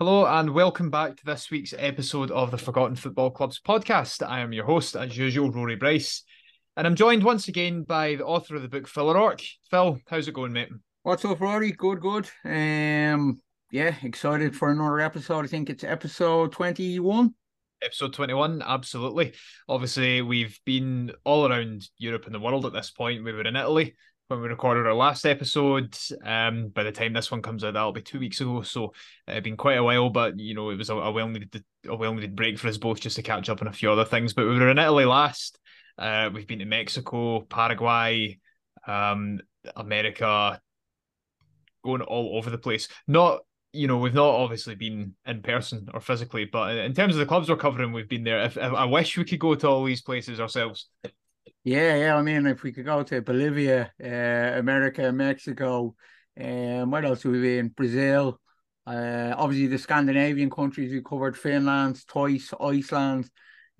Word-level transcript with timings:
Hello 0.00 0.26
and 0.26 0.50
welcome 0.50 0.90
back 0.90 1.16
to 1.16 1.24
this 1.24 1.50
week's 1.50 1.74
episode 1.76 2.30
of 2.30 2.52
the 2.52 2.56
Forgotten 2.56 2.94
Football 2.94 3.32
Clubs 3.32 3.58
podcast. 3.58 4.24
I 4.24 4.38
am 4.38 4.52
your 4.52 4.64
host, 4.64 4.94
as 4.94 5.18
usual, 5.18 5.50
Rory 5.50 5.74
Bryce, 5.74 6.22
and 6.76 6.86
I'm 6.86 6.94
joined 6.94 7.24
once 7.24 7.48
again 7.48 7.82
by 7.82 8.14
the 8.14 8.24
author 8.24 8.54
of 8.54 8.62
the 8.62 8.68
book, 8.68 8.86
Phil 8.86 9.10
O'Rourke. 9.10 9.42
Phil, 9.72 9.98
how's 10.06 10.28
it 10.28 10.34
going, 10.34 10.52
mate? 10.52 10.68
What's 11.02 11.24
up, 11.24 11.40
Rory? 11.40 11.72
Good, 11.72 12.00
good. 12.00 12.28
Um, 12.44 13.42
yeah, 13.72 13.96
excited 14.04 14.54
for 14.54 14.70
another 14.70 15.00
episode. 15.00 15.44
I 15.44 15.48
think 15.48 15.68
it's 15.68 15.82
episode 15.82 16.52
twenty-one. 16.52 17.34
Episode 17.82 18.12
21, 18.12 18.62
absolutely. 18.64 19.34
Obviously, 19.68 20.22
we've 20.22 20.60
been 20.64 21.10
all 21.24 21.50
around 21.50 21.88
Europe 21.96 22.26
and 22.26 22.34
the 22.34 22.40
world 22.40 22.66
at 22.66 22.72
this 22.72 22.92
point. 22.92 23.24
We 23.24 23.32
were 23.32 23.42
in 23.42 23.56
Italy 23.56 23.96
when 24.28 24.42
we 24.42 24.48
recorded 24.48 24.86
our 24.86 24.94
last 24.94 25.24
episode. 25.24 25.96
Um, 26.22 26.68
by 26.68 26.82
the 26.82 26.92
time 26.92 27.14
this 27.14 27.30
one 27.30 27.42
comes 27.42 27.64
out, 27.64 27.74
that'll 27.74 27.92
be 27.92 28.02
two 28.02 28.20
weeks 28.20 28.40
ago. 28.40 28.62
So 28.62 28.86
uh, 29.26 29.32
it's 29.32 29.44
been 29.44 29.56
quite 29.56 29.78
a 29.78 29.82
while, 29.82 30.10
but 30.10 30.38
you 30.38 30.54
know, 30.54 30.70
it 30.70 30.76
was 30.76 30.90
a, 30.90 30.94
a 30.94 31.10
well 31.10 31.28
needed 31.28 31.64
a 31.86 31.96
well 31.96 32.14
needed 32.14 32.36
break 32.36 32.58
for 32.58 32.68
us 32.68 32.76
both 32.76 33.00
just 33.00 33.16
to 33.16 33.22
catch 33.22 33.48
up 33.48 33.62
on 33.62 33.68
a 33.68 33.72
few 33.72 33.90
other 33.90 34.04
things. 34.04 34.34
But 34.34 34.46
we 34.46 34.58
were 34.58 34.70
in 34.70 34.78
Italy 34.78 35.06
last. 35.06 35.58
Uh, 35.96 36.30
we've 36.32 36.46
been 36.46 36.60
to 36.60 36.64
Mexico, 36.64 37.40
Paraguay, 37.40 38.38
um, 38.86 39.40
America, 39.74 40.60
going 41.82 42.02
all 42.02 42.36
over 42.36 42.50
the 42.50 42.58
place. 42.58 42.88
Not 43.06 43.40
you 43.72 43.86
know, 43.86 43.98
we've 43.98 44.14
not 44.14 44.28
obviously 44.28 44.74
been 44.74 45.14
in 45.26 45.42
person 45.42 45.88
or 45.92 46.00
physically, 46.00 46.46
but 46.46 46.76
in 46.76 46.94
terms 46.94 47.14
of 47.14 47.20
the 47.20 47.26
clubs 47.26 47.48
we're 47.48 47.56
covering, 47.56 47.92
we've 47.92 48.08
been 48.08 48.24
there. 48.24 48.42
If, 48.42 48.56
if 48.56 48.72
I 48.72 48.84
wish 48.84 49.16
we 49.16 49.24
could 49.24 49.38
go 49.38 49.54
to 49.54 49.68
all 49.68 49.84
these 49.84 50.02
places 50.02 50.40
ourselves. 50.40 50.88
Yeah, 51.64 51.96
yeah. 51.96 52.16
I 52.16 52.22
mean, 52.22 52.46
if 52.46 52.62
we 52.62 52.72
could 52.72 52.84
go 52.84 53.02
to 53.02 53.20
Bolivia, 53.20 53.92
uh, 54.02 54.58
America, 54.58 55.12
Mexico, 55.12 55.94
um, 56.40 56.90
what 56.90 57.04
else 57.04 57.24
have 57.24 57.32
we 57.32 57.40
been? 57.40 57.68
Brazil, 57.68 58.40
uh, 58.86 59.34
obviously 59.36 59.66
the 59.66 59.78
Scandinavian 59.78 60.50
countries 60.50 60.92
we 60.92 61.02
covered, 61.02 61.36
Finland 61.36 62.06
twice, 62.06 62.54
Iceland. 62.60 63.30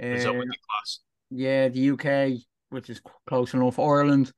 Uh. 0.03 0.07
Yeah, 1.31 1.69
the 1.69 1.81
UK, 1.93 2.41
which 2.71 2.91
is 2.91 3.01
close 3.27 3.55
enough, 3.55 3.79
Ireland. 3.79 4.33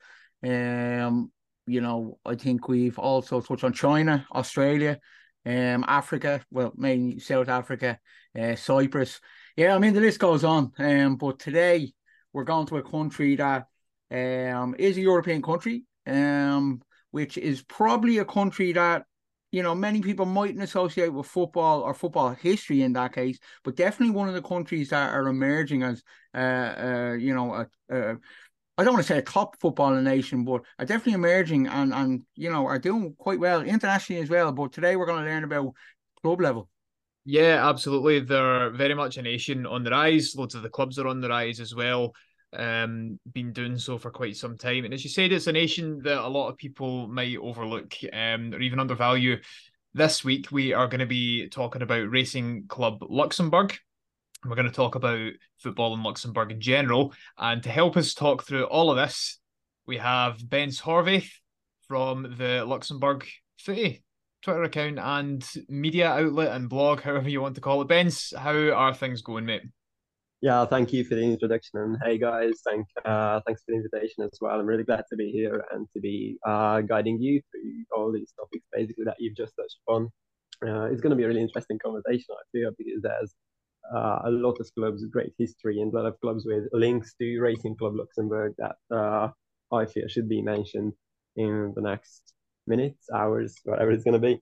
Um, 0.44 1.30
you 1.66 1.80
know, 1.80 2.18
I 2.24 2.34
think 2.34 2.68
we've 2.68 2.98
also 2.98 3.40
touched 3.40 3.64
on 3.64 3.72
China, 3.72 4.26
Australia, 4.34 4.98
um, 5.46 5.84
Africa, 5.86 6.44
well, 6.50 6.72
mainly 6.76 7.20
South 7.20 7.48
Africa, 7.48 7.98
uh, 8.38 8.56
Cyprus. 8.56 9.20
Yeah, 9.56 9.74
I 9.74 9.78
mean 9.78 9.94
the 9.94 10.00
list 10.00 10.18
goes 10.18 10.44
on. 10.44 10.72
Um, 10.78 11.16
but 11.16 11.38
today 11.38 11.92
we're 12.32 12.44
going 12.44 12.66
to 12.66 12.76
a 12.78 12.82
country 12.82 13.36
that 13.36 13.66
um 14.10 14.74
is 14.78 14.96
a 14.96 15.00
European 15.00 15.42
country, 15.42 15.84
um, 16.06 16.82
which 17.10 17.38
is 17.38 17.62
probably 17.62 18.18
a 18.18 18.24
country 18.24 18.72
that 18.72 19.04
you 19.52 19.62
know 19.62 19.74
many 19.74 20.00
people 20.00 20.26
mightn't 20.26 20.62
associate 20.62 21.12
with 21.12 21.26
football 21.26 21.80
or 21.80 21.94
football 21.94 22.30
history 22.30 22.82
in 22.82 22.92
that 22.94 23.12
case, 23.12 23.38
but 23.64 23.76
definitely 23.76 24.14
one 24.14 24.28
of 24.28 24.34
the 24.34 24.42
countries 24.42 24.90
that 24.90 25.12
are 25.12 25.28
emerging 25.28 25.82
as 25.82 26.02
uh, 26.34 26.38
uh 26.38 27.16
you 27.18 27.34
know 27.34 27.54
a, 27.54 27.66
a 27.90 28.16
I 28.78 28.84
don't 28.84 28.94
want 28.94 29.06
to 29.06 29.12
say 29.12 29.18
a 29.18 29.22
top 29.22 29.60
footballing 29.60 30.04
nation, 30.04 30.42
but 30.44 30.62
are 30.78 30.86
definitely 30.86 31.12
emerging 31.12 31.66
and 31.66 31.92
and 31.92 32.22
you 32.34 32.50
know 32.50 32.66
are 32.66 32.78
doing 32.78 33.14
quite 33.18 33.38
well 33.38 33.62
internationally 33.62 34.22
as 34.22 34.30
well. 34.30 34.52
But 34.52 34.72
today 34.72 34.96
we're 34.96 35.06
going 35.06 35.22
to 35.24 35.30
learn 35.30 35.44
about 35.44 35.74
club 36.22 36.40
level. 36.40 36.68
Yeah, 37.24 37.68
absolutely. 37.68 38.20
They're 38.20 38.70
very 38.70 38.94
much 38.94 39.16
a 39.16 39.22
nation 39.22 39.66
on 39.66 39.84
the 39.84 39.90
rise. 39.90 40.34
Loads 40.34 40.54
of 40.54 40.62
the 40.62 40.70
clubs 40.70 40.98
are 40.98 41.06
on 41.06 41.20
the 41.20 41.28
rise 41.28 41.60
as 41.60 41.74
well. 41.74 42.14
Um, 42.52 43.20
been 43.32 43.52
doing 43.52 43.78
so 43.78 43.98
for 43.98 44.10
quite 44.10 44.36
some 44.36 44.56
time. 44.56 44.84
And 44.84 44.94
as 44.94 45.04
you 45.04 45.10
said, 45.10 45.30
it's 45.30 45.46
a 45.46 45.52
nation 45.52 46.00
that 46.02 46.24
a 46.24 46.28
lot 46.28 46.48
of 46.48 46.56
people 46.56 47.06
might 47.06 47.36
overlook 47.36 47.94
um, 48.12 48.54
or 48.54 48.60
even 48.60 48.80
undervalue. 48.80 49.38
This 49.92 50.24
week 50.24 50.50
we 50.50 50.72
are 50.72 50.88
going 50.88 51.00
to 51.00 51.06
be 51.06 51.48
talking 51.48 51.82
about 51.82 52.10
Racing 52.10 52.64
Club 52.68 52.98
Luxembourg. 53.02 53.76
We're 54.44 54.56
going 54.56 54.68
to 54.68 54.72
talk 54.72 54.94
about 54.94 55.32
football 55.58 55.94
in 55.94 56.02
Luxembourg 56.02 56.50
in 56.50 56.60
general. 56.60 57.12
And 57.36 57.62
to 57.62 57.68
help 57.68 57.96
us 57.96 58.14
talk 58.14 58.44
through 58.44 58.64
all 58.64 58.90
of 58.90 58.96
this, 58.96 59.38
we 59.86 59.98
have 59.98 60.48
Bence 60.48 60.80
Horvath 60.80 61.30
from 61.86 62.34
the 62.38 62.64
Luxembourg 62.64 63.26
Footy 63.58 64.02
Twitter 64.42 64.62
account 64.62 64.98
and 64.98 65.46
media 65.68 66.08
outlet 66.10 66.54
and 66.56 66.68
blog, 66.68 67.02
however 67.02 67.28
you 67.28 67.40
want 67.40 67.54
to 67.56 67.60
call 67.60 67.82
it. 67.82 67.88
Bence, 67.88 68.32
how 68.36 68.54
are 68.54 68.94
things 68.94 69.22
going, 69.22 69.46
mate? 69.46 69.62
Yeah, 70.42 70.64
thank 70.64 70.92
you 70.94 71.04
for 71.04 71.16
the 71.16 71.22
introduction, 71.22 71.80
and 71.80 71.98
hey 72.02 72.16
guys, 72.16 72.62
thank 72.64 72.86
uh, 73.04 73.40
thanks 73.46 73.62
for 73.62 73.72
the 73.72 73.76
invitation 73.76 74.24
as 74.24 74.38
well. 74.40 74.58
I'm 74.58 74.64
really 74.64 74.84
glad 74.84 75.04
to 75.10 75.16
be 75.16 75.30
here 75.30 75.62
and 75.70 75.86
to 75.92 76.00
be 76.00 76.38
uh, 76.46 76.80
guiding 76.80 77.20
you 77.20 77.42
through 77.50 77.84
all 77.94 78.10
these 78.10 78.32
topics, 78.38 78.64
basically 78.72 79.04
that 79.04 79.16
you've 79.18 79.36
just 79.36 79.54
touched 79.54 79.76
upon. 79.86 80.08
Uh, 80.66 80.84
it's 80.84 81.02
going 81.02 81.10
to 81.10 81.16
be 81.16 81.24
a 81.24 81.28
really 81.28 81.42
interesting 81.42 81.78
conversation, 81.78 82.26
I 82.30 82.44
feel, 82.52 82.70
because 82.78 83.02
there's 83.02 83.34
uh, 83.94 84.20
a 84.24 84.30
lot 84.30 84.56
of 84.60 84.70
clubs 84.74 85.02
with 85.02 85.12
great 85.12 85.32
history 85.36 85.80
and 85.80 85.92
a 85.92 85.96
lot 85.96 86.06
of 86.06 86.18
clubs 86.20 86.46
with 86.46 86.64
links 86.72 87.14
to 87.20 87.40
Racing 87.40 87.76
Club 87.76 87.94
Luxembourg 87.96 88.54
that 88.56 88.76
uh, 88.90 89.28
I 89.72 89.84
feel 89.84 90.08
should 90.08 90.28
be 90.28 90.40
mentioned 90.40 90.94
in 91.36 91.72
the 91.74 91.82
next 91.82 92.34
minutes, 92.70 93.08
hours, 93.14 93.56
whatever 93.64 93.90
it's 93.90 94.04
going 94.04 94.20
to 94.20 94.40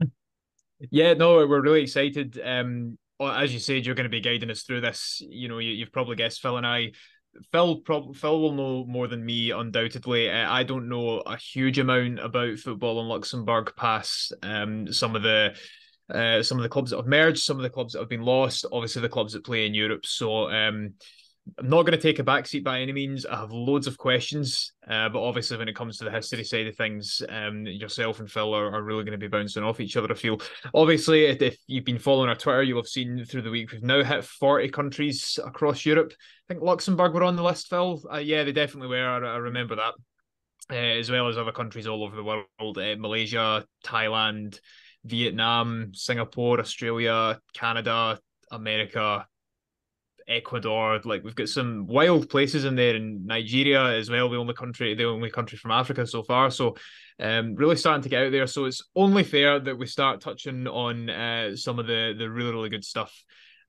be. 0.00 0.10
yeah, 0.90 1.14
no, 1.14 1.36
we're 1.46 1.62
really 1.62 1.82
excited. 1.82 2.40
Um, 2.44 2.98
as 3.20 3.52
you 3.52 3.58
said, 3.60 3.86
you're 3.86 3.94
going 3.94 4.04
to 4.04 4.10
be 4.10 4.20
guiding 4.20 4.50
us 4.50 4.62
through 4.62 4.80
this. 4.80 5.22
You 5.28 5.48
know, 5.48 5.58
you, 5.58 5.84
have 5.84 5.92
probably 5.92 6.16
guessed 6.16 6.40
Phil 6.40 6.56
and 6.56 6.66
I. 6.66 6.92
Phil, 7.52 7.80
prob- 7.80 8.16
Phil 8.16 8.40
will 8.40 8.52
know 8.52 8.84
more 8.86 9.06
than 9.06 9.24
me, 9.24 9.50
undoubtedly. 9.50 10.30
Uh, 10.30 10.50
I 10.50 10.64
don't 10.64 10.88
know 10.88 11.20
a 11.20 11.36
huge 11.36 11.78
amount 11.78 12.18
about 12.18 12.58
football 12.58 13.00
in 13.00 13.06
Luxembourg 13.06 13.72
past 13.76 14.32
um, 14.42 14.92
some 14.92 15.14
of 15.14 15.22
the 15.22 15.54
uh, 16.12 16.42
some 16.42 16.58
of 16.58 16.64
the 16.64 16.68
clubs 16.68 16.90
that 16.90 16.96
have 16.96 17.06
merged, 17.06 17.38
some 17.38 17.56
of 17.56 17.62
the 17.62 17.70
clubs 17.70 17.92
that 17.92 18.00
have 18.00 18.08
been 18.08 18.24
lost, 18.24 18.66
obviously 18.72 19.00
the 19.00 19.08
clubs 19.08 19.32
that 19.32 19.44
play 19.44 19.64
in 19.64 19.74
Europe. 19.74 20.04
So 20.04 20.50
um, 20.50 20.94
I'm 21.58 21.68
not 21.68 21.82
going 21.82 21.98
to 21.98 21.98
take 21.98 22.18
a 22.18 22.24
backseat 22.24 22.64
by 22.64 22.80
any 22.80 22.92
means. 22.92 23.26
I 23.26 23.36
have 23.36 23.52
loads 23.52 23.86
of 23.86 23.98
questions, 23.98 24.72
uh, 24.88 25.08
but 25.08 25.22
obviously 25.22 25.56
when 25.56 25.68
it 25.68 25.76
comes 25.76 25.98
to 25.98 26.04
the 26.04 26.10
history 26.10 26.44
side 26.44 26.66
of 26.66 26.76
things, 26.76 27.22
um, 27.28 27.66
yourself 27.66 28.20
and 28.20 28.30
Phil 28.30 28.54
are, 28.54 28.74
are 28.74 28.82
really 28.82 29.04
going 29.04 29.12
to 29.12 29.18
be 29.18 29.28
bouncing 29.28 29.62
off 29.62 29.80
each 29.80 29.96
other. 29.96 30.10
I 30.10 30.14
feel. 30.14 30.40
Obviously, 30.74 31.26
if, 31.26 31.42
if 31.42 31.58
you've 31.66 31.84
been 31.84 31.98
following 31.98 32.28
our 32.28 32.36
Twitter, 32.36 32.62
you'll 32.62 32.80
have 32.80 32.88
seen 32.88 33.24
through 33.24 33.42
the 33.42 33.50
week 33.50 33.72
we've 33.72 33.82
now 33.82 34.02
hit 34.02 34.24
40 34.24 34.68
countries 34.68 35.38
across 35.44 35.84
Europe. 35.84 36.12
I 36.12 36.54
think 36.54 36.62
Luxembourg 36.62 37.14
were 37.14 37.24
on 37.24 37.36
the 37.36 37.42
list, 37.42 37.68
Phil. 37.68 38.02
Uh, 38.12 38.18
yeah, 38.18 38.44
they 38.44 38.52
definitely 38.52 38.88
were. 38.88 39.08
I, 39.08 39.34
I 39.34 39.36
remember 39.36 39.76
that. 39.76 39.94
Uh, 40.70 40.98
as 40.98 41.10
well 41.10 41.26
as 41.26 41.36
other 41.36 41.50
countries 41.50 41.88
all 41.88 42.04
over 42.04 42.14
the 42.14 42.22
world, 42.22 42.44
uh, 42.60 42.94
Malaysia, 42.96 43.64
Thailand, 43.84 44.60
Vietnam, 45.04 45.90
Singapore, 45.94 46.60
Australia, 46.60 47.40
Canada, 47.54 48.20
America, 48.52 49.26
Ecuador. 50.30 51.00
Like 51.04 51.24
we've 51.24 51.34
got 51.34 51.48
some 51.48 51.86
wild 51.86 52.30
places 52.30 52.64
in 52.64 52.76
there, 52.76 52.94
in 52.94 53.26
Nigeria 53.26 53.98
as 53.98 54.08
well. 54.08 54.28
The 54.28 54.36
only 54.36 54.54
country, 54.54 54.94
the 54.94 55.04
only 55.04 55.30
country 55.30 55.58
from 55.58 55.72
Africa 55.72 56.06
so 56.06 56.22
far. 56.22 56.50
So, 56.50 56.76
um, 57.18 57.54
really 57.54 57.76
starting 57.76 58.02
to 58.02 58.08
get 58.08 58.24
out 58.24 58.32
there. 58.32 58.46
So 58.46 58.64
it's 58.64 58.82
only 58.94 59.24
fair 59.24 59.58
that 59.60 59.78
we 59.78 59.86
start 59.86 60.20
touching 60.20 60.66
on 60.66 61.10
uh, 61.10 61.56
some 61.56 61.78
of 61.78 61.86
the 61.86 62.14
the 62.16 62.30
really 62.30 62.52
really 62.52 62.70
good 62.70 62.84
stuff 62.84 63.12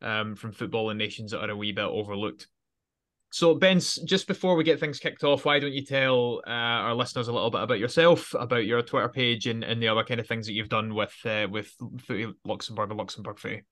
um, 0.01 0.35
from 0.35 0.51
football 0.51 0.89
and 0.89 0.99
nations 0.99 1.31
that 1.31 1.43
are 1.43 1.51
a 1.51 1.55
wee 1.55 1.71
bit 1.71 1.83
overlooked. 1.83 2.47
So, 3.33 3.55
Bence, 3.55 3.95
just 3.95 4.27
before 4.27 4.57
we 4.57 4.65
get 4.65 4.79
things 4.79 4.99
kicked 4.99 5.23
off, 5.23 5.45
why 5.45 5.59
don't 5.59 5.71
you 5.71 5.85
tell 5.85 6.41
uh, 6.45 6.49
our 6.49 6.93
listeners 6.93 7.29
a 7.29 7.33
little 7.33 7.49
bit 7.49 7.61
about 7.61 7.79
yourself, 7.79 8.33
about 8.37 8.65
your 8.65 8.81
Twitter 8.81 9.07
page, 9.07 9.47
and, 9.47 9.63
and 9.63 9.81
the 9.81 9.87
other 9.87 10.03
kind 10.03 10.19
of 10.19 10.27
things 10.27 10.47
that 10.47 10.53
you've 10.53 10.67
done 10.67 10.93
with 10.93 11.15
uh, 11.25 11.47
with 11.49 11.73
Luxembourg 12.43 12.89
and 12.89 12.99
Luxembourg 12.99 13.39
Footy? 13.39 13.63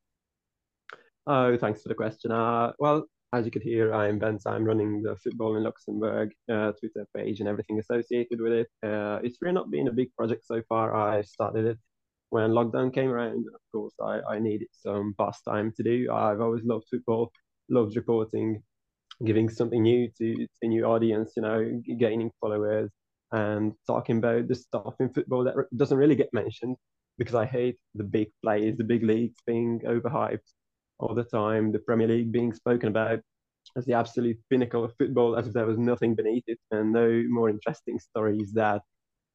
Oh, 1.28 1.58
thanks 1.58 1.82
for 1.82 1.90
the 1.90 1.96
question. 1.96 2.32
Uh, 2.32 2.72
well, 2.80 3.06
as 3.34 3.46
you 3.46 3.52
could 3.52 3.62
hear, 3.62 3.94
I'm 3.94 4.18
Bence. 4.18 4.46
I'm 4.46 4.66
running 4.66 5.04
the 5.04 5.16
Football 5.18 5.56
in 5.58 5.64
Luxembourg 5.64 6.32
uh, 6.52 6.72
Twitter 6.74 7.06
page 7.16 7.40
and 7.40 7.48
everything 7.48 7.80
associated 7.80 8.42
with 8.42 8.54
it. 8.54 8.68
Uh, 8.84 9.20
it's 9.24 9.38
really 9.42 9.54
not 9.54 9.70
been 9.70 9.88
a 9.88 9.94
big 9.94 10.14
project 10.16 10.46
so 10.46 10.62
far. 10.68 10.96
I 10.96 11.22
started 11.22 11.66
it 11.66 11.78
when 12.30 12.52
lockdown 12.52 12.94
came 12.94 13.10
around. 13.10 13.46
Of 13.54 13.62
course, 13.72 13.94
I, 14.02 14.22
I 14.22 14.40
needed 14.40 14.70
some 14.72 15.14
pastime 15.20 15.72
to 15.78 15.84
do. 15.84 16.12
I've 16.12 16.42
always 16.42 16.64
loved 16.64 16.88
football, 16.90 17.32
loved 17.70 17.96
reporting, 17.96 18.64
giving 19.24 19.50
something 19.50 19.84
new 19.84 20.10
to 20.18 20.48
a 20.64 20.68
new 20.68 20.86
audience, 20.86 21.34
you 21.36 21.44
know, 21.44 21.82
gaining 22.00 22.32
followers 22.42 22.90
and 23.32 23.74
talking 23.86 24.18
about 24.18 24.48
the 24.48 24.56
stuff 24.56 24.96
in 25.00 25.10
football 25.10 25.44
that 25.44 25.56
doesn't 25.76 25.98
really 25.98 26.16
get 26.16 26.34
mentioned 26.34 26.78
because 27.20 27.36
I 27.36 27.46
hate 27.46 27.78
the 27.94 28.04
big 28.04 28.30
players, 28.42 28.78
the 28.78 28.84
big 28.84 29.04
leagues 29.04 29.36
being 29.46 29.82
overhyped 29.86 30.52
all 31.00 31.16
the 31.16 31.24
time, 31.24 31.72
the 31.72 31.80
Premier 31.80 32.08
League 32.08 32.32
being 32.32 32.54
spoken 32.54 32.90
about 32.90 33.20
as 33.78 33.86
the 33.86 33.94
absolute 33.94 34.38
pinnacle 34.50 34.84
of 34.84 34.94
football, 34.98 35.36
as 35.36 35.48
if 35.48 35.54
there 35.54 35.66
was 35.66 35.78
nothing 35.78 36.16
beneath 36.16 36.44
it 36.48 36.60
and 36.72 36.92
no 36.92 37.24
more 37.28 37.50
interesting 37.50 38.00
stories 38.00 38.52
that 38.54 38.82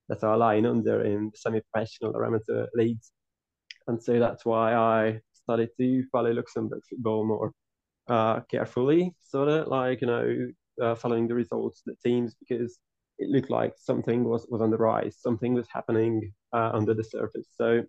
that 0.08 0.22
are 0.22 0.36
lying 0.36 0.66
under 0.66 1.02
in 1.02 1.30
semi-professional 1.34 2.14
or 2.14 2.26
amateur 2.26 2.66
leagues. 2.74 3.10
And 3.86 4.02
so 4.02 4.18
that's 4.18 4.44
why 4.44 4.74
I 4.74 5.20
started 5.32 5.70
to 5.78 6.04
follow 6.12 6.32
Luxembourg 6.32 6.82
football 6.88 7.26
more 7.26 7.52
uh, 8.08 8.40
carefully, 8.50 9.14
sort 9.20 9.48
of 9.48 9.68
like 9.68 10.00
you 10.00 10.06
know 10.06 10.48
uh, 10.82 10.94
following 10.94 11.28
the 11.28 11.34
results 11.34 11.82
the 11.86 11.94
teams 12.04 12.34
because 12.34 12.78
it 13.18 13.28
looked 13.30 13.50
like 13.50 13.74
something 13.76 14.24
was 14.24 14.46
was 14.50 14.60
on 14.60 14.70
the 14.70 14.76
rise, 14.76 15.16
something 15.20 15.54
was 15.54 15.68
happening 15.72 16.32
uh, 16.52 16.70
under 16.74 16.94
the 16.94 17.04
surface. 17.04 17.48
So 17.56 17.82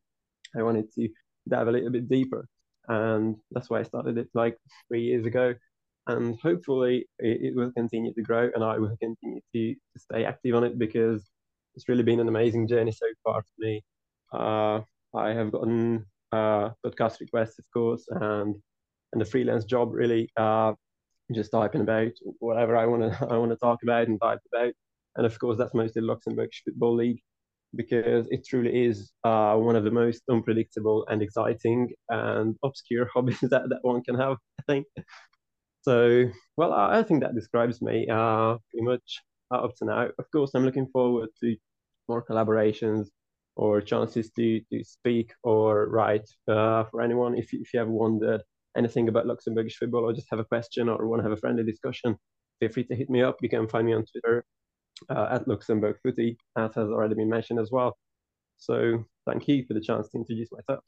I 0.58 0.64
wanted 0.64 0.92
to 0.94 1.10
dive 1.50 1.68
a 1.68 1.72
little 1.72 1.92
bit 1.92 2.10
deeper. 2.10 2.48
And 2.88 3.36
that's 3.52 3.70
why 3.70 3.80
I 3.80 3.84
started 3.84 4.18
it 4.18 4.28
like 4.34 4.58
three 4.88 5.04
years 5.04 5.26
ago. 5.26 5.54
And 6.08 6.40
hopefully 6.40 7.08
it, 7.20 7.42
it 7.42 7.56
will 7.56 7.72
continue 7.72 8.14
to 8.14 8.22
grow 8.22 8.50
and 8.54 8.64
I 8.64 8.78
will 8.78 8.96
continue 9.02 9.42
to, 9.54 9.74
to 9.74 10.00
stay 10.00 10.24
active 10.26 10.56
on 10.56 10.64
it 10.64 10.78
because 10.78 11.28
it's 11.76 11.90
really 11.90 12.04
been 12.04 12.20
an 12.20 12.28
amazing 12.28 12.68
journey 12.68 12.92
so 12.92 13.06
far 13.24 13.42
for 13.42 13.54
me. 13.58 13.84
Uh, 14.34 14.82
I 15.18 15.30
have 15.30 15.52
gotten 15.52 16.06
uh, 16.32 16.70
podcast 16.86 17.20
requests, 17.20 17.60
of 17.60 17.66
course, 17.74 18.06
and 18.10 18.56
and 19.14 19.22
the 19.22 19.26
freelance 19.26 19.64
job 19.66 19.94
really 19.94 20.30
uh, 20.36 20.74
just 21.34 21.52
typing 21.52 21.82
about 21.82 22.12
whatever 22.40 22.76
I 22.76 22.86
want 22.86 23.04
to 23.04 23.28
I 23.30 23.38
want 23.38 23.52
to 23.52 23.58
talk 23.58 23.84
about 23.84 24.08
and 24.08 24.20
type 24.22 24.40
about. 24.54 24.74
And 25.16 25.26
of 25.26 25.40
course, 25.40 25.58
that's 25.58 25.74
mostly 25.74 26.02
Luxembourg 26.02 26.50
Football 26.66 26.96
League 26.96 27.22
because 27.76 28.28
it 28.32 28.46
truly 28.46 28.86
is 28.86 29.12
uh, 29.24 29.56
one 29.56 29.76
of 29.76 29.84
the 29.84 29.92
most 29.92 30.24
unpredictable 30.30 31.06
and 31.10 31.22
exciting 31.22 31.90
and 32.10 32.56
obscure 32.64 33.10
hobbies 33.14 33.40
that, 33.42 33.70
that 33.70 33.80
one 33.82 34.04
can 34.04 34.16
have, 34.16 34.38
I 34.60 34.64
think. 34.68 34.86
So, 35.82 36.26
well, 36.58 36.74
I, 36.74 37.00
I 37.00 37.04
think 37.04 37.22
that 37.22 37.36
describes 37.36 37.82
me 37.82 38.08
uh, 38.10 38.58
pretty 38.72 38.86
much 38.86 39.22
up 39.52 39.76
to 39.78 39.86
now. 39.86 40.08
Of 40.18 40.32
course, 40.32 40.52
I'm 40.56 40.66
looking 40.66 40.88
forward 40.88 41.30
to 41.42 41.56
more 42.08 42.24
collaborations 42.24 43.08
or 43.56 43.82
chances 43.82 44.32
to, 44.32 44.60
to 44.72 44.84
speak 44.84 45.34
or 45.44 45.88
write 45.90 46.28
uh, 46.48 46.86
for 46.86 47.02
anyone. 47.02 47.38
If, 47.38 47.54
if 47.54 47.74
you 47.74 47.80
ever 47.82 47.92
wondered 47.92 48.42
anything 48.76 49.08
about 49.08 49.26
Luxembourgish 49.26 49.76
football 49.76 50.04
or 50.04 50.14
just 50.14 50.28
have 50.30 50.40
a 50.40 50.46
question 50.46 50.90
or 50.90 51.08
want 51.08 51.22
to 51.22 51.24
have 51.24 51.38
a 51.38 51.40
friendly 51.40 51.64
discussion, 51.64 52.18
feel 52.60 52.70
free 52.70 52.84
to 52.86 52.96
hit 52.96 53.10
me 53.10 53.22
up. 53.22 53.38
You 53.42 53.50
can 53.50 53.68
find 53.68 53.86
me 53.86 53.94
on 53.94 54.06
Twitter 54.06 54.44
uh, 55.10 55.28
at 55.32 55.48
Luxembourg 55.48 55.98
Footy, 56.02 56.38
as 56.56 56.76
has 56.76 56.90
already 56.90 57.16
been 57.16 57.30
mentioned 57.30 57.60
as 57.60 57.72
well. 57.72 57.98
So 58.58 59.06
thank 59.26 59.48
you 59.48 59.66
for 59.66 59.74
the 59.74 59.82
chance 59.82 60.10
to 60.10 60.18
introduce 60.18 60.52
myself. 60.52 60.84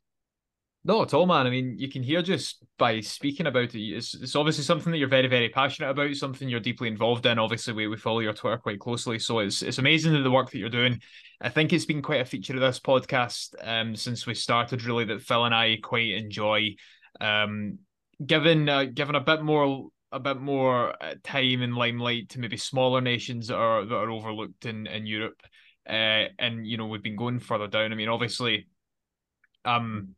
No, 0.83 1.01
at 1.01 1.13
all, 1.13 1.25
man. 1.25 1.45
I 1.45 1.49
mean, 1.49 1.75
you 1.77 1.89
can 1.89 2.01
hear 2.01 2.21
just 2.21 2.63
by 2.77 3.01
speaking 3.01 3.47
about 3.47 3.75
it, 3.75 3.81
it's, 3.81 4.13
it's 4.13 4.37
obviously 4.37 4.63
something 4.63 4.89
that 4.91 4.97
you're 4.97 5.09
very, 5.09 5.27
very 5.27 5.49
passionate 5.49 5.89
about, 5.89 6.15
something 6.15 6.47
you're 6.47 6.61
deeply 6.61 6.87
involved 6.87 7.25
in. 7.25 7.39
Obviously, 7.39 7.73
we, 7.73 7.87
we 7.87 7.97
follow 7.97 8.19
your 8.19 8.31
Twitter 8.31 8.57
quite 8.57 8.79
closely. 8.79 9.19
So 9.19 9.39
it's 9.39 9.61
it's 9.61 9.79
amazing 9.79 10.23
the 10.23 10.31
work 10.31 10.49
that 10.49 10.59
you're 10.59 10.69
doing. 10.69 11.01
I 11.41 11.49
think 11.49 11.73
it's 11.73 11.85
been 11.85 12.01
quite 12.01 12.21
a 12.21 12.25
feature 12.25 12.53
of 12.53 12.61
this 12.61 12.79
podcast 12.79 13.55
um, 13.61 13.97
since 13.97 14.25
we 14.25 14.33
started, 14.33 14.85
really, 14.85 15.03
that 15.05 15.21
Phil 15.21 15.43
and 15.43 15.53
I 15.53 15.77
quite 15.83 16.11
enjoy. 16.11 16.75
Um, 17.19 17.79
given 18.25 18.69
uh, 18.69 18.85
given 18.85 19.15
a 19.15 19.21
bit 19.21 19.41
more 19.41 19.89
a 20.11 20.19
bit 20.19 20.37
more 20.37 20.93
uh, 21.03 21.15
time 21.23 21.61
and 21.61 21.75
limelight 21.75 22.29
to 22.29 22.39
maybe 22.39 22.57
smaller 22.57 23.01
nations 23.01 23.47
that 23.47 23.57
are 23.57 23.85
that 23.85 23.95
are 23.95 24.09
overlooked 24.09 24.65
in 24.65 24.87
in 24.87 25.05
Europe, 25.05 25.41
uh, 25.87 26.25
and 26.39 26.65
you 26.65 26.77
know 26.77 26.87
we've 26.87 27.03
been 27.03 27.15
going 27.15 27.39
further 27.39 27.67
down. 27.67 27.91
I 27.91 27.95
mean, 27.95 28.09
obviously, 28.09 28.67
um, 29.65 30.15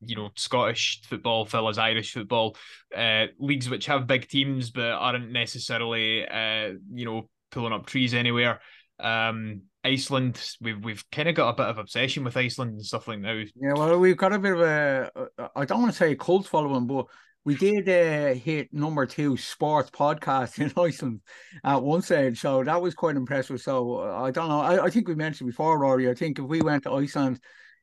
you 0.00 0.16
know 0.16 0.30
Scottish 0.36 1.02
football, 1.04 1.46
fellas 1.46 1.78
Irish 1.78 2.12
football, 2.12 2.56
uh, 2.94 3.26
leagues 3.38 3.68
which 3.68 3.86
have 3.86 4.06
big 4.06 4.28
teams 4.28 4.70
but 4.70 4.90
aren't 4.90 5.30
necessarily 5.30 6.26
uh, 6.26 6.72
you 6.92 7.04
know 7.04 7.28
pulling 7.50 7.72
up 7.72 7.86
trees 7.86 8.14
anywhere. 8.14 8.60
Um, 9.00 9.62
Iceland, 9.84 10.40
we've 10.60 10.82
we've 10.82 11.04
kind 11.10 11.28
of 11.28 11.34
got 11.34 11.50
a 11.50 11.56
bit 11.56 11.66
of 11.66 11.78
obsession 11.78 12.24
with 12.24 12.36
Iceland 12.36 12.72
and 12.72 12.84
stuff 12.84 13.08
like 13.08 13.22
that. 13.22 13.50
Yeah, 13.56 13.74
well, 13.74 13.98
we've 13.98 14.16
got 14.16 14.32
a 14.32 14.38
bit 14.38 14.52
of 14.52 14.60
a 14.60 15.10
I 15.54 15.64
don't 15.64 15.82
want 15.82 15.92
to 15.92 15.98
say 15.98 16.12
a 16.12 16.16
cult 16.16 16.46
following, 16.46 16.86
but 16.86 17.06
we 17.44 17.54
did 17.54 17.88
uh, 17.88 18.34
hit 18.38 18.72
number 18.72 19.06
two 19.06 19.36
sports 19.36 19.90
podcast 19.90 20.58
in 20.58 20.72
Iceland 20.76 21.20
at 21.62 21.82
one 21.82 22.02
stage, 22.02 22.40
so 22.40 22.64
that 22.64 22.80
was 22.80 22.94
quite 22.94 23.16
impressive. 23.16 23.60
So 23.60 24.00
I 24.00 24.30
don't 24.30 24.48
know. 24.48 24.60
I, 24.60 24.84
I 24.84 24.90
think 24.90 25.08
we 25.08 25.14
mentioned 25.14 25.50
before, 25.50 25.78
Rory. 25.78 26.08
I 26.08 26.14
think 26.14 26.38
if 26.38 26.44
we 26.44 26.62
went 26.62 26.84
to 26.84 26.92
Iceland, 26.92 27.40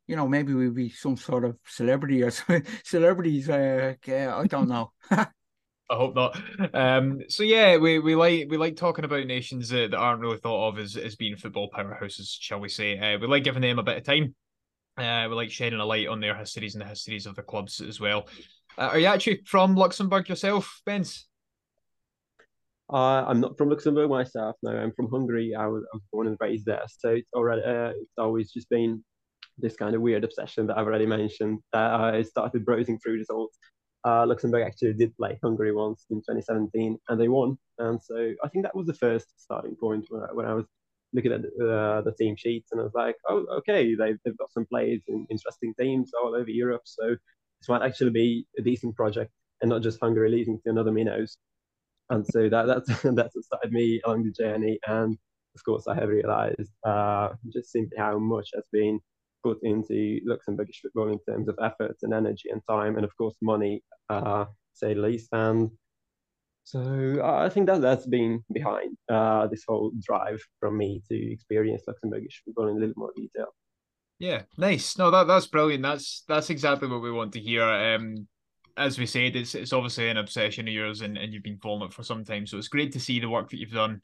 you 0.08 0.16
know, 0.16 0.28
maybe 0.28 0.54
we'd 0.54 0.76
be 0.76 0.90
some 0.90 1.16
sort 1.16 1.46
of 1.46 1.58
celebrity 1.66 2.24
or 2.24 2.32
celebrities. 2.84 3.50
Uh, 3.50 3.94
yeah, 4.06 4.36
I 4.36 4.48
don't 4.48 4.68
know. 4.68 4.92
I 5.12 5.96
hope 5.96 6.16
not. 6.16 6.42
Um, 6.74 7.20
so 7.28 7.44
yeah, 7.44 7.76
we, 7.78 8.00
we 8.00 8.16
like 8.16 8.48
we 8.50 8.56
like 8.58 8.78
talking 8.78 9.04
about 9.04 9.28
nations 9.28 9.70
that, 9.70 9.92
that 9.92 9.98
aren't 9.98 10.22
really 10.22 10.38
thought 10.38 10.70
of 10.70 10.80
as, 10.80 10.96
as 10.96 11.18
being 11.18 11.36
football 11.36 11.70
powerhouses, 11.70 12.36
shall 12.40 12.62
we 12.62 12.70
say? 12.70 12.98
Uh, 12.98 13.20
we 13.20 13.28
like 13.28 13.44
giving 13.44 13.62
them 13.62 13.78
a 13.78 13.84
bit 13.84 13.98
of 13.98 14.04
time. 14.04 14.34
Uh, 14.98 15.28
we 15.30 15.36
like 15.36 15.52
shedding 15.52 15.80
a 15.80 15.86
light 15.86 16.08
on 16.08 16.20
their 16.20 16.36
histories 16.36 16.76
and 16.76 16.82
the 16.82 16.88
histories 16.88 17.26
of 17.26 17.36
the 17.36 17.42
clubs 17.42 17.82
as 17.82 18.00
well. 18.00 18.28
Uh, 18.78 18.90
are 18.92 19.00
you 19.00 19.08
actually 19.08 19.42
from 19.46 19.76
Luxembourg 19.76 20.30
yourself, 20.30 20.82
Bence? 20.86 21.28
Uh, 22.92 23.26
I'm 23.26 23.40
not 23.40 23.58
from 23.58 23.70
Luxembourg 23.70 24.10
myself. 24.10 24.56
No, 24.64 24.72
I'm 24.72 24.92
from 24.94 25.10
Hungary. 25.10 25.56
I 25.56 25.68
was, 25.68 25.84
I 25.94 25.96
was 25.96 26.04
born 26.12 26.28
and 26.28 26.38
raised 26.40 26.66
there, 26.66 26.84
so 26.88 27.10
it's 27.10 27.30
already 27.34 27.62
uh, 27.64 27.92
it's 27.96 28.18
always 28.18 28.52
just 28.52 28.70
been 28.70 29.04
this 29.58 29.76
kind 29.76 29.96
of 29.96 30.02
weird 30.02 30.24
obsession 30.24 30.68
that 30.68 30.78
I've 30.78 30.88
already 30.88 31.06
mentioned. 31.06 31.60
That 31.72 31.92
I 31.92 32.22
started 32.24 32.66
browsing 32.66 33.00
through 33.00 33.14
results 33.14 33.58
uh, 34.04 34.26
Luxembourg 34.26 34.64
actually 34.66 34.94
did 34.94 35.16
play 35.16 35.38
Hungary 35.44 35.72
once 35.72 36.06
in 36.10 36.18
2017 36.18 36.98
and 37.08 37.22
they 37.22 37.28
won. 37.28 37.58
And 37.78 38.02
so 38.02 38.34
I 38.44 38.50
think 38.50 38.66
that 38.66 38.76
was 38.76 38.88
the 38.88 38.94
first 38.94 39.28
starting 39.38 39.76
point 39.76 40.06
when 40.10 40.24
I, 40.24 40.34
when 40.34 40.46
I 40.46 40.54
was 40.54 40.66
looking 41.14 41.32
at 41.32 41.42
uh, 41.42 42.02
the 42.02 42.14
team 42.18 42.36
sheets 42.36 42.72
and 42.72 42.82
I 42.82 42.86
was 42.86 42.94
like, 42.96 43.16
oh, 43.30 43.46
okay, 43.58 43.96
they've, 43.96 44.18
they've 44.24 44.38
got 44.38 44.52
some 44.52 44.66
players 44.66 45.02
in 45.08 45.28
interesting 45.30 45.74
teams 45.80 46.12
all 46.20 46.36
over 46.36 46.50
Europe. 46.50 46.84
So 46.86 47.16
this 47.62 47.70
might 47.70 47.86
actually 47.86 48.12
be 48.12 48.46
a 48.58 48.62
decent 48.62 48.96
project 48.96 49.32
and 49.62 49.70
not 49.70 49.84
just 49.84 50.00
Hungary 50.02 50.32
leading 50.32 50.60
to 50.64 50.70
another 50.72 50.92
Minnows. 50.92 51.38
And 52.10 52.26
so 52.26 52.50
that, 52.50 52.66
that's, 52.66 52.88
that's 53.04 53.36
what 53.36 53.46
started 53.46 53.72
me 53.72 54.02
along 54.06 54.24
the 54.24 54.32
journey. 54.32 54.80
And 54.88 55.18
of 55.56 55.64
course, 55.64 55.88
I 55.88 55.96
have 55.96 56.10
realized 56.10 56.72
uh, 56.86 57.30
just 57.54 57.72
simply 57.72 57.98
how 57.98 58.18
much 58.18 58.50
has 58.56 58.66
been 58.72 59.00
put 59.44 59.60
into 59.64 60.20
Luxembourgish 60.28 60.82
football 60.82 61.10
in 61.10 61.20
terms 61.28 61.48
of 61.48 61.58
effort 61.62 61.98
and 62.02 62.14
energy 62.14 62.50
and 62.50 62.62
time, 62.70 62.96
and 62.96 63.04
of 63.06 63.16
course 63.18 63.36
money, 63.42 63.84
uh, 64.10 64.46
say 64.74 64.94
least. 64.94 65.30
And 65.32 65.72
so 66.64 67.22
I 67.24 67.50
think 67.50 67.68
that 67.68 67.82
that's 67.82 68.06
been 68.06 68.44
behind 68.54 68.98
uh, 69.12 69.48
this 69.48 69.64
whole 69.68 69.92
drive 70.02 70.42
from 70.60 70.78
me 70.78 71.02
to 71.10 71.32
experience 71.32 71.84
Luxembourgish 71.88 72.44
football 72.46 72.68
in 72.68 72.78
a 72.78 72.80
little 72.80 72.96
more 72.98 73.12
detail. 73.16 73.48
Yeah, 74.22 74.44
nice. 74.56 75.00
No, 75.00 75.10
that 75.10 75.26
that's 75.26 75.48
brilliant. 75.48 75.82
That's 75.82 76.24
that's 76.28 76.52
exactly 76.52 76.88
what 76.88 77.02
we 77.02 77.12
want 77.12 77.34
to 77.34 77.40
hear. 77.40 77.64
Um, 77.64 78.28
as 78.78 79.00
we 79.00 79.08
said, 79.08 79.36
it's 79.36 79.56
it's 79.56 79.74
obviously 79.74 80.10
an 80.10 80.18
obsession 80.18 80.68
of 80.68 80.74
yours, 80.76 81.02
and, 81.02 81.18
and 81.18 81.34
you've 81.34 81.42
been 81.42 81.58
following 81.58 81.90
it 81.90 81.94
for 81.94 82.04
some 82.04 82.24
time. 82.24 82.46
So 82.46 82.60
it's 82.60 82.68
great 82.68 82.92
to 82.92 83.00
see 83.00 83.20
the 83.20 83.30
work 83.30 83.50
that 83.50 83.58
you've 83.58 83.72
done 83.72 84.00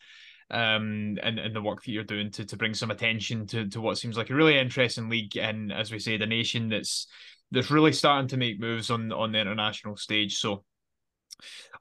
um, 0.49 1.19
and, 1.21 1.37
and 1.37 1.55
the 1.55 1.61
work 1.61 1.83
that 1.83 1.91
you're 1.91 2.03
doing 2.03 2.31
to, 2.31 2.45
to 2.45 2.57
bring 2.57 2.73
some 2.73 2.89
attention 2.89 3.45
to, 3.45 3.69
to 3.69 3.79
what 3.79 3.99
seems 3.99 4.17
like 4.17 4.31
a 4.31 4.35
really 4.35 4.57
interesting 4.57 5.07
league. 5.07 5.37
And 5.37 5.71
as 5.71 5.91
we 5.91 5.99
say, 5.99 6.17
the 6.17 6.25
nation 6.25 6.67
that's 6.67 7.05
that's 7.51 7.69
really 7.69 7.93
starting 7.93 8.27
to 8.29 8.37
make 8.37 8.59
moves 8.59 8.89
on 8.89 9.11
on 9.11 9.31
the 9.31 9.39
international 9.39 9.97
stage. 9.97 10.39
So 10.39 10.63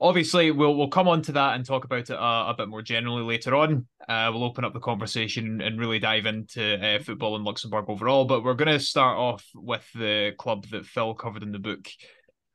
obviously 0.01 0.51
we'll 0.51 0.77
we'll 0.77 0.89
come 0.89 1.09
on 1.09 1.23
to 1.23 1.33
that 1.33 1.55
and 1.55 1.65
talk 1.65 1.85
about 1.85 2.11
it 2.11 2.11
a, 2.11 2.51
a 2.51 2.55
bit 2.57 2.69
more 2.69 2.83
generally 2.83 3.23
later 3.23 3.55
on. 3.55 3.87
Uh, 4.09 4.31
we'll 4.33 4.45
open 4.45 4.65
up 4.65 4.73
the 4.73 4.81
conversation 4.81 5.61
and 5.61 5.81
really 5.81 5.99
dive 5.99 6.27
into 6.27 6.85
uh, 6.85 6.99
football 7.03 7.37
in 7.37 7.45
Luxembourg 7.45 7.87
overall. 7.89 8.25
But 8.25 8.45
we're 8.45 8.55
going 8.55 8.73
to 8.73 8.81
start 8.81 9.19
off 9.19 9.45
with 9.55 9.87
the 9.95 10.33
club 10.39 10.67
that 10.71 10.87
Phil 10.87 11.15
covered 11.15 11.43
in 11.43 11.53
the 11.53 11.59
book. 11.59 11.89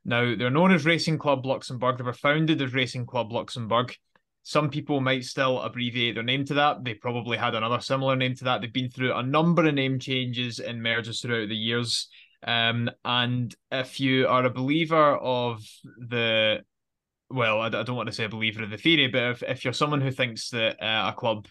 Now 0.06 0.36
they're 0.36 0.50
known 0.50 0.72
as 0.72 0.86
Racing 0.86 1.18
Club 1.18 1.46
Luxembourg. 1.46 1.98
They 1.98 2.04
were 2.04 2.14
founded 2.14 2.62
as 2.62 2.74
Racing 2.74 3.06
Club 3.06 3.32
Luxembourg. 3.32 3.96
Some 4.44 4.70
people 4.70 5.02
might 5.02 5.24
still 5.24 5.62
abbreviate 5.62 6.16
their 6.16 6.24
name 6.24 6.46
to 6.46 6.56
that. 6.56 6.84
They 6.84 6.96
probably 6.96 7.38
had 7.38 7.54
another 7.54 7.80
similar 7.80 8.16
name 8.16 8.34
to 8.36 8.46
that. 8.46 8.62
They've 8.62 8.74
been 8.74 8.90
through 8.90 9.14
a 9.14 9.22
number 9.22 9.68
of 9.68 9.76
name 9.76 10.00
changes 10.00 10.60
and 10.60 10.82
mergers 10.82 11.22
throughout 11.22 11.50
the 11.50 11.56
years. 11.56 12.08
Um, 12.44 12.90
and 13.06 13.54
if 13.72 14.00
you 14.00 14.28
are 14.28 14.44
a 14.44 14.50
believer 14.50 15.16
of 15.16 15.64
the, 16.10 16.62
well, 17.34 17.62
I, 17.62 17.68
I 17.68 17.84
don't 17.84 17.96
want 17.96 18.08
to 18.08 18.16
say 18.16 18.26
a 18.26 18.30
believer 18.30 18.64
of 18.64 18.70
the 18.70 18.78
theory, 18.78 19.08
but 19.08 19.24
if, 19.24 19.44
if 19.44 19.64
you're 19.64 19.74
someone 19.74 20.02
who 20.02 20.12
thinks 20.12 20.50
that 20.50 20.82
uh, 20.82 21.12
a 21.12 21.14
club 21.14 21.48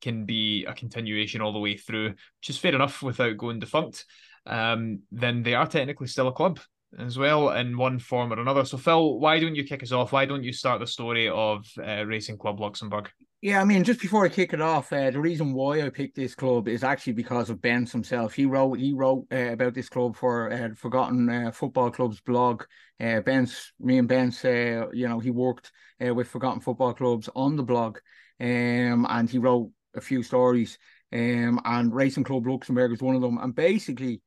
can 0.00 0.24
be 0.24 0.64
a 0.64 0.74
continuation 0.74 1.40
all 1.40 1.52
the 1.52 1.58
way 1.58 1.76
through, 1.76 2.08
which 2.08 2.50
is 2.50 2.58
fair 2.58 2.74
enough 2.74 3.02
without 3.02 3.36
going 3.36 3.58
defunct, 3.58 4.04
um, 4.46 5.00
then 5.10 5.42
they 5.42 5.54
are 5.54 5.66
technically 5.66 6.08
still 6.08 6.28
a 6.28 6.32
club 6.32 6.58
as 6.98 7.16
well 7.16 7.50
in 7.50 7.76
one 7.76 7.98
form 7.98 8.32
or 8.32 8.40
another. 8.40 8.64
So, 8.64 8.76
Phil, 8.76 9.18
why 9.18 9.38
don't 9.38 9.54
you 9.54 9.64
kick 9.64 9.82
us 9.82 9.92
off? 9.92 10.12
Why 10.12 10.26
don't 10.26 10.44
you 10.44 10.52
start 10.52 10.80
the 10.80 10.86
story 10.86 11.28
of 11.28 11.66
uh, 11.78 12.04
Racing 12.04 12.38
Club 12.38 12.60
Luxembourg? 12.60 13.10
Yeah, 13.42 13.60
I 13.60 13.64
mean, 13.64 13.82
just 13.82 14.00
before 14.00 14.24
I 14.24 14.28
kick 14.28 14.52
it 14.52 14.60
off, 14.60 14.92
uh, 14.92 15.10
the 15.10 15.18
reason 15.18 15.52
why 15.52 15.82
I 15.82 15.90
picked 15.90 16.14
this 16.14 16.32
club 16.32 16.68
is 16.68 16.84
actually 16.84 17.14
because 17.14 17.50
of 17.50 17.60
Bence 17.60 17.90
himself. 17.90 18.34
He 18.34 18.46
wrote 18.46 18.78
he 18.78 18.92
wrote 18.92 19.26
uh, 19.32 19.50
about 19.52 19.74
this 19.74 19.88
club 19.88 20.14
for 20.16 20.52
uh, 20.52 20.68
Forgotten 20.76 21.28
uh, 21.28 21.50
Football 21.50 21.90
Club's 21.90 22.20
blog. 22.20 22.62
Uh, 23.00 23.20
Bence, 23.20 23.72
me 23.80 23.98
and 23.98 24.06
Bence, 24.06 24.44
uh, 24.44 24.86
you 24.92 25.08
know, 25.08 25.18
he 25.18 25.30
worked 25.32 25.72
with 25.98 26.28
Forgotten 26.28 26.60
Football 26.60 26.94
Clubs 26.94 27.28
on 27.34 27.56
the 27.56 27.64
blog, 27.64 27.98
um, 28.40 29.06
and 29.10 29.28
he 29.28 29.38
wrote 29.38 29.70
a 29.96 30.00
few 30.00 30.22
stories. 30.22 30.78
Um, 31.12 31.60
and 31.64 31.92
Racing 31.92 32.24
Club 32.24 32.46
Luxembourg 32.46 32.92
is 32.92 33.02
one 33.02 33.16
of 33.16 33.22
them. 33.22 33.38
And 33.38 33.54
basically, 33.54 34.22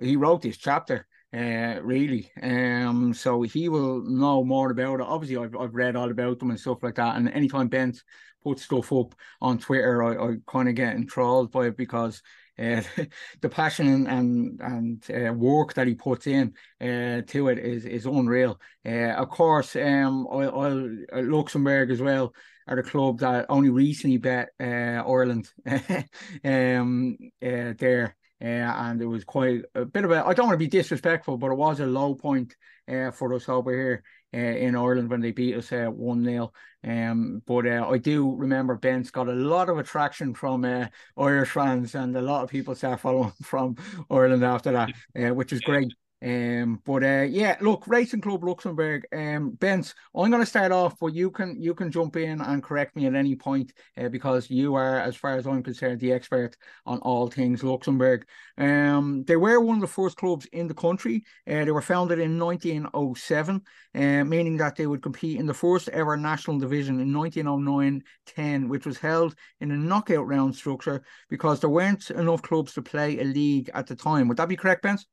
he 0.00 0.14
wrote 0.14 0.42
this 0.42 0.56
chapter 0.56 1.08
uh, 1.34 1.80
really. 1.82 2.30
Um, 2.42 3.14
so 3.14 3.42
he 3.42 3.68
will 3.68 4.02
know 4.02 4.44
more 4.44 4.70
about 4.70 5.00
it. 5.00 5.06
Obviously, 5.06 5.36
I've, 5.36 5.56
I've 5.56 5.74
read 5.74 5.96
all 5.96 6.10
about 6.10 6.38
them 6.38 6.50
and 6.50 6.60
stuff 6.60 6.82
like 6.82 6.96
that. 6.96 7.16
And 7.16 7.28
anytime 7.30 7.68
Ben 7.68 7.94
puts 8.42 8.62
stuff 8.64 8.92
up 8.92 9.14
on 9.40 9.58
Twitter, 9.58 10.02
I, 10.02 10.32
I 10.32 10.36
kind 10.46 10.68
of 10.68 10.74
get 10.74 10.96
enthralled 10.96 11.52
by 11.52 11.66
it 11.66 11.76
because 11.76 12.22
uh, 12.58 12.82
the 13.40 13.48
passion 13.48 14.06
and 14.06 14.60
and, 14.60 15.04
uh, 15.10 15.32
work 15.32 15.74
that 15.74 15.86
he 15.86 15.94
puts 15.94 16.26
in 16.26 16.54
uh, 16.80 17.22
to 17.26 17.48
it 17.48 17.58
is 17.58 17.84
is 17.84 18.06
unreal. 18.06 18.60
Uh, 18.84 19.12
of 19.12 19.30
course, 19.30 19.76
um, 19.76 20.26
I'll, 20.30 20.60
I'll, 20.60 20.96
uh, 21.12 21.22
Luxembourg 21.22 21.90
as 21.90 22.00
well 22.00 22.34
are 22.66 22.78
a 22.78 22.82
club 22.82 23.18
that 23.20 23.46
only 23.48 23.70
recently 23.70 24.18
bet 24.18 24.50
uh, 24.60 25.02
Ireland 25.06 25.50
um, 26.44 27.16
there. 27.40 28.16
Uh, 28.42 28.46
and 28.46 29.02
it 29.02 29.06
was 29.06 29.24
quite 29.24 29.62
a 29.74 29.84
bit 29.84 30.04
of 30.04 30.10
a, 30.10 30.26
I 30.26 30.32
don't 30.32 30.46
want 30.46 30.54
to 30.54 30.64
be 30.64 30.66
disrespectful, 30.66 31.36
but 31.36 31.50
it 31.50 31.56
was 31.56 31.80
a 31.80 31.86
low 31.86 32.14
point 32.14 32.56
uh, 32.88 33.10
for 33.10 33.34
us 33.34 33.48
over 33.48 33.70
here 33.70 34.02
uh, 34.32 34.38
in 34.38 34.76
Ireland 34.76 35.10
when 35.10 35.20
they 35.20 35.32
beat 35.32 35.56
us 35.56 35.72
uh, 35.72 35.86
1 35.86 36.24
0. 36.24 36.52
Um, 36.82 37.42
but 37.46 37.66
uh, 37.66 37.86
I 37.88 37.98
do 37.98 38.34
remember 38.34 38.76
Ben's 38.76 39.10
got 39.10 39.28
a 39.28 39.32
lot 39.32 39.68
of 39.68 39.78
attraction 39.78 40.34
from 40.34 40.64
uh, 40.64 40.86
Irish 41.18 41.50
fans, 41.50 41.94
and 41.94 42.16
a 42.16 42.22
lot 42.22 42.42
of 42.42 42.50
people 42.50 42.74
start 42.74 43.00
following 43.00 43.32
from 43.42 43.76
Ireland 44.10 44.44
after 44.44 44.72
that, 44.72 44.90
uh, 45.16 45.34
which 45.34 45.52
is 45.52 45.60
great. 45.60 45.92
Um, 46.22 46.82
but 46.84 47.02
uh, 47.02 47.26
yeah, 47.28 47.56
look, 47.60 47.86
Racing 47.86 48.20
Club 48.20 48.44
Luxembourg. 48.44 49.06
Um, 49.12 49.52
Bence, 49.52 49.94
I'm 50.14 50.30
going 50.30 50.42
to 50.42 50.46
start 50.46 50.70
off, 50.70 50.98
but 51.00 51.14
you 51.14 51.30
can 51.30 51.60
you 51.60 51.74
can 51.74 51.90
jump 51.90 52.16
in 52.16 52.40
and 52.40 52.62
correct 52.62 52.94
me 52.94 53.06
at 53.06 53.14
any 53.14 53.34
point 53.36 53.72
uh, 53.96 54.08
because 54.08 54.50
you 54.50 54.74
are, 54.74 55.00
as 55.00 55.16
far 55.16 55.36
as 55.36 55.46
I'm 55.46 55.62
concerned, 55.62 56.00
the 56.00 56.12
expert 56.12 56.56
on 56.84 56.98
all 57.00 57.28
things 57.28 57.64
Luxembourg. 57.64 58.26
Um, 58.58 59.24
they 59.26 59.36
were 59.36 59.60
one 59.60 59.76
of 59.76 59.80
the 59.80 59.86
first 59.86 60.18
clubs 60.18 60.46
in 60.52 60.68
the 60.68 60.74
country. 60.74 61.24
Uh, 61.48 61.64
they 61.64 61.70
were 61.70 61.80
founded 61.80 62.18
in 62.18 62.38
1907, 62.38 63.62
uh, 63.94 64.24
meaning 64.24 64.58
that 64.58 64.76
they 64.76 64.86
would 64.86 65.02
compete 65.02 65.40
in 65.40 65.46
the 65.46 65.54
first 65.54 65.88
ever 65.88 66.18
national 66.18 66.58
division 66.58 67.00
in 67.00 67.12
1909-10, 67.12 68.68
which 68.68 68.84
was 68.84 68.98
held 68.98 69.34
in 69.60 69.70
a 69.70 69.76
knockout 69.76 70.26
round 70.26 70.54
structure 70.54 71.02
because 71.30 71.60
there 71.60 71.70
weren't 71.70 72.10
enough 72.10 72.42
clubs 72.42 72.74
to 72.74 72.82
play 72.82 73.18
a 73.20 73.24
league 73.24 73.70
at 73.72 73.86
the 73.86 73.96
time. 73.96 74.28
Would 74.28 74.36
that 74.36 74.48
be 74.48 74.56
correct, 74.56 74.82
Bence? 74.82 75.06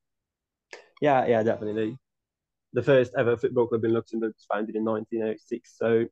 Yeah, 1.01 1.25
yeah, 1.27 1.43
definitely. 1.43 1.97
The 2.73 2.83
first 2.83 3.13
ever 3.17 3.37
football 3.37 3.67
club 3.67 3.85
in 3.85 3.93
Luxembourg 3.93 4.33
was 4.35 4.45
founded 4.51 4.75
in 4.75 4.83
1906, 4.83 5.75
so 5.77 6.05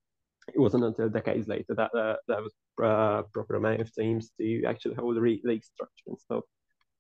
it 0.54 0.60
wasn't 0.60 0.84
until 0.84 1.10
decades 1.10 1.48
later 1.48 1.76
that 1.76 1.94
uh, 1.96 2.16
there 2.28 2.42
was 2.42 2.54
a 2.80 2.84
uh, 2.84 3.22
proper 3.34 3.56
amount 3.56 3.82
of 3.82 3.94
teams 3.94 4.32
to 4.40 4.64
actually 4.66 4.96
hold 4.96 5.18
a 5.18 5.20
league 5.20 5.64
structure 5.64 6.04
and 6.08 6.20
stuff. 6.20 6.44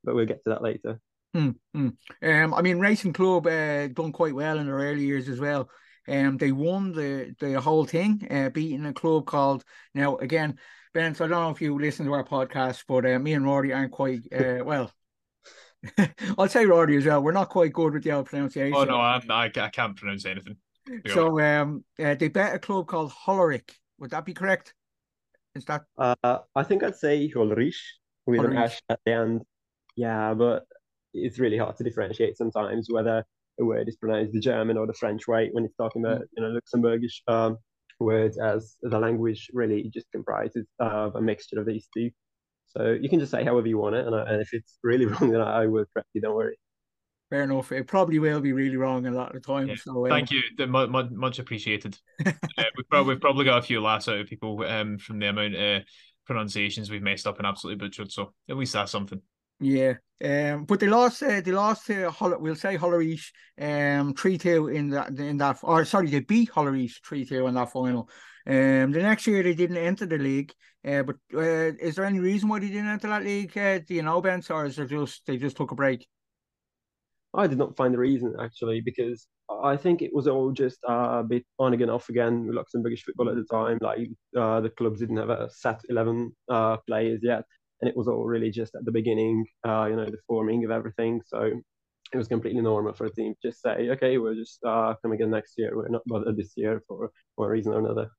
But 0.03 0.15
we'll 0.15 0.25
get 0.25 0.43
to 0.43 0.49
that 0.49 0.61
later. 0.61 0.99
Mm, 1.35 1.55
mm. 1.75 2.43
Um, 2.43 2.53
I 2.53 2.61
mean, 2.61 2.79
Racing 2.79 3.13
Club 3.13 3.47
uh, 3.47 3.87
done 3.87 4.11
quite 4.11 4.35
well 4.35 4.57
in 4.57 4.67
their 4.67 4.75
early 4.75 5.05
years 5.05 5.27
as 5.27 5.39
well. 5.39 5.69
Um, 6.07 6.37
they 6.37 6.51
won 6.51 6.91
the 6.91 7.35
the 7.39 7.59
whole 7.59 7.85
thing, 7.85 8.27
uh, 8.29 8.49
beating 8.49 8.85
a 8.85 8.93
club 8.93 9.25
called 9.25 9.63
now 9.93 10.17
again, 10.17 10.57
Ben. 10.93 11.15
So 11.15 11.25
I 11.25 11.27
don't 11.27 11.41
know 11.41 11.49
if 11.49 11.61
you 11.61 11.77
listen 11.77 12.05
to 12.05 12.13
our 12.13 12.23
podcast, 12.23 12.83
but 12.87 13.05
uh, 13.05 13.19
me 13.19 13.33
and 13.33 13.43
Rory 13.43 13.73
aren't 13.73 13.91
quite 13.91 14.21
uh, 14.33 14.59
well. 14.65 14.91
I'll 16.37 16.49
say 16.49 16.65
Roddy 16.65 16.97
as 16.97 17.05
well. 17.05 17.21
We're 17.21 17.31
not 17.31 17.49
quite 17.49 17.73
good 17.73 17.93
with 17.93 18.03
the 18.03 18.11
old 18.11 18.27
pronunciation. 18.27 18.75
Oh 18.77 18.83
no, 18.83 18.99
I'm, 18.99 19.29
I 19.29 19.45
I 19.45 19.69
can't 19.69 19.95
pronounce 19.95 20.25
anything. 20.25 20.57
So 21.07 21.39
um, 21.39 21.83
uh, 21.99 22.15
they 22.15 22.27
bet 22.27 22.55
a 22.55 22.59
club 22.59 22.87
called 22.87 23.11
Hollerich. 23.11 23.71
Would 23.99 24.11
that 24.11 24.25
be 24.25 24.33
correct? 24.33 24.73
Is 25.55 25.65
that? 25.65 25.83
Uh, 25.97 26.39
I 26.55 26.63
think 26.63 26.83
I'd 26.83 26.95
say 26.95 27.29
Hollerich 27.29 27.75
with 28.25 28.41
Hollerich. 28.41 28.51
an 28.51 28.57
ash 28.57 28.81
at 28.89 28.99
the 29.05 29.13
end. 29.13 29.41
Yeah, 29.95 30.33
but 30.33 30.65
it's 31.13 31.39
really 31.39 31.57
hard 31.57 31.77
to 31.77 31.83
differentiate 31.83 32.37
sometimes 32.37 32.87
whether 32.89 33.23
a 33.59 33.65
word 33.65 33.87
is 33.87 33.95
pronounced 33.95 34.33
the 34.33 34.39
German 34.39 34.77
or 34.77 34.85
the 34.85 34.93
French 34.93 35.27
way 35.27 35.49
when 35.53 35.65
it's 35.65 35.75
talking 35.75 36.03
about 36.03 36.21
mm. 36.21 36.27
you 36.37 36.43
know 36.43 36.59
Luxembourgish 36.59 37.21
um, 37.27 37.57
words, 37.99 38.37
as 38.37 38.75
the 38.81 38.99
language 38.99 39.49
really 39.53 39.89
just 39.93 40.11
comprises 40.11 40.67
of 40.79 41.15
a 41.15 41.21
mixture 41.21 41.59
of 41.59 41.65
these 41.65 41.87
two. 41.95 42.11
So 42.77 42.91
you 42.91 43.09
can 43.09 43.19
just 43.19 43.31
say 43.31 43.43
however 43.43 43.67
you 43.67 43.77
want 43.77 43.95
it, 43.95 44.05
and, 44.05 44.15
I, 44.15 44.23
and 44.23 44.41
if 44.41 44.53
it's 44.53 44.77
really 44.83 45.05
wrong, 45.07 45.31
then 45.31 45.41
I, 45.41 45.63
I 45.63 45.65
will 45.67 45.85
correct 45.93 46.09
you. 46.13 46.21
Don't 46.21 46.35
worry. 46.35 46.57
Fair 47.29 47.43
enough. 47.43 47.71
It 47.71 47.87
probably 47.87 48.19
will 48.19 48.39
be 48.39 48.53
really 48.53 48.77
wrong 48.77 49.05
a 49.07 49.11
lot 49.11 49.35
of 49.35 49.41
the 49.41 49.47
time. 49.47 49.67
Yeah. 49.67 49.75
So 49.83 50.05
um... 50.05 50.11
thank 50.11 50.31
you, 50.31 50.41
much, 50.67 51.09
much 51.11 51.39
appreciated. 51.39 51.97
uh, 52.25 52.31
we've, 52.77 52.89
probably, 52.89 53.13
we've 53.13 53.21
probably 53.21 53.45
got 53.45 53.59
a 53.59 53.63
few 53.63 53.81
laughs 53.81 54.07
out 54.07 54.19
of 54.19 54.27
people 54.27 54.63
um, 54.65 54.97
from 54.97 55.19
the 55.19 55.27
amount 55.27 55.55
of 55.55 55.83
pronunciations 56.25 56.89
we've 56.89 57.01
messed 57.01 57.27
up 57.27 57.37
and 57.37 57.47
absolutely 57.47 57.83
butchered. 57.83 58.11
So 58.11 58.33
at 58.49 58.57
least 58.57 58.73
that's 58.73 58.91
something. 58.91 59.21
Yeah, 59.59 59.93
um, 60.23 60.65
but 60.65 60.81
they 60.81 60.87
lost. 60.87 61.23
Uh, 61.23 61.39
they 61.39 61.51
lost 61.51 61.87
to 61.87 62.11
Holl- 62.11 62.39
we'll 62.39 62.55
say 62.55 62.77
Hollerich, 62.77 63.31
um, 63.59 64.13
three 64.13 64.37
two 64.37 64.67
in 64.67 64.89
that 64.89 65.09
in 65.17 65.37
that. 65.37 65.59
Or 65.63 65.85
sorry, 65.85 66.09
they 66.09 66.19
beat 66.19 66.51
Hollerich 66.51 66.95
three 67.05 67.25
two 67.25 67.47
in 67.47 67.55
that 67.55 67.71
final. 67.71 68.09
Um, 68.47 68.91
the 68.91 69.01
next 69.01 69.25
year 69.25 69.41
they 69.41 69.55
didn't 69.55 69.77
enter 69.77 70.05
the 70.05 70.17
league. 70.17 70.53
Uh, 70.87 71.03
but 71.03 71.15
uh, 71.33 71.73
is 71.79 71.95
there 71.95 72.05
any 72.05 72.19
reason 72.19 72.47
why 72.47 72.59
they 72.59 72.67
didn't 72.67 72.89
enter 72.89 73.07
that 73.07 73.23
league? 73.23 73.57
Uh, 73.57 73.79
do 73.79 73.95
you 73.95 74.03
know, 74.03 74.21
Ben, 74.21 74.43
or 74.49 74.65
is 74.65 74.77
it 74.77 74.89
just 74.89 75.25
they 75.25 75.37
just 75.37 75.57
took 75.57 75.71
a 75.71 75.75
break? 75.75 76.07
I 77.33 77.47
did 77.47 77.57
not 77.57 77.75
find 77.75 77.93
the 77.93 77.97
reason 77.97 78.35
actually 78.39 78.81
because 78.81 79.27
I 79.63 79.77
think 79.77 80.01
it 80.01 80.11
was 80.13 80.27
all 80.27 80.51
just 80.51 80.79
uh, 80.87 81.19
a 81.19 81.23
bit 81.23 81.45
on 81.59 81.73
again, 81.73 81.89
off 81.89 82.09
again 82.09 82.47
with 82.47 82.55
Luxembourgish 82.55 83.01
football 83.01 83.29
at 83.29 83.35
the 83.35 83.43
time. 83.43 83.79
Like 83.81 84.09
uh, 84.37 84.61
the 84.61 84.69
clubs 84.69 84.99
didn't 84.99 85.17
have 85.17 85.29
a 85.29 85.49
set 85.49 85.81
eleven 85.89 86.35
uh, 86.49 86.77
players 86.87 87.19
yet, 87.23 87.43
and 87.81 87.89
it 87.89 87.97
was 87.97 88.07
all 88.07 88.25
really 88.25 88.51
just 88.51 88.75
at 88.75 88.85
the 88.85 88.91
beginning, 88.91 89.45
uh, 89.67 89.87
you 89.89 89.95
know, 89.95 90.05
the 90.05 90.17
forming 90.27 90.63
of 90.65 90.71
everything. 90.71 91.21
So 91.25 91.51
it 92.13 92.17
was 92.17 92.27
completely 92.27 92.61
normal 92.61 92.93
for 92.93 93.05
a 93.05 93.11
team 93.11 93.33
to 93.41 93.49
just 93.49 93.61
say, 93.61 93.89
okay, 93.89 94.17
we'll 94.17 94.35
just 94.35 94.59
uh, 94.63 94.93
come 95.01 95.11
again 95.11 95.31
next 95.31 95.55
year. 95.57 95.75
We're 95.75 95.89
not 95.89 96.03
bothered 96.05 96.37
this 96.37 96.53
year 96.55 96.81
for 96.87 97.11
one 97.35 97.49
reason 97.49 97.73
or 97.73 97.79
another. 97.79 98.09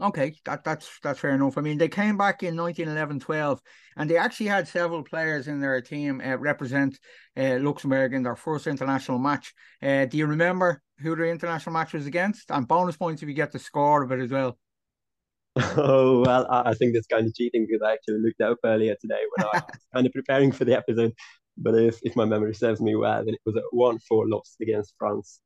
Okay, 0.00 0.34
that 0.46 0.64
that's 0.64 0.88
that's 1.02 1.20
fair 1.20 1.32
enough. 1.32 1.58
I 1.58 1.60
mean, 1.60 1.76
they 1.76 1.88
came 1.88 2.16
back 2.16 2.42
in 2.42 2.56
1911-12, 2.56 3.60
and 3.96 4.08
they 4.08 4.16
actually 4.16 4.46
had 4.46 4.66
several 4.66 5.02
players 5.02 5.46
in 5.46 5.60
their 5.60 5.80
team 5.82 6.22
uh, 6.24 6.38
represent 6.38 6.98
uh, 7.36 7.58
Luxembourg 7.60 8.14
in 8.14 8.22
their 8.22 8.36
first 8.36 8.66
international 8.66 9.18
match. 9.18 9.52
Uh, 9.82 10.06
do 10.06 10.16
you 10.16 10.26
remember 10.26 10.80
who 11.00 11.14
the 11.14 11.24
international 11.24 11.74
match 11.74 11.92
was 11.92 12.06
against? 12.06 12.50
And 12.50 12.66
bonus 12.66 12.96
points 12.96 13.22
if 13.22 13.28
you 13.28 13.34
get 13.34 13.52
the 13.52 13.58
score 13.58 14.02
of 14.02 14.10
it 14.12 14.20
as 14.20 14.30
well. 14.30 14.56
Oh 15.76 16.22
well, 16.24 16.46
I 16.48 16.74
think 16.74 16.94
that's 16.94 17.08
kind 17.08 17.26
of 17.26 17.34
cheating 17.34 17.66
because 17.66 17.82
I 17.84 17.92
actually 17.92 18.20
looked 18.20 18.40
up 18.40 18.58
earlier 18.64 18.94
today 19.00 19.20
when 19.36 19.46
I 19.46 19.50
was 19.54 19.62
kind 19.92 20.06
of 20.06 20.12
preparing 20.12 20.52
for 20.52 20.64
the 20.64 20.76
episode. 20.76 21.12
But 21.58 21.74
if, 21.74 21.98
if 22.02 22.16
my 22.16 22.24
memory 22.24 22.54
serves 22.54 22.80
me 22.80 22.94
well, 22.94 23.24
then 23.24 23.34
it 23.34 23.40
was 23.44 23.56
a 23.56 23.62
one-four 23.72 24.28
loss 24.28 24.56
against 24.62 24.94
France. 24.98 25.40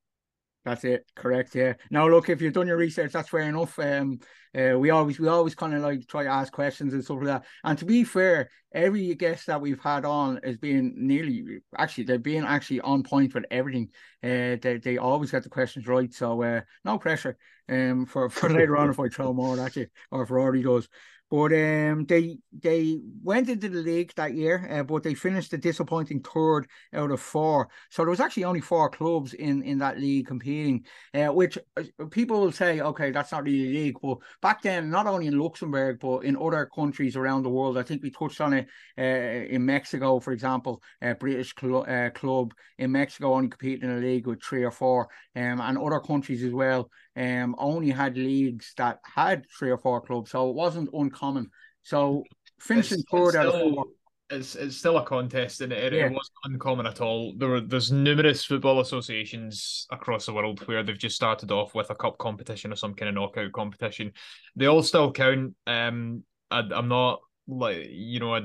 That's 0.64 0.84
it. 0.84 1.06
Correct. 1.14 1.54
Yeah. 1.54 1.74
Now, 1.90 2.08
look, 2.08 2.30
if 2.30 2.40
you've 2.40 2.54
done 2.54 2.66
your 2.66 2.78
research, 2.78 3.12
that's 3.12 3.28
fair 3.28 3.42
enough. 3.42 3.78
Um, 3.78 4.18
uh, 4.56 4.78
we 4.78 4.90
always 4.90 5.18
we 5.18 5.28
always 5.28 5.54
kind 5.54 5.74
of 5.74 5.82
like 5.82 6.06
try 6.06 6.22
to 6.22 6.28
ask 6.30 6.52
questions 6.52 6.94
and 6.94 7.04
stuff 7.04 7.18
like 7.18 7.26
that. 7.26 7.44
And 7.64 7.76
to 7.78 7.84
be 7.84 8.04
fair, 8.04 8.48
every 8.72 9.14
guest 9.14 9.46
that 9.46 9.60
we've 9.60 9.80
had 9.80 10.04
on 10.04 10.40
has 10.42 10.56
been 10.56 10.94
nearly 10.96 11.58
actually 11.76 12.04
they've 12.04 12.22
been 12.22 12.44
actually 12.44 12.80
on 12.80 13.02
point 13.02 13.34
with 13.34 13.44
everything. 13.50 13.90
Uh, 14.22 14.56
they 14.62 14.80
they 14.82 14.96
always 14.96 15.30
get 15.30 15.42
the 15.42 15.50
questions 15.50 15.86
right. 15.86 16.12
So 16.14 16.42
uh, 16.42 16.60
no 16.84 16.98
pressure. 16.98 17.36
Um, 17.68 18.06
for 18.06 18.30
for 18.30 18.48
later 18.50 18.76
on 18.76 18.90
if 18.90 19.00
I 19.00 19.08
throw 19.08 19.32
more 19.32 19.58
at 19.58 19.76
you 19.76 19.86
or 20.10 20.22
if 20.22 20.30
Rory 20.30 20.62
does. 20.62 20.88
But 21.30 21.52
um, 21.52 22.04
they 22.06 22.38
they 22.52 23.00
went 23.22 23.48
into 23.48 23.68
the 23.68 23.80
league 23.80 24.12
that 24.14 24.34
year, 24.34 24.68
uh, 24.70 24.82
but 24.84 25.02
they 25.02 25.14
finished 25.14 25.52
a 25.52 25.58
disappointing 25.58 26.20
third 26.20 26.68
out 26.92 27.10
of 27.10 27.20
four. 27.20 27.68
So 27.90 28.02
there 28.02 28.10
was 28.10 28.20
actually 28.20 28.44
only 28.44 28.60
four 28.60 28.90
clubs 28.90 29.32
in, 29.32 29.62
in 29.62 29.78
that 29.78 29.98
league 29.98 30.26
competing, 30.26 30.84
uh, 31.14 31.32
which 31.32 31.58
uh, 31.76 31.82
people 32.10 32.40
will 32.40 32.52
say, 32.52 32.80
okay, 32.80 33.10
that's 33.10 33.32
not 33.32 33.44
really 33.44 33.72
league. 33.72 33.96
But 34.02 34.18
back 34.42 34.62
then, 34.62 34.90
not 34.90 35.06
only 35.06 35.26
in 35.26 35.38
Luxembourg, 35.38 35.98
but 35.98 36.18
in 36.24 36.36
other 36.36 36.68
countries 36.72 37.16
around 37.16 37.42
the 37.42 37.50
world, 37.50 37.78
I 37.78 37.82
think 37.82 38.02
we 38.02 38.10
touched 38.10 38.40
on 38.40 38.52
it 38.52 38.68
uh, 38.98 39.02
in 39.02 39.64
Mexico, 39.64 40.20
for 40.20 40.32
example, 40.32 40.82
a 41.00 41.14
British 41.14 41.54
cl- 41.58 41.86
uh, 41.88 42.10
club 42.10 42.52
in 42.78 42.92
Mexico 42.92 43.34
only 43.34 43.48
competing 43.48 43.90
in 43.90 43.96
a 43.96 44.00
league 44.00 44.26
with 44.26 44.42
three 44.42 44.62
or 44.62 44.70
four, 44.70 45.08
um, 45.34 45.60
and 45.60 45.78
other 45.78 46.00
countries 46.00 46.44
as 46.44 46.52
well 46.52 46.90
um, 47.16 47.54
only 47.58 47.90
had 47.90 48.16
leagues 48.16 48.72
that 48.76 49.00
had 49.02 49.46
three 49.56 49.70
or 49.70 49.78
four 49.78 50.00
clubs, 50.00 50.30
so 50.30 50.50
it 50.50 50.54
wasn't 50.54 50.90
uncommon. 50.92 51.50
So 51.82 52.24
finishing 52.60 53.00
it's, 53.00 53.10
third 53.10 53.28
it's 53.28 53.36
out 53.36 53.52
still, 53.52 53.68
of 53.68 53.74
four. 53.74 53.84
It's, 54.30 54.54
it's 54.56 54.76
still 54.76 54.96
a 54.96 55.04
contest 55.04 55.60
and 55.60 55.72
it, 55.72 55.92
yeah. 55.92 56.06
it 56.06 56.12
wasn't 56.12 56.38
uncommon 56.44 56.86
at 56.86 57.00
all. 57.00 57.34
There 57.36 57.48
were 57.48 57.60
there's 57.60 57.92
numerous 57.92 58.44
football 58.44 58.80
associations 58.80 59.86
across 59.92 60.26
the 60.26 60.32
world 60.32 60.66
where 60.66 60.82
they've 60.82 60.98
just 60.98 61.16
started 61.16 61.52
off 61.52 61.74
with 61.74 61.90
a 61.90 61.94
cup 61.94 62.18
competition 62.18 62.72
or 62.72 62.76
some 62.76 62.94
kind 62.94 63.10
of 63.10 63.14
knockout 63.14 63.52
competition. 63.52 64.12
They 64.56 64.66
all 64.66 64.82
still 64.82 65.12
count. 65.12 65.54
Um, 65.66 66.24
I, 66.50 66.60
I'm 66.74 66.88
not 66.88 67.20
like 67.46 67.86
you 67.90 68.18
know. 68.18 68.34
I, 68.34 68.42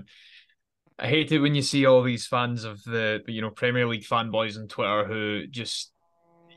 I 1.02 1.08
hate 1.08 1.32
it 1.32 1.40
when 1.40 1.56
you 1.56 1.62
see 1.62 1.86
all 1.86 2.04
these 2.04 2.28
fans 2.28 2.66
of 2.66 2.84
the 2.84 3.24
you 3.26 3.42
know 3.42 3.50
Premier 3.50 3.88
League 3.88 4.04
fanboys 4.04 4.58
on 4.58 4.68
Twitter 4.68 5.06
who 5.06 5.48
just 5.48 5.94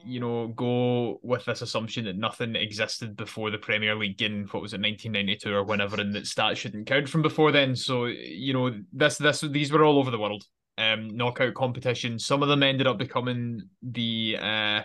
you 0.05 0.21
know, 0.21 0.49
go 0.49 1.21
with 1.23 1.45
this 1.45 1.63
assumption 1.63 2.05
that 2.05 2.17
nothing 2.17 2.57
existed 2.57 3.17
before 3.17 3.51
the 3.51 3.59
Premier 3.59 3.95
League 3.95 4.21
in 4.23 4.47
what 4.51 4.63
was 4.63 4.73
it, 4.73 4.81
1992 4.81 5.55
or 5.55 5.65
whenever, 5.65 6.01
and 6.01 6.15
that 6.15 6.25
stats 6.25 6.57
shouldn't 6.57 6.87
count 6.87 7.09
from 7.09 7.23
before 7.23 7.53
then. 7.53 7.75
So, 7.77 8.07
you 8.07 8.53
know, 8.53 8.75
this 8.93 9.19
this 9.19 9.41
these 9.41 9.73
were 9.73 9.85
all 9.85 9.99
over 9.99 10.11
the 10.11 10.19
world. 10.19 10.45
Um, 10.79 11.17
knockout 11.17 11.55
competition. 11.55 12.19
Some 12.19 12.43
of 12.43 12.49
them 12.49 12.63
ended 12.63 12.87
up 12.87 12.99
becoming 12.99 13.63
the 13.83 14.39
uh, 14.41 14.81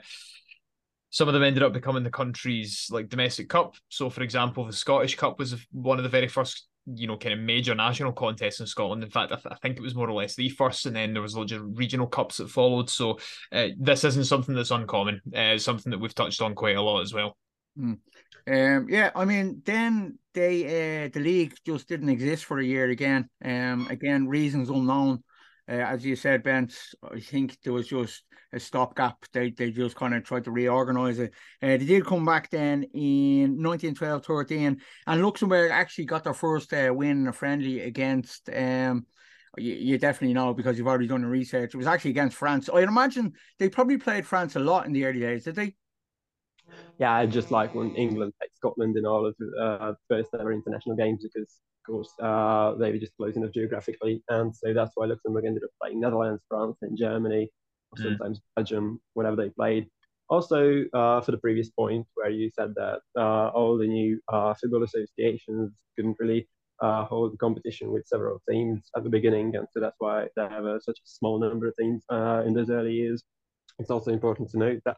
some 1.10 1.28
of 1.28 1.34
them 1.34 1.44
ended 1.44 1.64
up 1.64 1.74
becoming 1.74 2.04
the 2.04 2.12
country's 2.12 2.88
like 2.92 3.10
domestic 3.10 3.50
cup. 3.50 3.76
So, 3.90 4.10
for 4.10 4.22
example, 4.22 4.66
the 4.66 4.74
Scottish 4.74 5.16
Cup 5.16 5.40
was 5.40 5.56
one 5.72 5.98
of 5.98 6.04
the 6.04 6.10
very 6.10 6.28
first 6.28 6.68
you 6.94 7.08
know 7.08 7.17
kind 7.17 7.34
of 7.34 7.39
major 7.39 7.75
national 7.75 8.13
contests 8.13 8.60
in 8.60 8.67
Scotland. 8.67 9.03
In 9.03 9.10
fact, 9.10 9.32
I, 9.32 9.36
th- 9.36 9.48
I, 9.51 9.56
think 9.56 9.77
it 9.77 9.82
was 9.82 9.96
more 9.96 10.10
or 10.10 10.13
less 10.13 10.36
the 10.36 10.50
first, 10.50 10.86
and 10.86 10.96
then 10.96 11.13
there 11.13 11.22
was 11.22 11.36
loads 11.36 11.51
of 11.51 11.77
regional 11.77 12.08
cups 12.08 12.38
that 12.38 12.50
followed. 12.50 12.89
So 12.89 13.20
uh, 13.51 13.70
this 13.79 14.03
isn't 14.03 14.25
something 14.25 14.56
that's 14.56 14.72
uncommon. 14.72 15.22
Uh, 15.36 15.58
something 15.58 15.91
that 15.91 16.00
we've 16.00 16.15
touched 16.15 16.41
on 16.41 16.56
quite 16.56 16.77
a 16.77 16.82
lot 16.82 17.01
as 17.01 17.13
well. 17.13 17.38
Mm. 17.77 18.00
Um, 18.48 18.88
yeah, 18.89 19.12
I 19.15 19.25
mean, 19.25 19.62
then 19.65 20.17
they 20.34 21.06
uh, 21.06 21.10
the 21.12 21.20
league 21.20 21.56
just 21.65 21.88
didn't 21.89 22.10
exist 22.10 22.46
for 22.46 22.60
a 22.60 22.65
year 22.65 22.89
again. 22.89 23.29
Um, 23.44 23.88
again, 23.89 24.27
reasons 24.27 24.70
unknown. 24.70 25.24
Uh, 25.70 25.74
as 25.74 26.06
you 26.06 26.15
said, 26.15 26.44
Ben, 26.44 26.70
I 27.03 27.20
think 27.20 27.58
there 27.62 27.74
was 27.74 27.88
just 27.88 28.24
a 28.54 28.60
stopgap. 28.60 29.18
They 29.34 29.51
they 29.51 29.72
just 29.72 29.96
kind 29.96 30.13
of 30.13 30.24
tried 30.24 30.46
to 30.46 30.51
reorganize 30.51 31.20
it. 31.20 31.34
Uh, 31.62 31.68
they 31.68 31.77
did 31.77 32.06
come 32.06 32.25
back 32.25 32.50
then 32.50 32.84
in 32.94 33.62
1912 33.63 34.25
13, 34.25 34.82
and 35.08 35.24
Luxembourg 35.24 35.72
actually 35.72 36.06
got 36.06 36.24
their 36.24 36.34
first 36.34 36.74
uh, 36.74 36.92
win 36.94 37.22
in 37.22 37.27
a 37.27 37.34
friendly 37.34 37.82
against. 37.82 38.50
Um, 38.50 39.06
you, 39.58 39.74
you 39.74 39.98
definitely 39.98 40.34
know 40.34 40.54
because 40.54 40.77
you've 40.77 40.88
already 40.88 41.08
done 41.08 41.22
the 41.22 41.27
research. 41.27 41.74
It 41.74 41.77
was 41.77 41.88
actually 41.88 42.12
against 42.12 42.38
France. 42.38 42.70
I 42.74 42.82
imagine 42.82 43.34
they 43.60 43.70
probably 43.70 43.98
played 43.98 44.25
France 44.25 44.56
a 44.56 44.60
lot 44.60 44.86
in 44.86 44.94
the 44.94 45.06
early 45.06 45.20
days, 45.20 45.46
did 45.46 45.56
they? 45.56 45.75
Yeah, 47.00 47.25
just 47.25 47.51
like 47.51 47.74
when 47.74 47.96
England 47.96 48.34
played 48.39 48.50
Scotland 48.56 48.98
in 48.98 49.06
all 49.06 49.25
of 49.25 49.36
the 49.39 49.51
uh, 49.62 49.94
first 50.10 50.30
ever 50.39 50.51
international 50.51 50.96
games 50.96 51.24
because 51.24 51.60
of 51.88 51.94
course, 51.94 52.13
uh, 52.22 52.75
they 52.75 52.92
were 52.92 52.98
just 52.98 53.16
close 53.16 53.36
enough 53.38 53.51
geographically, 53.54 54.22
and 54.30 54.54
so 54.54 54.74
that's 54.74 54.92
why 54.96 55.06
Luxembourg 55.06 55.46
ended 55.46 55.63
up 55.63 55.70
playing 55.82 56.01
Netherlands, 56.01 56.44
France, 56.50 56.75
and 56.82 56.98
Germany, 56.98 57.50
or 57.91 57.98
mm. 57.98 58.03
sometimes 58.03 58.41
Belgium, 58.56 59.00
whenever 59.13 59.36
they 59.36 59.50
played. 59.50 59.88
Also, 60.29 60.84
uh, 60.94 61.22
for 61.22 61.32
the 61.32 61.38
previous 61.38 61.70
point 61.70 62.06
where 62.15 62.29
you 62.29 62.50
said 62.53 62.74
that 62.75 63.00
uh, 63.17 63.48
all 63.50 63.77
the 63.77 63.88
new 63.88 64.20
uh, 64.32 64.53
football 64.53 64.84
associations 64.84 65.72
couldn't 65.96 66.17
really 66.20 66.48
uh, 66.82 67.06
hold 67.06 67.34
the 67.34 67.38
competition 67.38 67.91
with 67.91 68.06
several 68.06 68.41
teams 68.50 68.89
at 68.96 69.03
the 69.03 69.10
beginning, 69.10 69.56
and 69.56 69.67
so 69.72 69.79
that's 69.79 69.96
why 70.00 70.27
they 70.36 70.44
have 70.44 70.65
a, 70.65 70.82
such 70.82 70.98
a 70.98 71.08
small 71.08 71.39
number 71.39 71.67
of 71.67 71.74
teams 71.79 72.03
uh, 72.12 72.44
in 72.46 72.53
those 72.53 72.70
early 72.70 72.94
years. 72.94 73.24
It's 73.79 73.89
also 73.89 74.12
important 74.12 74.50
to 74.51 74.58
note 74.58 74.82
that 74.86 74.98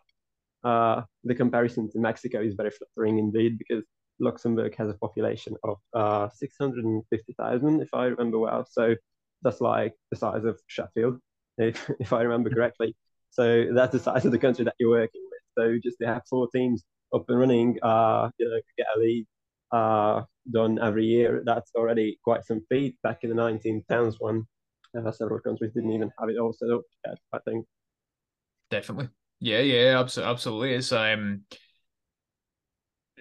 the 1.24 1.36
comparison 1.36 1.90
to 1.92 2.00
Mexico 2.00 2.42
is 2.42 2.56
very 2.56 2.72
flattering 2.72 3.20
indeed, 3.20 3.58
because 3.58 3.84
Luxembourg 4.20 4.76
has 4.76 4.90
a 4.90 4.96
population 4.96 5.56
of 5.64 5.78
uh, 5.94 6.30
650,000, 6.34 7.82
if 7.82 7.90
I 7.94 8.06
remember 8.06 8.40
well. 8.40 8.66
So 8.70 8.96
that's 9.42 9.62
like 9.62 9.94
the 10.12 10.18
size 10.18 10.44
of 10.44 10.60
Sheffield, 10.68 11.20
if, 11.60 11.90
if 12.00 12.14
I 12.14 12.22
remember 12.22 12.50
correctly. 12.50 12.96
So 13.32 13.68
that's 13.74 13.92
the 13.92 14.00
size 14.00 14.26
of 14.26 14.32
the 14.32 14.40
country 14.40 14.66
that 14.66 14.76
you're 14.80 14.90
working 14.90 15.22
with. 15.30 15.42
So 15.58 15.80
just 15.84 15.98
to 16.02 16.08
have 16.08 16.24
four 16.30 16.48
teams 16.54 16.84
up 17.14 17.26
and 17.30 17.40
running, 17.40 17.78
uh, 17.84 18.30
you 18.38 18.50
know, 18.50 18.60
get 18.78 18.88
a 18.96 19.00
league 19.00 19.26
uh, 19.72 20.24
done 20.52 20.80
every 20.82 21.06
year, 21.06 21.44
that's 21.46 21.72
already 21.76 22.20
quite 22.24 22.46
some 22.46 22.62
feat. 22.70 22.96
Back 23.04 23.20
in 23.24 23.30
the 23.30 23.36
1910s, 23.36 24.16
when 24.20 24.48
uh, 24.98 25.12
several 25.12 25.40
countries 25.40 25.72
didn't 25.74 25.92
even 25.92 26.12
have 26.20 26.30
it 26.30 26.38
all 26.38 26.54
set 26.54 26.70
up 26.72 26.82
yet, 27.06 27.18
I 27.34 27.40
think. 27.46 27.66
Definitely. 28.72 29.10
Yeah, 29.40 29.60
yeah, 29.60 30.00
absolutely. 30.00 30.32
Absolutely. 30.34 30.74
It's 30.74 30.92
um 30.92 31.44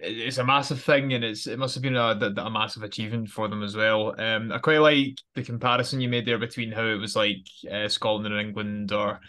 it's 0.00 0.38
a 0.38 0.44
massive 0.44 0.80
thing, 0.82 1.12
and 1.12 1.24
it's 1.24 1.46
it 1.46 1.58
must 1.58 1.74
have 1.74 1.82
been 1.82 1.96
a, 1.96 2.10
a 2.36 2.50
massive 2.50 2.82
achievement 2.82 3.28
for 3.28 3.48
them 3.48 3.62
as 3.62 3.76
well. 3.76 4.14
Um, 4.18 4.52
I 4.52 4.58
quite 4.58 4.78
like 4.78 5.18
the 5.34 5.42
comparison 5.42 6.00
you 6.00 6.08
made 6.08 6.26
there 6.26 6.38
between 6.38 6.72
how 6.72 6.86
it 6.86 6.96
was 6.96 7.16
like 7.16 7.46
uh, 7.70 7.88
Scotland 7.88 8.26
and 8.26 8.40
England, 8.40 8.92
or 8.92 9.20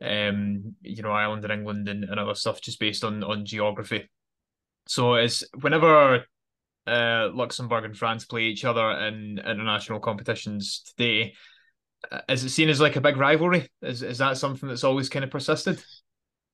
um, 0.00 0.74
you 0.82 1.02
know, 1.02 1.10
Ireland 1.10 1.44
and 1.44 1.52
England, 1.52 1.88
and, 1.88 2.04
and 2.04 2.20
other 2.20 2.34
stuff, 2.34 2.60
just 2.60 2.80
based 2.80 3.04
on 3.04 3.24
on 3.24 3.44
geography. 3.44 4.08
So 4.86 5.14
it's 5.14 5.44
whenever 5.60 6.24
uh, 6.86 7.28
Luxembourg 7.32 7.84
and 7.84 7.96
France 7.96 8.24
play 8.24 8.44
each 8.44 8.64
other 8.64 8.90
in 8.90 9.38
international 9.38 10.00
competitions 10.00 10.82
today, 10.96 11.34
uh, 12.10 12.20
is 12.28 12.44
it 12.44 12.50
seen 12.50 12.68
as 12.68 12.80
like 12.80 12.96
a 12.96 13.00
big 13.00 13.16
rivalry? 13.16 13.68
Is 13.82 14.02
is 14.02 14.18
that 14.18 14.36
something 14.36 14.68
that's 14.68 14.84
always 14.84 15.08
kind 15.08 15.24
of 15.24 15.30
persisted? 15.30 15.82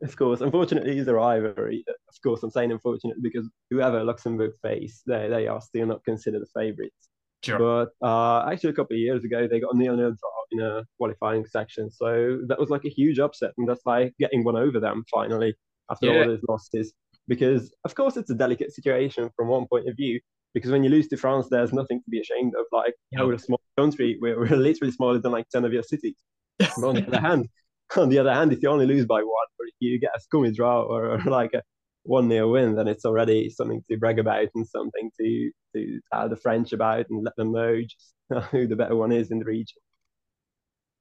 Of 0.04 0.16
course, 0.16 0.42
unfortunately, 0.42 0.98
it's 0.98 1.08
a 1.08 1.14
rivalry. 1.14 1.82
Of 1.88 2.22
course, 2.22 2.42
I'm 2.42 2.50
saying 2.50 2.70
unfortunately 2.70 3.22
because 3.22 3.48
whoever 3.70 4.04
Luxembourg 4.04 4.52
face, 4.62 5.02
they 5.06 5.28
they 5.28 5.46
are 5.48 5.62
still 5.62 5.86
not 5.86 6.04
considered 6.04 6.42
the 6.42 6.60
favourites. 6.60 7.08
Sure. 7.42 7.58
But 7.58 8.06
uh, 8.06 8.50
actually, 8.50 8.70
a 8.70 8.74
couple 8.74 8.96
of 8.96 9.00
years 9.00 9.24
ago, 9.24 9.48
they 9.48 9.60
got 9.60 9.74
a 9.74 9.78
nil-nil 9.78 10.12
draw 10.12 10.30
in 10.52 10.60
a 10.60 10.84
qualifying 10.98 11.46
section, 11.46 11.90
so 11.90 12.40
that 12.48 12.60
was 12.60 12.68
like 12.68 12.84
a 12.84 12.90
huge 12.90 13.18
upset, 13.18 13.52
and 13.56 13.66
that's 13.68 13.84
like 13.86 14.14
getting 14.18 14.44
one 14.44 14.56
over 14.56 14.78
them 14.78 15.04
finally 15.12 15.54
after 15.90 16.06
yeah. 16.06 16.20
all 16.20 16.26
those 16.26 16.44
losses. 16.48 16.92
Because 17.26 17.74
of 17.84 17.94
course, 17.94 18.18
it's 18.18 18.30
a 18.30 18.34
delicate 18.34 18.72
situation 18.72 19.30
from 19.36 19.48
one 19.48 19.66
point 19.66 19.88
of 19.88 19.96
view. 19.96 20.20
Because 20.52 20.70
when 20.70 20.84
you 20.84 20.90
lose 20.90 21.08
to 21.08 21.16
France, 21.16 21.48
there's 21.50 21.72
nothing 21.72 22.00
to 22.00 22.10
be 22.10 22.20
ashamed 22.20 22.52
of. 22.54 22.66
Like, 22.70 22.94
yep. 23.10 23.24
we're 23.24 23.34
a 23.34 23.38
small 23.38 23.60
country, 23.76 24.18
we're, 24.20 24.38
we're 24.40 24.56
literally 24.56 24.92
smaller 24.92 25.18
than 25.18 25.32
like 25.32 25.48
ten 25.48 25.64
of 25.64 25.72
your 25.72 25.82
cities. 25.82 26.16
But 26.58 26.84
on 26.84 26.94
the 26.94 27.06
other 27.06 27.20
hand, 27.20 27.48
on 27.96 28.08
the 28.08 28.18
other 28.18 28.32
hand, 28.32 28.52
if 28.52 28.62
you 28.62 28.68
only 28.68 28.86
lose 28.86 29.06
by 29.06 29.20
one, 29.20 29.46
or 29.58 29.66
if 29.66 29.74
you 29.80 29.98
get 29.98 30.16
a 30.16 30.20
scummy 30.20 30.52
draw 30.52 30.82
or, 30.82 31.10
or 31.12 31.18
like 31.26 31.52
a 31.54 31.62
one 32.04 32.28
nil 32.28 32.50
win, 32.50 32.74
then 32.74 32.88
it's 32.88 33.04
already 33.04 33.48
something 33.50 33.82
to 33.90 33.96
brag 33.96 34.18
about 34.18 34.48
and 34.54 34.66
something 34.66 35.10
to 35.18 35.50
to 35.74 36.00
tell 36.12 36.28
the 36.28 36.36
French 36.36 36.72
about 36.72 37.06
and 37.10 37.24
let 37.24 37.36
them 37.36 37.52
know 37.52 37.80
just 37.80 38.14
who 38.50 38.66
the 38.66 38.76
better 38.76 38.96
one 38.96 39.12
is 39.12 39.30
in 39.30 39.38
the 39.38 39.44
region. 39.44 39.78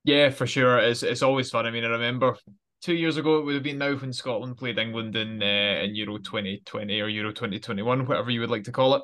Yeah, 0.04 0.30
for 0.30 0.48
sure. 0.48 0.80
It's 0.80 1.04
it's 1.04 1.22
always 1.22 1.50
fun. 1.50 1.66
I 1.66 1.72
mean, 1.72 1.86
I 1.86 1.90
remember 1.90 2.38
two 2.82 2.96
years 2.96 3.18
ago 3.18 3.40
it 3.40 3.46
would 3.46 3.56
have 3.56 3.64
been 3.64 3.78
now 3.78 3.96
when 3.96 4.14
Scotland 4.14 4.58
played 4.58 4.78
England 4.78 5.16
in 5.16 5.42
uh, 5.42 5.82
in 5.84 5.96
Euro 5.96 6.18
twenty 6.18 6.62
twenty 6.66 7.00
or 7.02 7.08
Euro 7.08 7.32
twenty 7.32 7.60
twenty 7.60 7.82
one, 7.82 8.06
whatever 8.06 8.32
you 8.32 8.42
would 8.42 8.52
like 8.52 8.66
to 8.66 8.72
call 8.72 8.96
it, 8.96 9.04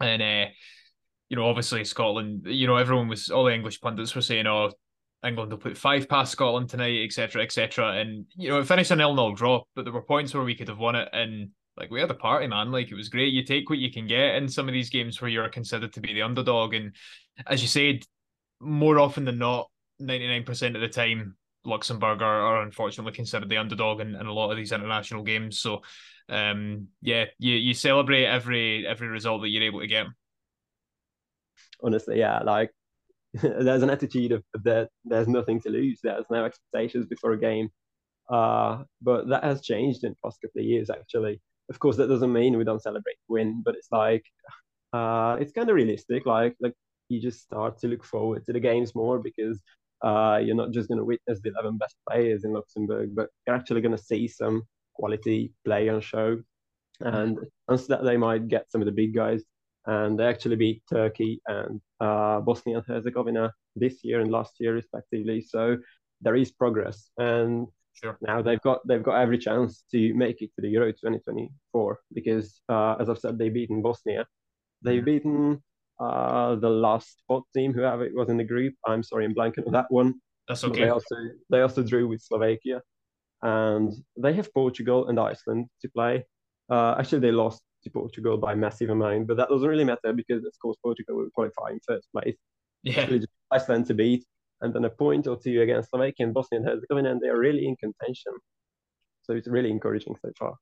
and. 0.00 0.22
Uh, 0.22 0.52
you 1.30 1.38
know, 1.38 1.48
obviously 1.48 1.82
Scotland, 1.84 2.42
you 2.46 2.66
know, 2.66 2.76
everyone 2.76 3.08
was 3.08 3.30
all 3.30 3.44
the 3.44 3.54
English 3.54 3.80
pundits 3.80 4.14
were 4.14 4.20
saying, 4.20 4.46
"Oh, 4.46 4.70
England 5.24 5.50
will 5.50 5.58
put 5.58 5.78
five 5.78 6.08
past 6.08 6.32
Scotland 6.32 6.68
tonight, 6.68 7.02
etc., 7.04 7.42
etc. 7.42 7.92
And 7.92 8.26
you 8.36 8.48
know, 8.48 8.58
it 8.58 8.66
finished 8.66 8.90
a 8.90 8.96
nil-nil 8.96 9.32
draw, 9.32 9.62
but 9.74 9.84
there 9.84 9.92
were 9.92 10.02
points 10.02 10.34
where 10.34 10.44
we 10.44 10.54
could 10.54 10.68
have 10.68 10.78
won 10.78 10.94
it, 10.96 11.08
and 11.12 11.50
like 11.76 11.90
we 11.90 12.00
had 12.00 12.10
a 12.10 12.14
party, 12.14 12.46
man. 12.46 12.70
Like 12.70 12.90
it 12.90 12.94
was 12.94 13.08
great. 13.08 13.32
You 13.32 13.44
take 13.44 13.70
what 13.70 13.78
you 13.78 13.90
can 13.90 14.06
get 14.06 14.36
in 14.36 14.48
some 14.48 14.68
of 14.68 14.74
these 14.74 14.90
games 14.90 15.20
where 15.20 15.30
you're 15.30 15.48
considered 15.48 15.92
to 15.94 16.00
be 16.00 16.12
the 16.12 16.22
underdog, 16.22 16.74
and 16.74 16.94
as 17.46 17.62
you 17.62 17.68
said, 17.68 18.04
more 18.60 18.98
often 18.98 19.24
than 19.24 19.38
not, 19.38 19.70
ninety-nine 19.98 20.44
percent 20.44 20.76
of 20.76 20.82
the 20.82 20.88
time, 20.88 21.36
Luxembourg 21.64 22.22
are, 22.22 22.40
are 22.40 22.62
unfortunately 22.62 23.12
considered 23.12 23.48
the 23.48 23.56
underdog 23.56 24.00
in, 24.00 24.14
in 24.14 24.26
a 24.26 24.32
lot 24.32 24.50
of 24.50 24.56
these 24.56 24.72
international 24.72 25.22
games. 25.22 25.58
So, 25.60 25.82
um, 26.28 26.88
yeah, 27.00 27.24
you 27.38 27.54
you 27.54 27.74
celebrate 27.74 28.26
every 28.26 28.86
every 28.86 29.08
result 29.08 29.42
that 29.42 29.48
you're 29.48 29.64
able 29.64 29.80
to 29.80 29.86
get. 29.86 30.06
Honestly, 31.82 32.18
yeah, 32.18 32.40
like 32.40 32.70
there's 33.42 33.82
an 33.82 33.90
attitude 33.90 34.32
of, 34.32 34.44
that 34.62 34.88
there's 35.04 35.28
nothing 35.28 35.60
to 35.62 35.68
lose. 35.68 35.98
There's 36.02 36.24
no 36.30 36.44
expectations 36.44 37.06
before 37.06 37.32
a 37.32 37.40
game. 37.40 37.68
Uh, 38.30 38.84
but 39.02 39.28
that 39.28 39.44
has 39.44 39.60
changed 39.60 40.04
in 40.04 40.12
the 40.12 40.16
past 40.24 40.38
couple 40.40 40.60
of 40.60 40.66
years, 40.66 40.88
actually. 40.88 41.40
Of 41.68 41.78
course, 41.78 41.96
that 41.96 42.08
doesn't 42.08 42.32
mean 42.32 42.56
we 42.56 42.64
don't 42.64 42.82
celebrate 42.82 43.16
win, 43.28 43.62
but 43.64 43.74
it's 43.74 43.88
like 43.90 44.24
uh, 44.92 45.36
it's 45.40 45.52
kind 45.52 45.68
of 45.68 45.74
realistic. 45.74 46.26
Like 46.26 46.54
like 46.60 46.74
you 47.08 47.20
just 47.20 47.40
start 47.42 47.78
to 47.78 47.88
look 47.88 48.04
forward 48.04 48.44
to 48.46 48.52
the 48.52 48.60
games 48.60 48.94
more 48.94 49.18
because 49.18 49.60
uh, 50.02 50.38
you're 50.42 50.56
not 50.56 50.72
just 50.72 50.88
going 50.88 50.98
to 50.98 51.04
witness 51.04 51.40
the 51.42 51.50
11 51.50 51.78
best 51.78 51.96
players 52.08 52.44
in 52.44 52.52
Luxembourg, 52.52 53.14
but 53.14 53.28
you're 53.46 53.56
actually 53.56 53.80
going 53.80 53.96
to 53.96 54.02
see 54.02 54.28
some 54.28 54.62
quality 54.94 55.52
play 55.64 55.88
on 55.88 56.00
show. 56.00 56.38
And 57.00 57.38
and 57.68 57.80
so 57.80 57.86
that 57.88 58.04
they 58.04 58.16
might 58.16 58.48
get 58.48 58.70
some 58.70 58.80
of 58.80 58.86
the 58.86 58.92
big 58.92 59.14
guys 59.14 59.42
and 59.86 60.18
they 60.18 60.24
actually 60.24 60.56
beat 60.56 60.82
Turkey 60.90 61.40
and 61.46 61.80
uh, 62.00 62.40
Bosnia 62.40 62.78
and 62.78 62.86
Herzegovina 62.86 63.52
this 63.76 64.02
year 64.02 64.20
and 64.20 64.30
last 64.30 64.54
year 64.58 64.74
respectively. 64.74 65.42
So 65.42 65.76
there 66.20 66.36
is 66.36 66.52
progress, 66.52 67.10
and 67.18 67.66
sure. 67.92 68.18
now 68.22 68.40
they've 68.42 68.60
got 68.60 68.86
they've 68.86 69.02
got 69.02 69.20
every 69.20 69.38
chance 69.38 69.84
to 69.92 70.14
make 70.14 70.40
it 70.42 70.50
to 70.54 70.62
the 70.62 70.68
Euro 70.68 70.90
2024 70.92 72.00
because, 72.14 72.60
uh, 72.68 72.96
as 73.00 73.08
I've 73.08 73.18
said, 73.18 73.38
they've 73.38 73.52
beaten 73.52 73.82
Bosnia, 73.82 74.26
they've 74.82 75.02
mm-hmm. 75.02 75.04
beaten 75.04 75.62
uh, 76.00 76.54
the 76.56 76.70
last 76.70 77.18
spot 77.18 77.42
team, 77.54 77.72
whoever 77.72 78.04
it 78.04 78.14
was 78.14 78.28
in 78.28 78.36
the 78.36 78.44
group. 78.44 78.74
I'm 78.86 79.02
sorry, 79.02 79.24
I'm 79.24 79.34
blanking 79.34 79.66
on 79.66 79.72
that 79.72 79.86
one. 79.90 80.14
That's 80.48 80.64
okay. 80.64 80.80
But 80.80 80.84
they 80.84 80.90
also 80.90 81.16
they 81.50 81.60
also 81.60 81.82
drew 81.82 82.08
with 82.08 82.22
Slovakia, 82.22 82.80
and 83.42 83.92
they 84.16 84.32
have 84.34 84.52
Portugal 84.52 85.08
and 85.08 85.18
Iceland 85.18 85.66
to 85.82 85.88
play. 85.88 86.24
Uh, 86.70 86.94
actually, 86.98 87.20
they 87.20 87.32
lost 87.32 87.62
to 87.84 87.90
Portugal 87.90 88.36
by 88.36 88.54
massive 88.54 88.90
amount, 88.90 89.26
but 89.26 89.36
that 89.36 89.48
doesn't 89.48 89.68
really 89.68 89.84
matter 89.84 90.12
because, 90.12 90.44
of 90.44 90.52
course, 90.60 90.76
Portugal 90.82 91.16
will 91.16 91.30
qualify 91.34 91.70
in 91.70 91.80
first 91.86 92.08
place. 92.12 92.36
Yeah. 92.82 93.04
Really 93.06 93.20
just 93.20 93.32
Iceland 93.50 93.86
to 93.86 93.94
beat, 93.94 94.24
and 94.60 94.74
then 94.74 94.84
a 94.84 94.90
point 94.90 95.26
or 95.26 95.38
two 95.38 95.62
against 95.62 95.90
Slovakia 95.90 96.26
and 96.26 96.34
Bosnia 96.34 96.60
and 96.60 96.68
Herzegovina, 96.68 97.12
and 97.12 97.20
they 97.20 97.28
are 97.28 97.38
really 97.38 97.66
in 97.66 97.76
contention. 97.76 98.32
So 99.22 99.34
it's 99.34 99.48
really 99.48 99.70
encouraging 99.70 100.16
so 100.20 100.32
far. 100.38 100.54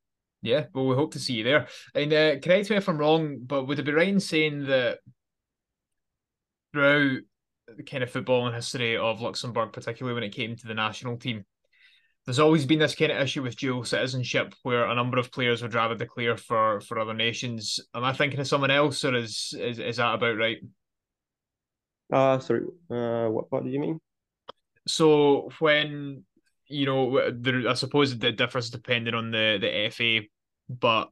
Yeah, 0.42 0.66
well, 0.74 0.86
we 0.86 0.96
hope 0.96 1.12
to 1.12 1.18
see 1.20 1.34
you 1.34 1.44
there. 1.44 1.68
And 1.94 2.12
uh, 2.12 2.38
correct 2.40 2.70
me 2.70 2.76
if 2.76 2.88
I'm 2.88 2.98
wrong, 2.98 3.38
but 3.44 3.64
would 3.64 3.78
it 3.78 3.84
be 3.84 3.92
right 3.92 4.08
in 4.08 4.20
saying 4.20 4.66
that 4.66 4.98
throughout 6.72 7.20
the 7.76 7.82
kind 7.82 8.02
of 8.02 8.12
footballing 8.12 8.54
history 8.54 8.96
of 8.96 9.20
Luxembourg, 9.20 9.72
particularly 9.72 10.14
when 10.14 10.24
it 10.24 10.34
came 10.34 10.56
to 10.56 10.66
the 10.66 10.74
national 10.74 11.16
team, 11.16 11.44
there's 12.24 12.38
always 12.38 12.66
been 12.66 12.78
this 12.78 12.94
kind 12.94 13.10
of 13.10 13.20
issue 13.20 13.42
with 13.42 13.56
dual 13.56 13.84
citizenship 13.84 14.54
where 14.62 14.84
a 14.86 14.94
number 14.94 15.18
of 15.18 15.32
players 15.32 15.60
would 15.62 15.74
rather 15.74 15.96
declare 15.96 16.36
for 16.36 16.80
for 16.80 16.98
other 16.98 17.14
nations. 17.14 17.80
Am 17.94 18.04
I 18.04 18.12
thinking 18.12 18.40
of 18.40 18.46
someone 18.46 18.70
else, 18.70 19.04
or 19.04 19.14
is 19.14 19.54
is, 19.58 19.78
is 19.78 19.96
that 19.96 20.14
about 20.14 20.36
right? 20.36 20.58
Uh, 22.12 22.38
sorry, 22.38 22.62
uh, 22.90 23.28
what, 23.28 23.50
what 23.50 23.64
do 23.64 23.70
you 23.70 23.80
mean? 23.80 23.98
So 24.86 25.50
when 25.58 26.24
you 26.68 26.86
know, 26.86 27.30
there, 27.30 27.68
I 27.68 27.74
suppose 27.74 28.12
it 28.12 28.36
differs 28.36 28.70
depending 28.70 29.14
on 29.14 29.30
the 29.30 29.58
the 29.60 29.90
FA, 29.90 30.26
but 30.68 31.10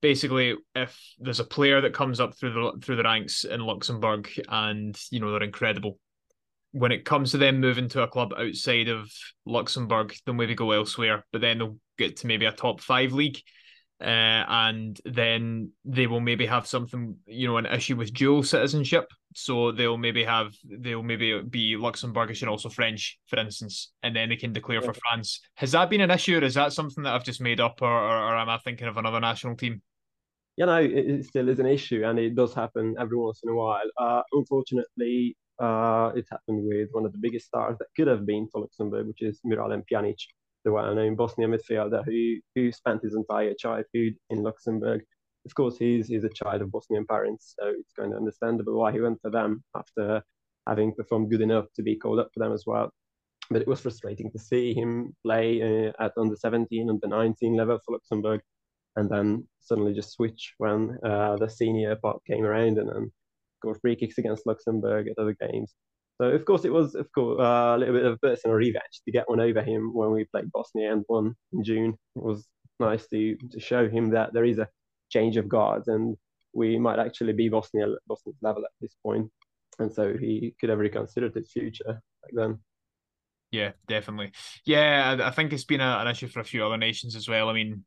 basically, 0.00 0.54
if 0.74 0.98
there's 1.18 1.40
a 1.40 1.44
player 1.44 1.80
that 1.82 1.94
comes 1.94 2.18
up 2.18 2.34
through 2.34 2.52
the 2.52 2.80
through 2.82 2.96
the 2.96 3.02
ranks 3.02 3.44
in 3.44 3.60
Luxembourg 3.60 4.30
and 4.48 4.98
you 5.10 5.20
know 5.20 5.30
they're 5.32 5.42
incredible, 5.42 5.98
when 6.76 6.92
it 6.92 7.04
comes 7.04 7.30
to 7.30 7.38
them 7.38 7.60
moving 7.60 7.88
to 7.88 8.02
a 8.02 8.08
club 8.08 8.34
outside 8.36 8.88
of 8.88 9.10
Luxembourg, 9.46 10.14
they'll 10.24 10.34
maybe 10.34 10.54
go 10.54 10.72
elsewhere, 10.72 11.24
but 11.32 11.40
then 11.40 11.58
they'll 11.58 11.78
get 11.96 12.18
to 12.18 12.26
maybe 12.26 12.46
a 12.46 12.52
top 12.52 12.80
five 12.80 13.12
league 13.12 13.38
uh, 14.00 14.44
and 14.48 15.00
then 15.06 15.70
they 15.84 16.06
will 16.06 16.20
maybe 16.20 16.44
have 16.44 16.66
something, 16.66 17.16
you 17.26 17.48
know, 17.48 17.56
an 17.56 17.64
issue 17.64 17.96
with 17.96 18.12
dual 18.12 18.42
citizenship. 18.42 19.10
So 19.34 19.72
they'll 19.72 19.96
maybe 19.96 20.22
have, 20.24 20.54
they'll 20.64 21.02
maybe 21.02 21.40
be 21.42 21.76
Luxembourgish 21.76 22.42
and 22.42 22.50
also 22.50 22.68
French, 22.68 23.18
for 23.26 23.38
instance, 23.38 23.92
and 24.02 24.14
then 24.14 24.28
they 24.28 24.36
can 24.36 24.52
declare 24.52 24.82
for 24.82 24.92
France. 24.94 25.40
Has 25.54 25.72
that 25.72 25.88
been 25.88 26.02
an 26.02 26.10
issue, 26.10 26.38
or 26.38 26.44
is 26.44 26.54
that 26.54 26.72
something 26.72 27.04
that 27.04 27.14
I've 27.14 27.24
just 27.24 27.40
made 27.40 27.60
up, 27.60 27.80
or, 27.80 27.90
or, 27.90 28.18
or 28.18 28.36
am 28.36 28.48
I 28.48 28.58
thinking 28.58 28.86
of 28.86 28.98
another 28.98 29.20
national 29.20 29.56
team? 29.56 29.80
Yeah, 30.56 30.66
no, 30.66 30.76
it 30.76 31.24
still 31.26 31.48
is 31.50 31.58
an 31.58 31.66
issue, 31.66 32.02
and 32.04 32.18
it 32.18 32.34
does 32.34 32.54
happen 32.54 32.96
every 32.98 33.16
once 33.16 33.40
in 33.44 33.50
a 33.50 33.54
while. 33.54 33.84
Uh, 33.98 34.22
unfortunately, 34.32 35.36
uh, 35.58 36.12
it 36.14 36.26
happened 36.30 36.66
with 36.66 36.88
one 36.92 37.06
of 37.06 37.12
the 37.12 37.18
biggest 37.18 37.46
stars 37.46 37.76
that 37.78 37.88
could 37.96 38.06
have 38.06 38.26
been 38.26 38.48
for 38.52 38.60
Luxembourg, 38.60 39.06
which 39.06 39.22
is 39.22 39.40
Miralem 39.46 39.82
Pjanic 39.90 40.18
the 40.66 40.72
well-known 40.72 41.14
Bosnian 41.14 41.52
midfielder 41.52 42.04
who 42.04 42.40
who 42.54 42.72
spent 42.72 43.02
his 43.02 43.14
entire 43.14 43.54
childhood 43.54 44.14
in 44.30 44.42
Luxembourg. 44.42 45.00
Of 45.46 45.54
course, 45.54 45.78
he's 45.78 46.08
he's 46.08 46.24
a 46.24 46.28
child 46.28 46.60
of 46.60 46.72
Bosnian 46.72 47.06
parents, 47.06 47.54
so 47.58 47.68
it's 47.68 47.92
kind 47.92 48.12
of 48.12 48.18
understandable 48.18 48.76
why 48.76 48.90
he 48.92 49.00
went 49.00 49.20
for 49.22 49.30
them 49.30 49.62
after 49.76 50.22
having 50.66 50.92
performed 50.92 51.30
good 51.30 51.40
enough 51.40 51.66
to 51.76 51.82
be 51.82 51.94
called 51.96 52.18
up 52.18 52.30
for 52.34 52.40
them 52.40 52.52
as 52.52 52.64
well. 52.66 52.90
But 53.48 53.62
it 53.62 53.68
was 53.68 53.80
frustrating 53.80 54.32
to 54.32 54.40
see 54.40 54.74
him 54.74 55.14
play 55.24 55.62
uh, 55.62 55.92
at 56.00 56.12
under 56.18 56.34
17, 56.34 56.90
under 56.90 57.06
19 57.06 57.54
level 57.54 57.78
for 57.86 57.92
Luxembourg, 57.92 58.40
and 58.96 59.08
then 59.08 59.46
suddenly 59.60 59.94
just 59.94 60.14
switch 60.14 60.54
when 60.58 60.98
uh, 61.04 61.36
the 61.36 61.48
senior 61.48 61.94
part 61.94 62.24
came 62.26 62.44
around 62.44 62.78
and 62.78 62.88
then 62.88 63.12
score 63.58 63.74
free 63.80 63.96
kicks 63.96 64.18
against 64.18 64.46
Luxembourg 64.46 65.08
at 65.08 65.18
other 65.18 65.36
games. 65.40 65.74
So 66.20 66.28
of 66.28 66.44
course 66.44 66.64
it 66.64 66.72
was 66.72 66.94
of 66.94 67.10
course 67.12 67.38
uh, 67.40 67.74
a 67.76 67.78
little 67.78 67.94
bit 67.94 68.04
of 68.06 68.14
a 68.14 68.18
personal 68.18 68.56
revenge 68.56 69.02
to 69.04 69.12
get 69.12 69.28
one 69.28 69.40
over 69.40 69.62
him 69.62 69.92
when 69.94 70.12
we 70.12 70.24
played 70.24 70.50
Bosnia 70.52 70.92
and 70.92 71.04
won 71.08 71.34
in 71.52 71.64
June. 71.64 71.96
It 72.16 72.22
was 72.22 72.46
nice 72.80 73.06
to 73.08 73.36
to 73.52 73.60
show 73.60 73.88
him 73.88 74.10
that 74.10 74.32
there 74.32 74.44
is 74.44 74.58
a 74.58 74.68
change 75.10 75.36
of 75.36 75.48
guards 75.48 75.88
and 75.88 76.16
we 76.54 76.78
might 76.78 76.98
actually 76.98 77.32
be 77.34 77.48
Bosnia 77.48 77.86
Bosnia's 78.06 78.38
level 78.42 78.64
at 78.64 78.70
this 78.80 78.96
point. 79.04 79.30
and 79.78 79.92
so 79.92 80.16
he 80.16 80.54
could 80.60 80.70
have 80.70 80.78
reconsidered 80.78 81.34
his 81.34 81.50
future 81.52 82.00
back 82.22 82.32
then. 82.32 82.58
Yeah, 83.50 83.72
definitely. 83.86 84.32
Yeah, 84.64 85.18
I 85.22 85.30
think 85.30 85.52
it's 85.52 85.64
been 85.64 85.80
a, 85.80 85.98
an 86.00 86.08
issue 86.08 86.28
for 86.28 86.40
a 86.40 86.44
few 86.44 86.64
other 86.64 86.76
nations 86.76 87.14
as 87.14 87.28
well. 87.28 87.48
I 87.48 87.52
mean, 87.52 87.84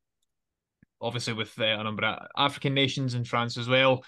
obviously 1.02 1.34
with 1.34 1.58
uh, 1.60 1.66
a 1.66 1.84
number 1.84 2.06
of 2.06 2.28
African 2.38 2.74
nations 2.74 3.14
in 3.14 3.24
France 3.24 3.58
as 3.58 3.68
well. 3.68 4.04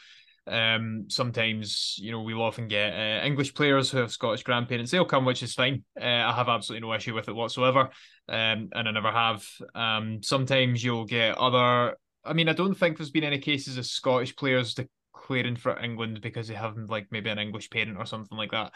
Um, 0.47 1.05
sometimes 1.07 1.95
you 1.99 2.11
know 2.11 2.21
we'll 2.21 2.41
often 2.41 2.67
get 2.67 2.93
uh, 2.93 3.25
English 3.25 3.53
players 3.53 3.91
who 3.91 3.99
have 3.99 4.11
Scottish 4.11 4.43
grandparents. 4.43 4.91
They'll 4.91 5.05
come, 5.05 5.25
which 5.25 5.43
is 5.43 5.53
fine. 5.53 5.83
Uh, 5.99 6.05
I 6.05 6.33
have 6.33 6.49
absolutely 6.49 6.87
no 6.87 6.93
issue 6.93 7.13
with 7.13 7.29
it 7.29 7.35
whatsoever, 7.35 7.89
um, 8.27 8.69
and 8.73 8.87
I 8.87 8.91
never 8.91 9.11
have. 9.11 9.45
Um, 9.75 10.23
sometimes 10.23 10.83
you'll 10.83 11.05
get 11.05 11.37
other. 11.37 11.95
I 12.23 12.33
mean, 12.33 12.49
I 12.49 12.53
don't 12.53 12.75
think 12.75 12.97
there's 12.97 13.11
been 13.11 13.23
any 13.23 13.39
cases 13.39 13.77
of 13.77 13.85
Scottish 13.85 14.35
players 14.35 14.75
declaring 14.75 15.55
for 15.55 15.79
England 15.79 16.21
because 16.21 16.47
they 16.47 16.55
have 16.55 16.75
like 16.89 17.07
maybe 17.11 17.29
an 17.29 17.39
English 17.39 17.69
parent 17.69 17.97
or 17.97 18.05
something 18.05 18.37
like 18.37 18.51
that. 18.51 18.73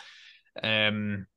Um, 0.61 1.27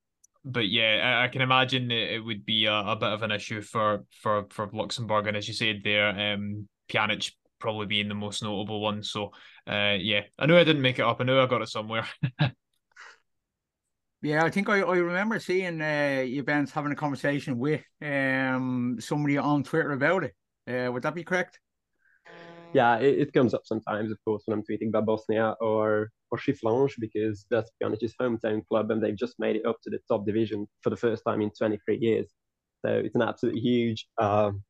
but 0.45 0.69
yeah, 0.69 1.19
I, 1.21 1.25
I 1.25 1.29
can 1.29 1.43
imagine 1.43 1.91
it, 1.91 2.13
it 2.13 2.21
would 2.21 2.45
be 2.45 2.67
a, 2.67 2.75
a, 2.75 2.97
bit 2.97 3.13
of 3.13 3.23
an 3.23 3.33
issue 3.33 3.63
for 3.63 4.05
for 4.23 4.47
for 4.51 4.69
Luxembourg, 4.73 5.27
and 5.27 5.37
as 5.37 5.49
you 5.49 5.55
said 5.55 5.81
there, 5.85 6.09
um, 6.09 6.69
Pjanic 6.89 7.33
probably 7.59 7.87
being 7.87 8.09
the 8.09 8.15
most 8.15 8.43
notable 8.43 8.81
one. 8.81 9.03
So 9.03 9.33
uh, 9.67 9.97
yeah, 9.99 10.23
I 10.39 10.47
know 10.47 10.59
I 10.59 10.65
didn't 10.65 10.83
make 10.83 10.99
it 10.99 11.05
up. 11.05 11.21
I 11.21 11.25
know 11.25 11.43
I 11.43 11.47
got 11.47 11.63
it 11.63 11.69
somewhere. 11.69 12.07
yeah, 14.23 14.45
I 14.45 14.51
think 14.51 14.69
I, 14.69 14.81
I 14.81 14.97
remember 14.97 15.39
seeing 15.39 15.81
uh, 15.81 16.27
Bence 16.45 16.71
having 16.71 16.93
a 16.93 16.97
conversation 16.97 17.59
with 17.59 17.83
um 18.03 18.97
somebody 19.01 19.39
on 19.39 19.63
Twitter 19.63 19.93
about 19.93 20.25
it. 20.25 20.35
Uh, 20.69 20.93
would 20.93 21.03
that 21.03 21.15
be 21.15 21.25
correct? 21.25 21.59
Yeah, 22.75 22.99
it, 22.99 23.19
it 23.19 23.33
comes 23.33 23.55
up 23.55 23.63
sometimes, 23.65 24.11
of 24.11 24.19
course, 24.25 24.43
when 24.45 24.59
I'm 24.59 24.65
tweeting 24.65 24.89
about 24.89 25.07
Bosnia 25.07 25.55
or 25.61 26.11
or 26.31 26.39
Schifflange 26.39 26.93
because 26.99 27.47
that's 27.51 27.71
Pjanic's 27.83 28.15
hometown 28.21 28.67
club 28.67 28.91
and 28.91 29.03
they've 29.03 29.17
just 29.17 29.39
made 29.39 29.57
it 29.57 29.65
up 29.65 29.77
to 29.83 29.91
the 29.91 29.99
top 30.09 30.27
division 30.27 30.67
for 30.83 30.91
the 30.91 30.97
first 30.97 31.23
time 31.27 31.41
in 31.41 31.51
23 31.51 31.99
years. 31.99 32.27
So 32.85 32.93
it's 32.93 33.15
an 33.15 33.23
absolutely 33.23 33.61
huge 33.61 34.07
um, 34.21 34.63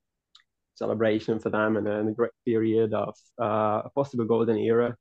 celebration 0.78 1.38
for 1.38 1.50
them 1.50 1.76
and, 1.76 1.86
and 1.86 2.08
a 2.08 2.12
great 2.12 2.30
period 2.46 2.94
of 2.94 3.14
uh, 3.40 3.82
a 3.84 3.90
possible 3.94 4.24
golden 4.24 4.56
era. 4.56 4.96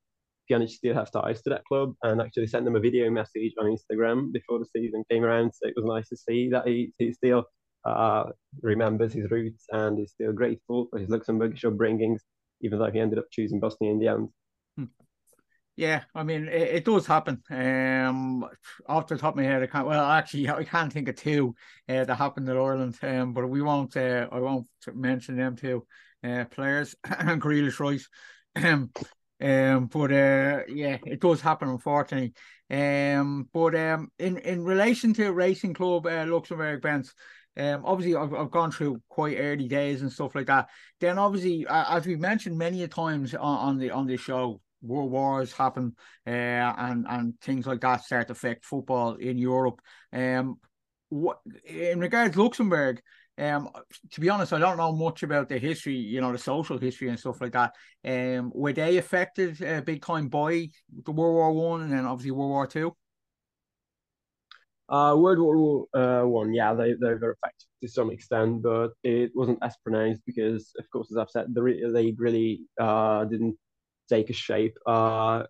Pjanic 0.50 0.70
still 0.70 0.94
have 0.94 1.12
ties 1.12 1.42
to 1.42 1.50
that 1.50 1.66
club 1.66 1.94
and 2.04 2.22
actually 2.22 2.48
sent 2.48 2.66
them 2.66 2.76
a 2.76 2.80
video 2.80 3.10
message 3.10 3.54
on 3.60 3.66
Instagram 3.66 4.32
before 4.32 4.60
the 4.60 4.66
season 4.66 5.04
came 5.12 5.24
around. 5.24 5.52
So 5.54 5.68
it 5.68 5.74
was 5.76 5.86
nice 5.86 6.08
to 6.10 6.18
see 6.18 6.50
that 6.50 6.68
he, 6.68 6.94
he 6.98 7.12
still 7.14 7.46
uh, 7.86 8.26
remembers 8.62 9.14
his 9.14 9.30
roots 9.30 9.66
and 9.72 10.00
is 10.00 10.12
still 10.12 10.34
grateful 10.34 10.88
for 10.90 11.00
his 11.00 11.10
Luxembourgish 11.10 11.64
upbringings, 11.64 12.20
even 12.62 12.80
though 12.80 12.92
he 12.92 13.00
ended 13.00 13.20
up 13.20 13.26
choosing 13.32 13.60
Bosnia 13.60 13.92
in 13.92 14.00
the 14.00 14.08
end. 14.08 14.30
Hmm. 14.78 14.86
Yeah, 15.78 16.06
I 16.16 16.24
mean 16.24 16.48
it, 16.48 16.76
it, 16.78 16.86
does 16.86 17.06
happen. 17.06 17.44
Um, 17.52 18.44
off 18.88 19.06
the 19.06 19.16
top 19.16 19.36
of 19.36 19.38
my 19.38 19.44
head, 19.44 19.62
I 19.62 19.68
can't. 19.68 19.86
Well, 19.86 20.04
actually, 20.04 20.50
I 20.50 20.64
can't 20.64 20.92
think 20.92 21.08
of 21.08 21.16
two 21.16 21.54
uh, 21.88 22.04
that 22.04 22.16
happened 22.16 22.50
at 22.50 22.58
Ireland. 22.58 22.98
Um, 23.04 23.34
but 23.34 23.48
we 23.48 23.62
won't. 23.62 23.96
Uh, 23.96 24.28
I 24.32 24.40
won't 24.40 24.66
mention 24.92 25.38
them 25.38 25.56
two 25.56 25.86
uh, 26.24 26.46
players. 26.46 26.96
Grealish, 27.06 27.80
Rice. 27.80 28.10
Um, 28.58 28.90
um, 29.40 29.86
but 29.86 30.12
uh, 30.12 30.62
yeah, 30.68 30.98
it 31.06 31.22
does 31.22 31.42
happen, 31.42 31.70
unfortunately. 31.70 32.34
Um, 32.72 33.48
but 33.54 33.76
um, 33.76 34.12
in 34.18 34.40
in 34.40 34.64
relation 34.64 35.14
to 35.14 35.32
Racing 35.32 35.76
Club 35.76 36.08
uh, 36.08 36.26
Luxembourg, 36.28 36.82
Bence. 36.82 37.14
Um, 37.56 37.84
obviously, 37.86 38.16
I've, 38.16 38.34
I've 38.34 38.52
gone 38.52 38.72
through 38.72 39.02
quite 39.10 39.38
early 39.38 39.68
days 39.68 40.02
and 40.02 40.12
stuff 40.12 40.34
like 40.34 40.48
that. 40.48 40.70
Then, 41.00 41.20
obviously, 41.20 41.68
as 41.70 42.08
we've 42.08 42.20
mentioned 42.20 42.58
many 42.58 42.82
a 42.82 42.88
times 42.88 43.36
on, 43.36 43.58
on 43.58 43.78
the 43.78 43.92
on 43.92 44.08
this 44.08 44.22
show, 44.22 44.60
world 44.82 45.12
wars 45.12 45.52
happen 45.54 45.96
uh, 46.26 46.30
and 46.30 47.06
and 47.10 47.40
things 47.42 47.66
like 47.66 47.82
that 47.82 48.04
start 48.04 48.28
to 48.28 48.34
affect 48.34 48.66
football 48.66 49.16
in 49.16 49.38
Europe. 49.38 49.82
Um, 50.14 50.58
what 51.10 51.40
in 51.66 52.00
regards 52.00 52.36
Luxembourg, 52.36 53.02
um, 53.38 53.70
to 54.12 54.20
be 54.20 54.30
honest, 54.30 54.54
I 54.54 54.60
don't 54.60 54.78
know 54.78 54.94
much 54.94 55.24
about 55.24 55.48
the 55.48 55.58
history, 55.58 55.96
you 55.96 56.22
know, 56.22 56.32
the 56.32 56.38
social 56.38 56.78
history 56.78 57.10
and 57.10 57.20
stuff 57.20 57.40
like 57.40 57.54
that. 57.54 57.74
Um, 58.06 58.52
were 58.54 58.74
they 58.74 58.98
affected 58.98 59.62
uh, 59.62 59.82
big 59.82 60.02
time 60.02 60.28
by 60.28 60.70
the 61.04 61.12
World 61.12 61.36
War 61.36 61.52
One 61.54 61.82
and 61.82 61.92
then 61.92 62.06
obviously 62.06 62.32
World 62.32 62.52
War 62.52 62.68
Two? 62.68 62.96
Uh, 64.90 65.16
World 65.18 65.40
War 65.40 65.86
uh, 65.94 66.26
One, 66.26 66.54
yeah, 66.54 66.74
they 66.74 66.94
they 66.94 67.14
were 67.14 67.38
affected 67.44 67.68
to 67.84 67.88
some 67.88 68.10
extent, 68.10 68.64
but 68.64 68.92
it 69.04 69.32
wasn't 69.36 69.60
as 69.62 69.76
pronounced 69.84 70.22
because, 70.26 70.72
of 70.80 70.90
course, 70.90 71.12
as 71.12 71.18
I've 71.18 71.30
said, 71.30 71.54
they, 71.54 71.82
they 71.92 72.16
really 72.18 72.62
uh, 72.80 73.26
didn't 73.26 73.58
take 74.10 74.30
a 74.30 74.34
shape 74.34 74.78
uh, 74.86 75.44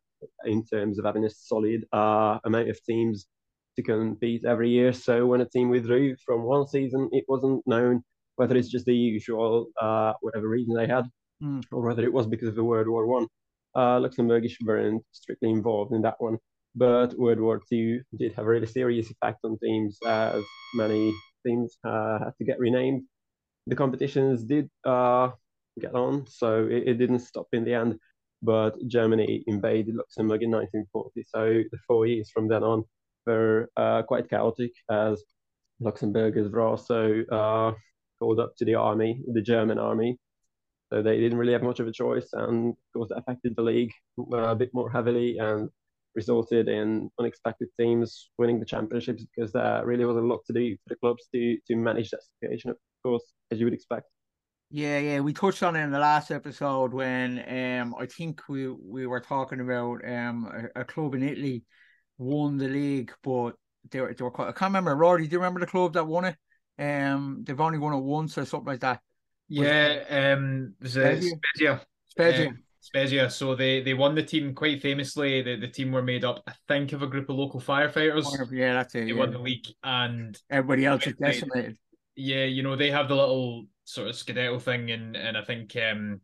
in 0.45 0.65
terms 0.65 0.99
of 0.99 1.05
having 1.05 1.25
a 1.25 1.29
solid 1.29 1.85
uh, 1.93 2.39
amount 2.45 2.69
of 2.69 2.83
teams 2.83 3.27
to 3.75 3.83
compete 3.83 4.43
every 4.45 4.69
year. 4.69 4.91
So 4.91 5.25
when 5.25 5.41
a 5.41 5.45
team 5.45 5.69
withdrew 5.69 6.15
from 6.25 6.43
one 6.43 6.67
season, 6.67 7.09
it 7.11 7.25
wasn't 7.27 7.61
known 7.65 8.03
whether 8.35 8.55
it's 8.55 8.69
just 8.69 8.85
the 8.85 8.95
usual 8.95 9.67
uh, 9.81 10.13
whatever 10.21 10.47
reason 10.47 10.75
they 10.75 10.87
had, 10.87 11.05
mm. 11.43 11.63
or 11.71 11.81
whether 11.81 12.03
it 12.03 12.13
was 12.13 12.27
because 12.27 12.47
of 12.49 12.55
the 12.55 12.63
World 12.63 12.87
War 12.87 13.05
One. 13.05 13.27
Uh, 13.75 13.99
Luxembourgish 13.99 14.55
weren't 14.63 15.03
strictly 15.11 15.49
involved 15.49 15.93
in 15.93 16.01
that 16.01 16.15
one, 16.19 16.37
but 16.75 17.17
World 17.17 17.39
War 17.39 17.61
Two 17.69 18.01
did 18.17 18.33
have 18.33 18.45
a 18.45 18.49
really 18.49 18.65
serious 18.65 19.11
effect 19.11 19.39
on 19.43 19.57
teams, 19.59 19.97
as 20.05 20.43
many 20.75 21.13
teams 21.45 21.77
uh, 21.83 22.19
had 22.19 22.33
to 22.37 22.45
get 22.45 22.59
renamed. 22.59 23.03
The 23.67 23.75
competitions 23.75 24.43
did 24.43 24.69
uh, 24.85 25.29
get 25.79 25.93
on, 25.93 26.25
so 26.27 26.65
it, 26.65 26.87
it, 26.87 26.93
didn't 26.95 27.19
stop 27.19 27.47
in 27.53 27.65
the 27.65 27.73
end 27.73 27.99
but 28.41 28.75
Germany 28.87 29.43
invaded 29.47 29.95
Luxembourg 29.95 30.43
in 30.43 30.51
1940. 30.51 31.23
So 31.27 31.63
the 31.71 31.77
four 31.87 32.05
years 32.05 32.29
from 32.29 32.47
then 32.47 32.63
on 32.63 32.83
were 33.25 33.69
uh, 33.77 34.03
quite 34.03 34.29
chaotic 34.29 34.71
as 34.89 35.23
Luxembourgers 35.81 36.51
were 36.51 36.61
also 36.61 37.23
uh, 37.31 37.73
called 38.19 38.39
up 38.39 38.55
to 38.57 38.65
the 38.65 38.75
army, 38.75 39.21
the 39.33 39.41
German 39.41 39.79
army. 39.79 40.17
So 40.91 41.01
they 41.01 41.19
didn't 41.19 41.37
really 41.37 41.53
have 41.53 41.63
much 41.63 41.79
of 41.81 41.87
a 41.87 41.91
choice, 41.91 42.29
and 42.31 42.69
of 42.69 42.77
course 42.93 43.09
that 43.09 43.17
affected 43.17 43.55
the 43.55 43.61
league 43.61 43.91
uh, 44.31 44.37
a 44.37 44.55
bit 44.55 44.69
more 44.73 44.89
heavily 44.89 45.37
and 45.37 45.69
resulted 46.15 46.69
in 46.69 47.11
unexpected 47.19 47.67
teams 47.79 48.29
winning 48.37 48.59
the 48.59 48.65
championships 48.65 49.23
because 49.23 49.51
there 49.51 49.85
really 49.85 50.05
was 50.05 50.17
a 50.17 50.21
lot 50.21 50.39
to 50.47 50.53
do 50.53 50.75
for 50.75 50.89
the 50.89 50.95
clubs 50.95 51.27
to 51.33 51.57
to 51.67 51.75
manage 51.75 52.09
that 52.11 52.21
situation, 52.23 52.71
of 52.71 52.77
course, 53.03 53.23
as 53.51 53.59
you 53.59 53.65
would 53.65 53.73
expect. 53.73 54.07
Yeah, 54.69 54.99
yeah, 54.99 55.19
we 55.21 55.31
touched 55.31 55.63
on 55.63 55.75
it 55.77 55.83
in 55.83 55.91
the 55.91 55.99
last 55.99 56.29
episode 56.29 56.93
when 56.93 57.39
um 57.47 57.95
I 57.97 58.05
think 58.05 58.41
we 58.49 58.67
we 58.67 59.07
were 59.07 59.21
talking 59.21 59.61
about 59.61 60.07
um 60.07 60.69
a, 60.75 60.81
a 60.81 60.85
club 60.85 61.15
in 61.15 61.23
Italy 61.23 61.63
won 62.17 62.57
the 62.57 62.67
league, 62.67 63.13
but 63.23 63.51
they 63.91 64.01
were, 64.01 64.13
they 64.13 64.23
were 64.23 64.31
quite, 64.31 64.49
I 64.49 64.51
can't 64.51 64.69
remember. 64.69 64.95
Rory, 64.95 65.27
do 65.27 65.31
you 65.31 65.37
remember 65.37 65.59
the 65.59 65.67
club 65.67 65.93
that 65.93 66.05
won 66.05 66.25
it? 66.25 66.35
Um, 66.79 67.43
they've 67.45 67.59
only 67.59 67.77
won 67.77 67.93
it 67.93 67.99
once 67.99 68.37
or 68.37 68.45
something 68.45 68.67
like 68.67 68.81
that. 68.81 69.01
Yeah, 69.47 70.35
um, 70.37 70.73
was 70.81 70.97
it 70.97 71.23
Spezia? 71.23 71.31
Spezia? 71.53 71.81
Spezia. 72.07 72.47
Um, 72.49 72.63
Spezia. 72.81 73.29
So 73.29 73.55
they 73.55 73.81
they 73.81 73.93
won 73.93 74.15
the 74.15 74.23
team 74.23 74.53
quite 74.53 74.81
famously. 74.81 75.41
The 75.41 75.55
the 75.55 75.67
team 75.67 75.91
were 75.91 76.01
made 76.01 76.25
up, 76.25 76.43
I 76.47 76.53
think, 76.67 76.91
of 76.91 77.01
a 77.01 77.07
group 77.07 77.29
of 77.29 77.35
local 77.37 77.61
firefighters. 77.61 78.25
yeah, 78.51 78.73
that's 78.73 78.95
it. 78.95 79.05
They 79.05 79.13
Yeah. 79.13 79.19
won 79.19 79.31
the 79.31 79.39
league, 79.39 79.65
and 79.83 80.37
Everybody 80.49 80.85
else 80.85 81.07
is 81.07 81.15
decimated. 81.15 81.77
yeah, 82.15 82.43
you 82.43 82.63
know 82.63 82.75
they 82.75 82.91
have 82.91 83.07
the 83.07 83.15
little 83.15 83.67
sort 83.87 84.09
of 84.09 84.15
scudetto 84.15 84.61
thing, 84.61 84.91
and 84.91 85.15
and 85.15 85.37
I 85.37 85.43
think 85.43 85.75
um, 85.77 86.21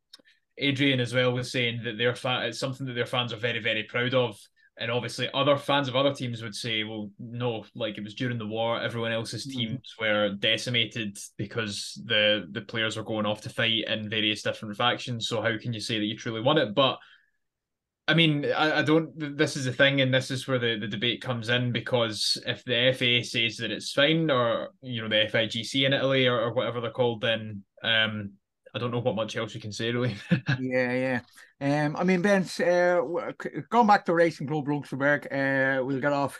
Adrian 0.57 0.99
as 0.99 1.13
well 1.13 1.31
was 1.31 1.51
saying 1.51 1.81
that 1.83 1.97
their 1.97 2.13
fa- 2.13 2.45
it's 2.45 2.59
something 2.59 2.85
that 2.85 2.93
their 2.93 3.05
fans 3.05 3.31
are 3.33 3.37
very 3.37 3.59
very 3.59 3.83
proud 3.83 4.13
of. 4.13 4.37
And 4.75 4.89
obviously, 4.89 5.29
other 5.35 5.55
fans 5.55 5.87
of 5.87 5.95
other 5.95 6.13
teams 6.13 6.41
would 6.41 6.55
say, 6.55 6.83
"Well, 6.83 7.11
no, 7.19 7.63
like 7.75 7.97
it 7.97 8.03
was 8.03 8.15
during 8.15 8.39
the 8.39 8.47
war. 8.47 8.81
Everyone 8.81 9.11
else's 9.11 9.47
Mhm. 9.47 9.51
teams 9.51 9.95
were 9.99 10.33
decimated 10.33 11.17
because 11.37 12.01
the 12.05 12.47
the 12.51 12.61
players 12.61 12.97
were 12.97 13.03
going 13.03 13.25
off 13.25 13.41
to 13.41 13.49
fight 13.49 13.85
in 13.87 14.09
various 14.09 14.41
different 14.41 14.75
factions. 14.75 15.27
So 15.27 15.41
how 15.41 15.57
can 15.57 15.73
you 15.73 15.79
say 15.79 15.99
that 15.99 16.05
you 16.05 16.17
truly 16.17 16.41
won 16.41 16.57
it?" 16.57 16.73
But 16.73 16.99
I 18.07 18.13
mean, 18.13 18.45
I, 18.45 18.79
I 18.79 18.81
don't. 18.81 19.37
This 19.37 19.55
is 19.55 19.63
the 19.65 19.71
thing, 19.71 20.01
and 20.01 20.13
this 20.13 20.29
is 20.29 20.45
where 20.47 20.59
the, 20.59 20.77
the 20.77 20.87
debate 20.87 21.21
comes 21.21 21.47
in 21.47 21.71
because 21.71 22.41
if 22.45 22.63
the 22.65 22.93
FA 22.93 23.23
says 23.23 23.57
that 23.57 23.71
it's 23.71 23.93
fine, 23.93 24.29
or 24.29 24.71
you 24.81 25.01
know 25.01 25.07
the 25.07 25.29
FIGC 25.31 25.85
in 25.85 25.93
Italy, 25.93 26.27
or, 26.27 26.37
or 26.37 26.53
whatever 26.53 26.81
they're 26.81 26.91
called, 26.91 27.21
then 27.21 27.63
um, 27.81 28.31
I 28.75 28.79
don't 28.79 28.91
know 28.91 28.99
what 28.99 29.15
much 29.15 29.37
else 29.37 29.55
you 29.55 29.61
can 29.61 29.71
say 29.71 29.91
really. 29.91 30.15
Yeah, 30.59 31.19
yeah. 31.61 31.85
Um, 31.85 31.95
I 31.95 32.03
mean, 32.03 32.21
Ben, 32.21 32.45
uh, 32.59 33.31
going 33.69 33.87
back 33.87 34.03
to 34.05 34.13
Racing 34.13 34.47
Club 34.47 34.67
Luxembourg, 34.67 35.25
uh, 35.31 35.81
we'll 35.85 36.01
get 36.01 36.11
off 36.11 36.37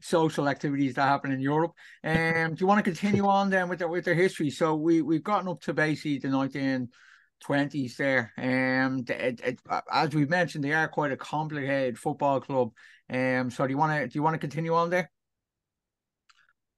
social 0.00 0.48
activities 0.48 0.94
that 0.94 1.08
happen 1.08 1.32
in 1.32 1.40
Europe. 1.40 1.72
Um, 2.04 2.54
do 2.54 2.60
you 2.60 2.66
want 2.68 2.84
to 2.84 2.88
continue 2.88 3.26
on 3.26 3.50
then 3.50 3.68
with 3.68 3.80
their 3.80 3.88
with 3.88 4.04
their 4.04 4.14
history? 4.14 4.50
So 4.50 4.76
we 4.76 5.02
we've 5.02 5.24
gotten 5.24 5.48
up 5.48 5.60
to 5.62 5.74
basically 5.74 6.18
the 6.18 6.28
nineteen 6.28 6.90
twenties 7.40 7.96
there. 7.96 8.32
Um, 8.38 9.04
it, 9.08 9.40
it, 9.40 9.60
as 9.92 10.14
we've 10.14 10.30
mentioned, 10.30 10.64
they 10.64 10.72
are 10.72 10.88
quite 10.88 11.12
a 11.12 11.16
complicated 11.16 11.98
football 11.98 12.40
club. 12.40 12.70
Um, 13.12 13.50
so 13.50 13.66
do 13.66 13.72
you 13.72 13.78
want 13.78 13.92
to 13.92 14.08
do 14.08 14.18
you 14.18 14.22
want 14.22 14.34
to 14.34 14.38
continue 14.38 14.74
on 14.74 14.90
there? 14.90 15.10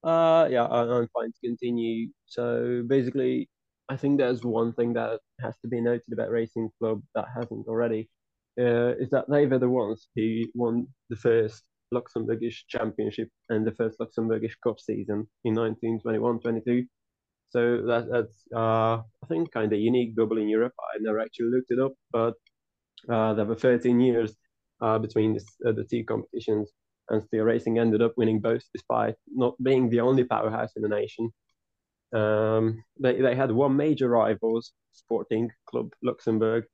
Uh, 0.03 0.49
yeah, 0.51 0.65
I, 0.65 0.83
I'm 0.83 1.09
fine 1.15 1.33
to 1.33 1.49
continue. 1.49 2.09
So 2.27 2.83
basically, 2.87 3.49
I 3.89 3.97
think 3.97 4.19
there's 4.19 4.43
one 4.43 4.73
thing 4.73 4.95
that 4.95 5.21
has 5.41 5.55
to 5.63 5.69
be 5.69 5.81
noted 5.81 6.13
about 6.13 6.31
Racing 6.31 6.71
Club 6.79 7.03
that 7.15 7.27
hasn't 7.35 7.67
already, 7.69 8.09
uh, 8.59 8.95
is 8.97 9.11
that 9.11 9.27
they 9.29 9.47
were 9.47 9.59
the 9.59 9.69
ones 9.69 10.09
who 10.17 10.45
won 10.55 10.89
the 11.11 11.17
first 11.17 11.63
Luxembourgish 11.93 12.67
Championship 12.69 13.29
and 13.49 13.67
the 13.67 13.73
first 13.73 13.99
Luxembourgish 14.01 14.55
Cup 14.65 14.81
season 14.81 15.29
in 15.45 15.55
1921-22. 15.55 16.87
So 17.53 17.83
that 17.83 18.09
that's 18.11 18.37
uh, 18.55 18.97
I 18.97 19.27
think 19.29 19.53
kind 19.53 19.73
of 19.73 19.79
unique 19.79 20.17
double 20.17 20.39
in 20.39 20.49
Europe. 20.49 20.73
I 20.81 20.99
never 21.01 21.21
actually 21.21 21.51
looked 21.51 21.71
it 21.71 21.79
up, 21.79 21.93
but 22.11 22.35
uh, 23.09 23.35
there 23.35 23.45
were 23.45 23.55
13 23.55 24.01
years 24.01 24.35
uh, 24.81 24.99
between 24.99 25.35
this, 25.35 25.45
uh, 25.67 25.73
the 25.73 25.85
two 25.85 26.05
competitions 26.05 26.71
and 27.11 27.23
Steel 27.23 27.45
Racing 27.45 27.79
ended 27.79 28.01
up 28.01 28.15
winning 28.17 28.41
both 28.41 28.63
despite 28.73 29.17
not 29.29 29.55
being 29.63 29.91
the 29.91 30.01
only 30.01 30.25
powerhouse 30.25 30.71
in 30.77 30.83
the 30.83 30.89
nation. 30.89 31.31
Um, 32.15 32.83
they, 33.01 33.21
they 33.21 33.35
had 33.35 33.51
one 33.51 33.77
major 33.77 34.09
rivals, 34.09 34.73
Sporting 34.93 35.51
Club 35.67 35.93
Luxembourg, 36.03 36.65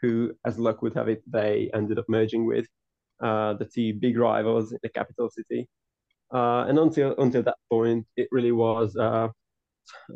who, 0.00 0.32
as 0.44 0.58
luck 0.58 0.82
would 0.82 0.94
have 0.94 1.08
it, 1.08 1.22
they 1.30 1.70
ended 1.74 1.98
up 1.98 2.06
merging 2.08 2.46
with 2.46 2.66
uh, 3.22 3.54
the 3.54 3.64
two 3.64 3.94
big 3.94 4.18
rivals 4.18 4.72
in 4.72 4.78
the 4.82 4.88
capital 4.88 5.30
city. 5.30 5.68
Uh, 6.32 6.64
and 6.68 6.78
until 6.78 7.14
until 7.18 7.42
that 7.42 7.56
point, 7.70 8.06
it 8.16 8.28
really 8.30 8.52
was, 8.52 8.96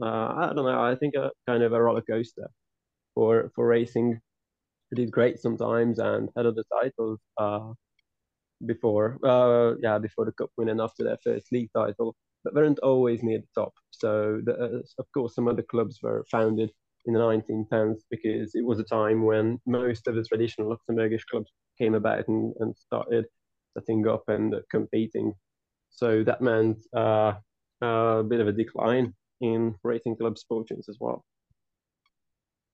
I 0.03 0.53
don't 0.55 0.65
know, 0.67 0.83
I 0.83 0.97
think 0.97 1.15
a 1.15 1.31
kind 1.47 1.63
of 1.63 1.73
a 1.73 1.83
roller 1.83 2.03
coaster 2.03 2.49
for 3.15 3.51
for 3.55 3.67
racing. 3.67 4.21
It 4.93 4.97
did 4.97 5.11
great 5.13 5.41
sometimes 5.41 5.99
and 5.99 6.31
had 6.37 6.47
other 6.47 6.65
titles. 6.83 7.21
Uh, 7.39 7.73
before, 8.67 9.19
uh, 9.25 9.75
yeah, 9.83 9.99
before 9.99 10.25
the 10.25 10.33
cup 10.33 10.51
win 10.57 10.69
and 10.69 10.81
after 10.81 11.05
their 11.05 11.19
first 11.23 11.53
league 11.53 11.71
title, 11.77 12.17
but 12.45 12.55
weren't 12.55 12.79
always 12.81 13.23
near 13.23 13.39
the 13.39 13.61
top. 13.63 13.73
So, 13.91 14.41
the, 14.45 14.55
uh, 14.55 14.79
of 14.99 15.07
course, 15.13 15.35
some 15.35 15.49
of 15.49 15.57
the 15.57 15.63
clubs 15.63 15.99
were 16.03 16.25
founded 16.31 16.71
in 17.07 17.15
the 17.15 17.21
1910s 17.21 18.05
because 18.11 18.55
it 18.55 18.65
was 18.65 18.79
a 18.79 18.85
time 18.85 19.25
when 19.25 19.59
most 19.67 20.07
of 20.07 20.15
the 20.15 20.25
traditional 20.25 20.69
Luxembourgish 20.71 21.27
clubs 21.31 21.53
came 21.79 21.95
about 21.95 22.27
and, 22.29 22.55
and 22.61 22.75
started 22.77 23.27
setting 23.77 24.07
up 24.09 24.23
and 24.29 24.55
uh, 24.55 24.61
competing. 24.71 25.35
So 25.91 26.25
that 26.25 26.41
meant 26.41 26.79
uh, 26.97 27.35
a 27.83 28.23
bit 28.27 28.41
of 28.41 28.49
a 28.49 28.53
decline 28.53 29.15
in 29.41 29.75
racing 29.83 30.17
club 30.17 30.37
fortunes 30.49 30.89
as 30.89 30.97
well. 31.01 31.25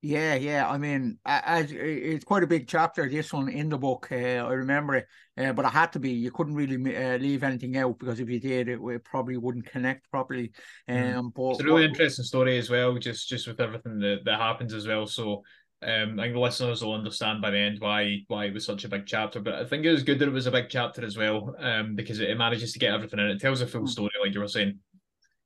Yeah, 0.02 0.34
yeah. 0.34 0.66
I 0.66 0.78
mean, 0.78 1.18
as 1.26 1.70
it's 1.72 2.24
quite 2.24 2.42
a 2.42 2.46
big 2.46 2.66
chapter, 2.66 3.06
this 3.06 3.34
one 3.34 3.50
in 3.50 3.68
the 3.68 3.76
book. 3.76 4.08
Uh, 4.10 4.14
I 4.14 4.52
remember 4.54 4.94
it, 4.94 5.06
uh, 5.36 5.52
but 5.52 5.66
it 5.66 5.72
had 5.72 5.92
to 5.92 5.98
be. 5.98 6.10
You 6.12 6.30
couldn't 6.30 6.54
really 6.54 6.96
uh, 6.96 7.18
leave 7.18 7.42
anything 7.42 7.76
out 7.76 7.98
because 7.98 8.18
if 8.18 8.30
you 8.30 8.40
did, 8.40 8.68
it, 8.70 8.80
it 8.82 9.04
probably 9.04 9.36
wouldn't 9.36 9.66
connect 9.66 10.10
properly. 10.10 10.52
Um, 10.88 10.96
Mm. 10.96 11.34
but 11.34 11.50
It's 11.50 11.60
a 11.60 11.64
really 11.64 11.82
what- 11.82 11.90
interesting 11.90 12.24
story 12.24 12.56
as 12.56 12.70
well, 12.70 12.96
just 12.96 13.28
just 13.28 13.46
with 13.46 13.60
everything 13.60 13.98
that, 13.98 14.20
that 14.24 14.40
happens 14.40 14.72
as 14.72 14.86
well. 14.86 15.06
So 15.06 15.42
um, 15.82 16.18
I 16.18 16.24
think 16.24 16.34
the 16.34 16.40
listeners 16.40 16.82
will 16.82 16.94
understand 16.94 17.42
by 17.42 17.50
the 17.50 17.58
end 17.58 17.78
why 17.80 18.20
why 18.28 18.46
it 18.46 18.54
was 18.54 18.64
such 18.64 18.84
a 18.84 18.88
big 18.88 19.04
chapter. 19.04 19.38
But 19.38 19.56
I 19.56 19.66
think 19.66 19.84
it 19.84 19.90
was 19.92 20.02
good 20.02 20.18
that 20.20 20.28
it 20.28 20.32
was 20.32 20.46
a 20.46 20.50
big 20.50 20.70
chapter 20.70 21.04
as 21.04 21.18
well, 21.18 21.54
um, 21.58 21.94
because 21.94 22.20
it, 22.20 22.30
it 22.30 22.38
manages 22.38 22.72
to 22.72 22.78
get 22.78 22.94
everything 22.94 23.18
in. 23.18 23.26
It 23.26 23.38
tells 23.40 23.60
a 23.60 23.66
full 23.66 23.82
Mm. 23.82 23.88
story, 23.88 24.10
like 24.24 24.32
you 24.32 24.40
were 24.40 24.48
saying. 24.48 24.78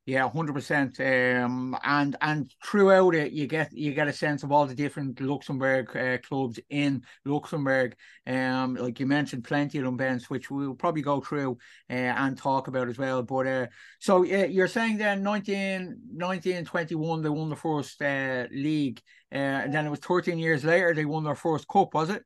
Yeah, 0.07 0.29
hundred 0.29 0.53
percent. 0.53 0.99
Um, 0.99 1.75
and 1.83 2.15
and 2.21 2.53
throughout 2.63 3.15
it, 3.15 3.31
you 3.31 3.47
get 3.47 3.73
you 3.73 3.91
get 3.91 4.07
a 4.07 4.13
sense 4.13 4.43
of 4.43 4.51
all 4.51 4.67
the 4.67 4.75
different 4.75 5.19
Luxembourg 5.19 5.95
uh, 5.97 6.19
clubs 6.19 6.59
in 6.69 7.03
Luxembourg. 7.25 7.95
Um, 8.27 8.75
like 8.75 8.99
you 8.99 9.07
mentioned, 9.07 9.45
plenty 9.45 9.79
of 9.79 9.83
them, 9.83 9.97
Bence, 9.97 10.29
which 10.29 10.51
we'll 10.51 10.75
probably 10.75 11.01
go 11.01 11.21
through 11.21 11.57
uh, 11.89 11.93
and 11.93 12.37
talk 12.37 12.67
about 12.67 12.87
as 12.87 12.99
well. 12.99 13.23
But 13.23 13.47
uh, 13.47 13.67
so 13.99 14.19
uh, 14.19 14.45
you're 14.45 14.67
saying 14.67 14.97
then 14.97 15.23
19, 15.23 16.01
1921 16.13 17.23
they 17.23 17.29
won 17.29 17.49
the 17.49 17.55
first 17.55 17.99
uh, 17.99 18.45
league, 18.51 19.01
uh, 19.33 19.37
and 19.37 19.73
then 19.73 19.87
it 19.87 19.89
was 19.89 19.99
thirteen 19.99 20.37
years 20.37 20.63
later 20.63 20.93
they 20.93 21.05
won 21.05 21.23
their 21.23 21.33
first 21.33 21.67
cup, 21.67 21.95
was 21.95 22.11
it? 22.11 22.21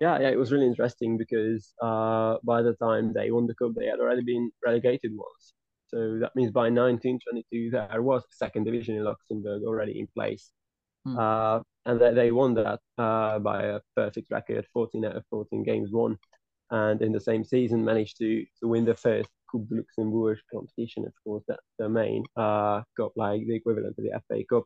Yeah, 0.00 0.20
yeah, 0.20 0.30
it 0.30 0.38
was 0.38 0.52
really 0.52 0.66
interesting 0.66 1.18
because 1.18 1.74
uh, 1.82 2.36
by 2.44 2.62
the 2.62 2.74
time 2.74 3.12
they 3.12 3.32
won 3.32 3.48
the 3.48 3.54
cup, 3.56 3.72
they 3.74 3.86
had 3.86 3.98
already 3.98 4.22
been 4.22 4.52
relegated 4.64 5.10
once. 5.16 5.54
So 5.92 6.18
that 6.20 6.34
means 6.34 6.50
by 6.50 6.70
1922 6.70 7.70
there 7.70 8.02
was 8.02 8.22
a 8.22 8.34
second 8.34 8.64
division 8.64 8.96
in 8.96 9.04
Luxembourg 9.04 9.62
already 9.64 9.98
in 9.98 10.08
place, 10.14 10.50
Hmm. 11.04 11.18
uh, 11.18 11.60
and 11.84 12.00
they, 12.00 12.14
they 12.14 12.30
won 12.30 12.54
that 12.54 12.78
uh, 12.96 13.38
by 13.40 13.62
a 13.64 13.80
perfect 13.96 14.30
record, 14.30 14.66
14 14.72 15.04
out 15.04 15.16
of 15.16 15.24
14 15.30 15.64
games 15.64 15.90
won, 15.90 16.16
and 16.70 17.02
in 17.02 17.12
the 17.12 17.20
same 17.20 17.44
season 17.44 17.84
managed 17.84 18.18
to 18.18 18.44
to 18.60 18.68
win 18.68 18.84
the 18.84 18.94
first 18.94 19.28
Coupe 19.50 19.68
de 19.68 19.76
Luxembourg 19.76 20.38
competition. 20.52 21.04
Of 21.04 21.12
course, 21.24 21.44
that's 21.48 21.66
the 21.78 21.88
main 21.88 22.24
uh, 22.36 22.82
cup, 22.96 23.12
like 23.16 23.46
the 23.46 23.56
equivalent 23.56 23.96
of 23.98 24.04
the 24.04 24.20
FA 24.28 24.44
Cup. 24.48 24.64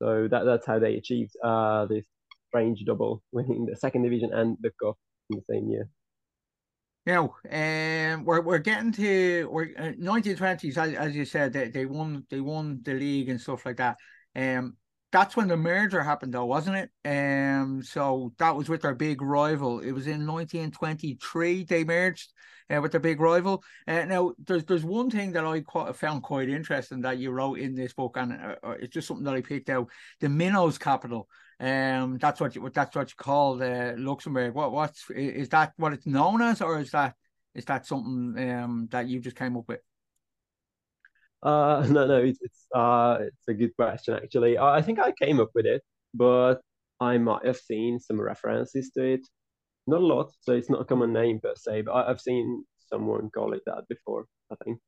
So 0.00 0.28
that 0.28 0.44
that's 0.44 0.66
how 0.66 0.78
they 0.78 0.96
achieved 0.96 1.32
uh, 1.42 1.86
this 1.86 2.04
strange 2.48 2.84
double, 2.84 3.22
winning 3.32 3.66
the 3.66 3.76
second 3.76 4.02
division 4.02 4.32
and 4.32 4.56
the 4.60 4.70
cup 4.80 4.96
in 5.30 5.38
the 5.38 5.44
same 5.50 5.68
year. 5.70 5.88
Now, 7.06 7.36
um, 7.50 8.24
we're 8.24 8.42
we're 8.42 8.58
getting 8.58 8.92
to 8.92 9.48
we're 9.50 9.70
uh, 9.78 9.92
nineteen 9.96 10.36
twenties, 10.36 10.76
as, 10.76 10.92
as 10.92 11.16
you 11.16 11.24
said, 11.24 11.52
they, 11.52 11.68
they 11.68 11.86
won 11.86 12.26
they 12.28 12.40
won 12.40 12.80
the 12.82 12.92
league 12.92 13.30
and 13.30 13.40
stuff 13.40 13.64
like 13.64 13.78
that. 13.78 13.96
Um, 14.36 14.76
that's 15.10 15.34
when 15.34 15.48
the 15.48 15.56
merger 15.56 16.02
happened, 16.02 16.34
though, 16.34 16.44
wasn't 16.44 16.76
it? 16.76 16.90
Um, 17.08 17.82
so 17.82 18.34
that 18.38 18.54
was 18.54 18.68
with 18.68 18.82
their 18.82 18.94
big 18.94 19.22
rival. 19.22 19.80
It 19.80 19.92
was 19.92 20.06
in 20.06 20.26
nineteen 20.26 20.70
twenty 20.70 21.16
three 21.22 21.64
they 21.64 21.82
merged 21.82 22.30
uh, 22.68 22.80
with 22.82 22.92
their 22.92 23.00
big 23.00 23.20
rival. 23.20 23.62
Uh, 23.86 24.04
now, 24.04 24.32
there's 24.46 24.64
there's 24.66 24.84
one 24.84 25.08
thing 25.08 25.32
that 25.32 25.46
I 25.46 25.60
quite, 25.60 25.96
found 25.96 26.22
quite 26.22 26.50
interesting 26.50 27.00
that 27.02 27.16
you 27.16 27.30
wrote 27.30 27.58
in 27.58 27.74
this 27.74 27.94
book, 27.94 28.18
and 28.18 28.32
uh, 28.34 28.56
uh, 28.62 28.74
it's 28.80 28.92
just 28.92 29.08
something 29.08 29.24
that 29.24 29.34
I 29.34 29.40
picked 29.40 29.70
out. 29.70 29.88
The 30.20 30.28
Minnows 30.28 30.76
capital. 30.76 31.26
Um, 31.60 32.18
that's 32.18 32.40
what 32.40 32.54
you 32.54 32.70
that's 32.72 32.94
what 32.94 33.10
you 33.10 33.16
call 33.16 33.62
uh, 33.62 33.94
Luxembourg. 33.96 34.54
What 34.54 34.72
what's 34.72 35.10
is 35.10 35.48
that 35.48 35.72
what 35.76 35.92
it's 35.92 36.06
known 36.06 36.40
as, 36.40 36.62
or 36.62 36.80
is 36.80 36.92
that 36.92 37.14
is 37.54 37.64
that 37.64 37.86
something 37.86 38.50
um 38.50 38.88
that 38.90 39.08
you 39.08 39.20
just 39.20 39.36
came 39.36 39.56
up 39.56 39.64
with? 39.66 39.80
Uh, 41.42 41.86
no, 41.90 42.06
no, 42.06 42.18
it's 42.18 42.38
it's 42.42 42.66
uh, 42.74 43.18
it's 43.20 43.48
a 43.48 43.54
good 43.54 43.74
question 43.76 44.14
actually. 44.14 44.56
I 44.58 44.82
think 44.82 45.00
I 45.00 45.12
came 45.12 45.40
up 45.40 45.50
with 45.54 45.66
it, 45.66 45.82
but 46.14 46.56
I 47.00 47.18
might 47.18 47.44
have 47.44 47.56
seen 47.56 47.98
some 47.98 48.20
references 48.20 48.90
to 48.96 49.04
it. 49.04 49.26
Not 49.86 50.00
a 50.00 50.06
lot, 50.06 50.32
so 50.40 50.52
it's 50.52 50.70
not 50.70 50.82
a 50.82 50.84
common 50.84 51.12
name 51.12 51.40
per 51.40 51.54
se, 51.56 51.82
but 51.82 51.94
I've 51.94 52.20
seen 52.20 52.64
someone 52.88 53.30
call 53.30 53.52
it 53.52 53.62
that 53.66 53.84
before, 53.88 54.26
I 54.52 54.56
think. 54.64 54.78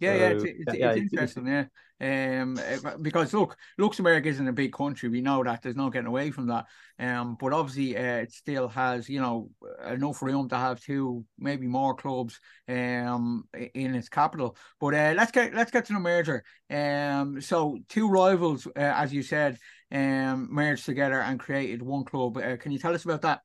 Yeah, 0.00 0.12
so, 0.12 0.18
yeah, 0.18 0.28
it's, 0.28 0.44
it's, 0.44 0.74
yeah, 0.74 0.90
it's 0.90 1.12
interesting. 1.12 1.46
It's, 1.46 1.70
yeah, 2.00 2.42
um, 2.42 2.58
because 3.00 3.32
look, 3.32 3.56
Luxembourg 3.78 4.26
isn't 4.26 4.48
a 4.48 4.52
big 4.52 4.72
country. 4.72 5.08
We 5.08 5.20
know 5.20 5.42
that. 5.44 5.62
There's 5.62 5.76
no 5.76 5.90
getting 5.90 6.08
away 6.08 6.30
from 6.32 6.48
that. 6.48 6.66
Um, 6.98 7.36
but 7.38 7.52
obviously, 7.52 7.96
uh, 7.96 8.16
it 8.22 8.32
still 8.32 8.68
has 8.68 9.08
you 9.08 9.20
know 9.20 9.50
enough 9.86 10.20
room 10.20 10.48
to 10.48 10.56
have 10.56 10.80
two, 10.82 11.24
maybe 11.38 11.66
more 11.66 11.94
clubs, 11.94 12.40
um, 12.68 13.44
in 13.74 13.94
its 13.94 14.08
capital. 14.08 14.56
But 14.80 14.94
uh, 14.94 15.14
let's 15.16 15.30
get 15.30 15.54
let's 15.54 15.70
get 15.70 15.84
to 15.86 15.92
the 15.92 16.00
merger. 16.00 16.44
Um, 16.68 17.40
so 17.40 17.78
two 17.88 18.08
rivals, 18.08 18.66
uh, 18.66 18.70
as 18.76 19.12
you 19.14 19.22
said, 19.22 19.58
um, 19.92 20.48
merged 20.50 20.84
together 20.84 21.20
and 21.20 21.38
created 21.38 21.82
one 21.82 22.04
club. 22.04 22.36
Uh, 22.36 22.56
can 22.56 22.72
you 22.72 22.78
tell 22.78 22.94
us 22.94 23.04
about 23.04 23.22
that? 23.22 23.40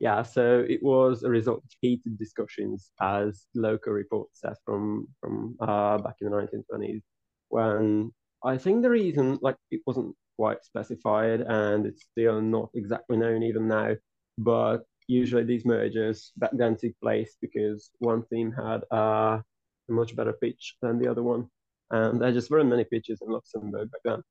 Yeah, 0.00 0.22
so 0.22 0.64
it 0.66 0.82
was 0.82 1.22
a 1.22 1.28
result 1.28 1.58
of 1.58 1.70
heated 1.80 2.18
discussions, 2.18 2.90
as 3.00 3.46
local 3.54 3.92
reports 3.92 4.40
says 4.40 4.58
from 4.64 5.06
from 5.20 5.56
uh, 5.60 5.98
back 5.98 6.16
in 6.20 6.30
the 6.30 6.36
1920s, 6.36 7.02
when 7.50 8.10
I 8.42 8.56
think 8.56 8.82
the 8.82 8.90
reason, 8.90 9.38
like, 9.42 9.56
it 9.70 9.82
wasn't 9.86 10.16
quite 10.38 10.64
specified, 10.64 11.42
and 11.42 11.84
it's 11.86 12.06
still 12.10 12.40
not 12.40 12.70
exactly 12.74 13.18
known 13.18 13.42
even 13.42 13.68
now. 13.68 13.94
But 14.38 14.84
usually 15.06 15.44
these 15.44 15.66
mergers 15.66 16.32
back 16.38 16.52
then 16.54 16.76
took 16.76 16.92
place 17.02 17.36
because 17.42 17.90
one 17.98 18.24
team 18.32 18.52
had 18.52 18.84
uh, 18.90 19.40
a 19.88 19.92
much 19.92 20.16
better 20.16 20.32
pitch 20.32 20.76
than 20.80 20.98
the 20.98 21.10
other 21.10 21.22
one, 21.22 21.46
and 21.90 22.20
there 22.20 22.32
just 22.32 22.50
weren't 22.50 22.70
many 22.70 22.84
pitches 22.84 23.20
in 23.20 23.30
Luxembourg 23.30 23.90
back 23.90 24.00
then. 24.04 24.22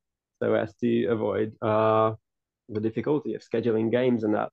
So 0.42 0.56
as 0.56 0.74
to 0.78 1.06
avoid 1.08 1.54
uh, 1.62 2.14
the 2.70 2.80
difficulty 2.80 3.36
of 3.36 3.44
scheduling 3.44 3.92
games 3.92 4.24
and 4.24 4.34
that, 4.34 4.52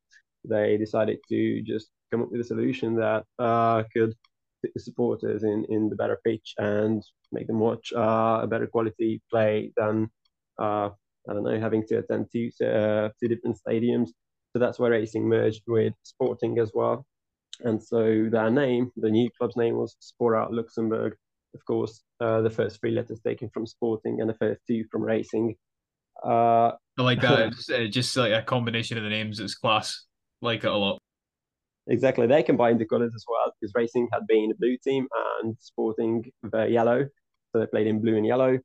they 0.48 0.76
decided 0.76 1.18
to 1.28 1.62
just 1.62 1.88
come 2.11 2.22
up 2.22 2.30
with 2.30 2.40
a 2.40 2.44
solution 2.44 2.94
that 2.96 3.24
uh, 3.38 3.82
could 3.92 4.14
fit 4.62 4.72
the 4.74 4.80
supporters 4.80 5.42
in, 5.42 5.64
in 5.68 5.88
the 5.88 5.96
better 5.96 6.18
pitch 6.24 6.54
and 6.59 7.02
make 7.32 7.46
them 7.46 7.59
watch 7.59 7.92
uh, 7.94 8.40
a 8.42 8.46
better 8.46 8.66
quality 8.66 9.20
play 9.30 9.72
than 9.76 10.09
uh, 10.59 10.90
I 11.28 11.32
don't 11.32 11.44
know 11.44 11.59
having 11.59 11.87
to 11.88 11.98
attend 11.98 12.26
two 12.32 12.50
uh, 12.64 13.09
two 13.20 13.28
different 13.28 13.59
stadiums. 13.66 14.09
So 14.52 14.61
that's 14.61 14.78
where 14.78 14.92
racing 14.92 15.28
merged 15.28 15.62
with 15.66 15.92
Sporting 16.02 16.59
as 16.59 16.70
well. 16.72 17.04
And 17.61 17.82
so 17.82 18.28
their 18.30 18.50
name, 18.50 18.90
the 18.96 19.11
new 19.11 19.28
club's 19.38 19.56
name 19.56 19.76
was 19.76 19.96
Spora 20.00 20.48
Luxembourg. 20.50 21.14
Of 21.54 21.64
course, 21.66 22.02
uh, 22.20 22.42
the 22.42 22.50
first 22.50 22.80
three 22.80 22.90
letters 22.90 23.20
taken 23.20 23.50
from 23.52 23.66
Sporting 23.66 24.20
and 24.20 24.28
the 24.28 24.35
first 24.35 24.61
two 24.66 24.85
from 24.90 25.02
Racing. 25.02 25.56
Uh, 26.24 26.72
I 26.98 27.02
like 27.02 27.20
that. 27.22 27.52
uh, 27.74 27.87
just 27.88 28.16
like 28.16 28.32
a 28.32 28.42
combination 28.42 28.98
of 28.98 29.04
the 29.04 29.11
names. 29.11 29.40
It's 29.40 29.54
class 29.54 30.04
like 30.42 30.64
it 30.64 30.70
a 30.70 30.77
lot. 30.77 31.01
Exactly. 31.88 32.27
They 32.27 32.42
combined 32.42 32.81
the 32.81 32.85
colours 32.85 33.12
as 33.14 33.25
well 33.29 33.53
because 33.61 33.72
Racing 33.75 34.09
had 34.12 34.27
been 34.27 34.51
a 34.51 34.57
blue 34.57 34.77
team 34.83 35.07
and 35.40 35.57
Sporting 35.61 36.25
the 36.42 36.66
yellow. 36.66 37.07
So 37.53 37.61
they 37.61 37.66
played 37.66 37.87
in 37.87 38.01
blue 38.01 38.16
and 38.16 38.27
yellow. 38.27 38.59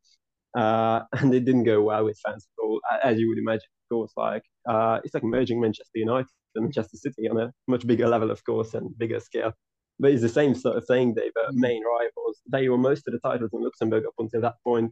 Uh, 0.57 1.01
and 1.19 1.33
it 1.33 1.45
didn't 1.45 1.63
go 1.63 1.81
well 1.81 2.05
with 2.05 2.19
fans 2.25 2.47
at 2.47 2.63
all, 2.63 2.81
as 3.03 3.19
you 3.19 3.29
would 3.29 3.37
imagine. 3.37 3.67
Of 3.89 3.95
course, 3.95 4.13
like 4.17 4.43
uh, 4.67 4.99
it's 5.03 5.13
like 5.13 5.23
merging 5.23 5.61
Manchester 5.61 5.99
United 5.99 6.29
and 6.55 6.65
Manchester 6.65 6.97
City 6.97 7.29
on 7.29 7.39
a 7.39 7.51
much 7.67 7.85
bigger 7.85 8.07
level, 8.07 8.31
of 8.31 8.43
course, 8.43 8.73
and 8.73 8.97
bigger 8.97 9.19
scale. 9.19 9.53
But 9.99 10.11
it's 10.11 10.21
the 10.21 10.29
same 10.29 10.55
sort 10.55 10.77
of 10.77 10.85
thing. 10.87 11.13
They 11.13 11.29
were 11.35 11.51
mm. 11.51 11.55
main 11.55 11.83
rivals. 11.83 12.41
They 12.51 12.67
won 12.69 12.81
most 12.81 13.07
of 13.07 13.13
the 13.13 13.19
titles 13.19 13.51
in 13.53 13.63
Luxembourg 13.63 14.05
up 14.05 14.13
until 14.17 14.41
that 14.41 14.55
point, 14.65 14.91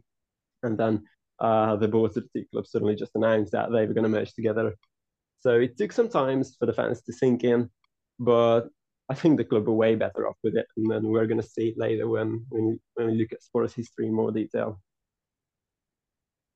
and 0.62 0.78
then 0.78 1.02
uh, 1.40 1.76
the 1.76 1.88
boards 1.88 2.16
of 2.16 2.24
the 2.24 2.40
two 2.40 2.46
clubs 2.52 2.70
suddenly 2.70 2.94
just 2.94 3.12
announced 3.14 3.52
that 3.52 3.72
they 3.72 3.86
were 3.86 3.94
going 3.94 4.04
to 4.04 4.08
merge 4.08 4.34
together 4.34 4.74
so 5.40 5.58
it 5.58 5.76
took 5.76 5.92
some 5.92 6.08
time 6.08 6.44
for 6.44 6.66
the 6.66 6.72
fans 6.72 7.02
to 7.02 7.12
sink 7.12 7.44
in, 7.44 7.70
but 8.18 8.68
I 9.08 9.14
think 9.14 9.38
the 9.38 9.44
club 9.44 9.68
are 9.68 9.72
way 9.72 9.96
better 9.96 10.28
off 10.28 10.36
with 10.42 10.56
it, 10.56 10.66
and 10.76 10.90
then 10.90 11.08
we're 11.08 11.26
going 11.26 11.40
to 11.40 11.46
see 11.46 11.68
it 11.68 11.78
later 11.78 12.08
when 12.08 12.46
when 12.50 12.78
when 12.94 13.06
we 13.08 13.14
look 13.14 13.32
at 13.32 13.42
Spora's 13.42 13.74
history 13.74 14.06
in 14.06 14.14
more 14.14 14.32
detail. 14.32 14.80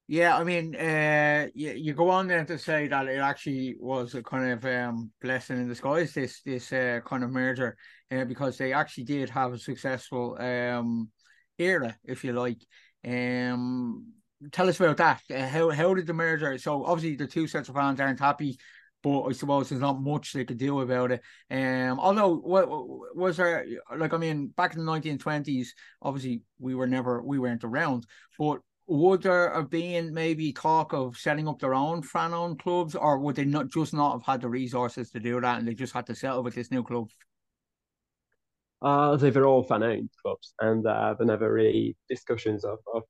Yeah, 0.06 0.36
I 0.36 0.44
mean, 0.44 0.76
uh, 0.76 1.48
you, 1.54 1.70
you 1.72 1.94
go 1.94 2.10
on 2.10 2.28
there 2.28 2.44
to 2.44 2.58
say 2.58 2.88
that 2.88 3.06
it 3.08 3.20
actually 3.20 3.74
was 3.80 4.14
a 4.14 4.22
kind 4.22 4.52
of 4.52 4.64
um, 4.66 5.10
blessing 5.20 5.56
in 5.56 5.68
disguise. 5.68 6.12
This 6.12 6.42
this 6.42 6.72
uh, 6.72 7.00
kind 7.06 7.24
of 7.24 7.30
merger, 7.30 7.76
uh, 8.10 8.24
because 8.26 8.58
they 8.58 8.74
actually 8.74 9.04
did 9.04 9.30
have 9.30 9.54
a 9.54 9.58
successful 9.58 10.36
um, 10.38 11.10
era, 11.58 11.96
if 12.04 12.22
you 12.22 12.34
like. 12.34 12.60
Um, 13.06 14.12
tell 14.52 14.68
us 14.68 14.80
about 14.80 14.96
that. 14.98 15.22
Uh, 15.30 15.46
how 15.46 15.70
how 15.70 15.94
did 15.94 16.06
the 16.06 16.14
merger? 16.14 16.56
So 16.58 16.84
obviously 16.84 17.16
the 17.16 17.26
two 17.26 17.46
sets 17.46 17.68
of 17.68 17.74
fans 17.74 18.00
aren't 18.00 18.20
happy, 18.20 18.58
but 19.02 19.22
I 19.22 19.32
suppose 19.32 19.68
there's 19.68 19.80
not 19.80 20.00
much 20.00 20.32
they 20.32 20.44
could 20.44 20.58
do 20.58 20.80
about 20.80 21.12
it. 21.12 21.22
Um, 21.50 22.00
although 22.00 22.36
what 22.36 22.68
was 23.16 23.36
there 23.36 23.66
like? 23.96 24.14
I 24.14 24.18
mean, 24.18 24.48
back 24.48 24.74
in 24.74 24.84
the 24.84 24.92
1920s, 24.92 25.68
obviously 26.02 26.42
we 26.58 26.74
were 26.74 26.86
never 26.86 27.22
we 27.22 27.38
weren't 27.38 27.64
around, 27.64 28.06
but 28.38 28.60
would 28.86 29.22
there 29.22 29.52
have 29.54 29.70
been 29.70 30.12
maybe 30.12 30.52
talk 30.52 30.92
of 30.92 31.16
setting 31.16 31.48
up 31.48 31.58
their 31.58 31.74
own 31.74 32.02
fan-owned 32.02 32.58
clubs, 32.58 32.94
or 32.94 33.18
would 33.18 33.36
they 33.36 33.44
not 33.44 33.68
just 33.68 33.94
not 33.94 34.12
have 34.12 34.22
had 34.22 34.40
the 34.42 34.48
resources 34.48 35.10
to 35.10 35.20
do 35.20 35.40
that, 35.40 35.58
and 35.58 35.66
they 35.66 35.74
just 35.74 35.94
had 35.94 36.06
to 36.06 36.14
settle 36.14 36.42
with 36.42 36.54
this 36.54 36.70
new 36.70 36.82
club? 36.82 37.08
Uh, 38.82 39.16
they 39.16 39.30
were 39.30 39.46
all 39.46 39.62
fan-owned 39.62 40.10
clubs, 40.20 40.52
and 40.60 40.86
uh, 40.86 41.14
there 41.14 41.26
never 41.26 41.50
really 41.50 41.96
discussions 42.10 42.64
of, 42.64 42.78
of 42.94 43.04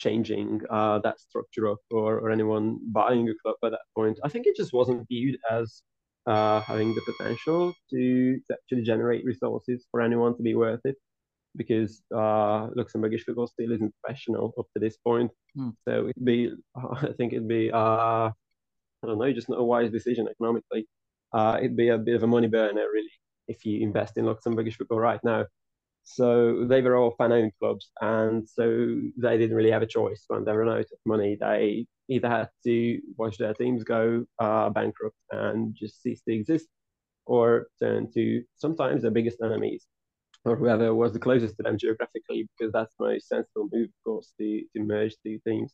changing 0.00 0.60
uh, 0.70 0.98
that 1.00 1.20
structure 1.20 1.68
up 1.68 1.78
or, 1.90 2.18
or 2.18 2.30
anyone 2.30 2.78
buying 2.90 3.28
a 3.28 3.34
club 3.42 3.56
at 3.64 3.70
that 3.70 3.86
point. 3.94 4.18
I 4.24 4.28
think 4.28 4.46
it 4.46 4.56
just 4.56 4.72
wasn't 4.72 5.06
viewed 5.08 5.38
as 5.50 5.82
uh, 6.26 6.60
having 6.62 6.94
the 6.94 7.02
potential 7.02 7.72
to, 7.90 8.36
to, 8.46 8.54
actually 8.54 8.82
generate 8.82 9.24
resources 9.24 9.86
for 9.90 10.00
anyone 10.00 10.36
to 10.36 10.42
be 10.42 10.54
worth 10.54 10.80
it 10.84 10.96
because 11.56 12.02
uh, 12.14 12.68
Luxembourgish 12.76 13.22
football 13.24 13.46
still 13.46 13.72
isn't 13.72 13.94
professional 14.02 14.54
up 14.58 14.66
to 14.74 14.80
this 14.80 14.96
point. 14.96 15.30
Hmm. 15.54 15.70
So 15.86 16.08
it'd 16.08 16.24
be, 16.24 16.52
I 16.76 17.12
think 17.16 17.32
it'd 17.32 17.48
be, 17.48 17.70
uh, 17.70 18.30
I 18.30 19.06
don't 19.06 19.18
know, 19.18 19.32
just 19.32 19.48
not 19.48 19.60
a 19.60 19.64
wise 19.64 19.90
decision 19.90 20.28
economically. 20.28 20.86
Uh, 21.32 21.56
it'd 21.58 21.76
be 21.76 21.88
a 21.88 21.98
bit 21.98 22.16
of 22.16 22.22
a 22.22 22.26
money 22.26 22.48
burner, 22.48 22.86
really, 22.92 23.10
if 23.48 23.64
you 23.64 23.80
invest 23.80 24.16
in 24.16 24.24
Luxembourgish 24.24 24.76
football 24.76 24.98
right 24.98 25.20
now. 25.24 25.44
So 26.14 26.64
they 26.66 26.82
were 26.82 26.96
all 26.96 27.14
fan-owned 27.16 27.52
clubs, 27.60 27.90
and 28.00 28.48
so 28.48 28.64
they 29.16 29.38
didn't 29.38 29.56
really 29.56 29.70
have 29.70 29.82
a 29.82 29.86
choice 29.86 30.24
when 30.28 30.44
they 30.44 30.52
ran 30.52 30.68
out 30.68 30.80
of 30.80 30.98
money. 31.06 31.36
They 31.40 31.86
either 32.08 32.28
had 32.28 32.48
to 32.64 33.00
watch 33.16 33.38
their 33.38 33.54
teams 33.54 33.84
go 33.84 34.24
uh, 34.38 34.70
bankrupt 34.70 35.16
and 35.30 35.74
just 35.78 36.02
cease 36.02 36.20
to 36.22 36.34
exist, 36.34 36.66
or 37.26 37.68
turn 37.80 38.10
to 38.14 38.42
sometimes 38.56 39.02
their 39.02 39.12
biggest 39.12 39.38
enemies, 39.42 39.86
or 40.44 40.56
whoever 40.56 40.94
was 40.94 41.12
the 41.12 41.18
closest 41.18 41.56
to 41.56 41.62
them 41.62 41.78
geographically, 41.78 42.48
because 42.58 42.72
that's 42.72 42.94
the 42.98 43.06
most 43.06 43.28
sensible 43.28 43.68
move, 43.72 43.88
of 43.88 44.04
course, 44.04 44.32
to, 44.40 44.62
to 44.74 44.82
merge 44.82 45.14
two 45.24 45.38
teams. 45.46 45.72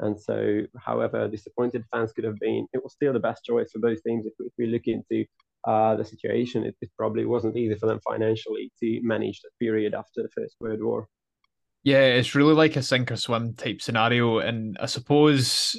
And 0.00 0.20
so, 0.20 0.62
however 0.76 1.28
disappointed 1.28 1.84
fans 1.90 2.12
could 2.12 2.24
have 2.24 2.38
been, 2.38 2.66
it 2.72 2.82
was 2.82 2.92
still 2.92 3.12
the 3.12 3.20
best 3.20 3.44
choice 3.44 3.70
for 3.72 3.80
both 3.80 4.02
teams 4.04 4.26
if, 4.26 4.34
if 4.38 4.52
we 4.58 4.66
look 4.66 4.86
into 4.86 5.24
uh, 5.66 5.96
the 5.96 6.04
situation, 6.04 6.64
it, 6.64 6.76
it, 6.80 6.90
probably 6.96 7.24
wasn't 7.24 7.56
easy 7.56 7.74
for 7.74 7.86
them 7.86 8.00
financially 8.00 8.70
to 8.80 9.00
manage 9.02 9.40
that 9.42 9.50
period 9.58 9.94
after 9.94 10.22
the 10.22 10.28
First 10.28 10.56
World 10.60 10.82
War. 10.82 11.08
Yeah, 11.82 12.04
it's 12.04 12.34
really 12.34 12.54
like 12.54 12.76
a 12.76 12.82
sink 12.82 13.10
or 13.10 13.16
swim 13.16 13.54
type 13.54 13.80
scenario, 13.80 14.38
and 14.38 14.76
I 14.80 14.86
suppose 14.86 15.76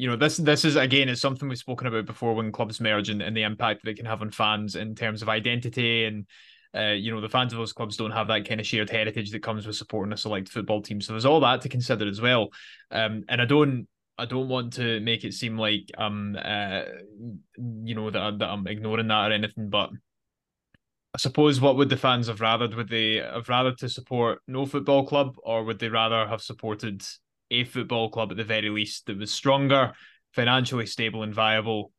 you 0.00 0.08
know 0.08 0.16
this 0.16 0.38
this 0.38 0.64
is 0.64 0.76
again 0.76 1.10
is 1.10 1.20
something 1.20 1.46
we've 1.46 1.58
spoken 1.58 1.86
about 1.86 2.06
before 2.06 2.34
when 2.34 2.52
clubs 2.52 2.80
merge 2.80 3.10
and, 3.10 3.20
and 3.20 3.36
the 3.36 3.42
impact 3.42 3.84
they 3.84 3.92
can 3.92 4.06
have 4.06 4.22
on 4.22 4.30
fans 4.30 4.74
in 4.74 4.94
terms 4.94 5.20
of 5.20 5.28
identity 5.28 6.06
and 6.06 6.26
uh, 6.74 6.92
you 6.92 7.12
know 7.12 7.20
the 7.20 7.28
fans 7.28 7.52
of 7.52 7.58
those 7.58 7.74
clubs 7.74 7.98
don't 7.98 8.10
have 8.10 8.28
that 8.28 8.48
kind 8.48 8.60
of 8.60 8.66
shared 8.66 8.88
heritage 8.88 9.30
that 9.30 9.42
comes 9.42 9.66
with 9.66 9.76
supporting 9.76 10.14
a 10.14 10.16
select 10.16 10.48
football 10.48 10.80
team 10.80 11.02
so 11.02 11.12
there's 11.12 11.26
all 11.26 11.40
that 11.40 11.60
to 11.60 11.68
consider 11.68 12.08
as 12.08 12.18
well 12.18 12.48
um, 12.90 13.24
and 13.28 13.42
i 13.42 13.44
don't 13.44 13.86
I 14.20 14.26
don't 14.26 14.48
want 14.48 14.74
to 14.74 15.00
make 15.00 15.24
it 15.24 15.32
seem 15.34 15.56
like 15.56 15.90
um 15.96 16.36
uh 16.36 16.82
you 17.84 17.94
know 17.94 18.10
that 18.10 18.38
that 18.38 18.48
I'm 18.48 18.66
ignoring 18.66 19.08
that 19.08 19.30
or 19.30 19.34
anything, 19.34 19.70
but 19.70 19.90
I 21.14 21.18
suppose 21.18 21.60
what 21.60 21.76
would 21.76 21.88
the 21.88 21.96
fans 21.96 22.28
have 22.28 22.38
rathered? 22.40 22.76
Would 22.76 22.88
they 22.88 23.16
have 23.16 23.46
rathered 23.46 23.78
to 23.78 23.88
support 23.88 24.40
no 24.46 24.66
football 24.66 25.06
club, 25.06 25.36
or 25.42 25.64
would 25.64 25.78
they 25.78 25.88
rather 25.88 26.28
have 26.28 26.42
supported 26.42 27.02
a 27.50 27.64
football 27.64 28.10
club 28.10 28.30
at 28.30 28.36
the 28.36 28.44
very 28.44 28.70
least 28.70 29.06
that 29.06 29.18
was 29.18 29.32
stronger, 29.32 29.92
financially 30.34 30.86
stable, 30.86 31.22
and 31.22 31.34
viable, 31.34 31.92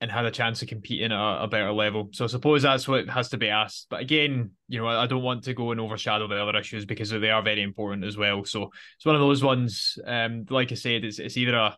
and 0.00 0.10
had 0.10 0.26
a 0.26 0.30
chance 0.30 0.60
of 0.60 0.68
competing 0.68 1.10
at 1.10 1.44
a, 1.44 1.48
better 1.48 1.72
level. 1.72 2.10
So 2.12 2.24
I 2.24 2.28
suppose 2.28 2.62
that's 2.62 2.86
what 2.86 3.08
has 3.08 3.30
to 3.30 3.38
be 3.38 3.48
asked. 3.48 3.86
But 3.88 4.00
again, 4.00 4.50
you 4.68 4.78
know, 4.78 4.86
I, 4.86 5.04
I, 5.04 5.06
don't 5.06 5.22
want 5.22 5.44
to 5.44 5.54
go 5.54 5.70
and 5.70 5.80
overshadow 5.80 6.28
the 6.28 6.42
other 6.42 6.58
issues 6.58 6.84
because 6.84 7.10
they 7.10 7.30
are 7.30 7.42
very 7.42 7.62
important 7.62 8.04
as 8.04 8.16
well. 8.16 8.44
So 8.44 8.70
it's 8.96 9.06
one 9.06 9.14
of 9.14 9.22
those 9.22 9.42
ones. 9.42 9.98
Um, 10.04 10.44
like 10.50 10.70
I 10.70 10.74
said, 10.74 11.04
it's 11.04 11.18
it's 11.18 11.36
either 11.36 11.54
a 11.54 11.76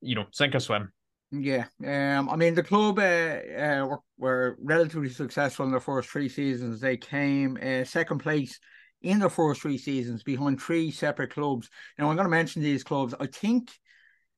you 0.00 0.16
know 0.16 0.26
sink 0.32 0.54
or 0.54 0.60
swim. 0.60 0.92
Yeah, 1.30 1.66
um, 1.84 2.28
I 2.28 2.36
mean 2.36 2.54
the 2.54 2.62
club 2.62 2.98
uh, 2.98 3.02
uh 3.02 3.86
were, 3.86 4.00
were 4.18 4.56
relatively 4.60 5.08
successful 5.08 5.64
in 5.64 5.70
their 5.70 5.80
first 5.80 6.08
three 6.08 6.28
seasons. 6.28 6.80
They 6.80 6.96
came 6.96 7.56
uh, 7.62 7.84
second 7.84 8.18
place 8.18 8.58
in 9.02 9.18
their 9.18 9.30
first 9.30 9.60
three 9.60 9.78
seasons 9.78 10.22
behind 10.22 10.60
three 10.60 10.90
separate 10.90 11.32
clubs. 11.32 11.68
Now 11.98 12.08
I'm 12.08 12.16
going 12.16 12.26
to 12.26 12.30
mention 12.30 12.62
these 12.62 12.82
clubs. 12.82 13.14
I 13.20 13.26
think 13.26 13.70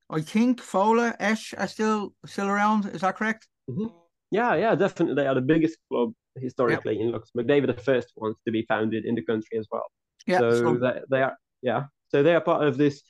I 0.09 0.21
think 0.21 0.61
Fola 0.61 1.15
Esch 1.19 1.53
are 1.57 1.67
still 1.67 2.13
still 2.25 2.47
around. 2.47 2.85
Is 2.85 3.01
that 3.01 3.15
correct? 3.15 3.47
Mm-hmm. 3.69 3.87
Yeah, 4.31 4.55
yeah, 4.55 4.75
definitely. 4.75 5.15
They 5.15 5.27
are 5.27 5.35
the 5.35 5.41
biggest 5.41 5.77
club 5.89 6.13
historically 6.35 6.99
in 6.99 7.11
Luxembourg. 7.11 7.47
They 7.47 7.61
were 7.61 7.67
the 7.67 7.73
first 7.81 8.11
ones 8.15 8.35
to 8.45 8.51
be 8.51 8.65
founded 8.67 9.05
in 9.05 9.15
the 9.15 9.23
country 9.23 9.57
as 9.57 9.67
well. 9.71 9.85
Yeah, 10.25 10.39
so, 10.39 10.51
so- 10.51 10.77
they, 10.77 10.99
they 11.09 11.21
are 11.21 11.35
yeah. 11.61 11.83
So 12.09 12.23
they 12.23 12.35
are 12.35 12.41
part 12.41 12.65
of 12.65 12.77
this 12.77 13.01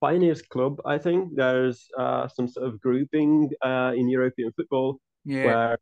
pioneers 0.00 0.42
club. 0.42 0.80
I 0.84 0.98
think 0.98 1.34
there's 1.34 1.86
uh, 1.98 2.28
some 2.28 2.48
sort 2.48 2.66
of 2.66 2.80
grouping 2.80 3.50
uh, 3.62 3.92
in 3.94 4.08
European 4.08 4.52
football 4.52 4.98
Yeah. 5.24 5.44
where 5.44 5.78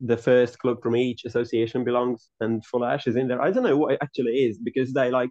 the 0.00 0.16
first 0.16 0.58
club 0.58 0.82
from 0.82 0.96
each 0.96 1.24
association 1.24 1.84
belongs, 1.84 2.30
and 2.40 2.62
Fola 2.66 2.94
Esch 2.94 3.06
is 3.06 3.16
in 3.16 3.28
there. 3.28 3.40
I 3.42 3.50
don't 3.50 3.62
know 3.62 3.76
what 3.76 3.92
it 3.94 3.98
actually 4.02 4.44
is 4.46 4.58
because 4.58 4.92
they 4.92 5.10
like 5.10 5.30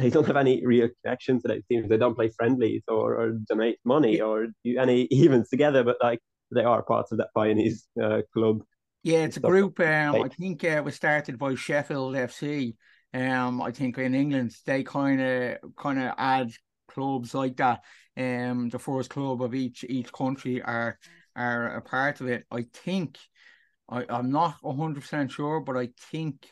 they 0.00 0.10
don't 0.10 0.26
have 0.26 0.36
any 0.36 0.64
real 0.64 0.88
connection 1.02 1.40
to 1.42 1.48
those 1.48 1.62
teams. 1.70 1.88
They 1.88 1.96
don't 1.96 2.14
play 2.14 2.30
friendlies 2.36 2.82
or, 2.88 3.16
or 3.16 3.30
donate 3.48 3.78
money 3.84 4.20
or 4.20 4.48
do 4.64 4.78
any 4.78 5.02
events 5.10 5.50
together, 5.50 5.84
but 5.84 5.96
like 6.02 6.20
they 6.54 6.64
are 6.64 6.82
parts 6.82 7.12
of 7.12 7.18
that 7.18 7.28
pioneers 7.34 7.86
uh, 8.02 8.22
club. 8.32 8.62
Yeah, 9.02 9.24
it's 9.24 9.38
a 9.38 9.40
group. 9.40 9.80
Um, 9.80 10.22
I 10.22 10.28
think 10.28 10.64
uh, 10.64 10.68
it 10.68 10.84
was 10.84 10.94
started 10.94 11.38
by 11.38 11.54
Sheffield 11.54 12.14
FC. 12.14 12.74
Um, 13.12 13.60
I 13.60 13.72
think 13.72 13.98
in 13.98 14.14
England 14.14 14.54
they 14.66 14.82
kind 14.84 15.20
of 15.20 15.58
kind 15.76 15.98
of 15.98 16.14
add 16.16 16.52
clubs 16.88 17.34
like 17.34 17.56
that. 17.56 17.82
Um, 18.16 18.68
the 18.68 18.78
first 18.78 19.10
club 19.10 19.42
of 19.42 19.54
each 19.54 19.84
each 19.88 20.12
country 20.12 20.62
are 20.62 20.98
are 21.34 21.76
a 21.76 21.80
part 21.82 22.20
of 22.20 22.28
it. 22.28 22.44
I 22.50 22.66
think. 22.72 23.18
I 23.88 24.04
I'm 24.08 24.30
not 24.30 24.56
hundred 24.64 25.00
percent 25.00 25.32
sure, 25.32 25.60
but 25.60 25.76
I 25.76 25.88
think 26.10 26.48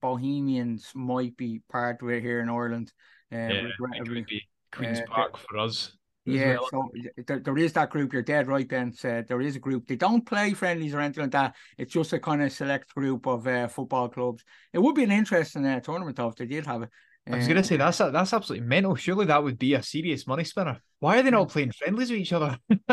Bohemians 0.00 0.90
might 0.94 1.36
be 1.36 1.62
part 1.70 2.02
of 2.02 2.08
it 2.10 2.22
here 2.22 2.40
in 2.40 2.48
Ireland. 2.48 2.92
Uh, 3.32 3.36
Yeah, 3.36 3.44
I 3.46 3.50
it 3.52 3.64
regrettably. 3.80 4.14
would 4.16 4.26
be 4.26 4.48
Queen's 4.72 5.00
Uh, 5.00 5.06
Park 5.06 5.36
for 5.36 5.58
us. 5.58 5.92
Yeah, 6.26 6.58
well. 6.60 6.68
so 6.70 6.90
there, 7.26 7.38
there 7.40 7.58
is 7.58 7.72
that 7.72 7.90
group. 7.90 8.12
You're 8.12 8.22
dead 8.22 8.46
right, 8.46 8.68
Ben. 8.68 8.92
Said 8.92 9.26
there 9.26 9.40
is 9.40 9.56
a 9.56 9.58
group. 9.58 9.86
They 9.86 9.96
don't 9.96 10.24
play 10.24 10.52
friendlies 10.52 10.94
or 10.94 11.00
anything 11.00 11.22
like 11.24 11.32
that. 11.32 11.56
It's 11.78 11.92
just 11.92 12.12
a 12.12 12.18
kind 12.20 12.42
of 12.42 12.52
select 12.52 12.94
group 12.94 13.26
of 13.26 13.46
uh, 13.46 13.68
football 13.68 14.08
clubs. 14.08 14.44
It 14.72 14.78
would 14.78 14.94
be 14.94 15.02
an 15.04 15.10
interesting 15.10 15.64
uh, 15.64 15.80
tournament 15.80 16.16
though 16.16 16.28
if 16.28 16.36
they 16.36 16.46
did 16.46 16.66
have 16.66 16.82
it. 16.82 16.90
I 17.26 17.36
was 17.36 17.46
Uh, 17.46 17.48
gonna 17.48 17.64
say 17.64 17.76
that's 17.76 17.98
that's 17.98 18.32
absolutely 18.32 18.66
mental. 18.66 18.94
Surely 18.96 19.26
that 19.26 19.42
would 19.42 19.58
be 19.58 19.74
a 19.74 19.82
serious 19.82 20.26
money 20.26 20.44
spinner. 20.44 20.80
Why 21.00 21.18
are 21.18 21.22
they 21.22 21.30
not 21.30 21.48
playing 21.48 21.72
friendlies 21.72 22.10
with 22.10 22.20
each 22.20 22.32
other? 22.32 22.58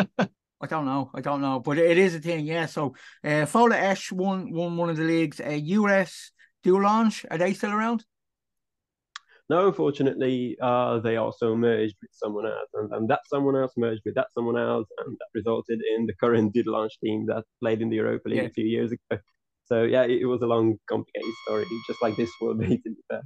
I 0.60 0.66
don't 0.68 0.86
know. 0.86 1.12
I 1.14 1.22
don't 1.22 1.42
know, 1.42 1.60
but 1.60 1.78
it 1.78 1.98
is 1.98 2.16
a 2.16 2.20
thing. 2.20 2.46
Yeah. 2.46 2.66
So, 2.66 2.96
uh, 3.24 3.46
Fola 3.46 3.76
Esch 3.76 4.12
won 4.12 4.52
won 4.52 4.76
one 4.78 4.90
of 4.90 4.98
the 4.98 5.04
leagues. 5.04 5.40
Uh, 5.40 5.50
US 5.80 6.32
Dudelange 6.68 7.26
are 7.32 7.38
they 7.38 7.54
still 7.54 7.72
around? 7.72 8.04
No, 9.50 9.68
unfortunately, 9.68 10.58
uh, 10.62 11.00
they 11.00 11.16
also 11.16 11.56
merged 11.56 11.96
with 12.02 12.12
someone 12.12 12.46
else, 12.46 12.70
and, 12.74 12.92
and 12.94 13.10
that 13.10 13.22
someone 13.28 13.56
else 13.56 13.72
merged 13.78 14.02
with 14.06 14.16
that 14.16 14.28
someone 14.34 14.58
else, 14.58 14.90
and 15.06 15.16
that 15.18 15.28
resulted 15.34 15.80
in 15.96 16.06
the 16.06 16.14
current 16.16 16.54
launch 16.66 17.00
team 17.00 17.26
that 17.28 17.46
played 17.62 17.82
in 17.82 17.90
the 17.90 17.96
Europa 17.96 18.28
League 18.28 18.40
Yeah. 18.40 18.44
a 18.50 18.50
few 18.50 18.66
years 18.66 18.92
ago. 18.92 19.22
So 19.64 19.84
yeah, 19.84 20.04
it, 20.04 20.22
it 20.22 20.26
was 20.26 20.42
a 20.42 20.46
long, 20.46 20.78
complicated 20.90 21.34
story, 21.46 21.66
just 21.88 22.02
like 22.02 22.18
this 22.18 22.30
will 22.42 22.56
be. 22.64 22.78
To 22.78 22.90
be 22.90 23.02
fair. 23.10 23.22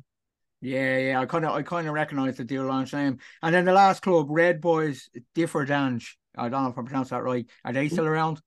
Yeah, 0.61 0.97
yeah. 0.99 1.19
I 1.21 1.25
kind 1.25 1.45
of 1.45 1.51
I 1.53 1.63
kind 1.63 1.87
of 1.87 1.93
recognise 1.95 2.37
the 2.37 2.45
Dudelange 2.45 2.93
name. 2.93 3.17
And 3.41 3.53
then 3.55 3.65
the 3.65 3.73
last 3.73 4.03
club, 4.03 4.27
Red 4.29 4.61
Boys 4.61 5.09
Differdange. 5.35 6.05
I 6.37 6.49
don't 6.49 6.63
know 6.63 6.69
if 6.69 6.77
I 6.77 6.83
pronounced 6.83 7.09
that 7.09 7.23
right. 7.23 7.49
Are 7.65 7.73
they 7.73 7.89
still 7.89 8.05
around? 8.05 8.39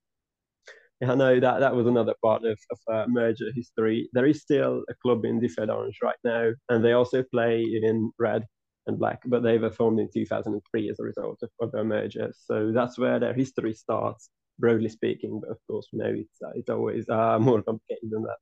I 1.05 1.14
know 1.14 1.40
that 1.40 1.61
that 1.61 1.74
was 1.74 1.86
another 1.86 2.14
part 2.22 2.44
of, 2.44 2.59
of 2.70 2.78
uh, 2.92 3.07
merger 3.09 3.46
history. 3.55 4.09
There 4.12 4.26
is 4.26 4.42
still 4.42 4.82
a 4.88 4.94
club 5.02 5.24
in 5.24 5.40
Differdange 5.40 5.96
right 6.02 6.16
now, 6.24 6.50
and 6.68 6.84
they 6.84 6.92
also 6.92 7.22
play 7.22 7.62
in 7.62 8.12
red 8.18 8.44
and 8.86 8.98
black, 8.98 9.22
but 9.26 9.42
they 9.42 9.59
were 9.59 9.70
formed 9.70 10.00
in 10.00 10.09
2003 10.12 10.90
as 10.90 10.98
a 10.98 11.02
result 11.02 11.38
of, 11.42 11.50
of 11.61 11.72
their 11.72 11.84
merger. 11.84 12.32
So 12.36 12.72
that's 12.72 12.98
where 12.98 13.18
their 13.18 13.34
history 13.34 13.72
starts, 13.72 14.28
broadly 14.59 14.88
speaking. 14.88 15.40
But 15.40 15.50
of 15.50 15.59
course, 15.68 15.88
we 15.92 16.00
know 16.00 16.14
it's 16.14 16.38
it's 16.55 16.70
always 16.70 17.09
uh, 17.09 17.38
more 17.38 17.62
complicated 17.62 18.11
than 18.11 18.22
that. 18.22 18.36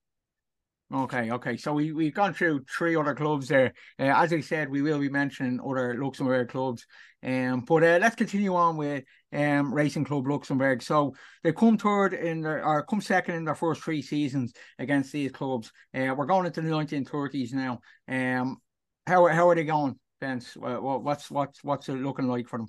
Okay, 0.92 1.30
okay. 1.30 1.56
So 1.56 1.72
we 1.72 1.92
we've 1.92 2.12
gone 2.12 2.34
through 2.34 2.64
three 2.64 2.96
other 2.96 3.14
clubs 3.14 3.48
there. 3.48 3.72
Uh, 3.98 4.12
as 4.14 4.30
I 4.30 4.40
said, 4.40 4.68
we 4.68 4.82
will 4.82 4.98
be 4.98 5.08
mentioning 5.08 5.58
other 5.66 5.96
Luxembourg 5.98 6.50
clubs. 6.50 6.84
Um, 7.22 7.60
but 7.60 7.82
uh, 7.82 7.98
let's 7.98 8.16
continue 8.16 8.54
on 8.54 8.76
with 8.76 9.04
um 9.32 9.72
Racing 9.72 10.04
Club 10.04 10.26
Luxembourg. 10.26 10.82
So 10.82 11.14
they 11.42 11.52
come 11.52 11.78
third 11.78 12.12
in 12.12 12.42
their 12.42 12.62
or 12.62 12.84
come 12.84 13.00
second 13.00 13.36
in 13.36 13.44
their 13.44 13.54
first 13.54 13.80
three 13.82 14.02
seasons 14.02 14.52
against 14.78 15.12
these 15.12 15.32
clubs. 15.32 15.72
Uh, 15.94 16.14
we're 16.14 16.26
going 16.26 16.44
into 16.44 16.60
the 16.60 16.68
nineteen 16.68 17.06
thirties 17.06 17.54
now. 17.54 17.80
Um, 18.06 18.58
how 19.06 19.26
how 19.28 19.48
are 19.48 19.54
they 19.54 19.64
going, 19.64 19.98
Bence? 20.20 20.54
What's 20.56 21.30
what's 21.30 21.64
what's 21.64 21.88
it 21.88 21.92
looking 21.94 22.28
like 22.28 22.48
for 22.48 22.58
them? 22.58 22.68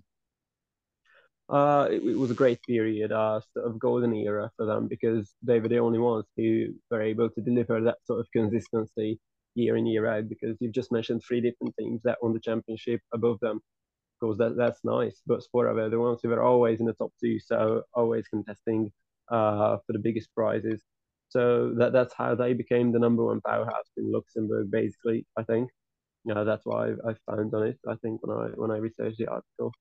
Uh, 1.54 1.88
it, 1.92 2.04
it 2.04 2.18
was 2.18 2.32
a 2.32 2.36
great 2.36 2.60
period, 2.64 3.14
uh, 3.14 3.40
sort 3.54 3.68
of 3.68 3.80
golden 3.80 4.14
era 4.16 4.52
for 4.58 4.66
them 4.66 4.88
because 4.88 5.36
they 5.44 5.60
were 5.60 5.70
the 5.70 5.80
only 5.80 6.00
ones 6.00 6.26
who 6.38 6.68
were 6.92 7.02
able 7.04 7.30
to 7.30 7.42
deliver 7.42 7.82
that 7.82 8.00
sort 8.06 8.20
of 8.20 8.28
consistency 8.34 9.20
year 9.56 9.78
in 9.78 9.86
year 9.86 10.08
out. 10.08 10.30
Because 10.30 10.58
you've 10.60 10.74
just 10.74 10.92
mentioned 10.92 11.24
three 11.28 11.42
different 11.42 11.76
teams 11.80 12.02
that 12.04 12.20
won 12.24 12.34
the 12.34 12.42
championship 12.42 13.02
above 13.14 13.40
them. 13.42 13.58
Of 13.58 14.20
course, 14.22 14.40
that 14.40 14.58
that's 14.58 14.82
nice, 14.86 15.22
but 15.28 15.44
Spora 15.44 15.92
the 15.92 16.00
ones 16.00 16.22
who 16.24 16.30
were 16.30 16.44
always 16.44 16.80
in 16.82 16.88
the 16.88 16.94
top 16.94 17.14
two, 17.24 17.40
so 17.40 17.84
always 17.94 18.28
contesting 18.30 18.92
uh 19.32 19.78
for 19.88 19.94
the 19.94 20.00
biggest 20.00 20.30
prizes. 20.36 20.82
So 21.30 21.74
that 21.80 21.94
that's 21.94 22.16
how 22.16 22.36
they 22.36 22.54
became 22.54 22.92
the 22.94 23.00
number 23.00 23.26
one 23.26 23.42
powerhouse 23.42 23.92
in 23.98 24.12
Luxembourg, 24.12 24.72
basically. 24.72 25.28
I 25.38 25.44
think. 25.44 25.70
Yeah, 26.26 26.44
that's 26.46 26.66
why 26.66 26.90
I, 26.90 27.12
I 27.12 27.16
found 27.30 27.54
on 27.56 27.64
it. 27.68 27.80
I 27.88 27.96
think 28.04 28.26
when 28.26 28.38
I 28.38 28.50
when 28.56 28.72
I 28.72 28.78
researched 28.78 29.20
the 29.20 29.28
article. 29.28 29.74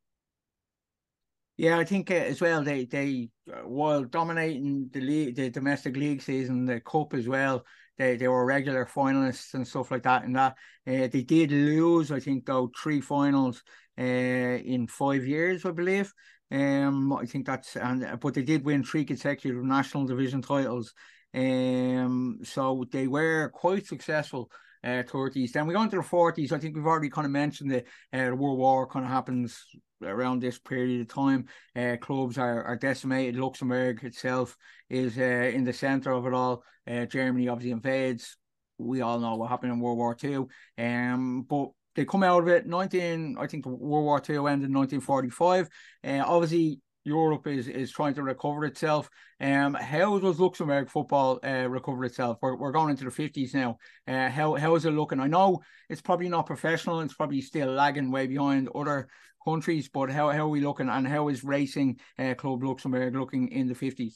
Yeah, 1.57 1.79
I 1.79 1.85
think 1.85 2.11
uh, 2.11 2.15
as 2.15 2.41
well. 2.41 2.63
They 2.65 2.87
they 2.87 3.29
uh, 3.53 3.67
while 3.69 4.05
dominating 4.05 4.89
the 4.93 5.01
league, 5.01 5.37
the 5.37 5.51
domestic 5.51 5.97
league 5.97 6.23
season, 6.23 6.65
the 6.65 6.81
cup 6.81 7.15
as 7.15 7.29
well. 7.29 7.65
They 7.99 8.17
they 8.17 8.29
were 8.29 8.45
regular 8.45 8.87
finalists 8.87 9.55
and 9.55 9.67
stuff 9.67 9.91
like 9.91 10.03
that. 10.05 10.25
And 10.25 10.35
that 10.37 10.53
uh, 10.87 11.09
they 11.09 11.23
did 11.23 11.51
lose, 11.51 12.11
I 12.11 12.21
think, 12.21 12.47
though 12.47 12.71
three 12.83 13.01
finals 13.01 13.63
uh, 13.99 14.03
in 14.03 14.87
five 14.89 15.27
years, 15.27 15.65
I 15.65 15.71
believe. 15.73 16.13
Um, 16.51 17.13
I 17.13 17.25
think 17.27 17.47
that's 17.47 17.77
and 17.77 18.19
but 18.21 18.35
they 18.35 18.43
did 18.43 18.65
win 18.65 18.83
three 18.85 19.05
consecutive 19.05 19.63
national 19.63 20.07
division 20.07 20.43
titles. 20.43 20.95
Um, 21.35 22.41
so 22.45 22.85
they 22.91 23.07
were 23.07 23.51
quite 23.55 23.87
successful. 23.87 24.51
Uh, 24.85 25.03
30s. 25.05 25.53
Then 25.53 25.67
we 25.67 25.75
go 25.75 25.83
into 25.83 25.97
the 25.97 26.03
40s. 26.03 26.51
I 26.51 26.59
think 26.59 26.75
we've 26.75 26.87
already 26.87 27.09
kind 27.09 27.25
of 27.25 27.31
mentioned 27.31 27.73
uh, 27.73 27.81
the 28.13 28.35
World 28.35 28.59
War 28.59 28.87
kind 28.87 29.05
of 29.05 29.13
happens 29.13 29.65
around 30.05 30.41
this 30.41 30.59
period 30.59 31.03
of 31.03 31.09
time. 31.09 31.47
Uh, 31.77 31.97
clubs 32.01 32.39
are, 32.39 32.65
are 32.65 32.77
decimated. 32.77 33.37
Luxembourg 33.37 34.03
itself 34.03 34.57
is 34.91 35.17
uh, 35.19 35.51
in 35.55 35.65
the 35.65 35.73
centre 35.73 36.13
of 36.13 36.27
it 36.27 36.35
all. 36.35 36.65
Uh, 36.91 37.07
Germany 37.07 37.49
obviously 37.49 37.71
invades. 37.71 38.37
We 38.79 39.01
all 39.01 39.21
know 39.21 39.37
what 39.37 39.51
happened 39.51 39.73
in 39.73 39.81
World 39.81 39.99
War 39.99 40.15
Two. 40.15 40.49
Um, 40.77 41.47
but 41.49 41.69
they 41.95 42.05
come 42.05 42.25
out 42.25 42.43
of 42.43 42.49
it. 42.49 42.67
Nineteen, 42.67 43.37
I 43.39 43.47
think 43.47 43.67
World 43.67 44.05
War 44.05 44.21
Two 44.21 44.47
ended 44.49 44.67
in 44.67 44.73
nineteen 44.73 45.01
forty 45.01 45.31
five. 45.31 45.69
Uh, 46.05 46.23
obviously. 46.27 46.81
Europe 47.05 47.47
is, 47.47 47.69
is 47.69 47.91
trying 47.91 48.15
to 48.15 48.23
recover 48.23 48.65
itself. 48.65 49.11
Um, 49.41 49.75
how 49.75 50.19
does 50.19 50.39
Luxembourg 50.39 50.89
football 50.89 51.41
uh, 51.43 51.69
recover 51.69 52.05
itself? 52.05 52.39
We're, 52.41 52.57
we're 52.57 52.73
going 52.73 52.91
into 52.91 53.05
the 53.05 53.11
fifties 53.11 53.55
now. 53.55 53.79
Uh, 54.07 54.29
how 54.29 54.55
how 54.55 54.75
is 54.77 54.85
it 54.85 54.93
looking? 54.93 55.21
I 55.21 55.27
know 55.27 55.63
it's 55.89 56.01
probably 56.01 56.29
not 56.29 56.47
professional. 56.47 57.01
It's 57.01 57.15
probably 57.15 57.41
still 57.41 57.69
lagging 57.69 58.11
way 58.11 58.27
behind 58.27 58.69
other 58.75 59.09
countries, 59.45 59.89
but 59.89 60.11
how, 60.11 60.31
how 60.31 60.47
are 60.47 60.49
we 60.49 60.61
looking 60.61 60.89
and 60.89 61.07
how 61.07 61.29
is 61.29 61.45
Racing 61.45 61.99
uh, 62.19 62.35
Club 62.35 62.63
Luxembourg 62.63 63.15
looking 63.15 63.49
in 63.49 63.69
the 63.69 63.75
50s? 63.75 64.15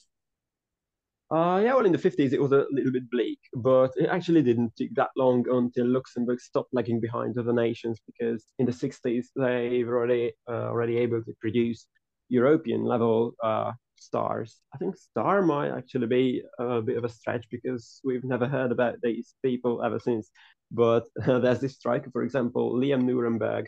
Uh, 1.28 1.60
yeah, 1.64 1.74
well, 1.74 1.84
in 1.84 1.90
the 1.90 1.98
50s 1.98 2.32
it 2.32 2.40
was 2.40 2.52
a 2.52 2.66
little 2.70 2.92
bit 2.92 3.10
bleak, 3.10 3.40
but 3.56 3.90
it 3.96 4.08
actually 4.08 4.42
didn't 4.42 4.72
take 4.76 4.94
that 4.94 5.10
long 5.16 5.44
until 5.50 5.86
Luxembourg 5.86 6.40
stopped 6.40 6.72
lagging 6.72 7.00
behind 7.00 7.36
other 7.36 7.52
nations 7.52 8.00
because 8.06 8.44
in 8.60 8.66
the 8.66 8.72
60s 8.72 9.26
they 9.34 9.82
were 9.82 9.96
already 9.96 10.32
uh, 10.48 10.68
already 10.68 10.98
able 10.98 11.20
to 11.24 11.34
produce 11.40 11.88
European 12.28 12.84
level 12.84 13.34
uh, 13.42 13.72
stars. 13.98 14.60
I 14.74 14.78
think 14.78 14.96
star 14.96 15.42
might 15.42 15.70
actually 15.70 16.06
be 16.06 16.42
a 16.58 16.82
bit 16.82 16.96
of 16.96 17.04
a 17.04 17.08
stretch 17.08 17.46
because 17.50 18.00
we've 18.04 18.24
never 18.24 18.46
heard 18.46 18.72
about 18.72 18.96
these 19.02 19.34
people 19.44 19.82
ever 19.82 19.98
since. 19.98 20.30
But 20.70 21.04
uh, 21.26 21.38
there's 21.40 21.60
this 21.60 21.74
striker, 21.74 22.10
for 22.10 22.22
example, 22.22 22.74
Liam 22.74 23.04
Nurenberg, 23.04 23.66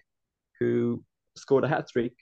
who 0.59 1.03
scored 1.37 1.65
a 1.65 1.69
hat 1.69 1.89
trick 1.93 2.13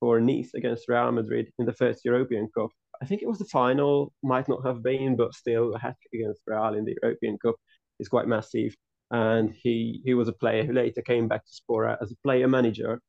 for 0.00 0.20
Nice 0.20 0.52
against 0.54 0.88
Real 0.88 1.12
Madrid 1.12 1.50
in 1.58 1.66
the 1.66 1.72
first 1.72 2.04
European 2.04 2.48
Cup. 2.56 2.70
I 3.02 3.06
think 3.06 3.22
it 3.22 3.28
was 3.28 3.38
the 3.38 3.44
final, 3.46 4.12
might 4.22 4.48
not 4.48 4.64
have 4.64 4.82
been, 4.82 5.16
but 5.16 5.34
still 5.34 5.74
a 5.74 5.78
hat 5.78 5.96
trick 6.00 6.20
against 6.20 6.42
Real 6.46 6.74
in 6.74 6.84
the 6.84 6.96
European 7.02 7.38
Cup 7.38 7.56
is 8.00 8.08
quite 8.08 8.26
massive. 8.26 8.74
And 9.10 9.54
he 9.62 10.00
he 10.04 10.14
was 10.14 10.28
a 10.28 10.32
player 10.32 10.64
who 10.64 10.72
later 10.72 11.02
came 11.02 11.28
back 11.28 11.42
to 11.44 11.52
Spora 11.52 11.96
as 12.02 12.10
a 12.10 12.16
player 12.24 12.48
manager 12.48 13.00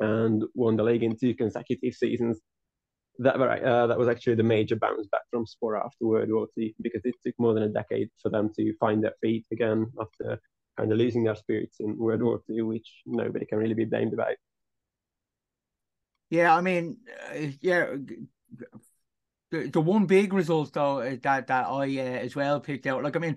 and 0.00 0.44
won 0.54 0.76
the 0.76 0.82
league 0.82 1.02
in 1.02 1.16
two 1.16 1.34
consecutive 1.34 1.94
seasons. 1.94 2.40
That 3.18 3.36
uh, 3.36 3.86
that 3.86 3.98
was 3.98 4.08
actually 4.08 4.36
the 4.36 4.42
major 4.42 4.76
bounce 4.76 5.06
back 5.08 5.22
from 5.30 5.44
Spora 5.44 5.84
after 5.84 6.06
World 6.06 6.30
War 6.32 6.46
II 6.56 6.74
because 6.80 7.02
it 7.04 7.14
took 7.24 7.34
more 7.38 7.52
than 7.52 7.64
a 7.64 7.68
decade 7.68 8.08
for 8.22 8.30
them 8.30 8.50
to 8.56 8.74
find 8.78 9.04
their 9.04 9.14
feet 9.20 9.44
again 9.52 9.86
after 10.00 10.40
kind 10.78 10.90
of 10.90 10.98
losing 10.98 11.24
their 11.24 11.34
spirits 11.34 11.76
in 11.80 11.98
World 11.98 12.22
War 12.22 12.40
II, 12.48 12.62
which 12.62 13.02
nobody 13.04 13.44
can 13.44 13.58
really 13.58 13.74
be 13.74 13.84
blamed 13.84 14.14
about. 14.14 14.36
Yeah, 16.30 16.54
I 16.56 16.60
mean, 16.60 16.98
uh, 17.30 17.48
yeah, 17.60 17.96
the, 19.50 19.66
the 19.68 19.80
one 19.80 20.06
big 20.06 20.32
result 20.32 20.72
though 20.72 21.00
that 21.16 21.46
that 21.48 21.66
I 21.66 21.98
uh, 21.98 22.20
as 22.24 22.36
well 22.36 22.60
picked 22.60 22.86
out. 22.86 23.02
Like, 23.02 23.16
I 23.16 23.18
mean, 23.18 23.36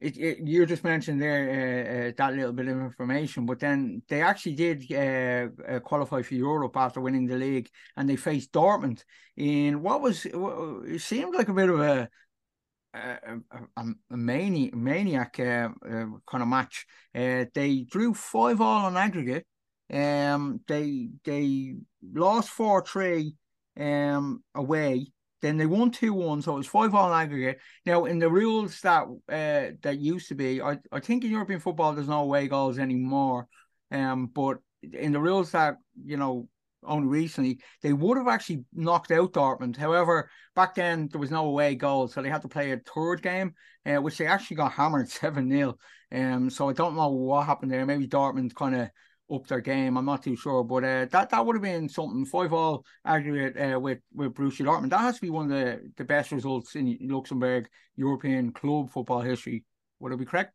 it, 0.00 0.16
it, 0.16 0.38
you 0.46 0.64
just 0.64 0.84
mentioned 0.84 1.20
there 1.20 1.48
uh, 1.50 2.08
uh, 2.08 2.12
that 2.16 2.36
little 2.36 2.52
bit 2.52 2.68
of 2.68 2.78
information, 2.78 3.46
but 3.46 3.58
then 3.58 4.02
they 4.08 4.22
actually 4.22 4.54
did 4.54 4.84
uh, 4.92 5.48
uh, 5.66 5.80
qualify 5.80 6.22
for 6.22 6.34
Europe 6.34 6.76
after 6.76 7.00
winning 7.00 7.26
the 7.26 7.36
league, 7.36 7.68
and 7.96 8.08
they 8.08 8.16
faced 8.16 8.52
Dortmund 8.52 9.02
in 9.36 9.82
what 9.82 10.00
was 10.00 10.24
it 10.24 11.00
seemed 11.00 11.34
like 11.34 11.48
a 11.48 11.54
bit 11.54 11.68
of 11.68 11.80
a 11.80 12.08
a, 12.94 13.38
a, 13.76 13.84
a 14.10 14.16
mani- 14.16 14.72
maniac 14.72 15.38
uh, 15.40 15.68
uh, 15.84 16.06
kind 16.26 16.42
of 16.42 16.48
match. 16.48 16.86
they 17.12 17.86
drew 17.90 18.14
five 18.14 18.60
all 18.60 18.86
on 18.86 18.96
aggregate. 18.96 19.46
Um, 19.92 20.60
they 20.68 21.10
they 21.24 21.74
lost 22.12 22.50
four 22.50 22.84
three 22.84 23.34
um 23.78 24.42
away 24.54 25.06
then 25.40 25.56
they 25.56 25.66
won 25.66 25.90
two 25.90 26.12
one, 26.12 26.42
so 26.42 26.54
it 26.54 26.58
was 26.58 26.66
five 26.66 26.94
all 26.94 27.12
aggregate. 27.12 27.58
Now 27.86 28.04
in 28.06 28.18
the 28.18 28.30
rules 28.30 28.80
that 28.80 29.04
uh, 29.28 29.74
that 29.82 29.98
used 29.98 30.28
to 30.28 30.34
be, 30.34 30.60
I, 30.60 30.78
I 30.90 31.00
think 31.00 31.24
in 31.24 31.30
European 31.30 31.60
football 31.60 31.92
there's 31.92 32.08
no 32.08 32.22
away 32.22 32.48
goals 32.48 32.78
anymore. 32.78 33.48
Um, 33.90 34.26
but 34.26 34.58
in 34.82 35.12
the 35.12 35.20
rules 35.20 35.52
that 35.52 35.76
you 36.04 36.16
know 36.16 36.48
only 36.84 37.08
recently 37.08 37.58
they 37.82 37.92
would 37.92 38.16
have 38.16 38.28
actually 38.28 38.64
knocked 38.72 39.10
out 39.10 39.32
Dortmund. 39.32 39.76
However, 39.76 40.30
back 40.54 40.74
then 40.74 41.08
there 41.08 41.20
was 41.20 41.30
no 41.30 41.46
away 41.46 41.74
goals, 41.74 42.14
so 42.14 42.22
they 42.22 42.28
had 42.28 42.42
to 42.42 42.48
play 42.48 42.72
a 42.72 42.78
third 42.78 43.22
game, 43.22 43.54
uh, 43.86 43.96
which 43.96 44.18
they 44.18 44.26
actually 44.26 44.56
got 44.56 44.72
hammered 44.72 45.08
seven 45.10 45.50
0 45.50 45.76
Um, 46.12 46.50
so 46.50 46.68
I 46.68 46.72
don't 46.72 46.96
know 46.96 47.08
what 47.08 47.46
happened 47.46 47.70
there. 47.70 47.86
Maybe 47.86 48.06
Dortmund 48.06 48.54
kind 48.54 48.76
of 48.76 48.90
up 49.30 49.46
their 49.46 49.60
game. 49.60 49.96
I'm 49.96 50.04
not 50.04 50.22
too 50.22 50.36
sure, 50.36 50.64
but 50.64 50.84
uh, 50.84 51.06
that 51.06 51.30
that 51.30 51.44
would 51.44 51.56
have 51.56 51.62
been 51.62 51.88
something. 51.88 52.24
Five 52.24 52.52
all 52.52 52.84
aggregate 53.04 53.74
uh, 53.74 53.78
with 53.78 53.98
with 54.14 54.34
Borussia 54.34 54.64
Dortmund. 54.64 54.90
That 54.90 55.00
has 55.00 55.16
to 55.16 55.20
be 55.20 55.30
one 55.30 55.50
of 55.50 55.58
the, 55.58 55.90
the 55.96 56.04
best 56.04 56.32
results 56.32 56.76
in 56.76 56.98
Luxembourg 57.02 57.68
European 57.96 58.52
club 58.52 58.90
football 58.90 59.20
history. 59.20 59.64
Would 60.00 60.12
it 60.12 60.18
be 60.18 60.24
correct? 60.24 60.52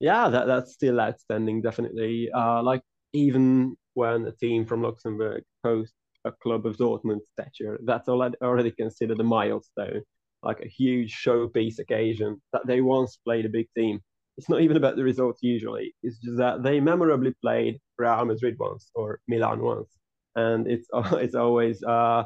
Yeah, 0.00 0.28
that 0.28 0.46
that's 0.46 0.72
still 0.72 1.00
outstanding. 1.00 1.62
Definitely. 1.62 2.30
Uh, 2.34 2.62
like 2.62 2.82
even 3.12 3.76
when 3.94 4.26
a 4.26 4.32
team 4.32 4.64
from 4.64 4.82
Luxembourg 4.82 5.42
hosts 5.64 5.94
a 6.24 6.32
club 6.32 6.66
of 6.66 6.76
Dortmund 6.76 7.20
stature, 7.32 7.78
that's 7.84 8.08
already 8.08 8.70
considered 8.70 9.20
a 9.20 9.24
milestone, 9.24 10.02
like 10.42 10.60
a 10.60 10.68
huge 10.68 11.16
showpiece 11.16 11.78
occasion 11.78 12.40
that 12.52 12.66
they 12.66 12.80
once 12.80 13.18
played 13.24 13.46
a 13.46 13.48
big 13.48 13.66
team 13.76 14.00
it's 14.38 14.48
not 14.48 14.62
even 14.62 14.76
about 14.76 14.94
the 14.94 15.02
results 15.02 15.42
usually. 15.42 15.94
It's 16.02 16.18
just 16.18 16.38
that 16.38 16.62
they 16.62 16.78
memorably 16.78 17.34
played 17.42 17.80
Real 17.98 18.24
Madrid 18.24 18.56
once 18.58 18.90
or 18.94 19.20
Milan 19.28 19.60
once, 19.60 19.98
and 20.36 20.66
it's 20.66 20.88
it's 21.12 21.34
always 21.34 21.82
uh, 21.82 22.24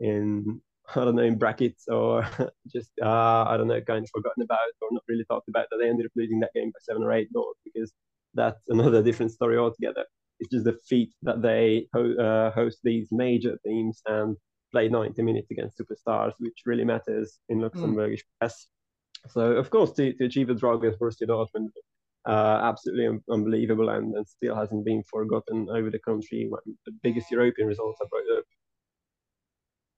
in 0.00 0.60
I 0.94 1.04
don't 1.04 1.16
know 1.16 1.22
in 1.22 1.38
brackets 1.38 1.86
or 1.88 2.26
just 2.72 2.90
uh, 3.02 3.44
I 3.46 3.56
don't 3.56 3.68
know 3.68 3.80
kind 3.80 4.04
of 4.04 4.10
forgotten 4.10 4.42
about 4.42 4.58
or 4.80 4.88
not 4.90 5.02
really 5.08 5.24
talked 5.24 5.48
about 5.48 5.66
that 5.70 5.78
they 5.80 5.88
ended 5.88 6.06
up 6.06 6.12
losing 6.16 6.40
that 6.40 6.54
game 6.54 6.70
by 6.70 6.78
seven 6.80 7.02
or 7.02 7.12
eight 7.12 7.32
goals 7.32 7.56
because 7.64 7.92
that's 8.34 8.62
another 8.68 9.02
different 9.02 9.32
story 9.32 9.58
altogether. 9.58 10.04
It's 10.40 10.50
just 10.50 10.64
the 10.64 10.78
feat 10.88 11.12
that 11.22 11.42
they 11.42 11.88
ho- 11.92 12.14
uh, 12.14 12.50
host 12.52 12.78
these 12.84 13.08
major 13.10 13.58
teams 13.66 14.00
and 14.06 14.36
play 14.70 14.88
90 14.88 15.22
minutes 15.22 15.50
against 15.50 15.78
superstars, 15.78 16.32
which 16.38 16.62
really 16.64 16.84
matters 16.84 17.38
in 17.48 17.58
Luxembourgish 17.58 18.20
mm. 18.20 18.38
press. 18.38 18.66
So 19.28 19.52
of 19.52 19.70
course, 19.70 19.92
to, 19.92 20.12
to 20.12 20.24
achieve 20.24 20.50
a 20.50 20.54
draw 20.54 20.74
against 20.74 21.00
Borussia 21.00 21.26
Dortmund, 21.26 21.70
uh, 22.26 22.60
absolutely 22.62 23.06
un- 23.06 23.22
unbelievable, 23.30 23.88
and, 23.90 24.14
and 24.14 24.26
still 24.26 24.54
hasn't 24.54 24.84
been 24.84 25.02
forgotten 25.04 25.68
over 25.70 25.90
the 25.90 25.98
country. 26.00 26.46
One 26.48 26.60
the 26.86 26.92
biggest 27.02 27.30
European 27.30 27.68
results 27.68 27.98
I've 28.02 28.10
brought 28.10 28.38
up. 28.38 28.44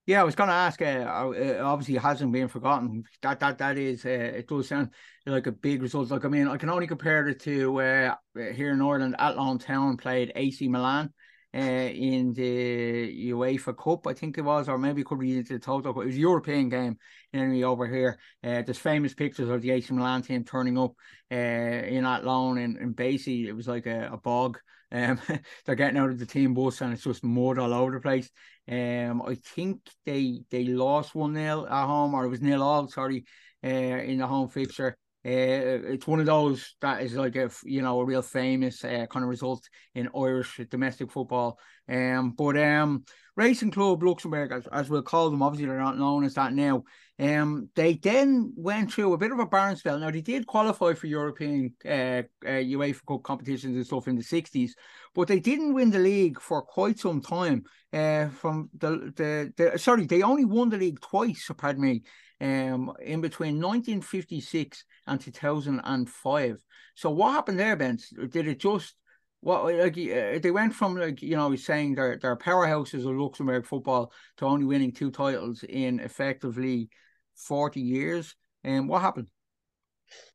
Yeah, 0.07 0.23
I 0.23 0.25
was 0.25 0.35
going 0.35 0.49
to 0.49 0.55
ask. 0.55 0.83
Uh, 0.83 0.85
uh, 1.07 1.61
obviously, 1.63 1.97
it 1.97 2.03
hasn't 2.03 2.33
been 2.33 2.49
forgotten. 2.49 3.05
That 3.23 3.39
that 3.41 3.59
that 3.59 3.79
is. 3.79 4.05
Uh, 4.05 4.33
it 4.39 4.49
does 4.49 4.69
sound 4.69 4.91
like 5.27 5.47
a 5.47 5.53
big 5.53 5.83
result. 5.83 6.11
Like 6.11 6.25
I 6.25 6.29
mean, 6.29 6.49
I 6.49 6.57
can 6.57 6.71
only 6.71 6.87
compare 6.87 7.29
it 7.29 7.41
to 7.41 7.81
uh, 7.81 8.15
here 8.35 8.73
in 8.73 8.83
Ireland. 8.83 9.17
Athlone 9.19 9.59
Town 9.59 9.97
played 9.97 10.33
AC 10.35 10.67
Milan 10.69 11.13
in 11.59 12.33
the 12.33 13.31
UEFA 13.31 13.77
Cup, 13.77 14.07
I 14.07 14.13
think 14.15 14.39
it 14.39 14.43
was, 14.43 14.69
or 14.69 14.79
maybe 14.79 15.01
it 15.01 15.07
could 15.07 15.19
be 15.19 15.37
into 15.37 15.55
the 15.55 15.59
Toto. 15.59 15.91
It 15.91 16.07
was 16.07 16.15
a 16.15 16.19
European 16.19 16.69
game 16.69 16.99
anyway 17.33 17.63
over 17.63 17.87
here. 17.87 18.19
Uh, 18.45 18.63
there's 18.63 18.79
famous 18.79 19.15
pictures 19.15 19.49
of 19.49 19.63
the 19.63 19.71
AC 19.73 19.93
Milan 19.93 20.23
team 20.23 20.45
turning 20.45 20.79
up 20.79 20.93
uh, 21.33 21.35
in 21.35 22.05
Athlone, 22.05 22.59
and, 22.59 22.77
and 22.77 22.95
basically 22.95 23.49
it 23.49 23.57
was 23.57 23.69
like 23.69 23.87
a, 23.87 24.11
a 24.13 24.17
bog. 24.17 24.59
Um, 24.93 25.21
they're 25.65 25.75
getting 25.75 25.99
out 25.99 26.11
of 26.11 26.19
the 26.19 26.27
team 26.27 26.55
bus 26.55 26.81
and 26.81 26.93
it's 26.93 27.05
just 27.05 27.25
mud 27.25 27.59
all 27.59 27.73
over 27.73 27.93
the 27.93 28.01
place. 28.01 28.31
Um, 28.69 29.23
I 29.23 29.35
think 29.35 29.81
they 30.05 30.43
they 30.51 30.65
lost 30.65 31.15
one 31.15 31.35
0 31.35 31.67
at 31.67 31.87
home, 31.87 32.15
or 32.15 32.25
it 32.25 32.29
was 32.29 32.41
nil 32.41 32.63
all. 32.63 32.89
Sorry, 32.89 33.25
uh, 33.65 33.69
in 33.69 34.19
the 34.19 34.27
home 34.27 34.49
fixture. 34.49 34.97
Uh, 35.23 35.93
it's 35.93 36.07
one 36.07 36.19
of 36.19 36.25
those 36.25 36.77
that 36.81 37.03
is 37.03 37.15
like 37.15 37.37
a 37.37 37.51
you 37.65 37.83
know 37.83 38.01
a 38.01 38.05
real 38.05 38.23
famous 38.23 38.83
uh, 38.85 39.07
kind 39.11 39.23
of 39.23 39.29
result 39.29 39.69
in 39.95 40.09
Irish 40.17 40.59
domestic 40.71 41.11
football. 41.11 41.59
Um, 41.91 42.31
but 42.31 42.57
um, 42.57 43.05
Racing 43.37 43.71
Club 43.71 44.03
Luxembourg, 44.03 44.51
as, 44.51 44.67
as 44.73 44.89
we'll 44.89 45.03
call 45.03 45.29
them, 45.31 45.43
obviously 45.43 45.67
they're 45.67 45.79
not 45.79 45.99
known 45.99 46.25
as 46.25 46.35
that 46.35 46.55
now. 46.55 46.85
Um, 47.19 47.69
they 47.77 47.95
then 47.95 48.55
went 48.57 48.93
through 48.93 49.13
a 49.13 49.19
bit 49.19 49.31
of 49.31 49.39
a 49.39 49.45
barren 49.45 49.77
spell. 49.77 49.99
Now 49.99 50.11
they 50.11 50.23
did 50.23 50.47
qualify 50.47 50.95
for 50.95 51.07
European 51.07 51.75
uh, 51.85 52.23
uh, 52.47 52.63
UEFA 52.65 53.01
Cup 53.07 53.23
competitions 53.23 53.77
and 53.77 53.85
stuff 53.85 54.09
in 54.09 54.17
the 54.17 54.23
sixties, 54.23 54.75
but 55.15 55.29
they 55.29 55.41
didn't 55.41 55.75
win 55.75 55.91
the 55.91 55.99
league 55.99 56.41
for 56.41 56.63
quite 56.63 56.99
some 56.99 57.21
time. 57.21 57.65
Uh, 57.93 58.29
from 58.29 58.71
the, 58.79 59.13
the 59.17 59.53
the 59.57 59.79
sorry, 59.79 60.07
they 60.07 60.23
only 60.23 60.47
won 60.47 60.71
the 60.71 60.79
league 60.79 61.01
twice. 61.01 61.51
Pardon 61.59 61.83
me 61.83 62.03
um, 62.41 62.93
in 63.03 63.21
between 63.21 63.61
1956 63.61 64.85
and 65.07 65.21
2005. 65.21 66.65
So 66.95 67.11
what 67.11 67.33
happened 67.33 67.59
there, 67.59 67.77
Ben? 67.77 67.99
Did 68.31 68.49
it 68.49 68.61
just 68.61 68.95
what 69.41 69.75
like 69.75 69.97
uh, 69.97 70.39
they 70.39 70.51
went 70.51 70.75
from 70.75 70.97
like 70.97 71.23
you 71.23 71.37
know 71.37 71.55
saying 71.57 71.95
they're 71.95 72.19
they're 72.21 72.37
powerhouses 72.37 73.09
of 73.09 73.17
Luxembourg 73.17 73.67
football 73.67 74.13
to 74.37 74.45
only 74.45 74.67
winning 74.67 74.93
two 74.93 75.11
titles 75.11 75.63
in 75.63 76.01
effectively 76.01 76.91
40 77.37 77.81
years. 77.81 78.35
And 78.65 78.81
um, 78.81 78.89
what 78.89 79.03
happened? 79.03 79.31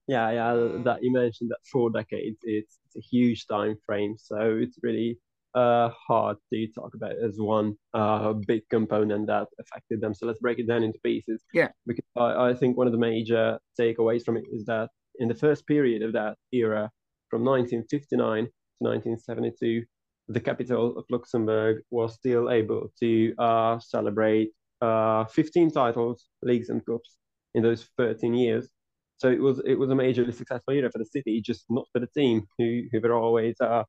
Yeah, 0.07 0.31
yeah, 0.31 0.53
that 0.83 0.99
you 1.03 1.11
mentioned 1.11 1.51
that 1.51 1.57
four 1.71 1.89
decades. 1.89 2.37
It's, 2.43 2.77
it's 2.85 2.95
a 2.95 3.07
huge 3.07 3.45
time 3.47 3.75
frame, 3.85 4.15
so 4.17 4.57
it's 4.61 4.77
really 4.81 5.17
uh, 5.55 5.89
hard 6.07 6.37
to 6.53 6.67
talk 6.67 6.93
about 6.95 7.13
as 7.23 7.35
one 7.37 7.75
uh, 7.93 8.33
big 8.33 8.61
component 8.69 9.27
that 9.27 9.47
affected 9.59 10.01
them. 10.01 10.13
So 10.13 10.27
let's 10.27 10.39
break 10.39 10.59
it 10.59 10.67
down 10.67 10.83
into 10.83 10.99
pieces. 11.03 11.43
Yeah. 11.53 11.69
Because 11.87 12.05
I, 12.17 12.49
I 12.49 12.53
think 12.53 12.77
one 12.77 12.87
of 12.87 12.93
the 12.93 12.99
major 12.99 13.57
takeaways 13.79 14.23
from 14.23 14.37
it 14.37 14.45
is 14.51 14.65
that 14.65 14.89
in 15.19 15.27
the 15.27 15.35
first 15.35 15.65
period 15.65 16.01
of 16.01 16.13
that 16.13 16.35
era, 16.51 16.91
from 17.29 17.43
1959 17.43 18.45
to 18.45 18.51
1972, 18.79 19.83
the 20.27 20.39
capital 20.39 20.97
of 20.97 21.05
Luxembourg 21.09 21.83
was 21.89 22.13
still 22.13 22.49
able 22.49 22.91
to 22.99 23.33
uh, 23.37 23.79
celebrate 23.79 24.51
uh, 24.81 25.25
15 25.25 25.71
titles, 25.71 26.27
leagues 26.41 26.69
and 26.69 26.85
cups 26.85 27.17
in 27.53 27.63
those 27.63 27.87
13 27.97 28.33
years. 28.33 28.69
So 29.17 29.29
it 29.29 29.39
was 29.39 29.61
it 29.65 29.75
was 29.75 29.89
a 29.89 29.93
majorly 29.93 30.33
successful 30.33 30.73
era 30.73 30.91
for 30.91 30.97
the 30.97 31.05
city, 31.05 31.41
just 31.41 31.63
not 31.69 31.85
for 31.93 31.99
the 31.99 32.07
team 32.07 32.43
who 32.57 32.81
who 32.91 32.99
were 32.99 33.13
always 33.13 33.55
uh, 33.61 33.83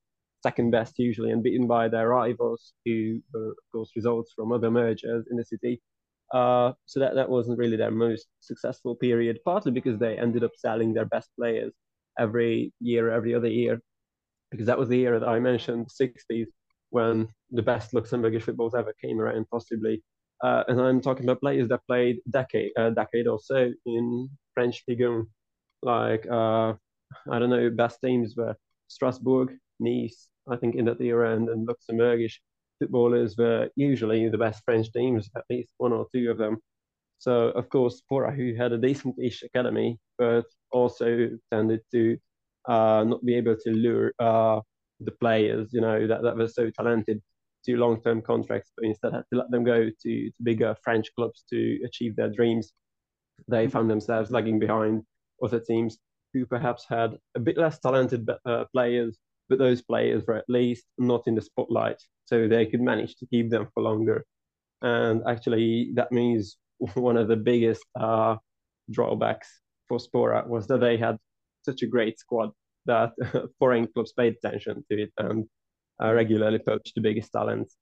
second 0.46 0.70
best 0.70 0.94
usually 0.98 1.30
and 1.32 1.42
beaten 1.42 1.66
by 1.66 1.84
their 1.88 2.08
rivals 2.08 2.72
who 2.84 3.20
were 3.32 3.50
of 3.50 3.66
course 3.72 3.90
results 3.96 4.30
from 4.36 4.52
other 4.52 4.70
mergers 4.70 5.24
in 5.30 5.36
the 5.36 5.44
city. 5.44 5.74
Uh, 6.32 6.72
so 6.86 7.00
that, 7.00 7.14
that 7.14 7.28
wasn't 7.28 7.58
really 7.58 7.76
their 7.76 7.90
most 7.90 8.26
successful 8.40 8.94
period, 8.96 9.38
partly 9.44 9.72
because 9.72 9.98
they 9.98 10.18
ended 10.18 10.42
up 10.44 10.54
selling 10.56 10.92
their 10.92 11.04
best 11.16 11.30
players 11.38 11.72
every 12.18 12.72
year, 12.80 13.10
every 13.10 13.34
other 13.34 13.48
year, 13.48 13.80
because 14.50 14.66
that 14.66 14.78
was 14.78 14.88
the 14.88 15.00
era 15.06 15.18
that 15.20 15.28
I 15.28 15.38
mentioned, 15.40 15.86
the 15.86 16.06
60s, 16.06 16.48
when 16.90 17.28
the 17.50 17.62
best 17.62 17.92
Luxembourgish 17.92 18.42
footballs 18.42 18.74
ever 18.74 18.92
came 19.02 19.20
around, 19.20 19.46
possibly. 19.50 20.02
Uh, 20.42 20.62
and 20.68 20.80
I'm 20.80 21.00
talking 21.00 21.24
about 21.24 21.40
players 21.40 21.68
that 21.68 21.86
played 21.86 22.16
decade, 22.30 22.72
a 22.76 22.90
decade 22.90 23.26
or 23.26 23.38
so 23.40 23.72
in 23.86 24.28
French 24.54 24.82
Ligue 24.88 25.26
Like, 25.82 26.26
uh, 26.30 26.74
I 27.32 27.38
don't 27.38 27.50
know, 27.50 27.70
best 27.70 27.98
teams 28.00 28.34
were 28.36 28.56
Strasbourg, 28.88 29.48
Nice, 29.78 30.28
I 30.48 30.56
think 30.56 30.74
in 30.74 30.84
that 30.86 31.00
era, 31.00 31.34
and, 31.34 31.48
and 31.48 31.68
Luxembourgish 31.68 32.34
footballers 32.78 33.36
were 33.36 33.68
usually 33.76 34.28
the 34.28 34.38
best 34.38 34.62
French 34.64 34.92
teams, 34.92 35.30
at 35.36 35.44
least 35.50 35.72
one 35.78 35.92
or 35.92 36.06
two 36.14 36.30
of 36.30 36.38
them. 36.38 36.58
So, 37.18 37.48
of 37.48 37.68
course, 37.70 38.02
Spora, 38.02 38.34
who 38.34 38.54
had 38.54 38.72
a 38.72 38.78
decent-ish 38.78 39.42
academy, 39.42 39.98
but 40.18 40.44
also 40.70 41.30
tended 41.50 41.80
to 41.92 42.18
uh, 42.68 43.04
not 43.06 43.24
be 43.24 43.34
able 43.34 43.56
to 43.56 43.70
lure 43.70 44.12
uh, 44.18 44.60
the 45.00 45.12
players, 45.12 45.70
you 45.72 45.80
know, 45.80 46.06
that, 46.06 46.22
that 46.22 46.36
were 46.36 46.48
so 46.48 46.70
talented 46.70 47.22
to 47.64 47.76
long-term 47.76 48.22
contracts, 48.22 48.70
but 48.76 48.86
instead 48.86 49.12
had 49.12 49.24
to 49.32 49.38
let 49.38 49.50
them 49.50 49.64
go 49.64 49.86
to, 49.86 50.30
to 50.30 50.42
bigger 50.42 50.76
French 50.84 51.08
clubs 51.14 51.44
to 51.50 51.78
achieve 51.84 52.14
their 52.16 52.30
dreams. 52.30 52.72
They 53.48 53.64
mm-hmm. 53.64 53.72
found 53.72 53.90
themselves 53.90 54.30
lagging 54.30 54.58
behind 54.58 55.02
other 55.42 55.60
teams 55.60 55.98
who 56.32 56.46
perhaps 56.46 56.84
had 56.88 57.16
a 57.34 57.40
bit 57.40 57.56
less 57.56 57.78
talented 57.78 58.28
uh, 58.44 58.64
players 58.72 59.18
but 59.48 59.58
those 59.58 59.82
players 59.82 60.24
were 60.26 60.36
at 60.36 60.48
least 60.48 60.84
not 60.98 61.22
in 61.26 61.34
the 61.34 61.42
spotlight, 61.42 62.02
so 62.24 62.48
they 62.48 62.66
could 62.66 62.80
manage 62.80 63.16
to 63.16 63.26
keep 63.26 63.50
them 63.50 63.68
for 63.74 63.82
longer. 63.82 64.24
And 64.82 65.22
actually, 65.26 65.92
that 65.94 66.12
means 66.12 66.56
one 66.94 67.16
of 67.16 67.28
the 67.28 67.36
biggest 67.36 67.84
uh, 67.98 68.36
drawbacks 68.90 69.48
for 69.88 69.98
Spora 69.98 70.46
was 70.46 70.66
that 70.68 70.80
they 70.80 70.96
had 70.96 71.16
such 71.64 71.82
a 71.82 71.86
great 71.86 72.18
squad 72.18 72.50
that 72.86 73.12
foreign 73.58 73.86
clubs 73.88 74.12
paid 74.12 74.34
attention 74.34 74.84
to 74.90 75.02
it 75.02 75.12
and 75.18 75.46
uh, 76.02 76.12
regularly 76.12 76.58
poached 76.58 76.94
the 76.94 77.00
biggest 77.00 77.32
talents. 77.32 77.76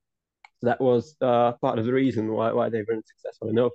So 0.59 0.67
that 0.67 0.81
was 0.81 1.15
uh, 1.21 1.53
part 1.61 1.79
of 1.79 1.85
the 1.85 1.93
reason 1.93 2.31
why, 2.31 2.51
why 2.53 2.69
they 2.69 2.83
weren't 2.87 3.07
successful 3.07 3.49
enough. 3.49 3.71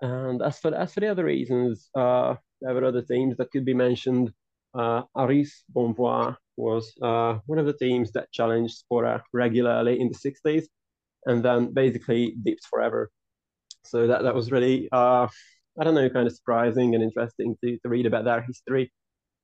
And 0.00 0.42
as 0.42 0.58
for 0.58 0.74
as 0.74 0.94
for 0.94 1.00
the 1.00 1.08
other 1.08 1.24
reasons, 1.24 1.90
uh, 1.94 2.34
there 2.62 2.74
were 2.74 2.84
other 2.84 3.02
teams 3.02 3.36
that 3.36 3.50
could 3.50 3.64
be 3.64 3.74
mentioned. 3.74 4.32
Uh, 4.74 5.02
Aris 5.16 5.64
Bonnevoie 5.74 6.36
was 6.56 6.92
uh, 7.02 7.38
one 7.46 7.58
of 7.58 7.66
the 7.66 7.72
teams 7.74 8.12
that 8.12 8.30
challenged 8.32 8.82
Spora 8.84 9.22
regularly 9.32 10.00
in 10.00 10.08
the 10.08 10.14
60s 10.18 10.68
and 11.26 11.42
then 11.44 11.72
basically 11.72 12.36
dipped 12.42 12.66
forever. 12.70 13.10
So 13.84 14.06
that, 14.06 14.22
that 14.22 14.34
was 14.34 14.50
really, 14.50 14.88
uh, 14.92 15.26
I 15.80 15.84
don't 15.84 15.94
know, 15.94 16.08
kind 16.10 16.26
of 16.26 16.34
surprising 16.34 16.94
and 16.94 17.02
interesting 17.04 17.56
to, 17.64 17.78
to 17.78 17.88
read 17.88 18.06
about 18.06 18.24
their 18.24 18.42
history. 18.42 18.92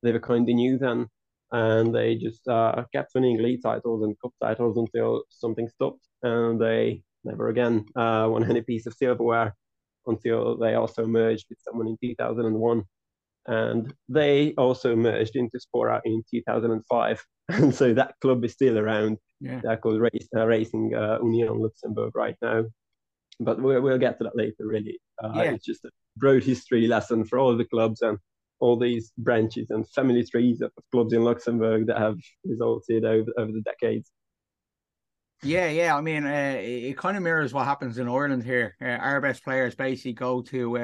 They 0.02 0.12
were 0.12 0.20
kind 0.20 0.48
of 0.48 0.54
new 0.54 0.78
then, 0.78 1.08
and 1.52 1.94
they 1.94 2.16
just 2.16 2.46
uh, 2.48 2.84
kept 2.94 3.12
winning 3.14 3.42
league 3.42 3.62
titles 3.62 4.02
and 4.04 4.16
cup 4.20 4.32
titles 4.42 4.76
until 4.78 5.22
something 5.30 5.68
stopped, 5.68 6.06
and 6.22 6.60
they 6.60 7.02
never 7.24 7.48
again 7.48 7.84
uh, 7.96 8.28
won 8.30 8.48
any 8.50 8.62
piece 8.62 8.86
of 8.86 8.94
silverware 8.94 9.54
until 10.06 10.56
they 10.56 10.74
also 10.74 11.06
merged 11.06 11.46
with 11.50 11.58
someone 11.62 11.88
in 11.88 11.96
2001. 12.02 12.84
And 13.46 13.92
they 14.08 14.54
also 14.58 14.96
merged 14.96 15.36
into 15.36 15.58
Spora 15.58 16.00
in 16.04 16.22
2005. 16.30 17.24
And 17.48 17.72
so 17.72 17.94
that 17.94 18.14
club 18.20 18.44
is 18.44 18.54
still 18.54 18.76
around. 18.76 19.18
Yeah. 19.40 19.60
They're 19.62 19.76
called 19.76 20.00
Race, 20.00 20.28
uh, 20.36 20.44
Racing 20.46 20.92
uh, 20.96 21.18
Union 21.22 21.60
Luxembourg 21.60 22.10
right 22.16 22.34
now. 22.42 22.64
But 23.38 23.62
we'll, 23.62 23.80
we'll 23.82 23.98
get 23.98 24.18
to 24.18 24.24
that 24.24 24.36
later, 24.36 24.66
really. 24.66 24.98
Uh, 25.22 25.32
Yeah. 25.36 25.52
It's 25.52 25.64
just 25.64 25.84
a 25.84 25.90
broad 26.16 26.42
history 26.42 26.88
lesson 26.88 27.24
for 27.24 27.38
all 27.38 27.56
the 27.56 27.64
clubs 27.64 28.02
and 28.02 28.18
all 28.58 28.76
these 28.76 29.12
branches 29.18 29.70
and 29.70 29.88
family 29.90 30.24
trees 30.24 30.60
of 30.60 30.72
clubs 30.90 31.12
in 31.12 31.22
Luxembourg 31.22 31.86
that 31.86 31.98
have 31.98 32.18
resulted 32.44 33.04
over, 33.04 33.30
over 33.38 33.52
the 33.52 33.60
decades. 33.62 34.10
Yeah, 35.42 35.68
yeah. 35.68 35.94
I 35.94 36.00
mean, 36.00 36.26
uh, 36.26 36.56
it, 36.58 36.84
it 36.90 36.98
kind 36.98 37.16
of 37.16 37.22
mirrors 37.22 37.52
what 37.52 37.66
happens 37.66 37.98
in 37.98 38.08
Ireland 38.08 38.42
here. 38.42 38.74
Uh, 38.80 38.86
our 38.86 39.20
best 39.20 39.44
players 39.44 39.74
basically 39.74 40.14
go 40.14 40.42
to 40.42 40.78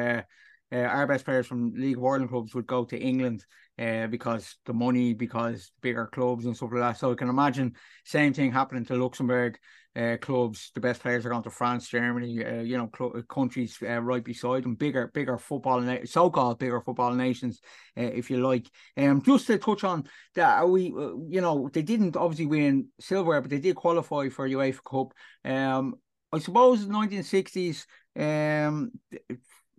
uh, 0.72 0.76
uh, 0.76 0.86
our 0.86 1.06
best 1.06 1.24
players 1.24 1.46
from 1.46 1.74
League 1.74 1.98
of 1.98 2.04
Ireland 2.04 2.30
clubs 2.30 2.54
would 2.54 2.66
go 2.66 2.84
to 2.84 2.98
England 2.98 3.44
uh, 3.78 4.06
because 4.06 4.56
the 4.66 4.72
money, 4.72 5.14
because 5.14 5.70
bigger 5.80 6.06
clubs 6.06 6.46
and 6.46 6.56
stuff 6.56 6.70
like 6.72 6.80
that. 6.80 6.98
So 6.98 7.12
I 7.12 7.14
can 7.14 7.28
imagine 7.28 7.74
same 8.04 8.32
thing 8.32 8.52
happening 8.52 8.84
to 8.86 8.96
Luxembourg 8.96 9.58
uh, 9.94 10.16
clubs. 10.20 10.70
The 10.74 10.80
best 10.80 11.02
players 11.02 11.26
are 11.26 11.30
going 11.30 11.42
to 11.42 11.50
France, 11.50 11.88
Germany, 11.88 12.44
uh, 12.44 12.62
you 12.62 12.78
know, 12.78 12.90
cl- 12.96 13.22
countries 13.28 13.76
uh, 13.82 14.00
right 14.00 14.24
beside 14.24 14.64
them. 14.64 14.74
Bigger, 14.74 15.10
bigger 15.12 15.38
football, 15.38 15.80
na- 15.80 15.98
so-called 16.04 16.58
bigger 16.58 16.80
football 16.80 17.14
nations, 17.14 17.60
uh, 17.98 18.02
if 18.02 18.30
you 18.30 18.38
like. 18.38 18.66
Um, 18.96 19.22
just 19.22 19.46
to 19.48 19.58
touch 19.58 19.84
on 19.84 20.04
that, 20.34 20.68
we, 20.68 20.92
uh, 20.96 21.12
you 21.28 21.40
know, 21.40 21.68
they 21.72 21.82
didn't 21.82 22.16
obviously 22.16 22.46
win 22.46 22.88
silver, 23.00 23.40
but 23.40 23.50
they 23.50 23.60
did 23.60 23.76
qualify 23.76 24.28
for 24.30 24.48
UEFA 24.48 24.82
Cup. 24.84 25.12
Um, 25.44 25.96
I 26.32 26.38
suppose 26.38 26.86
the 26.86 26.92
nineteen 26.92 27.24
sixties, 27.24 27.86
um, 28.18 28.92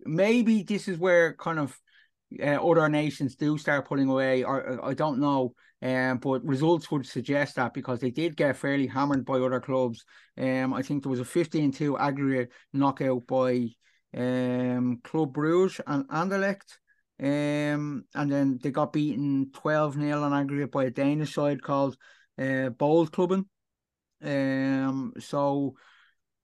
maybe 0.04 0.62
this 0.62 0.88
is 0.88 0.98
where 0.98 1.34
kind 1.34 1.58
of 1.58 1.78
uh, 2.42 2.66
other 2.66 2.88
nations 2.88 3.36
do 3.36 3.58
start 3.58 3.86
pulling 3.88 4.08
away, 4.08 4.42
or 4.44 4.84
I 4.84 4.94
don't 4.94 5.20
know. 5.20 5.54
Um, 5.82 6.18
but 6.18 6.44
results 6.44 6.90
would 6.90 7.06
suggest 7.06 7.56
that 7.56 7.74
because 7.74 8.00
they 8.00 8.10
did 8.10 8.36
get 8.36 8.56
fairly 8.56 8.86
hammered 8.86 9.26
by 9.26 9.34
other 9.34 9.60
clubs. 9.60 10.04
Um, 10.38 10.72
I 10.72 10.80
think 10.80 11.02
there 11.02 11.10
was 11.10 11.20
a 11.20 11.24
15-2 11.24 11.98
aggregate 11.98 12.52
knockout 12.72 13.26
by 13.26 13.68
um 14.16 15.00
Club 15.02 15.32
Bruges 15.32 15.80
and 15.86 16.08
Anderlecht. 16.08 16.78
Um, 17.20 18.04
and 18.14 18.32
then 18.32 18.58
they 18.62 18.70
got 18.70 18.92
beaten 18.92 19.50
12 19.52 19.94
0 19.94 20.22
on 20.22 20.32
aggregate 20.32 20.72
by 20.72 20.84
a 20.84 20.90
Danish 20.90 21.34
side 21.34 21.62
called 21.62 21.96
uh, 22.38 22.70
Boldklubben. 22.70 23.44
Um, 24.22 25.12
so 25.18 25.76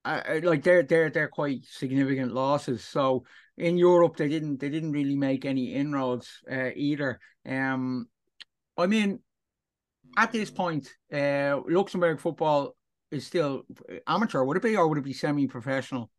I, 0.04 0.38
like 0.38 0.62
they're 0.62 0.82
they're 0.82 1.10
they're 1.10 1.28
quite 1.28 1.64
significant 1.64 2.32
losses. 2.32 2.84
So 2.84 3.24
in 3.60 3.76
Europe, 3.76 4.16
they 4.16 4.28
didn't 4.28 4.58
they 4.60 4.68
didn't 4.68 4.92
really 4.92 5.16
make 5.16 5.44
any 5.44 5.74
inroads 5.74 6.28
uh, 6.50 6.70
either. 6.74 7.20
Um, 7.46 8.06
I 8.76 8.86
mean, 8.86 9.20
at 10.16 10.32
this 10.32 10.50
point, 10.50 10.88
uh, 11.12 11.60
Luxembourg 11.68 12.20
football 12.20 12.74
is 13.10 13.26
still 13.26 13.62
amateur. 14.06 14.44
Would 14.44 14.56
it 14.56 14.62
be, 14.62 14.76
or 14.76 14.88
would 14.88 14.98
it 14.98 15.04
be 15.04 15.12
semi-professional? 15.12 16.10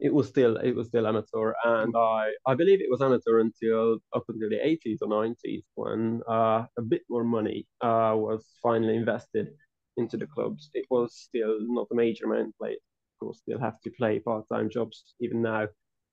it 0.00 0.14
was 0.14 0.28
still 0.28 0.56
it 0.58 0.74
was 0.74 0.88
still 0.88 1.06
amateur, 1.06 1.52
and 1.64 1.94
I 1.96 2.30
I 2.46 2.54
believe 2.54 2.80
it 2.80 2.90
was 2.90 3.02
amateur 3.02 3.40
until 3.40 3.98
up 4.14 4.24
until 4.28 4.48
the 4.48 4.64
eighties 4.64 4.98
or 5.02 5.08
nineties 5.08 5.64
when 5.74 6.20
uh, 6.28 6.64
a 6.76 6.82
bit 6.82 7.02
more 7.08 7.24
money 7.24 7.66
uh, 7.80 8.14
was 8.14 8.44
finally 8.62 8.96
invested 8.96 9.48
into 9.96 10.16
the 10.16 10.26
clubs. 10.26 10.70
It 10.74 10.86
was 10.90 11.16
still 11.16 11.56
not 11.60 11.88
a 11.90 11.94
major 11.94 12.26
amount 12.26 12.56
played. 12.58 12.76
Of 12.76 13.26
course, 13.26 13.38
still 13.38 13.58
have 13.58 13.80
to 13.80 13.90
play 13.90 14.20
part 14.20 14.44
time 14.52 14.70
jobs 14.70 15.14
even 15.20 15.42
now, 15.42 15.66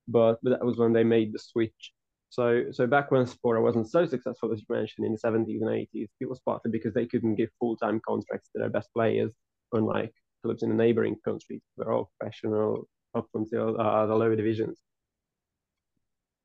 but 0.08 0.40
but 0.44 0.52
that 0.52 0.66
was 0.66 0.78
when 0.78 0.94
they 0.94 1.04
made 1.04 1.34
the 1.34 1.40
switch. 1.40 1.92
So 2.30 2.66
so 2.72 2.88
back 2.88 3.12
when 3.12 3.26
Spora 3.26 3.62
wasn't 3.62 3.90
so 3.90 4.06
successful 4.06 4.52
as 4.52 4.60
you 4.60 4.76
mentioned 4.76 5.06
in 5.06 5.14
the 5.14 5.18
seventies 5.18 5.62
and 5.62 5.72
eighties, 5.74 6.10
it 6.20 6.30
was 6.30 6.40
partly 6.40 6.72
because 6.72 6.94
they 6.94 7.06
couldn't 7.06 7.36
give 7.36 7.50
full 7.60 7.78
time 7.78 8.02
contracts 8.08 8.50
to 8.50 8.60
their 8.60 8.70
best 8.70 8.90
players, 8.94 9.32
unlike 9.72 10.14
clubs 10.44 10.64
in 10.64 10.70
the 10.70 10.76
neighboring 10.76 11.16
countries. 11.24 11.62
They're 11.78 11.92
all 11.92 12.12
professional 12.20 12.88
up 13.16 13.28
until 13.34 13.80
uh, 13.80 14.06
the 14.06 14.16
lower 14.16 14.36
divisions. 14.36 14.80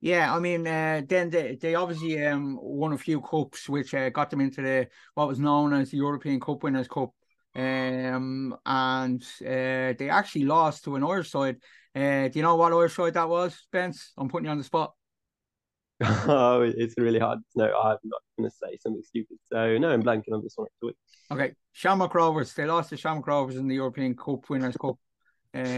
Yeah, 0.01 0.35
I 0.35 0.39
mean, 0.39 0.67
uh, 0.67 1.03
then 1.07 1.29
they, 1.29 1.57
they 1.57 1.75
obviously 1.75 2.25
um 2.25 2.59
won 2.61 2.93
a 2.95 2.99
few 2.99 3.21
cups, 3.21 3.69
which 3.69 3.93
uh, 3.93 4.09
got 4.11 4.31
them 4.31 4.41
into 4.41 4.63
the 4.63 4.89
what 5.15 5.29
was 5.29 5.39
known 5.39 5.75
as 5.75 5.91
the 5.91 5.99
European 5.99 6.41
Cup 6.41 6.63
Winners' 6.63 6.89
Cup. 6.89 7.11
Um, 7.55 8.57
and 8.65 9.23
uh, 9.41 9.93
they 9.99 10.09
actually 10.09 10.45
lost 10.45 10.85
to 10.85 10.97
an 10.97 11.05
Irish 11.05 11.31
side. 11.31 11.57
Uh, 11.95 12.29
do 12.29 12.39
you 12.39 12.43
know 12.43 12.57
what 12.57 12.73
Irish 12.73 12.95
side 12.95 13.15
that 13.15 13.29
was, 13.29 13.67
Bence? 13.73 14.13
I'm 14.17 14.29
putting 14.29 14.47
you 14.47 14.51
on 14.51 14.59
the 14.59 14.65
spot. 14.65 14.95
oh, 16.29 16.63
it's 16.63 16.95
really 16.97 17.19
hard 17.19 17.41
to 17.53 17.59
know. 17.59 17.67
I'm 17.79 17.99
not 18.05 18.23
going 18.39 18.49
to 18.51 18.57
say 18.57 18.79
something 18.81 19.03
stupid. 19.03 19.39
So, 19.53 19.77
no, 19.79 19.91
I'm 19.91 20.03
blanking 20.03 20.33
on 20.33 20.43
this 20.43 20.55
one 20.57 20.67
actually. 20.75 20.95
Okay, 21.31 21.55
Shamrock 21.73 22.15
Rovers. 22.15 22.53
They 22.55 22.67
lost 22.67 22.91
to 22.91 22.97
Shamrock 22.97 23.27
Rovers 23.27 23.57
in 23.57 23.69
the 23.69 23.77
European 23.77 24.17
Cup 24.17 24.49
Winners' 24.51 24.77
Cup. 24.77 24.97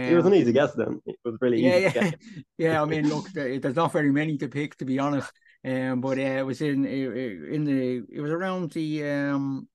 it 0.08 0.14
was 0.14 0.26
an 0.26 0.32
Um, 0.32 0.34
easy 0.34 0.52
guess 0.52 0.72
then. 0.74 1.00
It 1.06 1.16
was 1.24 1.36
really 1.40 1.60
yeah, 1.60 1.76
easy 1.76 1.88
to 1.90 2.00
yeah, 2.00 2.10
yeah. 2.58 2.82
I 2.82 2.84
mean, 2.84 3.08
look, 3.08 3.30
there's 3.32 3.76
not 3.76 3.92
very 3.92 4.12
many 4.12 4.36
to 4.38 4.48
pick, 4.48 4.76
to 4.78 4.84
be 4.84 4.98
honest. 4.98 5.30
Um, 5.64 6.00
but 6.00 6.18
uh, 6.18 6.22
it 6.22 6.46
was 6.46 6.60
in 6.60 6.84
in 6.84 7.64
the 7.64 8.04
it 8.10 8.20
was 8.20 8.30
around 8.32 8.72
the 8.72 9.04
um, 9.08 9.68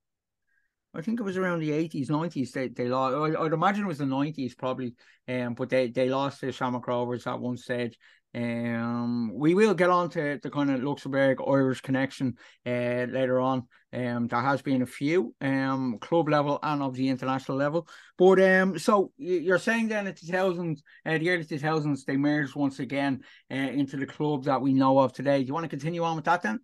I 0.98 1.02
think 1.02 1.20
it 1.20 1.24
was 1.24 1.38
around 1.38 1.60
the 1.60 1.72
eighties, 1.72 2.10
nineties. 2.10 2.52
They 2.52 2.70
they 2.70 2.88
lost. 2.88 3.38
I'd 3.38 3.54
imagine 3.54 3.84
it 3.84 3.88
was 3.88 4.00
the 4.00 4.06
nineties 4.08 4.56
probably. 4.56 4.96
Um, 5.28 5.54
but 5.54 5.70
they 5.70 5.90
they 5.90 6.10
lost 6.10 6.40
to 6.40 6.52
Shamrock 6.52 6.88
Rovers 6.88 7.28
at 7.28 7.40
one 7.40 7.58
stage. 7.58 7.98
Um, 8.34 9.32
we 9.34 9.54
will 9.54 9.74
get 9.74 9.90
on 9.90 10.10
to 10.12 10.40
the 10.42 10.50
kind 10.50 10.70
of 10.70 10.84
Luxembourg 10.84 11.38
Irish 11.48 11.82
connection 11.82 12.36
uh 12.66 13.06
later 13.10 13.40
on. 13.40 13.68
Um, 13.94 14.28
there 14.28 14.42
has 14.42 14.62
been 14.62 14.82
a 14.82 14.88
few 14.88 15.36
um 15.40 15.98
club 16.00 16.30
level 16.30 16.60
and 16.64 16.82
of 16.82 16.96
the 16.96 17.10
international 17.10 17.58
level. 17.58 17.88
But 18.18 18.42
um, 18.42 18.80
so 18.80 19.12
you're 19.18 19.60
saying 19.60 19.90
then 19.90 20.08
at 20.08 20.18
the 20.18 20.32
thousands, 20.32 20.82
uh, 21.06 21.20
the 21.20 21.30
early 21.30 21.46
two 21.46 21.60
thousands, 21.60 22.06
they 22.06 22.18
merged 22.18 22.56
once 22.56 22.80
again 22.80 23.22
uh, 23.52 23.56
into 23.56 23.98
the 23.98 24.08
club 24.08 24.46
that 24.46 24.62
we 24.62 24.74
know 24.74 24.98
of 24.98 25.14
today. 25.14 25.40
Do 25.42 25.48
you 25.48 25.54
want 25.54 25.66
to 25.66 25.70
continue 25.70 26.04
on 26.04 26.16
with 26.16 26.26
that 26.26 26.42
then? 26.42 26.60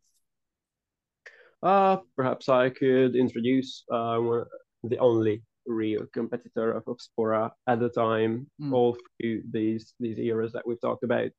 Uh, 1.64 1.98
perhaps 2.18 2.50
I 2.50 2.70
could 2.70 3.16
introduce 3.16 3.86
uh, 3.92 4.18
one- 4.18 4.46
the 4.84 4.98
only 4.98 5.44
real 5.66 6.06
competitor 6.14 6.74
of, 6.74 6.84
of 6.88 6.98
Spora 7.00 7.52
at 7.68 7.80
the 7.80 7.90
time, 7.90 8.50
Mm. 8.62 8.74
all 8.74 8.98
through 9.22 9.44
these 9.50 9.94
these 10.00 10.20
eras 10.20 10.52
that 10.54 10.68
we've 10.68 10.82
talked 10.82 11.04
about. 11.06 11.32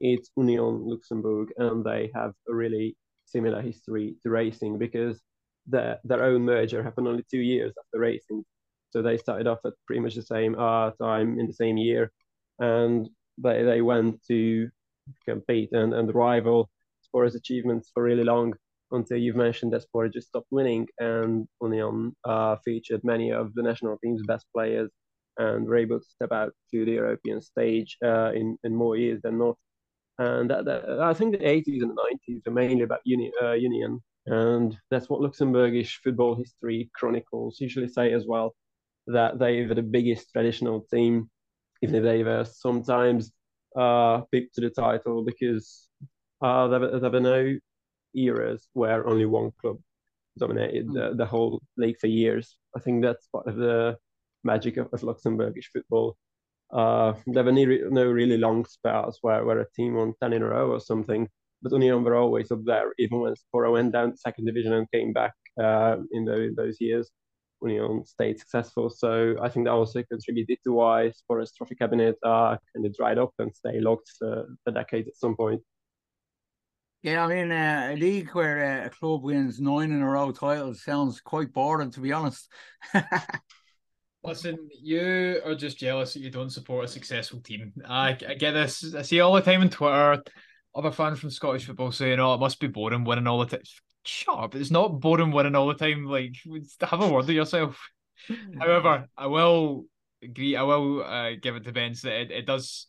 It's 0.00 0.30
Union 0.36 0.86
Luxembourg, 0.86 1.48
and 1.56 1.82
they 1.84 2.10
have 2.14 2.32
a 2.48 2.54
really 2.54 2.96
similar 3.24 3.62
history 3.62 4.16
to 4.22 4.30
racing 4.30 4.78
because 4.78 5.22
their 5.66 5.98
their 6.04 6.24
own 6.24 6.42
merger 6.44 6.82
happened 6.82 7.08
only 7.08 7.24
two 7.30 7.40
years 7.40 7.72
after 7.78 7.98
racing. 8.00 8.44
So 8.90 9.00
they 9.02 9.16
started 9.16 9.46
off 9.46 9.60
at 9.64 9.72
pretty 9.86 10.00
much 10.00 10.14
the 10.14 10.22
same 10.22 10.56
uh, 10.58 10.90
time 10.92 11.38
in 11.40 11.46
the 11.46 11.54
same 11.54 11.78
year, 11.78 12.12
and 12.58 13.08
they 13.38 13.62
they 13.62 13.80
went 13.80 14.22
to 14.28 14.68
compete 15.24 15.70
and, 15.72 15.94
and 15.94 16.14
rival 16.14 16.68
Spora's 17.06 17.34
achievements 17.34 17.90
for 17.94 18.02
really 18.02 18.24
long 18.24 18.54
until 18.92 19.18
you've 19.18 19.36
mentioned 19.36 19.72
that 19.72 19.84
Spora 19.84 20.12
just 20.12 20.28
stopped 20.28 20.48
winning 20.50 20.86
and 20.98 21.46
Union 21.62 22.14
uh, 22.24 22.56
featured 22.64 23.02
many 23.04 23.30
of 23.30 23.54
the 23.54 23.62
national 23.62 23.98
team's 24.02 24.22
best 24.26 24.46
players 24.54 24.90
and 25.38 25.66
were 25.66 25.76
able 25.76 25.98
to 25.98 26.06
step 26.06 26.32
out 26.32 26.52
to 26.70 26.84
the 26.84 26.92
European 26.92 27.40
stage 27.40 27.96
uh, 28.04 28.32
in, 28.32 28.58
in 28.64 28.74
more 28.74 28.96
years 28.96 29.20
than 29.22 29.38
not. 29.38 29.56
And 30.18 30.50
that, 30.50 30.64
that, 30.66 31.00
I 31.00 31.14
think 31.14 31.32
the 31.32 31.44
80s 31.44 31.82
and 31.82 31.90
the 31.90 32.18
90s 32.28 32.46
are 32.46 32.50
mainly 32.50 32.82
about 32.82 33.00
uni, 33.04 33.32
uh, 33.42 33.52
Union. 33.52 34.00
And 34.26 34.76
that's 34.90 35.08
what 35.08 35.20
Luxembourgish 35.20 35.94
football 36.04 36.34
history 36.34 36.90
chronicles 36.94 37.58
usually 37.58 37.88
say 37.88 38.12
as 38.12 38.26
well, 38.26 38.54
that 39.06 39.38
they 39.38 39.64
were 39.64 39.74
the 39.74 39.82
biggest 39.82 40.30
traditional 40.32 40.84
team, 40.92 41.30
even 41.82 41.94
if 41.96 42.02
they 42.02 42.22
were 42.22 42.44
sometimes 42.44 43.32
uh, 43.76 44.20
picked 44.32 44.54
to 44.56 44.60
the 44.60 44.70
title 44.70 45.24
because 45.24 45.88
uh, 46.42 46.68
there, 46.68 47.00
there 47.00 47.10
were 47.10 47.20
no 47.20 47.58
eras 48.14 48.68
where 48.72 49.06
only 49.06 49.26
one 49.26 49.50
club 49.60 49.78
dominated 50.38 50.88
mm. 50.88 50.94
the, 50.94 51.16
the 51.16 51.26
whole 51.26 51.62
league 51.76 51.98
for 51.98 52.06
years. 52.06 52.56
I 52.76 52.80
think 52.80 53.02
that's 53.02 53.26
part 53.28 53.46
of 53.46 53.56
the 53.56 53.96
magic 54.44 54.76
of, 54.76 54.88
of 54.92 55.00
Luxembourgish 55.02 55.66
football. 55.72 56.16
Uh, 56.72 57.14
there 57.26 57.44
were 57.44 57.52
no 57.52 58.06
really 58.06 58.36
long 58.36 58.64
spells 58.64 59.18
where, 59.22 59.44
where 59.44 59.60
a 59.60 59.70
team 59.72 59.94
won 59.94 60.14
10 60.20 60.32
in 60.32 60.42
a 60.42 60.46
row 60.46 60.70
or 60.70 60.80
something, 60.80 61.28
but 61.62 61.72
Union 61.72 62.04
were 62.04 62.16
always 62.16 62.50
up 62.50 62.60
there, 62.64 62.92
even 62.98 63.20
when 63.20 63.34
Spora 63.34 63.72
went 63.72 63.92
down 63.92 64.12
to 64.12 64.16
second 64.16 64.46
division 64.46 64.72
and 64.72 64.90
came 64.92 65.12
back 65.12 65.34
uh, 65.60 65.96
in, 66.12 66.24
the, 66.24 66.42
in 66.42 66.54
those 66.54 66.80
years. 66.80 67.10
Union 67.62 68.04
stayed 68.06 68.38
successful. 68.38 68.88
So 68.88 69.36
I 69.42 69.48
think 69.48 69.66
that 69.66 69.72
also 69.72 70.02
contributed 70.04 70.58
to 70.64 70.72
why 70.72 71.12
Spora's 71.12 71.52
trophy 71.52 71.74
cabinet 71.74 72.16
uh, 72.24 72.56
kind 72.74 72.86
of 72.86 72.94
dried 72.94 73.18
up 73.18 73.32
and 73.38 73.54
stay 73.54 73.80
locked 73.80 74.10
for, 74.18 74.46
for 74.64 74.70
decades 74.70 75.08
at 75.08 75.16
some 75.16 75.36
point. 75.36 75.60
Yeah, 77.02 77.24
I 77.24 77.28
mean, 77.28 77.50
uh, 77.50 77.90
a 77.92 77.96
league 77.96 78.30
where 78.32 78.82
uh, 78.82 78.86
a 78.86 78.90
club 78.90 79.22
wins 79.22 79.58
nine 79.58 79.90
in 79.90 80.02
a 80.02 80.06
row 80.06 80.32
titles 80.32 80.82
sounds 80.82 81.20
quite 81.20 81.52
boring, 81.52 81.90
to 81.92 82.00
be 82.00 82.12
honest. 82.12 82.46
Listen, 84.22 84.68
you 84.82 85.40
are 85.46 85.54
just 85.54 85.78
jealous 85.78 86.12
that 86.12 86.20
you 86.20 86.30
don't 86.30 86.50
support 86.50 86.84
a 86.84 86.88
successful 86.88 87.40
team. 87.40 87.72
I, 87.88 88.10
I 88.28 88.34
get 88.34 88.52
this. 88.52 88.94
I 88.94 89.00
see 89.00 89.20
all 89.20 89.32
the 89.32 89.40
time 89.40 89.62
on 89.62 89.70
Twitter 89.70 90.22
other 90.74 90.92
fans 90.92 91.18
from 91.18 91.30
Scottish 91.30 91.64
football 91.64 91.90
saying, 91.90 92.20
"Oh, 92.20 92.34
it 92.34 92.40
must 92.40 92.60
be 92.60 92.66
boring 92.66 93.04
winning 93.04 93.26
all 93.26 93.38
the 93.38 93.46
time." 93.46 93.64
Shut 94.04 94.38
up! 94.38 94.54
It's 94.54 94.70
not 94.70 95.00
boring 95.00 95.32
winning 95.32 95.54
all 95.54 95.68
the 95.68 95.74
time. 95.74 96.04
Like, 96.04 96.36
have 96.82 97.00
a 97.00 97.08
word 97.08 97.26
with 97.26 97.30
yourself. 97.30 97.80
However, 98.58 99.08
I 99.16 99.26
will 99.26 99.86
agree. 100.22 100.54
I 100.54 100.62
will 100.62 101.02
uh, 101.02 101.30
give 101.40 101.56
it 101.56 101.64
to 101.64 101.72
Ben 101.72 101.94
that 102.02 102.20
it, 102.20 102.30
it 102.30 102.46
does. 102.46 102.88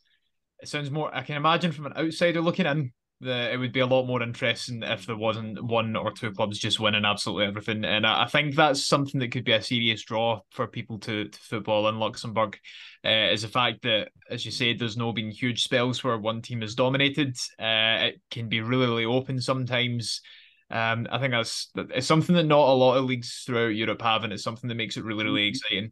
It 0.61 0.67
sounds 0.67 0.91
more. 0.91 1.15
I 1.15 1.23
can 1.23 1.37
imagine 1.37 1.71
from 1.71 1.85
an 1.85 1.93
outsider 1.97 2.41
looking 2.41 2.65
in 2.65 2.91
the, 3.21 3.53
it 3.53 3.57
would 3.57 3.71
be 3.71 3.79
a 3.79 3.85
lot 3.85 4.05
more 4.05 4.21
interesting 4.21 4.83
if 4.83 5.05
there 5.05 5.15
wasn't 5.15 5.63
one 5.63 5.95
or 5.95 6.11
two 6.11 6.31
clubs 6.31 6.59
just 6.59 6.79
winning 6.79 7.05
absolutely 7.05 7.45
everything. 7.45 7.85
And 7.85 8.05
I, 8.05 8.23
I 8.23 8.27
think 8.27 8.55
that's 8.55 8.85
something 8.85 9.19
that 9.19 9.31
could 9.31 9.45
be 9.45 9.51
a 9.51 9.61
serious 9.61 10.03
draw 10.03 10.41
for 10.49 10.67
people 10.67 10.99
to, 10.99 11.29
to 11.29 11.39
football 11.39 11.87
in 11.87 11.99
Luxembourg. 11.99 12.57
Uh, 13.05 13.29
is 13.31 13.43
the 13.43 13.47
fact 13.47 13.83
that, 13.83 14.09
as 14.29 14.45
you 14.45 14.51
said, 14.51 14.77
there's 14.77 14.97
no 14.97 15.13
been 15.13 15.31
huge 15.31 15.63
spells 15.63 16.03
where 16.03 16.17
one 16.17 16.41
team 16.41 16.61
is 16.63 16.75
dominated. 16.75 17.37
Uh, 17.59 18.09
it 18.09 18.21
can 18.29 18.49
be 18.49 18.61
really, 18.61 18.87
really 18.87 19.05
open 19.05 19.39
sometimes. 19.39 20.21
Um, 20.69 21.07
I 21.11 21.19
think 21.19 21.31
that's 21.31 21.69
it's 21.75 22.07
something 22.07 22.35
that 22.35 22.45
not 22.45 22.69
a 22.69 22.73
lot 22.73 22.97
of 22.97 23.05
leagues 23.05 23.43
throughout 23.45 23.75
Europe 23.75 24.01
have, 24.01 24.23
and 24.23 24.33
it's 24.33 24.43
something 24.43 24.67
that 24.67 24.75
makes 24.75 24.97
it 24.97 25.03
really, 25.03 25.25
really 25.25 25.41
mm-hmm. 25.41 25.49
exciting. 25.49 25.91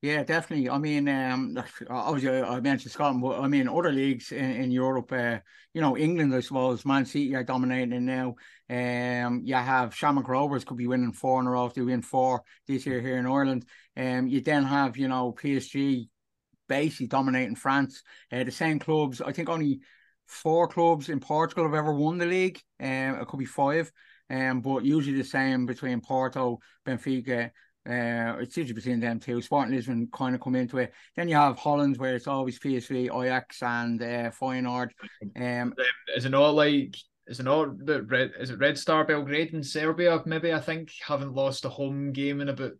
Yeah, 0.00 0.22
definitely. 0.22 0.70
I 0.70 0.78
mean, 0.78 1.08
um, 1.08 1.58
obviously 1.90 2.40
I 2.40 2.60
mentioned 2.60 2.92
Scotland, 2.92 3.20
but 3.20 3.40
I 3.40 3.48
mean 3.48 3.68
other 3.68 3.90
leagues 3.92 4.30
in, 4.30 4.44
in 4.52 4.70
Europe. 4.70 5.10
Uh, 5.10 5.38
you 5.74 5.80
know, 5.80 5.96
England, 5.96 6.32
I 6.32 6.38
suppose, 6.40 6.84
Man 6.84 7.04
City 7.04 7.34
are 7.34 7.42
dominating 7.42 8.04
now. 8.06 8.36
Um, 8.70 9.42
you 9.44 9.54
have 9.56 9.94
Shamrock 9.96 10.28
Rovers 10.28 10.64
could 10.64 10.76
be 10.76 10.86
winning 10.86 11.12
four 11.12 11.40
in 11.40 11.48
a 11.48 11.50
row 11.50 11.66
if 11.66 11.74
they 11.74 11.80
win 11.82 12.02
four 12.02 12.42
this 12.68 12.86
year 12.86 13.00
here 13.00 13.16
in 13.18 13.26
Ireland. 13.26 13.64
Um, 13.96 14.28
you 14.28 14.40
then 14.40 14.62
have 14.64 14.96
you 14.96 15.08
know 15.08 15.32
PSG 15.32 16.08
basically 16.68 17.08
dominating 17.08 17.56
France. 17.56 18.02
Uh, 18.30 18.44
the 18.44 18.52
same 18.52 18.78
clubs. 18.78 19.20
I 19.20 19.32
think 19.32 19.48
only 19.48 19.80
four 20.26 20.68
clubs 20.68 21.08
in 21.08 21.18
Portugal 21.18 21.64
have 21.64 21.74
ever 21.74 21.92
won 21.92 22.18
the 22.18 22.26
league. 22.26 22.60
Um, 22.78 23.16
it 23.20 23.26
could 23.26 23.38
be 23.40 23.46
five. 23.46 23.90
Um, 24.30 24.60
but 24.60 24.84
usually 24.84 25.16
the 25.16 25.24
same 25.24 25.64
between 25.66 26.00
Porto, 26.02 26.58
Benfica, 26.86 27.50
uh, 27.88 28.36
it's 28.38 28.56
usually 28.56 28.74
between 28.74 29.00
them 29.00 29.18
two. 29.18 29.40
Sporting 29.40 29.74
Lisbon 29.74 30.08
kind 30.12 30.34
of 30.34 30.42
come 30.42 30.54
into 30.54 30.78
it. 30.78 30.92
Then 31.16 31.28
you 31.28 31.36
have 31.36 31.58
Holland, 31.58 31.96
where 31.96 32.14
it's 32.14 32.26
always 32.26 32.58
PSV, 32.58 33.04
Ajax, 33.24 33.62
and 33.62 34.02
uh, 34.02 34.30
Feyenoord. 34.30 34.90
Um, 35.36 35.74
is 36.14 36.26
it 36.26 36.30
not 36.30 36.54
like 36.54 36.96
is 37.26 37.40
it 37.40 37.44
not 37.44 37.84
the 37.84 38.02
red? 38.02 38.32
Is 38.38 38.50
it 38.50 38.58
Red 38.58 38.76
Star 38.76 39.04
Belgrade 39.04 39.54
in 39.54 39.62
Serbia? 39.62 40.20
Maybe 40.26 40.52
I 40.52 40.60
think 40.60 40.92
haven't 41.06 41.34
lost 41.34 41.64
a 41.64 41.70
home 41.70 42.12
game 42.12 42.40
in 42.42 42.50
about 42.50 42.72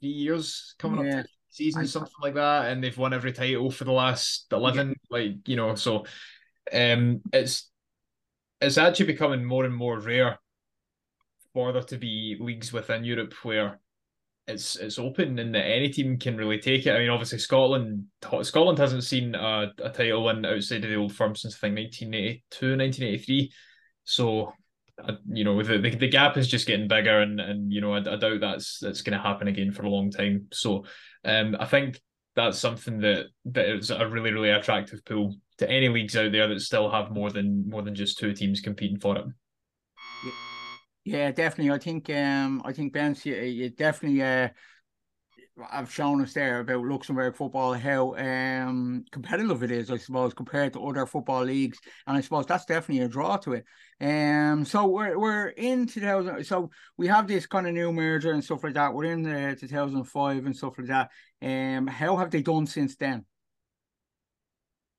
three 0.00 0.10
years 0.10 0.74
coming 0.78 1.04
yeah. 1.06 1.18
up 1.18 1.24
to 1.24 1.30
season, 1.50 1.82
I, 1.82 1.86
something 1.86 2.12
like 2.22 2.34
that, 2.34 2.70
and 2.70 2.82
they've 2.82 2.96
won 2.96 3.12
every 3.12 3.32
title 3.32 3.70
for 3.72 3.84
the 3.84 3.92
last 3.92 4.46
eleven. 4.52 4.90
Yeah. 4.90 4.94
Like 5.10 5.48
you 5.48 5.56
know, 5.56 5.74
so 5.74 6.04
um, 6.72 7.22
it's 7.32 7.70
it's 8.60 8.78
actually 8.78 9.06
becoming 9.06 9.44
more 9.44 9.64
and 9.64 9.74
more 9.74 9.98
rare 9.98 10.38
for 11.52 11.72
there 11.72 11.82
to 11.82 11.98
be 11.98 12.36
leagues 12.40 12.72
within 12.72 13.04
Europe 13.04 13.32
where 13.44 13.80
it's 14.46 14.76
it's 14.76 14.98
open 14.98 15.38
and 15.38 15.54
that 15.54 15.64
any 15.64 15.88
team 15.88 16.18
can 16.18 16.36
really 16.36 16.58
take 16.58 16.86
it. 16.86 16.94
I 16.94 16.98
mean, 16.98 17.10
obviously 17.10 17.38
Scotland 17.38 18.04
Scotland 18.42 18.78
hasn't 18.78 19.04
seen 19.04 19.34
a, 19.34 19.72
a 19.82 19.90
title 19.90 20.24
win 20.24 20.44
outside 20.44 20.84
of 20.84 20.90
the 20.90 20.96
old 20.96 21.14
firm 21.14 21.34
since 21.34 21.54
I 21.54 21.58
think 21.58 21.76
1982, 21.76 22.76
1983. 22.76 23.52
So, 24.04 24.52
uh, 25.02 25.12
you 25.26 25.44
know, 25.44 25.62
the, 25.62 25.78
the, 25.78 25.96
the 25.96 26.08
gap 26.08 26.36
is 26.36 26.46
just 26.46 26.66
getting 26.66 26.88
bigger, 26.88 27.20
and 27.20 27.40
and 27.40 27.72
you 27.72 27.80
know, 27.80 27.94
I, 27.94 27.98
I 27.98 28.16
doubt 28.16 28.40
that's 28.40 28.78
that's 28.80 29.00
going 29.00 29.16
to 29.16 29.22
happen 29.22 29.48
again 29.48 29.72
for 29.72 29.84
a 29.84 29.90
long 29.90 30.10
time. 30.10 30.48
So, 30.52 30.84
um, 31.24 31.56
I 31.58 31.64
think 31.64 32.00
that's 32.36 32.58
something 32.58 32.98
that 33.00 33.26
that 33.46 33.68
is 33.68 33.90
a 33.90 34.06
really 34.06 34.32
really 34.32 34.50
attractive 34.50 35.04
pool 35.06 35.36
to 35.58 35.70
any 35.70 35.88
leagues 35.88 36.16
out 36.16 36.32
there 36.32 36.48
that 36.48 36.60
still 36.60 36.90
have 36.90 37.12
more 37.12 37.30
than 37.30 37.68
more 37.68 37.80
than 37.82 37.94
just 37.94 38.18
two 38.18 38.34
teams 38.34 38.60
competing 38.60 38.98
for 38.98 39.16
it. 39.16 39.24
Yeah, 41.04 41.30
definitely. 41.32 41.72
I 41.72 41.78
think 41.78 42.08
um 42.10 42.62
I 42.64 42.72
think 42.72 42.92
Ben, 42.92 43.16
you, 43.24 43.34
you 43.34 43.70
definitely 43.70 44.22
uh 44.22 44.48
have 45.70 45.92
shown 45.92 46.20
us 46.20 46.32
there 46.34 46.58
about 46.60 46.84
Luxembourg 46.84 47.36
football 47.36 47.74
how 47.74 48.14
um 48.16 49.04
competitive 49.12 49.62
it 49.62 49.70
is, 49.70 49.90
I 49.90 49.98
suppose, 49.98 50.34
compared 50.34 50.72
to 50.72 50.80
other 50.84 51.06
football 51.06 51.44
leagues, 51.44 51.78
and 52.06 52.16
I 52.16 52.20
suppose 52.22 52.46
that's 52.46 52.64
definitely 52.64 53.04
a 53.04 53.08
draw 53.08 53.36
to 53.38 53.52
it. 53.52 53.64
Um, 54.00 54.64
so 54.64 54.86
we're 54.86 55.16
we're 55.18 55.48
in 55.48 55.86
two 55.86 56.00
thousand. 56.00 56.44
So 56.44 56.70
we 56.96 57.06
have 57.06 57.28
this 57.28 57.46
kind 57.46 57.66
of 57.68 57.74
new 57.74 57.92
merger 57.92 58.32
and 58.32 58.42
stuff 58.42 58.64
like 58.64 58.74
that. 58.74 58.92
We're 58.94 59.12
in 59.12 59.22
the 59.22 59.56
two 59.58 59.68
thousand 59.68 60.04
five 60.04 60.44
and 60.46 60.56
stuff 60.56 60.74
like 60.78 60.88
that. 60.88 61.10
Um, 61.42 61.86
how 61.86 62.16
have 62.16 62.30
they 62.30 62.42
done 62.42 62.66
since 62.66 62.96
then? 62.96 63.24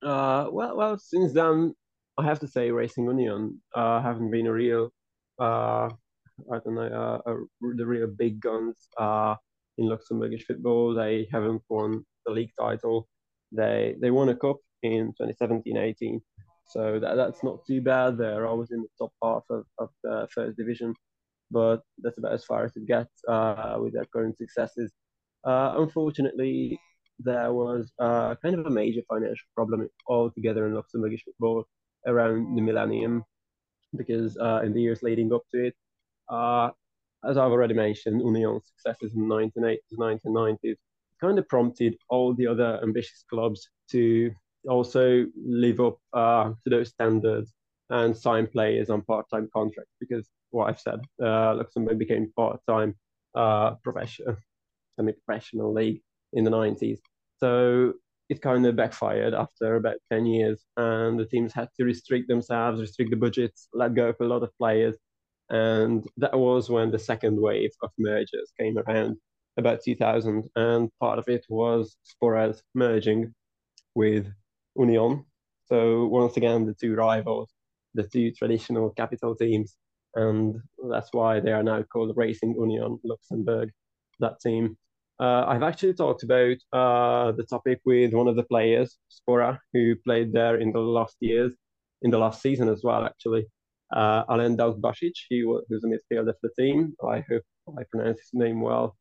Uh, 0.01 0.47
well, 0.51 0.77
well, 0.77 0.97
since 0.97 1.33
then, 1.33 1.73
I 2.17 2.23
have 2.25 2.39
to 2.39 2.47
say, 2.47 2.71
Racing 2.71 3.05
Union 3.05 3.61
uh 3.73 4.01
haven't 4.01 4.31
been 4.31 4.47
a 4.47 4.53
real 4.53 4.91
I 5.39 6.59
don't 6.63 6.75
know, 6.75 7.21
uh, 7.25 7.33
the 7.75 7.85
real 7.85 8.07
big 8.07 8.39
guns 8.39 8.89
uh, 8.97 9.35
in 9.77 9.85
Luxembourgish 9.85 10.43
football. 10.43 10.93
They 10.93 11.27
haven't 11.31 11.61
won 11.69 12.05
the 12.25 12.31
league 12.31 12.51
title. 12.59 13.07
They 13.51 13.95
they 14.01 14.11
won 14.11 14.29
a 14.29 14.35
cup 14.35 14.57
in 14.83 15.13
2017-18, 15.21 16.21
so 16.67 16.99
that, 16.99 17.15
that's 17.15 17.43
not 17.43 17.65
too 17.65 17.81
bad. 17.81 18.17
They're 18.17 18.47
always 18.47 18.71
in 18.71 18.81
the 18.81 18.89
top 18.97 19.13
half 19.23 19.43
of, 19.49 19.65
of 19.77 19.89
the 20.03 20.27
first 20.31 20.57
division, 20.57 20.93
but 21.51 21.81
that's 21.99 22.17
about 22.17 22.33
as 22.33 22.45
far 22.45 22.65
as 22.65 22.75
it 22.75 22.85
gets 22.85 23.23
uh, 23.27 23.77
with 23.79 23.93
their 23.93 24.05
current 24.05 24.37
successes. 24.37 24.91
Uh, 25.43 25.75
unfortunately, 25.77 26.79
there 27.19 27.53
was 27.53 27.91
uh, 27.99 28.35
kind 28.41 28.55
of 28.55 28.65
a 28.65 28.69
major 28.69 29.01
financial 29.07 29.47
problem 29.55 29.87
altogether 30.07 30.67
in 30.67 30.73
Luxembourgish 30.73 31.21
football 31.23 31.65
around 32.07 32.55
the 32.55 32.61
millennium 32.61 33.23
because 33.95 34.37
uh, 34.37 34.61
in 34.63 34.73
the 34.73 34.81
years 34.81 35.03
leading 35.03 35.33
up 35.33 35.43
to 35.53 35.65
it, 35.67 35.75
uh, 36.29 36.69
as 37.23 37.37
I've 37.37 37.51
already 37.51 37.73
mentioned, 37.73 38.21
Union's 38.21 38.67
successes 38.67 39.13
in 39.15 39.27
the 39.27 39.35
1980s, 39.35 39.77
1990s 39.97 40.75
kind 41.21 41.39
of 41.39 41.47
prompted 41.47 41.97
all 42.09 42.33
the 42.33 42.47
other 42.47 42.79
ambitious 42.83 43.23
clubs 43.29 43.69
to 43.91 44.31
also 44.67 45.25
live 45.35 45.79
up 45.79 45.97
uh, 46.13 46.51
to 46.63 46.69
those 46.69 46.89
standards 46.89 47.53
and 47.89 48.17
sign 48.17 48.47
players 48.47 48.89
on 48.89 49.01
part-time 49.03 49.49
contracts 49.53 49.93
because 49.99 50.27
what 50.51 50.69
I've 50.69 50.79
said, 50.79 51.01
uh, 51.21 51.55
Luxembourg 51.55 51.99
became 51.99 52.31
part-time 52.35 52.95
uh, 53.35 53.75
professional, 53.83 54.37
semi-professional 54.95 55.73
league 55.73 56.01
in 56.33 56.43
the 56.43 56.51
90s. 56.51 56.99
So 57.39 57.93
it 58.29 58.41
kind 58.41 58.65
of 58.65 58.75
backfired 58.75 59.33
after 59.33 59.75
about 59.75 59.97
10 60.11 60.25
years 60.25 60.65
and 60.77 61.19
the 61.19 61.25
teams 61.25 61.53
had 61.53 61.69
to 61.77 61.85
restrict 61.85 62.27
themselves 62.27 62.81
restrict 62.81 63.11
the 63.11 63.17
budgets 63.17 63.67
let 63.73 63.93
go 63.93 64.09
of 64.09 64.15
a 64.19 64.25
lot 64.25 64.43
of 64.43 64.49
players. 64.57 64.95
And 65.49 66.07
that 66.17 66.37
was 66.37 66.69
when 66.71 66.89
the 66.89 66.97
second 66.97 67.39
wave 67.39 67.71
of 67.83 67.91
mergers 67.99 68.51
came 68.59 68.77
around 68.79 69.17
about 69.57 69.81
2000 69.83 70.49
and 70.55 70.89
part 70.99 71.19
of 71.19 71.27
it 71.29 71.45
was 71.49 71.95
Sporas 72.03 72.61
merging 72.73 73.33
with 73.93 74.27
union 74.77 75.25
so 75.67 76.05
once 76.07 76.37
again 76.37 76.65
the 76.65 76.73
two 76.73 76.95
rivals 76.95 77.49
the 77.93 78.03
two 78.03 78.31
traditional 78.31 78.89
capital 78.91 79.35
teams 79.35 79.77
and 80.15 80.57
that's 80.89 81.09
why 81.13 81.39
they 81.39 81.51
are 81.51 81.63
now 81.63 81.81
called 81.83 82.11
racing 82.17 82.53
union 82.53 82.99
luxembourg 83.03 83.71
that 84.19 84.39
team 84.41 84.77
uh, 85.19 85.45
I've 85.47 85.63
actually 85.63 85.93
talked 85.93 86.23
about 86.23 86.57
uh, 86.73 87.31
the 87.31 87.45
topic 87.49 87.79
with 87.85 88.13
one 88.13 88.27
of 88.27 88.35
the 88.35 88.43
players, 88.43 88.97
Spora, 89.09 89.59
who 89.73 89.95
played 90.05 90.33
there 90.33 90.57
in 90.57 90.71
the 90.71 90.79
last 90.79 91.15
years, 91.19 91.53
in 92.01 92.11
the 92.11 92.17
last 92.17 92.41
season 92.41 92.67
as 92.67 92.81
well, 92.83 93.05
actually. 93.05 93.45
Uh, 93.93 94.25
Alen 94.25 94.57
Dausbasic, 94.57 95.13
he 95.29 95.43
was, 95.43 95.63
he 95.69 95.75
a 95.75 95.79
midfielder 95.79 96.33
for 96.41 96.49
the 96.49 96.61
team. 96.61 96.95
I 97.07 97.23
hope 97.29 97.43
I 97.77 97.83
pronounce 97.91 98.19
his 98.19 98.33
name 98.33 98.61
well. 98.61 98.97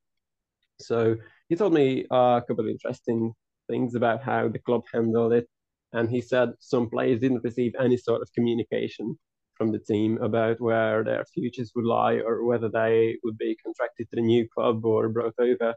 So 0.81 1.17
he 1.49 1.57
told 1.57 1.73
me 1.73 2.07
uh, 2.11 2.41
a 2.41 2.45
couple 2.47 2.65
of 2.65 2.71
interesting 2.71 3.33
things 3.69 3.95
about 3.95 4.23
how 4.23 4.49
the 4.49 4.59
club 4.59 4.83
handled 4.93 5.33
it. 5.33 5.49
And 5.93 6.11
he 6.11 6.21
said 6.21 6.53
some 6.61 6.91
players 6.91 7.21
didn't 7.21 7.45
receive 7.45 7.75
any 7.79 7.97
sort 7.97 8.23
of 8.23 8.33
communication 8.35 9.19
from 9.57 9.71
the 9.71 9.79
team 9.79 10.19
about 10.21 10.61
where 10.61 11.05
their 11.05 11.25
futures 11.33 11.73
would 11.75 11.85
lie 11.85 12.15
or 12.15 12.45
whether 12.45 12.69
they 12.69 13.17
would 13.23 13.39
be 13.39 13.57
contracted 13.65 14.09
to 14.11 14.17
the 14.17 14.23
new 14.23 14.49
club 14.49 14.85
or 14.85 15.09
brought 15.09 15.35
over. 15.39 15.75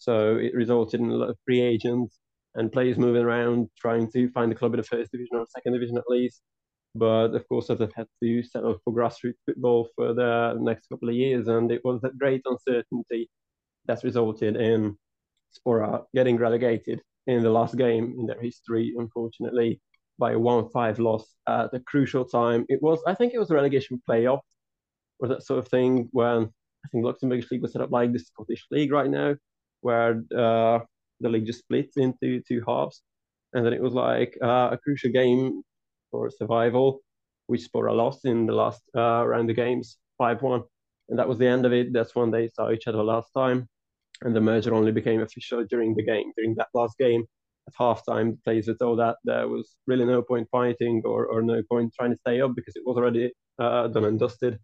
So 0.00 0.36
it 0.36 0.54
resulted 0.54 1.00
in 1.00 1.10
a 1.10 1.14
lot 1.14 1.30
of 1.30 1.36
free 1.44 1.60
agents 1.60 2.18
and 2.54 2.72
players 2.72 2.98
moving 2.98 3.22
around 3.22 3.68
trying 3.78 4.10
to 4.12 4.28
find 4.30 4.50
a 4.50 4.54
club 4.54 4.74
in 4.74 4.78
the 4.78 4.82
first 4.82 5.12
division 5.12 5.36
or 5.36 5.46
second 5.54 5.74
division 5.74 5.98
at 5.98 6.04
least. 6.08 6.42
But 6.94 7.34
of 7.34 7.46
course, 7.48 7.68
they've 7.68 7.78
had 7.94 8.08
to 8.22 8.42
settle 8.42 8.78
for 8.82 8.92
grassroots 8.92 9.34
football 9.46 9.88
for 9.94 10.12
the 10.14 10.56
next 10.58 10.88
couple 10.88 11.10
of 11.10 11.14
years, 11.14 11.46
and 11.46 11.70
it 11.70 11.82
was 11.84 12.00
that 12.00 12.18
great 12.18 12.42
uncertainty 12.44 13.30
that's 13.86 14.02
resulted 14.02 14.56
in 14.56 14.96
Spora 15.56 16.04
getting 16.14 16.36
relegated 16.36 17.00
in 17.26 17.42
the 17.42 17.50
last 17.50 17.76
game 17.76 18.16
in 18.18 18.26
their 18.26 18.40
history, 18.40 18.92
unfortunately, 18.96 19.80
by 20.18 20.32
a 20.32 20.38
1-5 20.38 20.98
loss 20.98 21.34
at 21.48 21.72
a 21.72 21.80
crucial 21.80 22.24
time. 22.24 22.64
It 22.68 22.82
was, 22.82 23.00
I 23.06 23.14
think, 23.14 23.34
it 23.34 23.38
was 23.38 23.50
a 23.50 23.54
relegation 23.54 24.02
playoff, 24.08 24.40
or 25.20 25.28
that 25.28 25.44
sort 25.44 25.60
of 25.60 25.68
thing. 25.68 26.08
When 26.10 26.50
I 26.84 26.88
think 26.90 27.04
Luxembourgish 27.04 27.50
league 27.50 27.62
was 27.62 27.72
set 27.72 27.82
up 27.82 27.92
like 27.92 28.12
the 28.12 28.18
Scottish 28.18 28.66
league 28.72 28.90
right 28.90 29.10
now, 29.10 29.36
where 29.80 30.22
uh, 30.36 30.80
the 31.20 31.28
league 31.28 31.46
just 31.46 31.60
splits 31.60 31.96
into 31.96 32.40
two 32.46 32.62
halves, 32.66 33.02
and 33.52 33.64
then 33.64 33.72
it 33.72 33.82
was 33.82 33.94
like 33.94 34.36
uh, 34.42 34.70
a 34.72 34.78
crucial 34.78 35.10
game 35.10 35.62
for 36.10 36.30
survival, 36.30 37.00
which 37.46 37.68
Spora 37.68 37.94
lost 37.94 38.24
in 38.24 38.46
the 38.46 38.52
last 38.54 38.82
uh, 38.96 39.24
round 39.26 39.50
of 39.50 39.56
games, 39.56 39.98
five 40.18 40.42
one, 40.42 40.62
and 41.08 41.18
that 41.18 41.28
was 41.28 41.38
the 41.38 41.46
end 41.46 41.66
of 41.66 41.72
it. 41.72 41.92
That's 41.92 42.14
when 42.14 42.30
they 42.30 42.48
saw 42.48 42.70
each 42.70 42.86
other 42.86 43.02
last 43.02 43.30
time, 43.34 43.68
and 44.22 44.34
the 44.34 44.40
merger 44.40 44.74
only 44.74 44.92
became 44.92 45.20
official 45.20 45.64
during 45.64 45.94
the 45.94 46.04
game, 46.04 46.32
during 46.36 46.54
that 46.56 46.68
last 46.74 46.96
game. 46.98 47.24
At 47.68 47.74
halftime, 47.74 48.32
the 48.32 48.38
players 48.44 48.68
were 48.68 48.74
told 48.74 48.98
that 49.00 49.16
there 49.24 49.46
was 49.48 49.76
really 49.86 50.04
no 50.06 50.22
point 50.22 50.48
fighting 50.50 51.02
or, 51.04 51.26
or 51.26 51.42
no 51.42 51.62
point 51.70 51.92
trying 51.94 52.12
to 52.12 52.18
stay 52.18 52.40
up 52.40 52.54
because 52.56 52.74
it 52.74 52.82
was 52.86 52.96
already 52.96 53.32
uh, 53.58 53.88
done 53.88 54.06
and 54.06 54.18
dusted. 54.18 54.58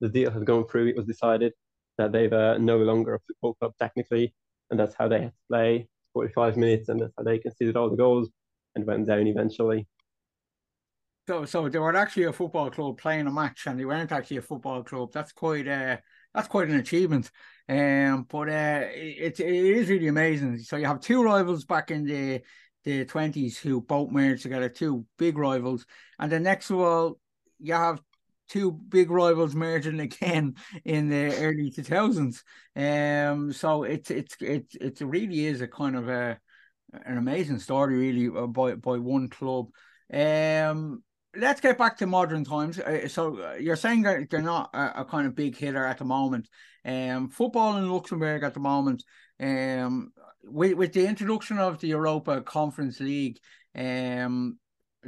The 0.00 0.08
deal 0.08 0.30
had 0.30 0.44
gone 0.44 0.66
through. 0.66 0.88
It 0.88 0.96
was 0.96 1.06
decided 1.06 1.52
that 1.98 2.12
they 2.12 2.28
were 2.28 2.58
no 2.58 2.78
longer 2.78 3.14
a 3.14 3.20
football 3.20 3.54
club 3.54 3.72
technically, 3.80 4.34
and 4.72 4.80
that's 4.80 4.96
how 4.98 5.06
they 5.06 5.20
had 5.20 5.32
to 5.32 5.46
play 5.48 5.86
45 6.14 6.56
minutes, 6.56 6.88
and 6.88 7.00
that's 7.00 7.12
how 7.16 7.22
they 7.22 7.38
conceded 7.38 7.76
all 7.76 7.90
the 7.90 7.96
goals 7.96 8.28
and 8.74 8.86
went 8.86 9.06
down 9.06 9.26
eventually. 9.26 9.86
So, 11.28 11.44
so 11.44 11.68
they 11.68 11.78
were 11.78 11.94
actually 11.94 12.24
a 12.24 12.32
football 12.32 12.70
club 12.70 12.98
playing 12.98 13.26
a 13.26 13.30
match, 13.30 13.66
and 13.66 13.78
they 13.78 13.84
weren't 13.84 14.10
actually 14.10 14.38
a 14.38 14.42
football 14.42 14.82
club. 14.82 15.12
That's 15.12 15.30
quite, 15.30 15.68
uh, 15.68 15.98
that's 16.34 16.48
quite 16.48 16.68
an 16.68 16.80
achievement. 16.80 17.30
Um, 17.68 18.26
but 18.28 18.48
uh, 18.48 18.86
it, 18.90 19.38
it 19.38 19.46
is 19.46 19.88
really 19.88 20.08
amazing. 20.08 20.58
So 20.58 20.76
you 20.76 20.86
have 20.86 21.00
two 21.00 21.22
rivals 21.22 21.64
back 21.64 21.90
in 21.90 22.04
the 22.04 22.40
the 22.84 23.04
twenties 23.04 23.56
who 23.58 23.80
both 23.80 24.10
merged 24.10 24.42
together, 24.42 24.68
two 24.68 25.06
big 25.16 25.38
rivals, 25.38 25.86
and 26.18 26.32
the 26.32 26.40
next 26.40 26.70
of 26.70 26.80
all, 26.80 27.20
you 27.60 27.74
have 27.74 28.00
two 28.52 28.70
big 28.70 29.10
rivals 29.10 29.54
merging 29.54 30.00
again 30.00 30.54
in 30.84 31.08
the 31.08 31.34
early 31.38 31.70
two 31.70 31.82
thousands. 31.82 32.44
Um, 32.76 33.52
so 33.52 33.84
it's 33.84 34.10
it's 34.10 34.36
it's 34.40 34.74
it 34.76 35.00
really 35.00 35.46
is 35.46 35.60
a 35.60 35.68
kind 35.68 35.96
of 35.96 36.08
a 36.08 36.38
an 36.92 37.16
amazing 37.16 37.58
story, 37.58 37.96
really, 37.96 38.28
uh, 38.28 38.46
by 38.46 38.74
by 38.74 38.98
one 38.98 39.28
club. 39.28 39.68
Um, 40.12 41.02
let's 41.34 41.60
get 41.60 41.78
back 41.78 41.96
to 41.98 42.06
modern 42.06 42.44
times. 42.44 42.78
Uh, 42.78 43.08
so 43.08 43.38
uh, 43.42 43.54
you're 43.54 43.76
saying 43.76 44.02
that 44.02 44.28
they're 44.28 44.42
not 44.42 44.70
a, 44.74 45.00
a, 45.00 45.04
kind 45.06 45.26
of 45.26 45.34
big 45.34 45.56
hitter 45.56 45.86
at 45.86 45.96
the 45.96 46.04
moment. 46.04 46.46
Um, 46.84 47.30
football 47.30 47.78
in 47.78 47.90
Luxembourg 47.90 48.42
at 48.42 48.52
the 48.52 48.60
moment, 48.60 49.04
um, 49.40 50.12
with 50.44 50.74
with 50.74 50.92
the 50.92 51.06
introduction 51.06 51.58
of 51.58 51.80
the 51.80 51.88
Europa 51.88 52.42
Conference 52.42 53.00
League, 53.00 53.38
um, 53.74 54.58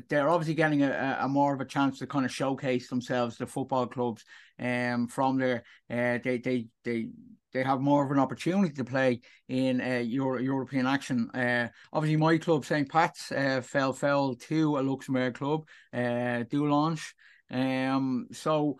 they're 0.08 0.28
obviously 0.28 0.54
getting 0.54 0.82
a, 0.82 1.18
a 1.20 1.28
more 1.28 1.54
of 1.54 1.60
a 1.60 1.64
chance 1.64 1.98
to 1.98 2.06
kind 2.06 2.24
of 2.24 2.32
showcase 2.32 2.88
themselves, 2.88 3.36
the 3.36 3.46
football 3.46 3.86
clubs, 3.86 4.24
um, 4.58 5.08
from 5.08 5.38
there. 5.38 5.62
Uh, 5.90 6.18
they 6.22 6.38
they 6.38 6.66
they 6.84 7.08
they 7.52 7.62
have 7.62 7.80
more 7.80 8.04
of 8.04 8.10
an 8.10 8.18
opportunity 8.18 8.74
to 8.74 8.84
play 8.84 9.20
in 9.48 9.80
uh, 9.80 10.02
Euro- 10.04 10.40
European 10.40 10.86
action. 10.86 11.30
Uh, 11.30 11.68
obviously, 11.92 12.16
my 12.16 12.36
club, 12.36 12.64
St. 12.64 12.90
Pat's, 12.90 13.30
uh, 13.30 13.60
fell 13.62 13.92
fell 13.92 14.34
to 14.34 14.78
a 14.78 14.82
Luxembourg 14.82 15.34
club, 15.34 15.66
uh, 15.92 16.42
Doulanges. 16.50 17.12
Um, 17.50 18.26
so, 18.32 18.76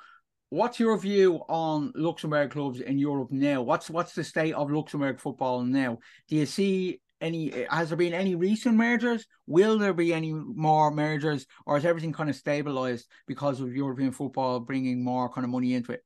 what's 0.51 0.81
your 0.81 0.99
view 0.99 1.37
on 1.49 1.93
Luxembourg 1.95 2.51
clubs 2.51 2.81
in 2.81 2.99
Europe 2.99 3.31
now? 3.31 3.63
What's 3.63 3.89
what's 3.89 4.15
the 4.15 4.25
state 4.25 4.55
of 4.55 4.71
Luxembourg 4.71 5.21
football 5.21 5.63
now? 5.63 5.99
Do 6.29 6.37
you 6.37 6.47
see 6.47 7.01
any? 7.25 7.67
Has 7.71 7.89
there 7.89 7.97
been 7.97 8.15
any 8.15 8.35
recent 8.35 8.77
mergers? 8.77 9.27
Will 9.47 9.79
there 9.79 9.95
be 9.95 10.13
any 10.13 10.33
more 10.33 10.91
mergers, 10.91 11.47
or 11.67 11.77
is 11.77 11.85
everything 11.85 12.13
kind 12.13 12.31
of 12.31 12.37
stabilized 12.37 13.07
because 13.27 13.61
of 13.61 13.75
European 13.75 14.13
football 14.13 14.61
bringing 14.61 15.03
more 15.03 15.29
kind 15.29 15.45
of 15.45 15.51
money 15.51 15.75
into 15.75 15.93
it? 15.93 16.03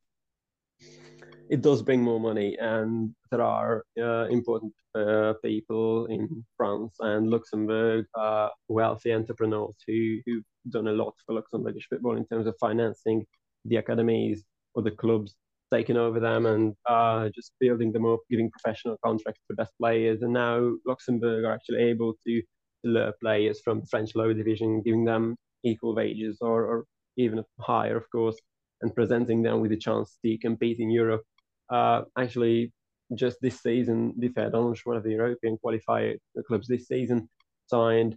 it 1.49 1.63
does 1.63 1.83
bring 1.83 2.03
more 2.03 2.21
money, 2.21 2.57
and 2.61 3.15
there 3.31 3.43
are 3.43 3.85
uh, 3.99 4.27
important 4.27 4.73
uh, 4.95 5.33
people 5.43 6.07
in 6.07 6.45
France 6.57 6.97
and 7.01 7.31
Luxembourg, 7.31 8.07
uh, 8.15 8.49
wealthy 8.69 9.13
entrepreneurs 9.13 9.77
who 9.87 10.19
who've 10.27 10.45
done 10.71 10.89
a 10.89 10.93
lot 10.93 11.15
for 11.25 11.41
Luxembourgish 11.41 11.89
football 11.89 12.17
in 12.17 12.27
terms 12.27 12.47
of 12.47 12.55
financing 12.61 13.25
the 13.65 13.77
academies 13.77 14.45
or 14.75 14.83
the 14.83 14.91
clubs, 14.91 15.35
taking 15.73 15.97
over 15.97 16.21
them 16.21 16.47
and 16.47 16.75
uh, 16.89 17.29
just 17.35 17.53
building 17.61 17.93
them 17.93 18.07
up, 18.07 18.21
giving 18.31 18.51
professional 18.51 18.97
contracts 19.05 19.43
to 19.49 19.57
best 19.57 19.73
players. 19.81 20.23
And 20.23 20.33
now 20.33 20.73
Luxembourg 20.87 21.45
are 21.45 21.53
actually 21.53 21.83
able 21.83 22.15
to 22.27 22.43
lure 22.85 23.13
players 23.21 23.61
from 23.63 23.81
the 23.81 23.87
French 23.87 24.15
lower 24.15 24.35
division, 24.35 24.83
giving 24.83 25.05
them 25.05 25.37
equal 25.65 25.95
wages 25.95 26.39
or, 26.41 26.65
or 26.65 26.85
even 27.17 27.43
higher, 27.61 27.97
of 27.97 28.11
course, 28.11 28.37
and 28.83 28.95
presenting 28.95 29.43
them 29.43 29.61
with 29.61 29.73
a 29.73 29.77
chance 29.77 30.19
to 30.25 30.39
compete 30.39 30.79
in 30.79 30.91
Europe 30.91 31.23
uh, 31.71 32.03
actually 32.19 32.73
just 33.15 33.39
this 33.41 33.61
season, 33.61 34.15
the 34.19 34.29
Verdonge, 34.29 34.81
one 34.85 34.97
of 34.97 35.03
the 35.03 35.13
European 35.13 35.59
qualifier 35.65 36.17
clubs 36.47 36.69
this 36.69 36.87
season, 36.87 37.29
signed 37.67 38.17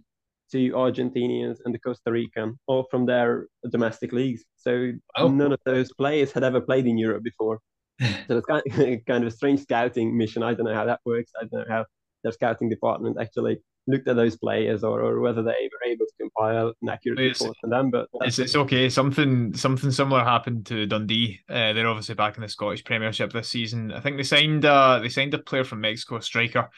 two 0.52 0.72
Argentinians 0.72 1.56
and 1.64 1.74
the 1.74 1.78
Costa 1.78 2.12
Rican, 2.12 2.58
all 2.66 2.86
from 2.90 3.06
their 3.06 3.46
domestic 3.70 4.12
leagues. 4.12 4.44
So 4.56 4.92
oh. 5.16 5.28
none 5.28 5.52
of 5.52 5.60
those 5.64 5.92
players 5.94 6.30
had 6.30 6.44
ever 6.44 6.60
played 6.60 6.86
in 6.86 6.98
Europe 6.98 7.24
before. 7.24 7.58
so 8.00 8.36
it's 8.36 8.46
kind 8.46 8.62
of, 8.66 8.76
kind 9.06 9.24
of 9.24 9.32
a 9.32 9.36
strange 9.36 9.60
scouting 9.60 10.16
mission. 10.16 10.42
I 10.42 10.54
don't 10.54 10.66
know 10.66 10.74
how 10.74 10.84
that 10.84 11.00
works. 11.04 11.32
I 11.40 11.46
don't 11.46 11.66
know 11.66 11.74
how 11.74 11.84
their 12.22 12.32
scouting 12.32 12.68
department 12.68 13.16
actually 13.20 13.58
looked 13.88 14.06
at 14.06 14.14
those 14.14 14.36
players 14.36 14.84
or, 14.84 15.00
or 15.00 15.20
whether 15.20 15.42
they 15.42 15.50
were 15.50 15.90
able 15.90 16.06
to 16.06 16.12
compile 16.20 16.72
an 16.82 16.88
accurate 16.88 17.18
it's, 17.18 17.40
report 17.40 17.56
on 17.64 17.70
them. 17.70 17.90
But 17.90 18.08
it's, 18.20 18.38
it's 18.38 18.54
okay. 18.54 18.88
Something 18.88 19.54
something 19.54 19.90
similar 19.90 20.22
happened 20.22 20.66
to 20.66 20.86
Dundee. 20.86 21.40
Uh, 21.48 21.72
they're 21.72 21.88
obviously 21.88 22.14
back 22.14 22.36
in 22.36 22.42
the 22.42 22.48
Scottish 22.48 22.84
Premiership 22.84 23.32
this 23.32 23.48
season. 23.48 23.92
I 23.92 24.00
think 24.00 24.16
they 24.16 24.22
signed 24.22 24.64
uh 24.64 25.00
they 25.00 25.08
signed 25.08 25.34
a 25.34 25.38
player 25.38 25.64
from 25.64 25.80
Mexico, 25.80 26.16
a 26.16 26.22
striker. 26.22 26.70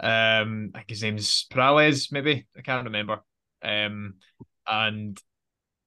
Um, 0.00 0.70
I 0.74 0.78
think 0.78 0.90
his 0.90 1.02
name's 1.02 1.46
Perales, 1.50 2.10
maybe 2.10 2.46
I 2.56 2.62
can't 2.62 2.84
remember. 2.84 3.20
Um, 3.62 4.14
and 4.66 5.20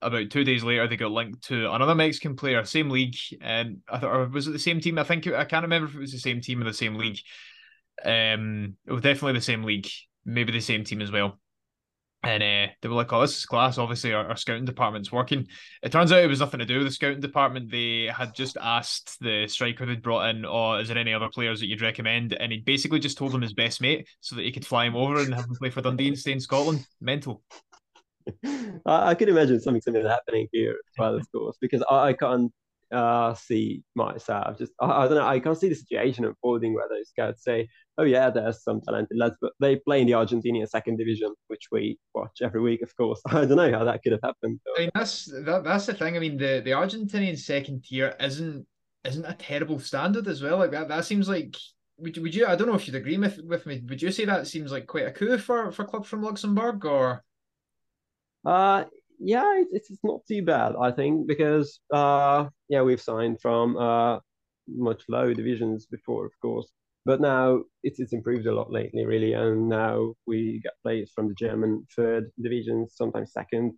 about 0.02 0.30
two 0.30 0.44
days 0.44 0.64
later, 0.64 0.88
they 0.88 0.98
got 0.98 1.12
linked 1.12 1.46
to 1.46 1.72
another 1.72 1.96
Mexican 1.96 2.36
player, 2.36 2.64
same 2.66 2.90
league. 2.90 3.16
And 3.42 3.80
I 3.90 4.00
thought, 4.00 4.16
or 4.16 4.28
was 4.28 4.48
it 4.48 4.52
the 4.52 4.60
same 4.60 4.80
team? 4.82 5.00
I 5.00 5.04
think 5.04 5.28
I 5.28 5.46
can't 5.46 5.64
remember 5.64 5.88
if 5.88 5.96
it 5.96 6.00
was 6.00 6.12
the 6.12 6.20
same 6.20 6.42
team 6.42 6.62
or 6.62 6.66
the 6.66 6.74
same 6.74 6.96
league. 6.96 7.20
Um, 8.04 8.78
it 8.86 8.92
was 8.92 9.02
definitely 9.02 9.34
the 9.34 9.42
same 9.42 9.64
league 9.64 9.88
maybe 10.26 10.52
the 10.52 10.62
same 10.62 10.84
team 10.84 11.02
as 11.02 11.12
well. 11.12 11.40
And 12.24 12.42
uh, 12.42 12.72
they 12.82 12.88
were 12.88 12.96
like, 12.96 13.12
"Oh, 13.12 13.22
this 13.22 13.38
is 13.38 13.46
class." 13.46 13.78
Obviously, 13.78 14.14
our, 14.14 14.26
our, 14.30 14.38
scouting 14.38 14.64
department's 14.64 15.12
working. 15.12 15.46
It 15.82 15.92
turns 15.92 16.12
out 16.12 16.24
it 16.24 16.28
was 16.28 16.40
nothing 16.40 16.62
to 16.62 16.66
do 16.66 16.78
with 16.78 16.88
the 16.88 16.94
scouting 16.94 17.20
department. 17.20 17.70
They 17.70 18.10
had 18.16 18.34
just 18.34 18.56
asked 18.62 19.18
the 19.20 19.46
striker 19.50 19.86
they'd 19.86 20.02
brought 20.02 20.30
in, 20.30 20.46
"Oh, 20.46 20.76
is 20.76 20.88
there 20.88 20.98
any 20.98 21.14
other 21.14 21.28
players 21.28 21.60
that 21.60 21.68
you'd 21.68 21.82
recommend?" 21.82 22.34
And 22.34 22.52
he 22.52 22.60
basically 22.60 23.00
just 23.00 23.18
told 23.18 23.34
them 23.34 23.42
his 23.42 23.54
best 23.54 23.82
mate 23.82 24.08
so 24.22 24.38
that 24.38 24.44
he 24.46 24.54
could 24.54 24.66
fly 24.66 24.86
him 24.86 24.96
over 24.96 25.20
and 25.20 25.34
have 25.34 25.46
him 25.46 25.56
play 25.56 25.70
for 25.70 25.82
Dundee 25.82 26.08
and 26.08 26.18
stay 26.18 26.32
in 26.32 26.40
Scotland. 26.40 26.86
Mental. 27.02 27.44
I, 28.46 29.10
I 29.10 29.16
could 29.16 29.28
imagine 29.28 29.60
something 29.60 29.82
similar 29.82 30.08
happening 30.08 30.48
here 30.54 30.72
as 30.72 30.98
well, 30.98 31.16
of 31.16 31.30
course, 31.32 31.58
because 31.60 31.84
I, 31.90 31.96
I 31.96 32.14
can't 32.14 32.54
uh, 32.94 33.34
see 33.34 33.84
myself. 33.96 34.58
Just 34.58 34.72
I, 34.80 34.86
I, 34.86 35.08
don't 35.08 35.18
know. 35.18 35.28
I 35.28 35.40
can't 35.40 35.58
see 35.58 35.70
the 35.70 35.76
situation 35.76 36.26
unfolding 36.26 36.74
where 36.74 36.88
those 36.88 37.10
scouts 37.10 37.44
say, 37.44 37.68
"Oh 37.98 38.04
yeah, 38.04 38.30
there's 38.30 38.64
some 38.64 38.82
talented 38.82 39.18
lads," 39.18 39.36
but 39.42 39.54
they 39.60 39.78
play 39.78 40.02
in 40.02 40.08
the 40.08 40.14
Argentinian 40.14 40.68
second 40.70 40.98
division, 40.98 41.34
which 41.48 41.68
we 41.72 42.00
watch 42.14 42.42
every 42.42 42.62
week. 42.62 42.82
Of 42.82 42.96
course, 42.96 43.22
I 43.28 43.46
don't 43.46 43.58
know 43.58 43.72
how 43.72 43.84
that 43.84 44.04
could 44.04 44.12
have 44.12 44.22
happened. 44.24 44.60
I 44.78 44.82
mean, 44.82 44.92
that's 44.94 45.26
that, 45.26 45.64
that's 45.64 45.88
the 45.88 45.94
thing. 45.94 46.16
I 46.16 46.20
mean, 46.20 46.38
the 46.38 46.62
the 46.64 46.72
Argentinian 46.72 47.38
second 47.38 47.84
tier 47.84 48.16
isn't 48.20 48.66
isn't 49.04 49.26
a 49.26 49.34
terrible 49.34 49.80
standard 49.80 50.28
as 50.28 50.42
well. 50.42 50.58
Like 50.58 50.72
that, 50.72 50.88
that 50.88 51.06
seems 51.06 51.28
like. 51.28 51.56
Would, 51.98 52.18
would 52.18 52.34
you? 52.34 52.48
I 52.48 52.56
don't 52.56 52.68
know 52.68 52.74
if 52.74 52.88
you'd 52.88 52.96
agree 52.96 53.18
with, 53.18 53.40
with 53.44 53.68
me. 53.68 53.80
Would 53.88 54.02
you 54.02 54.12
say 54.12 54.26
that 54.26 54.48
seems 54.48 54.72
like 54.72 54.88
quite 54.88 55.06
a 55.06 55.12
coup 55.12 55.38
for 55.38 55.72
for 55.72 55.86
clubs 55.86 56.10
from 56.10 56.24
Luxembourg, 56.24 56.84
or? 56.86 57.24
Uh, 58.44 58.86
yeah, 59.24 59.64
it's, 59.72 59.90
not 60.04 60.22
too 60.28 60.44
bad, 60.44 60.74
I 60.80 60.92
think, 60.92 61.28
because 61.28 61.80
uh, 61.94 62.48
yeah, 62.70 62.82
we've 62.82 63.02
signed 63.02 63.40
from 63.42 63.78
uh, 63.78 64.20
much 64.68 65.04
lower 65.08 65.34
divisions 65.34 65.86
before, 65.86 66.26
of 66.26 66.34
course, 66.42 66.72
but 67.06 67.22
now 67.22 67.64
it's 67.84 68.00
it's 68.00 68.14
improved 68.14 68.48
a 68.48 68.54
lot 68.54 68.72
lately, 68.72 69.06
really, 69.06 69.34
and 69.34 69.70
now 69.70 70.14
we 70.28 70.60
get 70.64 70.74
players 70.84 71.12
from 71.16 71.30
the 71.30 71.36
German 71.36 71.88
third 71.96 72.32
division, 72.42 72.88
sometimes 72.90 73.34
second. 73.34 73.74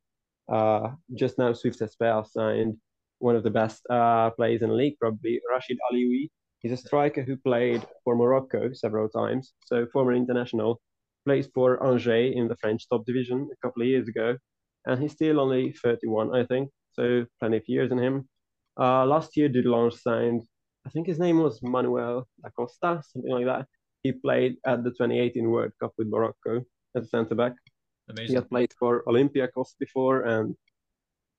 Uh, 0.52 0.92
just 1.14 1.38
now, 1.38 1.54
Swift 1.54 1.82
Esper 1.82 2.24
signed 2.30 2.78
one 3.20 3.36
of 3.36 3.44
the 3.44 3.50
best 3.50 3.82
uh, 3.90 4.30
players 4.32 4.62
in 4.62 4.70
the 4.70 4.76
league, 4.76 4.98
probably 5.00 5.40
Rashid 5.52 5.78
Alioui. 5.92 6.30
He's 6.60 6.72
a 6.72 6.78
striker 6.78 7.22
who 7.22 7.38
played 7.38 7.86
for 8.04 8.16
Morocco 8.16 8.74
several 8.74 9.10
times, 9.10 9.54
so 9.66 9.86
former 9.94 10.14
international. 10.14 10.82
Plays 11.26 11.48
for 11.56 11.84
Angers 11.84 12.34
in 12.36 12.48
the 12.48 12.56
French 12.58 12.88
top 12.88 13.04
division 13.06 13.50
a 13.52 13.68
couple 13.68 13.82
of 13.82 13.88
years 13.88 14.08
ago, 14.08 14.38
and 14.86 15.02
he's 15.02 15.14
still 15.14 15.40
only 15.40 15.74
31, 15.84 16.36
I 16.36 16.46
think, 16.46 16.70
so 16.94 17.26
plenty 17.40 17.58
of 17.58 17.64
years 17.68 17.92
in 17.92 17.98
him. 17.98 18.28
Uh, 18.80 19.06
last 19.06 19.36
year, 19.38 19.50
Dudelange 19.50 20.00
signed, 20.00 20.44
I 20.86 20.90
think 20.90 21.08
his 21.08 21.20
name 21.20 21.40
was 21.40 21.60
Manuel 21.64 22.28
da 22.42 22.50
Costa, 22.50 23.02
something 23.12 23.32
like 23.32 23.46
that. 23.46 23.66
He 24.04 24.12
played 24.12 24.58
at 24.66 24.84
the 24.84 24.92
2018 24.92 25.50
World 25.50 25.72
Cup 25.82 25.94
with 25.98 26.08
Morocco 26.08 26.62
as 26.96 27.06
a 27.06 27.08
centre 27.08 27.36
back. 27.36 27.54
Amazing. 28.10 28.28
He 28.28 28.36
had 28.36 28.50
played 28.50 28.72
for 28.78 29.04
Olympiacos 29.08 29.74
before 29.80 30.22
and 30.24 30.56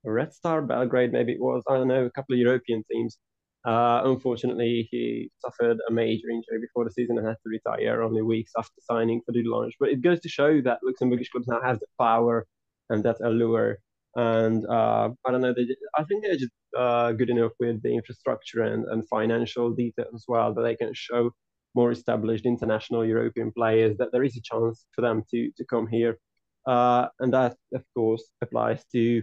Red 0.05 0.33
Star 0.33 0.63
Belgrade, 0.63 1.13
maybe 1.13 1.33
it 1.33 1.41
was, 1.41 1.63
I 1.69 1.75
don't 1.75 1.89
know, 1.89 2.05
a 2.05 2.11
couple 2.11 2.35
of 2.35 2.39
European 2.39 2.85
teams. 2.91 3.19
Uh, 3.67 4.03
unfortunately, 4.05 4.89
he 4.93 5.29
suffered 5.41 5.79
a 5.89 5.93
major 5.93 6.29
injury 6.29 6.61
before 6.61 6.85
the 6.85 6.93
season 6.93 7.19
and 7.19 7.27
had 7.27 7.37
to 7.43 7.49
retire 7.49 8.03
only 8.03 8.23
weeks 8.23 8.53
after 8.57 8.81
signing 8.81 9.21
for 9.27 9.33
Dudelange. 9.33 9.73
But 9.81 9.89
it 9.89 10.03
goes 10.03 10.21
to 10.21 10.29
show 10.29 10.61
that 10.63 10.79
Luxembourgish 10.85 11.31
clubs 11.31 11.49
now 11.49 11.61
have 11.61 11.81
the 11.81 11.87
power 11.99 12.47
and 12.91 13.05
that 13.05 13.17
allure. 13.23 13.79
And 14.15 14.67
uh, 14.67 15.11
I 15.27 15.31
don't 15.31 15.43
know, 15.43 15.53
they, 15.55 15.67
I 15.99 16.05
think 16.05 16.25
they're 16.25 16.37
just 16.37 16.53
uh, 16.77 17.13
good 17.13 17.31
enough 17.31 17.53
with 17.61 17.83
the 17.83 17.95
infrastructure 17.95 18.63
and, 18.63 18.87
and 18.87 19.07
financial 19.09 19.73
detail 19.73 20.07
as 20.15 20.25
well 20.27 20.55
that 20.55 20.63
they 20.63 20.77
can 20.77 20.93
show 20.95 21.31
more 21.75 21.93
established 21.93 22.47
international 22.47 23.05
European 23.05 23.53
players 23.53 23.97
that 23.99 24.11
there 24.13 24.25
is 24.25 24.37
a 24.37 24.41
chance 24.41 24.87
for 24.95 25.03
them 25.03 25.23
to, 25.31 25.51
to 25.57 25.65
come 25.67 25.87
here. 25.87 26.19
Uh, 26.67 27.07
and 27.21 27.33
that, 27.33 27.57
of 27.75 27.85
course, 27.95 28.25
applies 28.43 28.85
to 28.93 29.23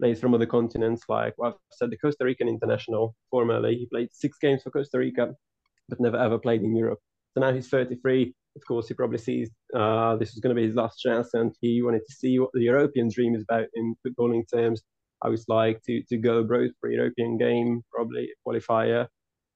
players 0.00 0.18
from 0.18 0.34
other 0.34 0.46
continents, 0.46 1.02
like 1.08 1.34
well, 1.36 1.50
I've 1.50 1.76
said, 1.76 1.90
the 1.90 1.98
Costa 1.98 2.24
Rican 2.24 2.48
international. 2.48 3.14
Formerly, 3.30 3.76
he 3.76 3.86
played 3.86 4.08
six 4.12 4.38
games 4.38 4.62
for 4.62 4.70
Costa 4.70 4.98
Rica, 4.98 5.34
but 5.88 6.00
never 6.00 6.16
ever 6.16 6.38
played 6.38 6.62
in 6.62 6.74
Europe. 6.74 6.98
So 7.34 7.40
now 7.40 7.52
he's 7.52 7.68
33. 7.68 8.34
Of 8.56 8.62
course, 8.66 8.88
he 8.88 8.94
probably 8.94 9.18
sees 9.18 9.50
uh, 9.74 10.16
this 10.16 10.32
is 10.32 10.40
going 10.40 10.54
to 10.54 10.60
be 10.60 10.66
his 10.66 10.76
last 10.76 10.98
chance, 10.98 11.34
and 11.34 11.54
he 11.60 11.82
wanted 11.82 12.02
to 12.06 12.14
see 12.14 12.38
what 12.38 12.50
the 12.52 12.62
European 12.62 13.08
dream 13.08 13.34
is 13.34 13.42
about 13.42 13.66
in 13.74 13.94
footballing 14.06 14.44
terms. 14.52 14.82
I 15.22 15.28
was 15.28 15.44
like 15.48 15.82
to 15.84 16.02
to 16.08 16.16
go 16.16 16.38
abroad 16.38 16.70
for 16.80 16.88
a 16.88 16.94
European 16.94 17.38
game, 17.38 17.82
probably 17.92 18.30
a 18.30 18.48
qualifier, 18.48 19.06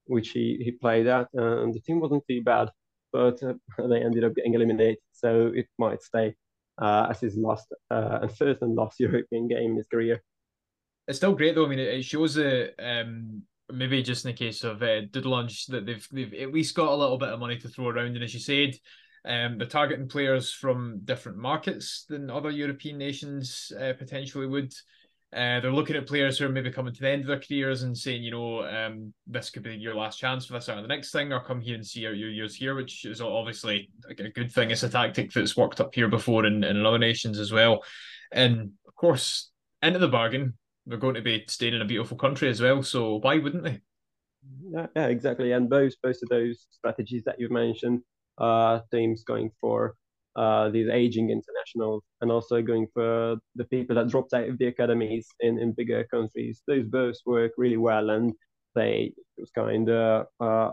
which 0.07 0.31
he, 0.31 0.61
he 0.63 0.73
played 0.73 1.07
at, 1.07 1.29
and 1.35 1.73
the 1.75 1.81
team 1.81 2.01
wasn't 2.01 2.25
too 2.29 2.43
bad, 2.43 2.71
but 3.13 3.43
uh, 3.43 3.55
they 3.89 4.03
ended 4.03 4.25
up 4.25 4.35
getting 4.35 4.55
eliminated, 4.55 4.99
so 5.13 5.53
it 5.55 5.67
might 5.79 6.03
stay 6.03 6.35
uh, 6.81 7.07
as 7.11 7.21
his 7.21 7.37
last 7.37 7.67
uh, 7.91 8.21
and 8.23 8.37
first 8.37 8.63
and 8.63 8.75
last 8.75 9.01
European 9.01 9.49
game 9.49 9.71
in 9.71 9.77
his 9.77 9.87
career 9.87 10.23
it's 11.07 11.19
still 11.19 11.35
great 11.35 11.55
though. 11.55 11.67
I 11.67 11.69
mean, 11.69 11.79
it, 11.79 12.05
shows 12.05 12.35
that 12.35 12.75
um, 12.79 13.43
maybe 13.71 14.03
just 14.03 14.25
in 14.25 14.31
the 14.31 14.37
case 14.37 14.65
of 14.65 14.83
uh, 14.83 15.03
Dudelange 15.11 15.67
that 15.67 15.87
they've 15.87 16.07
they've 16.11 16.35
at 16.35 16.53
least 16.53 16.75
got 16.75 16.89
a 16.89 16.97
little 16.97 17.19
bit 17.19 17.29
of 17.29 17.41
money 17.41 17.59
to 17.59 17.69
throw 17.69 17.89
around, 17.89 18.15
and 18.15 18.25
as 18.25 18.35
you 18.35 18.41
said, 18.41 18.75
um, 19.27 19.59
they're 19.59 19.67
targeting 19.67 20.09
players 20.09 20.53
from 20.53 21.01
different 21.05 21.39
markets 21.39 22.05
than 22.09 22.31
other 22.31 22.51
European 22.51 22.99
nations 22.99 23.73
uh, 23.81 23.93
potentially 23.99 24.47
would. 24.47 24.73
Uh, 25.33 25.59
they're 25.59 25.73
looking 25.73 25.97
at 25.97 26.07
players 26.07 26.39
who 26.39 26.45
are 26.47 26.51
maybe 26.51 26.71
coming 26.71 26.95
to 26.95 27.01
the 27.01 27.09
end 27.09 27.23
of 27.23 27.27
their 27.27 27.41
careers 27.41 27.83
and 27.83 27.97
saying, 27.97 28.23
you 28.23 28.31
know, 28.31 28.63
um, 28.65 29.13
this 29.27 29.51
could 29.51 29.65
be 29.65 29.75
your 29.75 29.95
last 29.95 30.17
chance 30.17 30.47
for 30.47 30.53
this 30.53 30.69
or 30.69 30.81
the 30.81 30.87
next 30.87 31.11
thing, 31.11 31.33
or 31.33 31.43
come 31.43 31.61
here 31.61 31.75
and 31.75 31.85
see 31.85 32.07
out 32.07 32.17
your 32.17 32.31
years 32.31 32.55
here, 32.55 32.77
which 32.77 33.05
is 33.05 33.21
obviously 33.21 33.91
a 34.09 34.15
good 34.15 34.53
thing. 34.53 34.71
It's 34.71 34.85
a 34.85 34.89
tactic 34.89 35.33
that's 35.33 35.57
worked 35.57 35.81
up 35.81 35.93
here 35.93 36.09
before 36.09 36.47
in, 36.47 36.63
in 36.63 36.87
other 36.87 36.99
nations 36.99 37.41
as 37.41 37.51
well. 37.51 37.83
And 38.31 38.73
of 38.87 38.95
course, 38.95 39.51
into 39.83 39.99
the 39.99 40.07
bargain, 40.07 40.55
they're 40.87 40.99
going 40.99 41.15
to 41.15 41.23
be 41.23 41.45
staying 41.49 41.75
in 41.75 41.83
a 41.83 41.87
beautiful 41.87 42.17
country 42.17 42.49
as 42.49 42.61
well. 42.61 42.83
So 42.83 43.17
why 43.17 43.39
wouldn't 43.39 43.65
they? 43.65 43.81
Yeah, 44.71 44.87
yeah 44.95 45.07
exactly. 45.07 45.51
And 45.53 45.69
both 45.69 45.95
both 46.03 46.23
of 46.23 46.29
those 46.29 46.67
strategies 46.71 47.25
that 47.25 47.41
you've 47.41 47.51
mentioned, 47.51 48.03
uh, 48.39 48.81
teams 48.93 49.25
going 49.25 49.51
for 49.61 49.95
uh, 50.37 50.69
these 50.69 50.89
aging 50.89 51.31
internationals 51.31 52.03
and 52.21 52.31
also 52.31 52.61
going 52.61 52.89
for 52.93 53.37
the 53.55 53.65
people 53.67 53.95
that 53.95 54.09
dropped 54.09 54.35
out 54.35 54.49
of 54.49 54.59
the 54.59 54.67
academies 54.67 55.29
in, 55.41 55.59
in 55.59 55.73
bigger 55.73 56.05
countries. 56.13 56.63
Those 56.67 56.85
both 56.87 57.17
work 57.25 57.53
really 57.57 57.77
well 57.77 58.11
and 58.11 58.33
they 58.75 59.13
just 59.39 59.55
kind 59.55 59.89
of, 59.89 60.27
uh, 60.41 60.73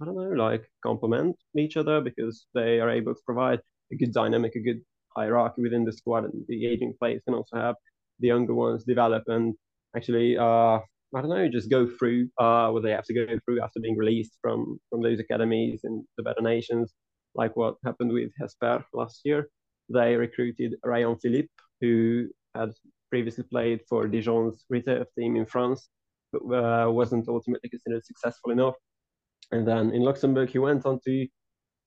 I 0.00 0.04
don't 0.04 0.16
know, 0.16 0.44
like 0.44 0.64
complement 0.82 1.36
each 1.56 1.76
other 1.76 2.00
because 2.00 2.46
they 2.54 2.80
are 2.80 2.90
able 2.90 3.14
to 3.14 3.20
provide 3.24 3.60
a 3.92 3.96
good 3.96 4.12
dynamic, 4.12 4.54
a 4.56 4.60
good 4.60 4.82
hierarchy 5.16 5.62
within 5.62 5.84
the 5.84 5.92
squad. 5.92 6.24
And 6.24 6.44
the 6.48 6.66
aging 6.66 6.94
players 6.98 7.22
can 7.24 7.34
also 7.34 7.56
have 7.56 7.76
the 8.18 8.28
younger 8.28 8.54
ones 8.54 8.84
develop 8.84 9.24
and 9.28 9.54
actually 9.96 10.36
uh, 10.36 10.80
I 11.14 11.20
don't 11.20 11.30
know, 11.30 11.48
just 11.48 11.70
go 11.70 11.86
through 11.86 12.28
uh, 12.38 12.70
what 12.70 12.82
they 12.82 12.92
have 12.92 13.04
to 13.04 13.14
go 13.14 13.26
through 13.44 13.60
after 13.60 13.80
being 13.80 13.96
released 13.96 14.38
from 14.40 14.78
from 14.90 15.02
those 15.02 15.18
academies 15.18 15.80
in 15.84 16.06
the 16.16 16.22
better 16.22 16.42
nations, 16.42 16.92
like 17.34 17.56
what 17.56 17.76
happened 17.84 18.12
with 18.12 18.30
Hesper 18.38 18.84
last 18.92 19.20
year. 19.24 19.48
They 19.88 20.14
recruited 20.14 20.76
Ryan 20.84 21.16
Philippe, 21.18 21.48
who 21.80 22.28
had 22.54 22.70
previously 23.10 23.44
played 23.44 23.80
for 23.88 24.06
Dijon's 24.06 24.64
reserve 24.68 25.06
team 25.18 25.36
in 25.36 25.46
France, 25.46 25.88
but 26.32 26.42
uh, 26.42 26.90
wasn't 26.90 27.28
ultimately 27.28 27.68
considered 27.68 28.04
successful 28.04 28.52
enough. 28.52 28.76
And 29.50 29.66
then 29.66 29.90
in 29.90 30.02
Luxembourg, 30.02 30.48
he 30.48 30.58
went 30.58 30.86
on 30.86 31.00
to 31.06 31.26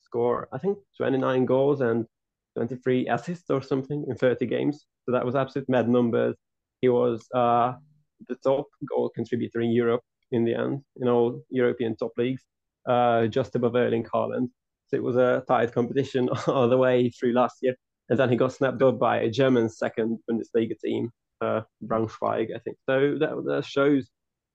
score, 0.01 0.49
I 0.51 0.57
think, 0.57 0.77
29 0.97 1.45
goals 1.45 1.79
and 1.79 2.05
23 2.57 3.07
assists 3.07 3.49
or 3.49 3.61
something 3.61 4.05
in 4.07 4.15
30 4.15 4.45
games. 4.45 4.85
So 5.05 5.13
that 5.13 5.25
was 5.25 5.35
absolute 5.35 5.69
mad 5.69 5.87
numbers. 5.87 6.35
He 6.81 6.89
was 6.89 7.25
uh, 7.33 7.73
the 8.27 8.35
top 8.43 8.67
goal 8.87 9.09
contributor 9.09 9.61
in 9.61 9.71
Europe 9.71 10.01
in 10.31 10.45
the 10.45 10.55
end, 10.55 10.81
in 10.97 11.07
all 11.07 11.43
European 11.49 11.95
top 11.95 12.11
leagues, 12.17 12.43
uh, 12.87 13.27
just 13.27 13.55
above 13.55 13.75
Erling 13.75 14.05
Haaland. 14.05 14.49
So 14.87 14.97
it 14.97 15.03
was 15.03 15.15
a 15.15 15.43
tight 15.47 15.71
competition 15.71 16.29
all 16.47 16.67
the 16.67 16.77
way 16.77 17.09
through 17.09 17.33
last 17.33 17.57
year. 17.61 17.75
And 18.09 18.19
then 18.19 18.29
he 18.29 18.35
got 18.35 18.53
snapped 18.53 18.81
up 18.81 18.99
by 18.99 19.19
a 19.19 19.29
German 19.29 19.69
second 19.69 20.19
Bundesliga 20.29 20.77
team, 20.83 21.09
uh, 21.41 21.61
Braunschweig, 21.85 22.49
I 22.55 22.59
think. 22.59 22.77
So 22.85 23.17
that, 23.19 23.43
that 23.45 23.65
shows 23.65 24.09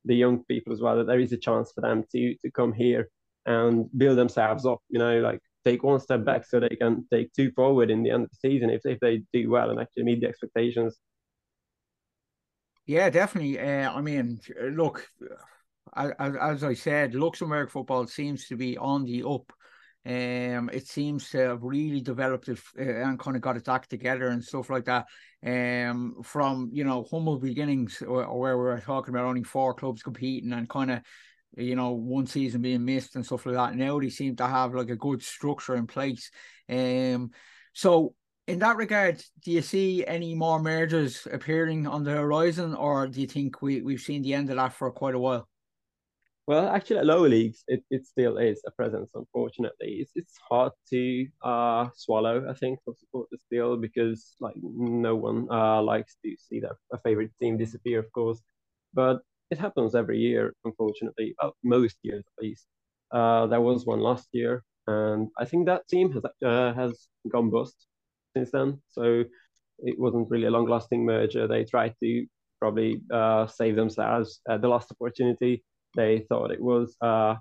the 0.05 0.15
young 0.15 0.45
people 0.45 0.73
as 0.73 0.81
well 0.81 0.97
that 0.97 1.07
there 1.07 1.21
is 1.21 1.33
a 1.33 1.37
chance 1.37 1.73
for 1.75 1.81
them 1.81 2.05
to 2.13 2.35
to 2.37 2.51
come 2.51 2.73
here 2.73 3.09
and 3.47 3.87
build 3.97 4.19
themselves 4.19 4.67
up. 4.67 4.81
You 4.89 4.99
know, 4.99 5.21
like 5.21 5.41
take 5.65 5.83
one 5.83 6.01
step 6.01 6.25
back 6.25 6.45
so 6.47 6.61
they 6.61 6.77
can 6.81 7.07
take 7.13 7.33
two 7.33 7.51
forward 7.53 7.91
in 7.91 8.03
the 8.03 8.11
end 8.11 8.25
of 8.25 8.31
the 8.31 8.49
season 8.49 8.71
if, 8.71 8.83
if 8.85 9.01
they 9.01 9.23
do 9.33 9.51
well 9.51 9.71
and 9.71 9.81
actually 9.81 10.05
meet 10.05 10.21
the 10.21 10.29
expectations. 10.29 10.99
Yeah, 12.89 13.11
definitely. 13.11 13.61
Uh, 13.61 13.93
I 13.93 14.01
mean, 14.01 14.41
look, 14.61 15.07
as, 15.97 16.13
as 16.21 16.65
I 16.65 16.75
said, 16.75 17.15
Luxembourg 17.15 17.71
football 17.71 18.07
seems 18.07 18.47
to 18.49 18.57
be 18.57 18.79
on 18.79 19.05
the 19.05 19.25
up. 19.25 19.53
Um, 20.07 20.71
it 20.73 20.87
seems 20.87 21.29
to 21.31 21.39
have 21.39 21.63
really 21.63 22.01
developed 22.01 22.49
it 22.49 22.59
uh, 22.79 22.83
and 22.83 23.19
kind 23.19 23.37
of 23.37 23.43
got 23.43 23.57
its 23.57 23.69
act 23.69 23.91
together 23.91 24.29
and 24.29 24.43
stuff 24.45 24.71
like 24.71 24.87
that. 24.87 25.07
Um, 25.47 26.17
from 26.25 26.71
you 26.73 26.85
know 26.85 27.07
humble 27.11 27.39
beginnings 27.39 27.99
where, 28.01 28.27
where 28.27 28.59
we 28.59 28.69
are 28.71 28.81
talking 28.81 29.15
about 29.15 29.27
only 29.27 29.45
four 29.45 29.75
clubs 29.75 30.03
competing 30.03 30.53
and 30.53 30.69
kind 30.69 30.91
of 30.91 31.01
you 31.57 31.75
know, 31.77 31.93
one 31.93 32.27
season 32.27 32.63
being 32.63 32.85
missed 32.85 33.17
and 33.17 33.25
stuff 33.27 33.47
like 33.47 33.55
that. 33.57 33.75
Now 33.75 33.99
they 33.99 34.11
seem 34.11 34.37
to 34.37 34.47
have 34.47 34.75
like 34.75 34.91
a 34.91 34.97
good 34.97 35.23
structure 35.23 35.77
in 35.77 35.87
place. 35.87 36.31
Um, 36.69 37.31
so 37.73 38.15
in 38.49 38.59
that 38.61 38.77
regard, 38.77 39.25
do 39.41 39.53
you 39.53 39.63
see 39.63 40.05
any 40.07 40.35
more 40.35 40.61
mergers 40.61 41.27
appearing 41.31 41.87
on 41.87 42.05
the 42.05 42.13
horizon, 42.13 42.75
or 42.75 43.07
do 43.07 43.21
you 43.21 43.27
think 43.29 43.63
we 43.63 43.83
we've 43.83 44.01
seen 44.01 44.23
the 44.23 44.35
end 44.35 44.51
of 44.51 44.57
that 44.57 44.73
for 44.73 44.91
quite 44.91 45.15
a 45.15 45.19
while? 45.21 45.49
Well, 46.47 46.69
actually, 46.69 46.99
at 46.99 47.07
lower 47.07 47.29
leagues, 47.29 47.63
it, 47.69 47.85
it 47.91 48.07
still 48.07 48.39
is 48.39 48.63
a 48.67 48.71
presence. 48.71 49.11
Unfortunately, 49.15 49.99
it's 50.01 50.13
it's 50.15 50.39
hard 50.51 50.73
to 50.91 51.27
uh 51.43 51.91
swallow. 51.95 52.49
I 52.49 52.55
think 52.55 52.81
for 52.85 52.95
supporters 52.95 53.43
still 53.45 53.77
because 53.77 54.35
like 54.41 54.57
no 54.63 55.15
one 55.15 55.47
uh 55.51 55.83
likes 55.83 56.17
to 56.25 56.37
see 56.39 56.61
their 56.61 56.79
a 56.93 56.99
favorite 56.99 57.33
team 57.41 57.59
disappear, 57.59 57.99
of 58.01 58.11
course. 58.13 58.41
But 58.95 59.23
it 59.51 59.59
happens 59.59 59.95
every 59.95 60.19
year, 60.19 60.55
unfortunately. 60.65 61.35
Well, 61.43 61.55
most 61.63 61.99
years 62.03 62.25
at 62.27 62.43
least. 62.43 62.67
Uh, 63.11 63.47
there 63.47 63.61
was 63.63 63.87
one 63.87 64.01
last 64.01 64.29
year, 64.33 64.65
and 64.87 65.29
I 65.39 65.45
think 65.47 65.67
that 65.67 65.89
team 65.89 66.13
has 66.13 66.25
uh, 66.43 66.73
has 66.75 67.09
gone 67.31 67.51
bust 67.51 67.88
since 68.39 68.51
then. 68.53 68.81
So 68.89 69.25
it 69.81 69.99
wasn't 69.99 70.31
really 70.31 70.47
a 70.47 70.51
long-lasting 70.51 71.05
merger. 71.05 71.47
They 71.47 71.65
tried 71.65 71.95
to 72.03 72.27
probably 72.61 73.03
uh, 73.13 73.47
save 73.47 73.77
themselves 73.77 74.41
at 74.49 74.63
the 74.63 74.69
last 74.69 74.93
opportunity. 74.93 75.65
They 75.97 76.21
thought 76.29 76.51
it 76.51 76.61
was, 76.61 76.97
uh, 77.01 77.35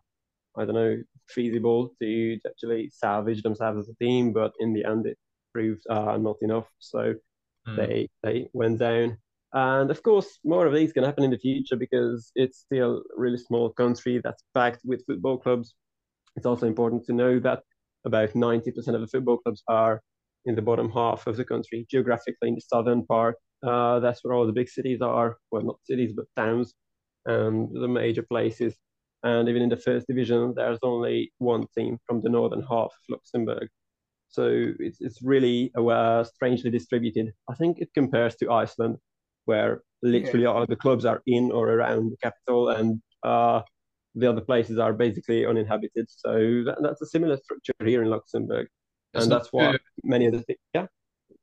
I 0.58 0.66
don't 0.66 0.76
know, 0.76 0.98
feasible 1.28 1.94
to 2.02 2.40
actually 2.48 2.90
salvage 2.94 3.44
themselves 3.44 3.80
as 3.80 3.90
a 3.90 4.04
team, 4.04 4.34
but 4.34 4.54
in 4.60 4.74
the 4.74 4.86
end, 4.86 5.06
it 5.06 5.18
proved 5.54 5.84
uh, 5.90 6.18
not 6.18 6.38
enough. 6.42 6.68
So 6.80 7.16
mm. 7.68 7.76
they 7.76 8.10
they 8.24 8.50
went 8.54 8.80
down. 8.80 9.18
And 9.54 9.90
of 9.90 10.04
course, 10.04 10.40
more 10.44 10.68
of 10.68 10.74
these 10.74 10.94
can 10.94 11.04
happen 11.04 11.24
in 11.24 11.32
the 11.32 11.38
future 11.38 11.78
because 11.78 12.32
it's 12.36 12.60
still 12.60 12.98
a 12.98 13.20
really 13.20 13.38
small 13.38 13.72
country 13.72 14.20
that's 14.24 14.44
packed 14.54 14.82
with 14.84 15.06
football 15.06 15.38
clubs. 15.38 15.74
It's 16.36 16.46
also 16.46 16.68
important 16.68 17.06
to 17.06 17.14
know 17.14 17.40
that 17.40 17.64
about 18.06 18.34
90% 18.34 18.78
of 18.96 19.02
the 19.02 19.08
football 19.08 19.38
clubs 19.38 19.64
are 19.68 20.02
in 20.48 20.56
the 20.56 20.62
bottom 20.62 20.90
half 20.90 21.28
of 21.28 21.38
the 21.38 21.46
country, 21.46 21.86
geographically 21.92 22.50
in 22.50 22.56
the 22.56 22.62
southern 22.62 23.06
part. 23.06 23.36
Uh, 23.66 24.00
that's 24.00 24.24
where 24.24 24.34
all 24.34 24.48
the 24.48 24.60
big 24.62 24.70
cities 24.70 25.02
are. 25.02 25.38
Well, 25.52 25.64
not 25.64 25.80
cities, 25.86 26.14
but 26.14 26.26
towns. 26.36 26.74
and 27.28 27.70
the 27.74 27.88
major 27.88 28.24
places. 28.24 28.76
And 29.24 29.50
even 29.50 29.62
in 29.62 29.70
the 29.70 29.78
first 29.78 30.08
division, 30.08 30.54
there's 30.56 30.80
only 30.82 31.32
one 31.38 31.66
team 31.78 32.00
from 32.06 32.22
the 32.22 32.30
northern 32.30 32.62
half 32.62 32.92
of 32.98 33.04
Luxembourg. 33.10 33.68
So 34.30 34.74
it's 34.80 35.00
it's 35.02 35.22
really 35.22 35.72
uh, 35.78 36.24
strangely 36.24 36.70
distributed. 36.70 37.34
I 37.50 37.56
think 37.56 37.80
it 37.80 37.90
compares 37.94 38.36
to 38.38 38.52
Iceland, 38.52 38.98
where 39.46 39.82
literally 40.02 40.44
yeah. 40.44 40.50
all 40.50 40.66
the 40.66 40.76
clubs 40.76 41.06
are 41.06 41.22
in 41.26 41.52
or 41.52 41.70
around 41.70 42.12
the 42.12 42.18
capital, 42.22 42.70
and 42.70 43.02
uh, 43.24 43.62
the 44.16 44.30
other 44.30 44.42
places 44.42 44.78
are 44.80 44.94
basically 44.94 45.46
uninhabited. 45.46 46.08
So 46.10 46.64
that, 46.66 46.78
that's 46.82 47.02
a 47.02 47.06
similar 47.06 47.38
structure 47.38 47.74
here 47.84 48.04
in 48.04 48.10
Luxembourg, 48.10 48.68
and 49.14 49.32
that's 49.32 49.50
what 49.52 49.80
many 50.04 50.26
of 50.26 50.34
the 50.34 50.56
yeah. 50.74 50.88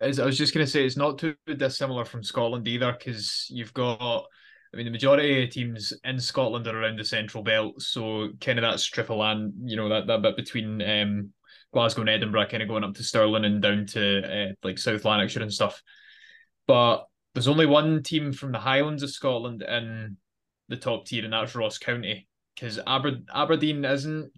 As 0.00 0.18
I 0.18 0.26
was 0.26 0.36
just 0.36 0.52
going 0.52 0.66
to 0.66 0.70
say, 0.70 0.84
it's 0.84 0.96
not 0.96 1.18
too 1.18 1.34
dissimilar 1.46 2.04
from 2.04 2.22
Scotland 2.22 2.66
either, 2.68 2.92
because 2.92 3.46
you've 3.50 3.74
got. 3.74 4.24
I 4.72 4.76
mean, 4.76 4.86
the 4.86 4.92
majority 4.92 5.44
of 5.44 5.50
teams 5.50 5.92
in 6.02 6.18
Scotland 6.18 6.66
are 6.66 6.82
around 6.82 6.98
the 6.98 7.04
central 7.04 7.44
belt, 7.44 7.80
so 7.80 8.30
kind 8.40 8.58
of 8.58 8.64
that 8.64 8.80
strip 8.80 9.08
of 9.08 9.18
land, 9.18 9.52
you 9.64 9.76
know, 9.76 9.88
that, 9.88 10.08
that 10.08 10.20
bit 10.20 10.34
between 10.34 10.82
um, 10.82 11.30
Glasgow 11.72 12.00
and 12.00 12.10
Edinburgh, 12.10 12.46
kind 12.46 12.60
of 12.60 12.68
going 12.68 12.82
up 12.82 12.94
to 12.94 13.04
Stirling 13.04 13.44
and 13.44 13.62
down 13.62 13.86
to 13.86 14.48
uh, 14.48 14.52
like 14.64 14.78
South 14.78 15.04
Lanarkshire 15.04 15.42
and 15.42 15.52
stuff. 15.52 15.80
But 16.66 17.04
there's 17.34 17.46
only 17.46 17.66
one 17.66 18.02
team 18.02 18.32
from 18.32 18.50
the 18.50 18.58
Highlands 18.58 19.04
of 19.04 19.10
Scotland 19.10 19.62
in 19.62 20.16
the 20.68 20.76
top 20.76 21.06
tier, 21.06 21.22
and 21.22 21.32
that's 21.32 21.54
Ross 21.54 21.78
County 21.78 22.26
because 22.54 22.80
Aber- 22.84 23.20
Aberdeen 23.32 23.84
isn't 23.84 24.32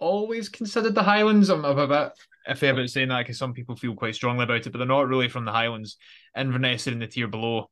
always 0.00 0.48
considered 0.48 0.94
the 0.94 1.02
Highlands. 1.02 1.48
I'm, 1.48 1.64
I'm 1.64 1.78
a 1.78 1.86
bit 1.86 2.12
iffy 2.48 2.70
about 2.70 2.90
saying 2.90 3.08
that 3.08 3.18
because 3.20 3.38
some 3.38 3.52
people 3.52 3.76
feel 3.76 3.94
quite 3.94 4.14
strongly 4.14 4.44
about 4.44 4.66
it, 4.66 4.70
but 4.70 4.78
they're 4.78 4.86
not 4.86 5.08
really 5.08 5.28
from 5.28 5.44
the 5.44 5.52
Highlands. 5.52 5.96
Inverness 6.36 6.88
are 6.88 6.92
in 6.92 6.98
the 6.98 7.06
tier 7.06 7.28
below. 7.28 7.70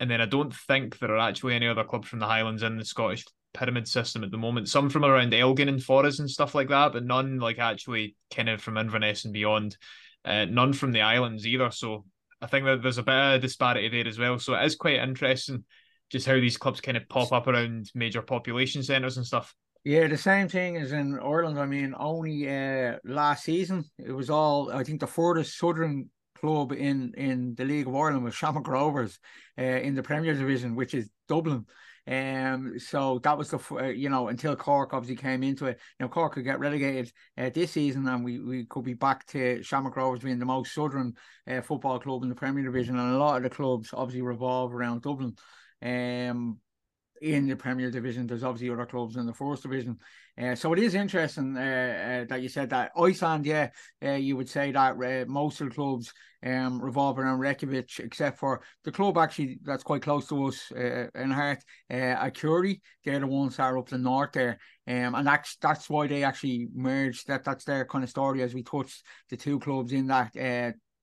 And 0.00 0.10
then 0.10 0.20
I 0.20 0.26
don't 0.26 0.52
think 0.52 0.98
there 0.98 1.14
are 1.14 1.28
actually 1.28 1.54
any 1.54 1.68
other 1.68 1.84
clubs 1.84 2.08
from 2.08 2.18
the 2.18 2.26
Highlands 2.26 2.62
in 2.62 2.76
the 2.76 2.84
Scottish 2.84 3.24
pyramid 3.54 3.86
system 3.86 4.24
at 4.24 4.30
the 4.30 4.38
moment. 4.38 4.68
Some 4.68 4.90
from 4.90 5.04
around 5.04 5.32
Elgin 5.32 5.68
and 5.68 5.82
Forres 5.82 6.18
and 6.18 6.28
stuff 6.28 6.54
like 6.54 6.68
that, 6.70 6.92
but 6.92 7.04
none 7.04 7.38
like 7.38 7.58
actually 7.58 8.16
kind 8.34 8.48
of 8.48 8.60
from 8.60 8.78
Inverness 8.78 9.24
and 9.24 9.32
beyond. 9.32 9.76
Uh, 10.24 10.46
none 10.46 10.72
from 10.72 10.92
the 10.92 11.02
islands 11.02 11.46
either. 11.46 11.70
So 11.70 12.04
I 12.40 12.46
think 12.46 12.64
that 12.64 12.82
there's 12.82 12.98
a 12.98 13.02
bit 13.02 13.14
of 13.14 13.42
disparity 13.42 13.88
there 13.88 14.08
as 14.08 14.18
well. 14.18 14.38
So 14.38 14.54
it 14.54 14.64
is 14.64 14.74
quite 14.74 14.96
interesting 14.96 15.64
just 16.10 16.26
how 16.26 16.34
these 16.34 16.58
clubs 16.58 16.80
kind 16.80 16.96
of 16.96 17.08
pop 17.08 17.32
up 17.32 17.46
around 17.46 17.90
major 17.94 18.22
population 18.22 18.82
centres 18.82 19.16
and 19.16 19.26
stuff. 19.26 19.54
Yeah, 19.84 20.06
the 20.06 20.16
same 20.16 20.48
thing 20.48 20.76
as 20.76 20.92
in 20.92 21.18
Ireland. 21.18 21.58
I 21.58 21.66
mean, 21.66 21.94
only 21.98 22.48
uh, 22.48 22.98
last 23.04 23.44
season 23.44 23.84
it 23.98 24.12
was 24.12 24.30
all. 24.30 24.70
I 24.70 24.84
think 24.84 25.00
the 25.00 25.08
furthest 25.08 25.58
southern 25.58 26.08
club 26.36 26.72
in 26.72 27.12
in 27.16 27.54
the 27.56 27.64
League 27.64 27.88
of 27.88 27.94
Ireland 27.96 28.22
was 28.24 28.34
Shamrock 28.34 28.68
Rovers 28.68 29.18
uh, 29.58 29.62
in 29.62 29.94
the 29.96 30.02
Premier 30.02 30.34
Division, 30.34 30.76
which 30.76 30.94
is 30.94 31.10
Dublin. 31.26 31.66
Um, 32.06 32.78
so 32.78 33.18
that 33.20 33.36
was 33.38 33.50
the 33.50 33.58
uh, 33.72 33.86
you 33.86 34.08
know 34.08 34.28
until 34.28 34.54
Cork 34.54 34.94
obviously 34.94 35.16
came 35.20 35.42
into 35.42 35.66
it. 35.66 35.80
Know, 35.98 36.08
Cork 36.08 36.34
could 36.34 36.44
get 36.44 36.60
relegated 36.60 37.12
uh, 37.36 37.50
this 37.50 37.72
season, 37.72 38.06
and 38.06 38.24
we 38.24 38.38
we 38.38 38.66
could 38.66 38.84
be 38.84 38.94
back 38.94 39.26
to 39.28 39.64
Shamrock 39.64 39.96
Rovers 39.96 40.20
being 40.20 40.38
the 40.38 40.44
most 40.44 40.74
southern 40.74 41.14
uh, 41.48 41.60
football 41.60 41.98
club 41.98 42.22
in 42.22 42.28
the 42.28 42.36
Premier 42.36 42.62
Division, 42.62 42.96
and 43.00 43.14
a 43.14 43.18
lot 43.18 43.36
of 43.38 43.42
the 43.42 43.50
clubs 43.50 43.90
obviously 43.92 44.22
revolve 44.22 44.72
around 44.72 45.02
Dublin. 45.02 45.34
Um, 45.82 46.58
in 47.22 47.46
the 47.46 47.54
Premier 47.54 47.90
Division, 47.90 48.26
there's 48.26 48.42
obviously 48.42 48.70
other 48.70 48.84
clubs 48.84 49.16
in 49.16 49.26
the 49.26 49.32
First 49.32 49.62
Division. 49.62 49.96
Uh, 50.40 50.56
so 50.56 50.72
it 50.72 50.80
is 50.80 50.94
interesting 50.94 51.56
uh, 51.56 51.60
uh, 51.60 52.24
that 52.28 52.42
you 52.42 52.48
said 52.48 52.68
that 52.70 52.90
Iceland. 52.96 53.46
Yeah, 53.46 53.68
uh, 54.04 54.12
you 54.12 54.36
would 54.36 54.48
say 54.48 54.72
that 54.72 54.96
uh, 54.96 55.24
most 55.30 55.60
of 55.60 55.68
the 55.68 55.74
clubs 55.74 56.12
um, 56.44 56.82
revolve 56.82 57.20
around 57.20 57.38
Reykjavik, 57.38 58.00
except 58.00 58.38
for 58.38 58.62
the 58.84 58.90
club 58.90 59.16
actually 59.16 59.60
that's 59.62 59.84
quite 59.84 60.02
close 60.02 60.26
to 60.28 60.46
us 60.46 60.72
uh, 60.72 61.06
in 61.14 61.30
heart, 61.30 61.62
uh, 61.90 62.26
Akureyri. 62.26 62.80
They're 63.04 63.20
the 63.20 63.26
ones 63.28 63.56
that 63.56 63.64
are 63.64 63.78
up 63.78 63.88
the 63.88 63.98
north 63.98 64.32
there, 64.32 64.58
um, 64.88 65.14
and 65.14 65.26
that's 65.26 65.56
that's 65.56 65.88
why 65.88 66.08
they 66.08 66.24
actually 66.24 66.66
merged. 66.74 67.28
That 67.28 67.44
that's 67.44 67.64
their 67.64 67.84
kind 67.84 68.02
of 68.02 68.10
story 68.10 68.42
as 68.42 68.52
we 68.52 68.64
touched 68.64 69.04
the 69.30 69.36
two 69.36 69.60
clubs 69.60 69.92
in 69.92 70.08
that 70.08 70.34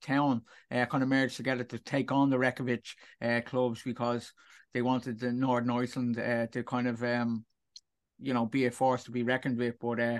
town 0.01 0.41
uh, 0.71 0.85
kind 0.85 1.03
of 1.03 1.09
merged 1.09 1.37
together 1.37 1.63
to 1.63 1.79
take 1.79 2.11
on 2.11 2.29
the 2.29 2.39
Reykjavik 2.39 2.85
uh, 3.21 3.41
clubs 3.45 3.81
because 3.83 4.31
they 4.73 4.81
wanted 4.81 5.19
the 5.19 5.31
Northern 5.31 5.71
Iceland 5.71 6.19
uh, 6.19 6.47
to 6.47 6.63
kind 6.63 6.87
of 6.87 7.03
um, 7.03 7.45
you 8.19 8.33
know 8.33 8.45
be 8.45 8.65
a 8.65 8.71
force 8.71 9.03
to 9.05 9.11
be 9.11 9.23
reckoned 9.23 9.57
with. 9.57 9.79
But 9.79 9.99
uh, 9.99 10.19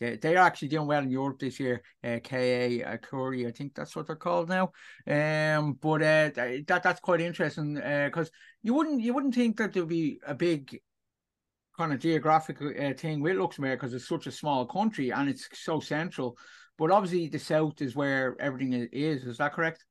they 0.00 0.16
they 0.16 0.36
are 0.36 0.46
actually 0.46 0.68
doing 0.68 0.86
well 0.86 1.02
in 1.02 1.10
Europe 1.10 1.38
this 1.38 1.60
year. 1.60 1.82
Uh, 2.02 2.18
KA 2.22 2.96
Curry, 2.98 3.46
I 3.46 3.52
think 3.52 3.74
that's 3.74 3.94
what 3.94 4.06
they're 4.06 4.16
called 4.16 4.48
now. 4.48 4.72
Um, 5.06 5.74
but 5.80 6.02
uh, 6.02 6.30
that 6.34 6.82
that's 6.82 7.00
quite 7.00 7.20
interesting 7.20 7.74
because 7.74 8.28
uh, 8.28 8.38
you 8.62 8.74
wouldn't 8.74 9.00
you 9.00 9.14
wouldn't 9.14 9.34
think 9.34 9.56
that 9.58 9.72
there'd 9.72 9.88
be 9.88 10.18
a 10.26 10.34
big 10.34 10.80
kind 11.76 11.92
of 11.92 12.00
geographic 12.00 12.60
uh, 12.60 12.92
thing 12.94 13.20
with 13.20 13.36
Luxembourg 13.36 13.78
because 13.78 13.94
it's 13.94 14.08
such 14.08 14.26
a 14.26 14.32
small 14.32 14.66
country 14.66 15.10
and 15.10 15.28
it's 15.28 15.48
so 15.52 15.80
central. 15.80 16.36
But 16.76 16.90
obviously, 16.90 17.28
the 17.28 17.38
south 17.38 17.80
is 17.80 17.94
where 17.94 18.36
everything 18.40 18.72
is. 18.92 19.24
Is 19.24 19.38
that 19.38 19.52
correct? 19.52 19.84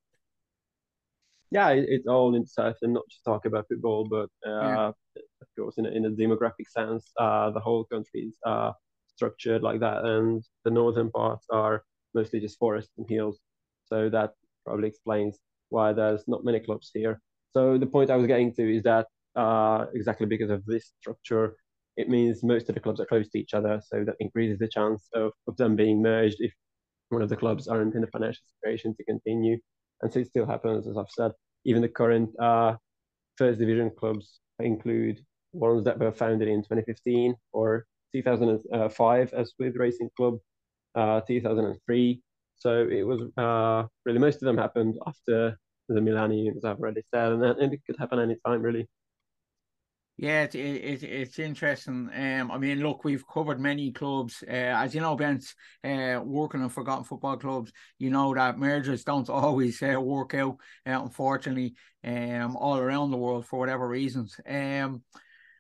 Yeah, 1.54 1.70
it's 1.70 2.08
all 2.08 2.34
in 2.34 2.42
the 2.42 2.48
south, 2.48 2.78
and 2.82 2.94
not 2.94 3.04
just 3.12 3.24
talk 3.24 3.46
about 3.46 3.68
football, 3.70 4.08
but 4.10 4.30
uh, 4.44 4.68
yeah. 4.68 4.88
of 4.88 5.48
course, 5.56 5.76
in 5.78 5.86
a, 5.86 5.90
in 5.90 6.06
a 6.06 6.10
demographic 6.10 6.68
sense, 6.68 7.12
uh, 7.20 7.52
the 7.52 7.60
whole 7.60 7.84
country 7.86 8.22
is 8.22 8.38
uh, 8.44 8.72
structured 9.16 9.62
like 9.62 9.80
that, 9.82 10.04
and 10.04 10.44
the 10.66 10.72
northern 10.72 11.12
parts 11.12 11.46
are 11.52 11.84
mostly 12.16 12.40
just 12.40 12.58
forests 12.58 12.92
and 12.98 13.08
hills. 13.08 13.40
So 13.86 14.10
that 14.10 14.32
probably 14.66 14.88
explains 14.88 15.38
why 15.70 15.94
there's 15.94 16.24
not 16.28 16.44
many 16.44 16.60
clubs 16.60 16.90
here. 16.92 17.22
So 17.56 17.78
the 17.78 17.86
point 17.86 18.10
I 18.10 18.16
was 18.16 18.26
getting 18.26 18.52
to 18.56 18.76
is 18.76 18.82
that 18.84 19.06
uh, 19.36 19.86
exactly 19.94 20.26
because 20.26 20.50
of 20.50 20.66
this 20.66 20.92
structure, 21.00 21.56
it 21.98 22.10
means 22.10 22.44
most 22.44 22.68
of 22.70 22.74
the 22.74 22.82
clubs 22.82 23.00
are 23.00 23.06
close 23.06 23.30
to 23.30 23.38
each 23.38 23.54
other, 23.54 23.80
so 23.86 24.04
that 24.06 24.16
increases 24.20 24.58
the 24.58 24.68
chance 24.68 25.08
of, 25.14 25.32
of 25.48 25.56
them 25.58 25.76
being 25.76 26.02
merged 26.02 26.38
if 26.40 26.52
one 27.10 27.22
of 27.22 27.30
the 27.30 27.38
clubs 27.38 27.68
aren't 27.68 27.94
in 27.94 28.04
a 28.04 28.08
financial 28.08 28.42
situation 28.58 28.96
to 28.96 29.04
continue. 29.04 29.60
And 30.04 30.12
so 30.12 30.20
it 30.20 30.28
still 30.28 30.46
happens, 30.46 30.88
as 30.88 30.98
I've 30.98 31.10
said. 31.10 31.32
Even 31.66 31.82
the 31.82 31.88
current 31.90 32.30
uh, 32.40 32.76
first 33.38 33.60
division 33.60 33.90
clubs 33.98 34.42
include 34.60 35.26
ones 35.54 35.86
that 35.86 35.98
were 35.98 36.12
founded 36.12 36.50
in 36.50 36.62
2015 36.62 37.36
or 37.54 37.86
2005, 38.14 39.34
as 39.34 39.54
with 39.58 39.78
Racing 39.78 40.10
Club, 40.18 40.40
uh, 40.96 41.22
2003. 41.22 42.22
So 42.58 42.88
it 42.88 43.04
was 43.04 43.22
uh, 43.38 43.88
really 44.06 44.20
most 44.20 44.36
of 44.36 44.46
them 44.46 44.58
happened 44.58 45.00
after 45.08 45.58
the 45.90 46.02
millennium, 46.02 46.56
as 46.58 46.66
I've 46.66 46.80
already 46.80 47.04
said, 47.14 47.32
and, 47.32 47.44
and 47.44 47.74
it 47.74 47.82
could 47.86 47.98
happen 47.98 48.20
anytime, 48.20 48.62
really. 48.62 48.88
Yeah, 50.16 50.44
it, 50.44 50.54
it, 50.56 51.04
it's 51.04 51.40
interesting. 51.40 52.10
Um, 52.14 52.52
I 52.52 52.58
mean, 52.60 52.80
look, 52.82 53.04
we've 53.04 53.28
covered 53.28 53.60
many 53.60 53.92
clubs. 53.92 54.44
Uh, 54.48 54.52
as 54.52 54.94
you 54.94 55.02
know, 55.02 55.16
Ben's 55.16 55.56
uh, 55.84 56.22
working 56.24 56.62
on 56.62 56.70
forgotten 56.70 57.04
football 57.04 57.36
clubs. 57.38 57.72
You 57.98 58.12
know 58.12 58.34
that 58.36 58.60
mergers 58.60 59.04
don't 59.04 59.30
always 59.30 59.82
uh, 59.82 60.00
work 60.00 60.36
out, 60.36 60.58
uh, 60.86 61.02
unfortunately, 61.02 61.74
um, 62.04 62.56
all 62.56 62.78
around 62.78 63.10
the 63.10 63.18
world 63.18 63.48
for 63.48 63.58
whatever 63.58 63.88
reasons. 63.88 64.40
Um, 64.48 65.02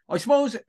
I 0.08 0.18
suppose 0.18 0.56
uh, 0.56 0.60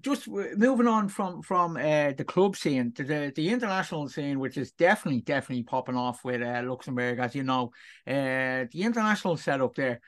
just 0.00 0.26
moving 0.28 0.86
on 0.86 1.08
from 1.08 1.42
from 1.42 1.76
uh, 1.76 2.12
the 2.16 2.24
club 2.26 2.56
scene 2.56 2.92
to 2.92 3.04
the, 3.04 3.32
the 3.36 3.50
international 3.50 4.08
scene, 4.08 4.38
which 4.40 4.56
is 4.56 4.72
definitely 4.72 5.20
definitely 5.20 5.64
popping 5.64 5.96
off 5.96 6.24
with 6.24 6.40
uh, 6.40 6.62
Luxembourg, 6.64 7.18
as 7.18 7.34
you 7.34 7.42
know, 7.42 7.72
uh, 8.06 8.64
the 8.72 8.82
international 8.82 9.36
setup 9.36 9.74
there 9.74 10.00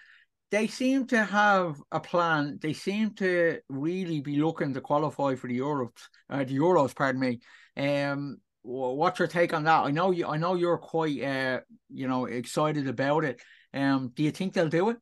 they 0.52 0.66
seem 0.66 1.06
to 1.06 1.24
have 1.24 1.82
a 1.90 1.98
plan. 1.98 2.58
They 2.60 2.74
seem 2.74 3.14
to 3.14 3.58
really 3.70 4.20
be 4.20 4.36
looking 4.36 4.74
to 4.74 4.82
qualify 4.82 5.34
for 5.34 5.48
the 5.48 5.58
Euros. 5.58 5.90
Uh, 6.28 6.44
the 6.44 6.58
Euros, 6.58 6.94
pardon 6.94 7.22
me. 7.22 7.40
Um, 7.74 8.36
what's 8.60 9.18
your 9.18 9.28
take 9.28 9.54
on 9.54 9.64
that? 9.64 9.80
I 9.86 9.90
know 9.90 10.10
you. 10.10 10.26
I 10.26 10.36
know 10.36 10.54
you're 10.54 10.76
quite, 10.76 11.22
uh, 11.22 11.60
you 11.88 12.06
know, 12.06 12.26
excited 12.26 12.86
about 12.86 13.24
it. 13.24 13.40
Um, 13.72 14.12
do 14.14 14.22
you 14.22 14.30
think 14.30 14.52
they'll 14.52 14.68
do 14.68 14.90
it? 14.90 14.98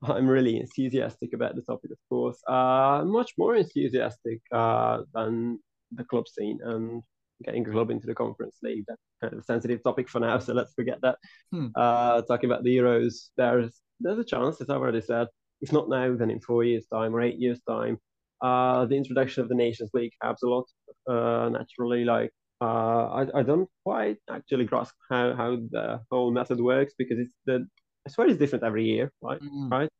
I'm 0.04 0.28
really 0.28 0.58
enthusiastic 0.58 1.32
about 1.34 1.56
the 1.56 1.62
topic, 1.62 1.90
of 1.90 1.98
course. 2.08 2.40
Uh, 2.46 3.02
much 3.04 3.32
more 3.36 3.56
enthusiastic 3.56 4.40
uh, 4.52 4.98
than 5.12 5.58
the 5.90 6.04
club 6.04 6.28
scene 6.28 6.60
and 6.62 7.02
getting 7.44 7.66
a 7.66 7.70
club 7.70 7.90
into 7.90 8.06
the 8.06 8.14
Conference 8.14 8.58
League. 8.62 8.84
That's 8.86 9.00
kind 9.20 9.32
of 9.32 9.40
a 9.40 9.44
sensitive 9.44 9.82
topic 9.82 10.08
for 10.08 10.20
now, 10.20 10.38
so 10.40 10.52
let's 10.52 10.74
forget 10.74 10.98
that. 11.02 11.18
Hmm. 11.52 11.68
Uh, 11.74 12.22
talking 12.22 12.50
about 12.50 12.64
the 12.64 12.76
Euros, 12.76 13.30
there's 13.36 13.80
there's 14.00 14.18
a 14.18 14.24
chance, 14.24 14.60
as 14.60 14.70
I've 14.70 14.80
already 14.80 15.02
said, 15.02 15.28
if 15.60 15.72
not 15.72 15.88
now, 15.88 16.14
then 16.16 16.30
in 16.30 16.40
four 16.40 16.64
years' 16.64 16.86
time 16.86 17.14
or 17.14 17.20
eight 17.20 17.38
years' 17.38 17.60
time. 17.68 17.98
Uh, 18.42 18.86
the 18.86 18.96
introduction 18.96 19.42
of 19.42 19.50
the 19.50 19.54
Nations 19.54 19.90
League 19.92 20.12
helps 20.22 20.42
a 20.42 20.48
lot. 20.48 20.64
Uh, 21.06 21.50
naturally, 21.50 22.04
like 22.04 22.32
uh, 22.62 23.06
I, 23.06 23.40
I 23.40 23.42
don't 23.42 23.68
quite 23.84 24.18
actually 24.30 24.64
grasp 24.64 24.94
how, 25.10 25.34
how 25.34 25.56
the 25.70 26.00
whole 26.10 26.30
method 26.30 26.60
works 26.60 26.94
because 26.96 27.18
it's 27.18 27.34
the 27.46 27.66
I 28.06 28.10
swear 28.10 28.28
it's 28.28 28.38
different 28.38 28.64
every 28.64 28.84
year, 28.84 29.12
right? 29.22 29.40
Mm-hmm. 29.40 29.68
Right? 29.68 29.90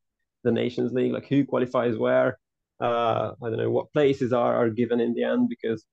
The 0.44 0.52
Nations 0.52 0.92
League, 0.92 1.12
like 1.12 1.26
who 1.26 1.44
qualifies 1.44 1.96
where. 1.96 2.38
Uh, 2.80 3.32
I 3.42 3.50
don't 3.50 3.58
know 3.58 3.70
what 3.70 3.92
places 3.92 4.32
are, 4.32 4.56
are 4.56 4.70
given 4.70 5.00
in 5.00 5.12
the 5.12 5.22
end 5.22 5.50
because 5.50 5.84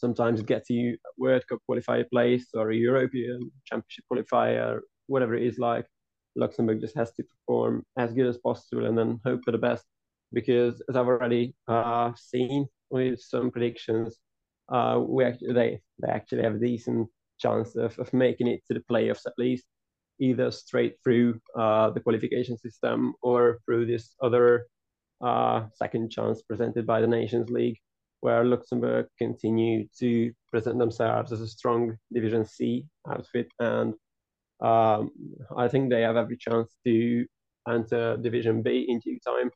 sometimes 0.00 0.40
it 0.40 0.46
gets 0.46 0.70
you 0.70 0.94
a 0.94 1.10
World 1.18 1.44
Cup 1.48 1.60
qualifier 1.68 2.08
place 2.10 2.46
or 2.54 2.70
a 2.70 2.76
European 2.76 3.50
Championship 3.66 4.04
qualifier, 4.10 4.80
whatever 5.06 5.34
it 5.34 5.44
is 5.44 5.58
like. 5.58 5.86
Luxembourg 6.36 6.80
just 6.80 6.96
has 6.96 7.12
to 7.14 7.24
perform 7.24 7.84
as 7.98 8.12
good 8.12 8.26
as 8.26 8.38
possible 8.38 8.86
and 8.86 8.96
then 8.96 9.20
hope 9.24 9.42
for 9.44 9.52
the 9.52 9.58
best. 9.58 9.84
because 10.32 10.82
as 10.88 10.96
I've 10.96 11.06
already 11.06 11.54
uh, 11.68 12.12
seen 12.16 12.66
with 12.90 13.20
some 13.20 13.50
predictions, 13.50 14.16
uh, 14.72 15.00
we 15.06 15.24
actually 15.24 15.52
they 15.52 15.80
they 16.02 16.08
actually 16.08 16.42
have 16.42 16.56
a 16.56 16.58
decent 16.58 17.08
chance 17.38 17.74
of, 17.76 17.98
of 17.98 18.12
making 18.12 18.46
it 18.46 18.60
to 18.66 18.74
the 18.74 18.84
playoffs 18.90 19.26
at 19.26 19.32
least, 19.38 19.64
either 20.20 20.50
straight 20.50 20.96
through 21.02 21.40
uh, 21.58 21.90
the 21.90 22.00
qualification 22.00 22.56
system 22.56 23.14
or 23.22 23.58
through 23.64 23.86
this 23.86 24.14
other 24.22 24.66
uh, 25.20 25.66
second 25.74 26.10
chance 26.10 26.42
presented 26.42 26.86
by 26.86 27.00
the 27.00 27.06
Nations 27.06 27.50
League, 27.50 27.78
where 28.20 28.44
Luxembourg 28.44 29.06
continue 29.18 29.86
to 29.98 30.32
present 30.50 30.78
themselves 30.78 31.32
as 31.32 31.40
a 31.40 31.48
strong 31.48 31.96
Division 32.12 32.44
C 32.44 32.86
outfit, 33.08 33.48
and 33.58 33.94
um, 34.60 35.10
I 35.56 35.68
think 35.68 35.90
they 35.90 36.02
have 36.02 36.16
every 36.16 36.36
chance 36.36 36.76
to 36.84 37.26
enter 37.68 38.16
Division 38.16 38.62
B 38.62 38.86
in 38.88 38.98
due 39.00 39.18
time 39.26 39.50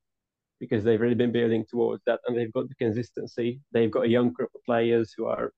because 0.61 0.85
they've 0.85 1.01
really 1.01 1.15
been 1.15 1.33
building 1.33 1.65
towards 1.69 2.03
that 2.07 2.21
and 2.27 2.37
they've 2.37 2.53
got 2.53 2.69
the 2.69 2.75
consistency. 2.77 3.61
They've 3.73 3.91
got 3.91 4.05
a 4.05 4.09
young 4.09 4.31
group 4.33 4.51
of 4.55 4.63
players 4.65 5.13
who 5.17 5.27
are 5.27 5.53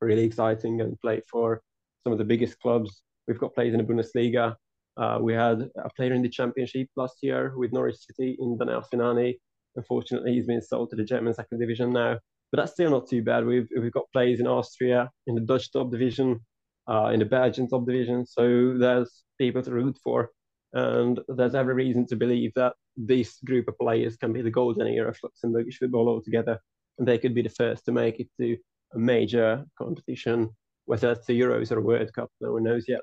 really 0.00 0.24
exciting 0.24 0.80
and 0.80 1.00
play 1.00 1.22
for 1.30 1.60
some 2.04 2.12
of 2.12 2.18
the 2.18 2.24
biggest 2.24 2.58
clubs. 2.60 3.02
We've 3.26 3.38
got 3.38 3.54
players 3.54 3.74
in 3.74 3.84
the 3.84 3.92
Bundesliga. 3.92 4.54
Uh, 4.96 5.18
we 5.20 5.32
had 5.34 5.68
a 5.76 5.90
player 5.96 6.12
in 6.12 6.22
the 6.22 6.28
Championship 6.28 6.88
last 6.96 7.16
year 7.22 7.54
with 7.56 7.72
Norwich 7.72 7.96
City 7.96 8.36
in 8.38 8.56
Danel 8.58 8.84
Sinani. 8.92 9.38
Unfortunately, 9.76 10.34
he's 10.34 10.46
been 10.46 10.62
sold 10.62 10.90
to 10.90 10.96
the 10.96 11.04
German 11.04 11.34
second 11.34 11.58
division 11.58 11.92
now, 11.92 12.18
but 12.50 12.58
that's 12.58 12.72
still 12.72 12.90
not 12.90 13.08
too 13.08 13.22
bad. 13.22 13.44
We've 13.44 13.68
we've 13.76 13.92
got 13.92 14.10
players 14.12 14.40
in 14.40 14.46
Austria, 14.46 15.10
in 15.26 15.34
the 15.34 15.40
Dutch 15.40 15.72
top 15.72 15.90
division, 15.90 16.40
uh, 16.88 17.06
in 17.06 17.18
the 17.18 17.24
Belgian 17.24 17.68
top 17.68 17.86
division. 17.86 18.26
So 18.26 18.76
there's 18.78 19.24
people 19.38 19.62
to 19.62 19.72
root 19.72 19.98
for, 20.02 20.30
and 20.72 21.20
there's 21.28 21.54
every 21.54 21.74
reason 21.74 22.06
to 22.06 22.16
believe 22.16 22.52
that 22.54 22.74
this 22.96 23.38
group 23.44 23.68
of 23.68 23.78
players 23.78 24.16
can 24.16 24.32
be 24.32 24.42
the 24.42 24.50
golden 24.50 24.86
era 24.86 25.08
of 25.10 25.18
Luxembourgish 25.22 25.76
football 25.78 26.08
altogether, 26.08 26.58
and 26.98 27.08
they 27.08 27.18
could 27.18 27.34
be 27.34 27.42
the 27.42 27.48
first 27.48 27.84
to 27.86 27.92
make 27.92 28.20
it 28.20 28.28
to 28.40 28.56
a 28.94 28.98
major 28.98 29.64
competition, 29.76 30.50
whether 30.86 31.12
it's 31.12 31.26
the 31.26 31.38
Euros 31.40 31.72
or 31.72 31.78
a 31.78 31.82
World 31.82 32.12
Cup, 32.12 32.30
no 32.40 32.52
one 32.52 32.64
knows 32.64 32.84
yet. 32.88 33.00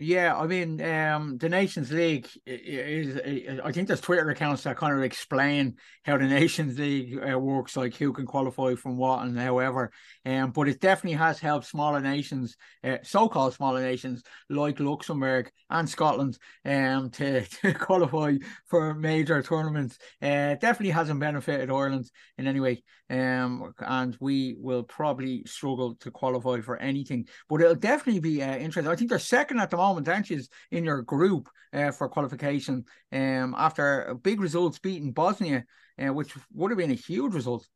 Yeah, 0.00 0.36
I 0.36 0.46
mean, 0.46 0.80
um, 0.80 1.38
the 1.38 1.48
Nations 1.48 1.90
League 1.90 2.28
is, 2.46 3.16
is, 3.16 3.60
I 3.64 3.72
think 3.72 3.88
there's 3.88 4.00
Twitter 4.00 4.30
accounts 4.30 4.62
that 4.62 4.76
kind 4.76 4.96
of 4.96 5.02
explain 5.02 5.74
how 6.04 6.16
the 6.16 6.26
Nations 6.26 6.78
League 6.78 7.18
uh, 7.18 7.36
works, 7.36 7.76
like 7.76 7.96
who 7.96 8.12
can 8.12 8.24
qualify 8.24 8.76
from 8.76 8.96
what 8.96 9.24
and 9.24 9.36
however. 9.36 9.90
Um, 10.24 10.52
but 10.52 10.68
it 10.68 10.80
definitely 10.80 11.18
has 11.18 11.40
helped 11.40 11.66
smaller 11.66 11.98
nations, 11.98 12.56
uh, 12.84 12.98
so-called 13.02 13.54
smaller 13.54 13.82
nations 13.82 14.22
like 14.48 14.78
Luxembourg 14.78 15.50
and 15.68 15.88
Scotland, 15.88 16.38
um, 16.64 17.10
to, 17.10 17.44
to 17.62 17.74
qualify 17.74 18.34
for 18.66 18.94
major 18.94 19.42
tournaments. 19.42 19.98
Uh, 20.22 20.54
definitely 20.54 20.90
hasn't 20.90 21.18
benefited 21.18 21.72
Ireland 21.72 22.08
in 22.36 22.46
any 22.46 22.60
way. 22.60 22.84
Um, 23.10 23.72
and 23.78 24.16
we 24.20 24.54
will 24.58 24.82
probably 24.82 25.42
struggle 25.46 25.94
to 26.00 26.10
qualify 26.10 26.60
for 26.60 26.76
anything, 26.76 27.26
but 27.48 27.62
it'll 27.62 27.74
definitely 27.74 28.20
be 28.20 28.42
uh, 28.42 28.56
interesting. 28.56 28.92
I 28.92 28.96
think 28.96 29.08
they're 29.08 29.18
second 29.18 29.60
at 29.60 29.70
the 29.70 29.78
moment 29.78 29.87
moment, 29.88 30.08
aren't 30.08 30.30
you, 30.30 30.40
in 30.70 30.84
your 30.84 31.02
group 31.02 31.48
uh, 31.72 31.90
for 31.90 32.08
qualification 32.08 32.84
um, 33.12 33.54
after 33.56 34.04
a 34.04 34.14
big 34.14 34.40
results 34.40 34.78
beating 34.78 35.12
Bosnia, 35.12 35.64
uh, 36.02 36.12
which 36.12 36.32
would 36.52 36.70
have 36.70 36.78
been 36.78 36.90
a 36.90 36.94
huge 36.94 37.34
result. 37.34 37.66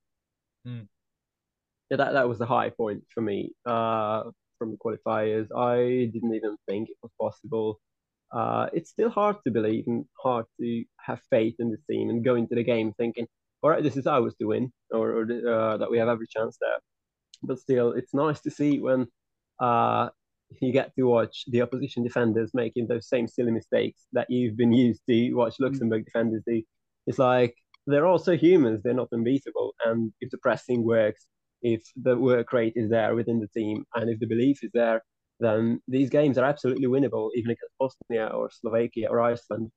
Mm. 0.67 0.87
Yeah, 1.91 1.99
that, 1.99 2.13
that 2.13 2.29
was 2.29 2.39
the 2.39 2.47
high 2.47 2.71
point 2.71 3.03
for 3.13 3.21
me 3.21 3.53
uh, 3.67 4.23
from 4.59 4.71
the 4.73 4.79
qualifiers. 4.79 5.49
I 5.57 6.11
didn't 6.13 6.35
even 6.35 6.57
think 6.69 6.89
it 6.89 6.97
was 7.03 7.13
possible. 7.21 7.81
Uh, 8.33 8.67
it's 8.73 8.91
still 8.91 9.11
hard 9.11 9.37
to 9.45 9.51
believe 9.51 9.85
and 9.87 10.05
hard 10.23 10.47
to 10.59 10.85
have 11.07 11.21
faith 11.29 11.57
in 11.59 11.71
the 11.71 11.77
team 11.91 12.09
and 12.09 12.25
go 12.25 12.35
into 12.35 12.55
the 12.55 12.65
game 12.65 12.93
thinking, 12.95 13.27
all 13.61 13.71
right, 13.71 13.83
this 13.83 13.97
is 13.97 14.07
ours 14.07 14.35
to 14.41 14.47
win, 14.47 14.73
or, 14.91 15.07
or 15.19 15.23
uh, 15.23 15.77
that 15.77 15.91
we 15.91 15.99
have 15.99 16.09
every 16.09 16.27
chance 16.27 16.57
there. 16.61 16.81
But 17.43 17.59
still, 17.59 17.93
it's 17.93 18.15
nice 18.15 18.41
to 18.41 18.51
see 18.51 18.81
when 18.81 19.07
uh, 19.61 20.09
you 20.61 20.73
get 20.73 20.95
to 20.97 21.05
watch 21.05 21.45
the 21.49 21.63
opposition 21.63 22.03
defenders 22.03 22.53
making 22.55 22.87
those 22.87 23.09
same 23.09 23.29
silly 23.29 23.53
mistakes 23.53 24.07
that 24.13 24.29
you've 24.31 24.57
been 24.57 24.73
used 24.73 25.03
to 25.09 25.33
watch 25.35 25.55
mm. 25.55 25.67
Luxembourg 25.67 26.05
defenders 26.05 26.43
do. 26.47 26.63
It's 27.07 27.19
like 27.19 27.55
they're 27.87 28.07
also 28.07 28.37
humans, 28.37 28.83
they're 28.83 28.95
not 28.95 29.13
unbeatable. 29.13 29.75
And 29.85 30.13
if 30.21 30.31
the 30.31 30.39
pressing 30.39 30.85
works, 30.85 31.27
if 31.63 31.83
the 31.97 32.17
work 32.17 32.53
rate 32.53 32.75
is 32.77 32.91
there 32.91 33.15
within 33.15 33.41
the 33.41 33.49
team, 33.49 33.85
and 33.95 34.11
if 34.11 34.19
the 34.19 34.27
belief 34.27 34.63
is 34.63 34.71
there, 34.75 35.03
then 35.41 35.81
these 35.89 36.11
games 36.11 36.39
are 36.39 36.45
absolutely 36.45 36.87
winnable, 36.87 37.31
even 37.35 37.51
against 37.51 37.79
Bosnia 37.79 38.27
or 38.27 38.51
Slovakia 38.51 39.09
or 39.09 39.21
Iceland, 39.21 39.71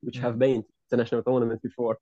which 0.00 0.18
have 0.18 0.38
been 0.38 0.64
to 0.90 0.96
national 0.96 1.22
tournaments 1.22 1.62
before. 1.62 1.98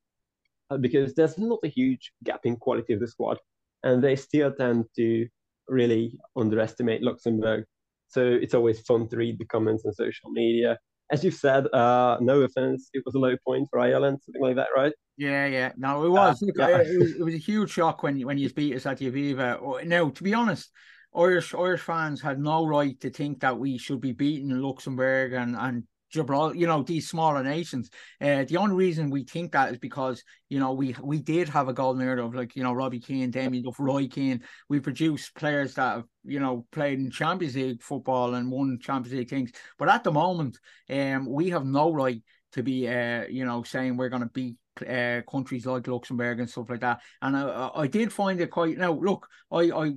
Uh, 0.70 0.76
because 0.76 1.14
there's 1.14 1.36
not 1.36 1.58
a 1.64 1.68
huge 1.68 2.12
gap 2.22 2.40
in 2.44 2.56
quality 2.56 2.92
of 2.92 3.00
the 3.00 3.08
squad, 3.08 3.38
and 3.82 4.02
they 4.02 4.16
still 4.16 4.52
tend 4.52 4.84
to 4.96 5.26
really 5.68 6.18
underestimate 6.36 7.02
Luxembourg 7.02 7.64
so 8.10 8.24
it's 8.24 8.54
always 8.54 8.80
fun 8.80 9.08
to 9.08 9.16
read 9.16 9.38
the 9.38 9.46
comments 9.46 9.84
on 9.86 9.92
social 9.92 10.30
media. 10.30 10.78
As 11.12 11.24
you've 11.24 11.34
said, 11.34 11.66
uh, 11.72 12.18
no 12.20 12.42
offense, 12.42 12.90
it 12.92 13.02
was 13.04 13.14
a 13.14 13.18
low 13.18 13.36
point 13.44 13.68
for 13.70 13.80
Ireland, 13.80 14.18
something 14.24 14.42
like 14.42 14.56
that, 14.56 14.68
right? 14.76 14.92
Yeah, 15.16 15.46
yeah. 15.46 15.72
No, 15.76 16.04
it 16.04 16.10
was. 16.10 16.42
Uh, 16.42 16.46
yeah. 16.56 16.78
it, 16.78 16.98
was 16.98 17.12
it 17.12 17.22
was 17.22 17.34
a 17.34 17.38
huge 17.38 17.70
shock 17.70 18.02
when 18.02 18.20
when 18.22 18.38
you 18.38 18.48
beat 18.50 18.76
us 18.76 18.86
at 18.86 18.98
the 18.98 19.10
Aviva. 19.10 19.84
Now, 19.84 20.10
to 20.10 20.22
be 20.22 20.34
honest, 20.34 20.70
Irish 21.14 21.54
Irish 21.54 21.80
fans 21.80 22.20
had 22.20 22.38
no 22.38 22.66
right 22.66 22.98
to 23.00 23.10
think 23.10 23.40
that 23.40 23.58
we 23.58 23.78
should 23.78 24.00
be 24.00 24.12
beating 24.12 24.50
Luxembourg 24.50 25.32
and 25.32 25.56
and 25.56 25.84
Gibraltar, 26.10 26.56
you 26.56 26.66
know, 26.66 26.82
these 26.82 27.08
smaller 27.08 27.42
nations. 27.42 27.90
Uh, 28.20 28.44
the 28.44 28.56
only 28.56 28.74
reason 28.74 29.10
we 29.10 29.24
think 29.24 29.52
that 29.52 29.72
is 29.72 29.78
because, 29.78 30.22
you 30.48 30.58
know, 30.58 30.72
we 30.72 30.94
we 31.02 31.20
did 31.20 31.48
have 31.48 31.68
a 31.68 31.72
golden 31.72 32.06
era 32.06 32.24
of 32.24 32.34
like, 32.34 32.56
you 32.56 32.62
know, 32.62 32.72
Robbie 32.72 33.00
Keane, 33.00 33.30
Damien 33.30 33.64
Duff, 33.64 33.76
Roy 33.78 34.08
Keane. 34.08 34.42
We 34.68 34.80
produced 34.80 35.34
players 35.34 35.74
that 35.74 35.96
have, 35.96 36.04
you 36.24 36.40
know, 36.40 36.66
played 36.72 36.98
in 36.98 37.10
Champions 37.10 37.56
League 37.56 37.82
football 37.82 38.34
and 38.34 38.50
won 38.50 38.78
Champions 38.80 39.16
League 39.16 39.30
things. 39.30 39.52
But 39.78 39.88
at 39.88 40.04
the 40.04 40.12
moment, 40.12 40.58
um, 40.88 41.26
we 41.26 41.50
have 41.50 41.64
no 41.64 41.92
right 41.92 42.22
to 42.52 42.62
be, 42.62 42.88
uh, 42.88 43.26
you 43.28 43.44
know, 43.44 43.62
saying 43.62 43.96
we're 43.96 44.08
going 44.08 44.22
to 44.22 44.28
beat 44.28 44.56
uh, 44.88 45.20
countries 45.30 45.66
like 45.66 45.86
Luxembourg 45.86 46.40
and 46.40 46.50
stuff 46.50 46.70
like 46.70 46.80
that. 46.80 47.00
And 47.22 47.36
I, 47.36 47.70
I 47.74 47.86
did 47.86 48.12
find 48.12 48.40
it 48.40 48.50
quite. 48.50 48.76
Now, 48.76 48.92
look, 48.92 49.28
I, 49.50 49.70
I 49.70 49.92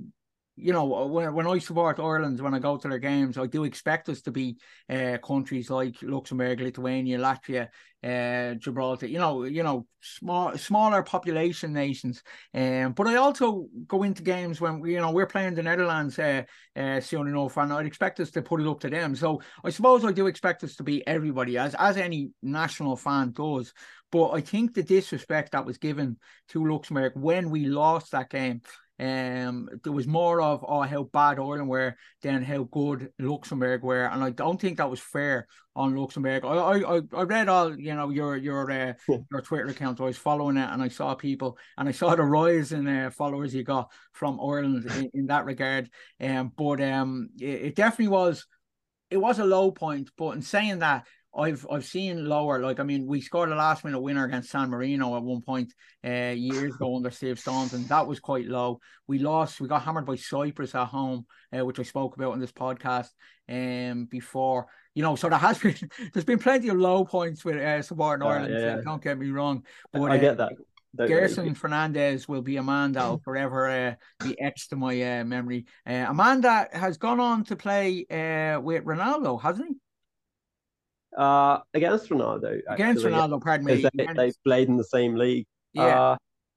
you 0.56 0.72
know, 0.72 0.94
uh, 0.94 1.06
when, 1.06 1.34
when 1.34 1.46
I 1.46 1.58
support 1.58 1.98
Ireland, 1.98 2.40
when 2.40 2.54
I 2.54 2.58
go 2.60 2.76
to 2.76 2.88
their 2.88 2.98
games, 2.98 3.36
I 3.36 3.46
do 3.46 3.64
expect 3.64 4.08
us 4.08 4.20
to 4.22 4.30
be 4.30 4.56
uh, 4.88 5.18
countries 5.18 5.68
like 5.68 5.96
Luxembourg, 6.02 6.60
Lithuania, 6.60 7.18
Latvia, 7.18 7.68
uh, 8.04 8.54
Gibraltar. 8.54 9.06
You 9.06 9.18
know, 9.18 9.44
you 9.44 9.64
know, 9.64 9.86
small, 10.00 10.56
smaller 10.56 11.02
population 11.02 11.72
nations. 11.72 12.22
Um, 12.54 12.92
but 12.92 13.08
I 13.08 13.16
also 13.16 13.66
go 13.88 14.04
into 14.04 14.22
games 14.22 14.60
when 14.60 14.84
you 14.84 15.00
know 15.00 15.10
we're 15.10 15.26
playing 15.26 15.54
the 15.54 15.62
Netherlands 15.62 16.18
uh, 16.18 16.44
uh, 16.76 17.00
soon 17.00 17.26
enough, 17.26 17.56
and 17.56 17.72
I'd 17.72 17.86
expect 17.86 18.20
us 18.20 18.30
to 18.32 18.42
put 18.42 18.60
it 18.60 18.68
up 18.68 18.78
to 18.80 18.90
them. 18.90 19.16
So 19.16 19.42
I 19.64 19.70
suppose 19.70 20.04
I 20.04 20.12
do 20.12 20.28
expect 20.28 20.62
us 20.62 20.76
to 20.76 20.84
be 20.84 21.04
everybody, 21.06 21.58
as 21.58 21.74
as 21.74 21.96
any 21.96 22.30
national 22.42 22.96
fan 22.96 23.32
does. 23.32 23.72
But 24.12 24.30
I 24.30 24.40
think 24.40 24.74
the 24.74 24.84
disrespect 24.84 25.50
that 25.52 25.66
was 25.66 25.78
given 25.78 26.18
to 26.50 26.64
Luxembourg 26.64 27.14
when 27.16 27.50
we 27.50 27.66
lost 27.66 28.12
that 28.12 28.30
game 28.30 28.60
um, 29.00 29.68
there 29.82 29.92
was 29.92 30.06
more 30.06 30.40
of 30.40 30.64
oh 30.66 30.82
how 30.82 31.02
bad 31.04 31.38
Ireland 31.38 31.68
were 31.68 31.96
than 32.22 32.42
how 32.44 32.64
good 32.64 33.10
Luxembourg 33.18 33.82
were, 33.82 34.04
and 34.04 34.22
I 34.22 34.30
don't 34.30 34.60
think 34.60 34.78
that 34.78 34.90
was 34.90 35.00
fair 35.00 35.48
on 35.74 35.96
Luxembourg. 35.96 36.44
I 36.44 36.80
I 36.80 37.00
I 37.12 37.22
read 37.22 37.48
all 37.48 37.76
you 37.76 37.94
know 37.94 38.10
your 38.10 38.36
your 38.36 38.70
uh, 38.70 38.92
your 39.08 39.42
Twitter 39.42 39.66
account. 39.66 40.00
I 40.00 40.04
was 40.04 40.16
following 40.16 40.56
it, 40.56 40.70
and 40.70 40.80
I 40.80 40.88
saw 40.88 41.14
people, 41.14 41.58
and 41.76 41.88
I 41.88 41.92
saw 41.92 42.14
the 42.14 42.22
rise 42.22 42.70
in 42.70 42.86
uh, 42.86 43.10
followers 43.10 43.52
you 43.52 43.64
got 43.64 43.90
from 44.12 44.38
Ireland 44.40 44.88
in, 44.96 45.10
in 45.12 45.26
that 45.26 45.44
regard. 45.44 45.90
Um, 46.20 46.52
but 46.56 46.80
um, 46.80 47.30
it, 47.40 47.62
it 47.62 47.74
definitely 47.74 48.08
was 48.08 48.46
it 49.10 49.16
was 49.16 49.40
a 49.40 49.44
low 49.44 49.72
point. 49.72 50.10
But 50.16 50.30
in 50.30 50.42
saying 50.42 50.78
that, 50.80 51.06
I've 51.36 51.66
I've 51.70 51.84
seen 51.84 52.26
lower. 52.26 52.60
Like 52.60 52.80
I 52.80 52.82
mean, 52.82 53.06
we 53.06 53.20
scored 53.20 53.50
a 53.50 53.54
last 53.54 53.84
minute 53.84 54.00
winner 54.00 54.24
against 54.24 54.50
San 54.50 54.70
Marino 54.70 55.16
at 55.16 55.22
one 55.22 55.42
point 55.42 55.72
uh, 56.06 56.32
years 56.36 56.74
ago 56.74 56.96
under 56.96 57.10
Steve 57.10 57.38
Staunton 57.38 57.86
That 57.88 58.06
was 58.06 58.20
quite 58.20 58.46
low. 58.46 58.80
We 59.06 59.18
lost. 59.18 59.60
We 59.60 59.68
got 59.68 59.82
hammered 59.82 60.06
by 60.06 60.16
Cyprus 60.16 60.74
at 60.74 60.86
home, 60.86 61.26
uh, 61.56 61.64
which 61.64 61.80
I 61.80 61.82
spoke 61.82 62.16
about 62.16 62.34
in 62.34 62.40
this 62.40 62.52
podcast 62.52 63.08
um 63.48 64.06
before. 64.06 64.66
You 64.94 65.02
know, 65.02 65.16
so 65.16 65.28
there 65.28 65.38
has 65.38 65.58
been 65.62 65.76
there's 66.12 66.24
been 66.24 66.38
plenty 66.38 66.68
of 66.68 66.76
low 66.76 67.04
points 67.04 67.44
with 67.44 67.56
uh, 67.56 67.82
supporting 67.82 68.26
Ireland. 68.26 68.54
Yeah. 68.56 68.76
Don't 68.84 69.02
get 69.02 69.18
me 69.18 69.30
wrong. 69.30 69.64
But, 69.92 70.12
I 70.12 70.18
get 70.18 70.40
uh, 70.40 70.46
that. 70.46 70.52
Don't 70.96 71.08
Gerson. 71.08 71.54
Fernandez 71.56 72.28
will 72.28 72.42
be 72.42 72.56
a 72.56 72.62
man 72.62 72.92
that 72.92 73.08
will 73.08 73.18
forever 73.24 73.68
uh, 73.68 73.94
be 74.24 74.40
etched 74.40 74.70
to 74.70 74.76
my 74.76 75.20
uh, 75.20 75.24
memory. 75.24 75.66
Uh, 75.84 76.06
a 76.08 76.14
man 76.14 76.42
that 76.42 76.74
has 76.74 76.98
gone 76.98 77.18
on 77.18 77.44
to 77.44 77.56
play 77.56 78.06
uh, 78.08 78.60
with 78.60 78.84
Ronaldo, 78.84 79.40
hasn't 79.42 79.68
he? 79.68 79.74
Uh, 81.16 81.60
against 81.74 82.08
Ronaldo. 82.08 82.58
Actually. 82.68 82.74
Against 82.74 83.04
Ronaldo, 83.04 83.40
pardon 83.40 83.66
me. 83.66 83.86
They, 83.94 84.06
they, 84.14 84.32
played 84.44 84.68
in 84.68 84.76
the 84.76 84.84
same 84.84 85.14
league. 85.14 85.46
Yeah. 85.72 86.00
Uh, 86.00 86.16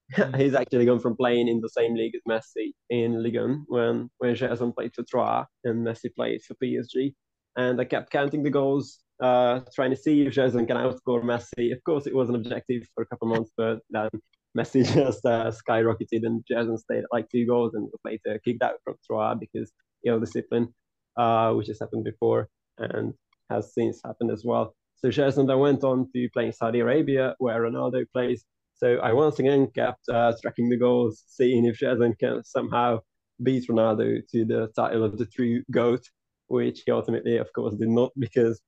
he's 0.38 0.56
actually 0.56 0.86
gone 0.86 1.00
from 1.00 1.16
playing 1.16 1.48
in 1.48 1.60
the 1.60 1.70
same 1.70 1.94
league 1.94 2.14
as 2.16 2.22
Messi 2.28 2.72
in 2.90 3.22
Ligue 3.22 3.36
1 3.36 3.66
when 3.68 4.10
when 4.20 4.36
Gerson 4.36 4.72
played 4.72 4.94
for 4.96 5.04
Troyes 5.04 5.46
and 5.66 5.86
Messi 5.86 6.14
played 6.16 6.42
for 6.44 6.56
PSG. 6.56 7.14
And 7.58 7.82
I 7.82 7.86
kept 7.86 8.12
counting 8.12 8.44
the 8.44 8.50
goals 8.50 9.00
uh, 9.22 9.62
trying 9.76 9.90
to 9.90 9.98
see 9.98 10.22
if 10.22 10.34
Gerson 10.34 10.66
can 10.66 10.78
outscore 10.78 11.24
Messi. 11.24 11.74
Of 11.74 11.84
course, 11.84 12.08
it 12.08 12.16
was 12.16 12.30
an 12.30 12.36
objective 12.36 12.84
for 12.94 13.02
a 13.04 13.06
couple 13.08 13.30
of 13.30 13.38
months, 13.38 13.52
but 13.58 13.80
then 13.90 14.10
Messi 14.58 14.86
just 14.94 15.26
uh, 15.26 15.52
skyrocketed 15.52 16.26
and 16.26 16.44
Gerson 16.48 16.78
stayed 16.78 17.00
at 17.00 17.12
like 17.12 17.28
two 17.30 17.46
goals 17.46 17.74
and 17.74 17.84
was 17.84 18.00
later 18.06 18.40
kicked 18.46 18.64
out 18.64 18.76
from 18.84 18.96
Troyes 19.06 19.38
because 19.40 19.72
ill 20.06 20.14
you 20.14 20.20
know, 20.20 20.20
discipline, 20.20 20.74
uh, 21.18 21.54
which 21.54 21.68
has 21.68 21.80
happened 21.80 22.06
before 22.06 22.48
and 22.78 23.14
has 23.49 23.74
since 23.74 24.02
happened 24.03 24.32
as 24.32 24.44
well. 24.45 24.76
So 24.95 25.11
Gerson 25.11 25.45
then 25.45 25.60
went 25.60 25.84
on 25.84 26.10
to 26.14 26.30
play 26.34 26.48
in 26.48 26.53
Saudi 26.53 26.80
Arabia, 26.80 27.36
where 27.38 27.61
Ronaldo 27.61 28.06
plays. 28.11 28.45
So 28.74 28.98
I 28.98 29.14
once 29.14 29.40
again 29.40 29.68
kept 29.74 30.07
uh, 30.10 30.34
tracking 30.41 30.69
the 30.69 30.78
goals, 30.78 31.24
seeing 31.28 31.65
if 31.65 31.80
Gerson 31.80 32.15
can 32.19 32.44
somehow 32.44 32.99
beat 33.44 33.68
Ronaldo 33.69 34.22
to 34.32 34.45
the 34.45 34.69
title 34.76 35.03
of 35.03 35.18
the 35.18 35.26
true 35.26 35.64
GOAT, 35.72 36.03
which 36.48 36.84
he 36.86 36.91
ultimately, 36.91 37.38
of 37.38 37.52
course, 37.53 37.76
did 37.76 37.90
not 37.90 38.11
because 38.18 38.60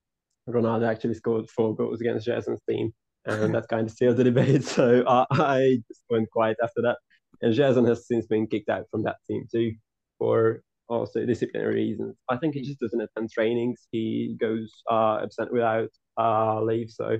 Ronaldo 0.47 0.87
actually 0.87 1.15
scored 1.15 1.49
four 1.49 1.75
goals 1.75 2.01
against 2.01 2.27
Gerson's 2.27 2.61
team, 2.69 2.91
and 3.25 3.53
that 3.55 3.67
kind 3.67 3.87
of 3.87 3.93
sealed 3.93 4.17
the 4.17 4.23
debate. 4.23 4.63
So 4.79 5.03
I, 5.07 5.25
I 5.31 5.77
just 5.87 6.03
went 6.09 6.29
quiet 6.31 6.57
after 6.63 6.81
that. 6.83 6.97
And 7.41 7.55
Gerson 7.55 7.85
has 7.85 8.07
since 8.07 8.27
been 8.27 8.47
kicked 8.47 8.69
out 8.69 8.85
from 8.91 9.03
that 9.03 9.17
team 9.27 9.47
too 9.51 9.73
for 10.17 10.61
also 10.89 11.25
disciplinary 11.25 11.75
reasons. 11.75 12.15
I 12.29 12.37
think 12.37 12.55
he 12.55 12.61
just 12.61 12.79
doesn't 12.79 12.99
attend 12.99 13.31
trainings. 13.31 13.87
He 13.91 14.35
goes 14.39 14.83
uh, 14.89 15.19
absent 15.23 15.53
without 15.53 15.89
uh, 16.17 16.61
leave. 16.61 16.89
So 16.89 17.17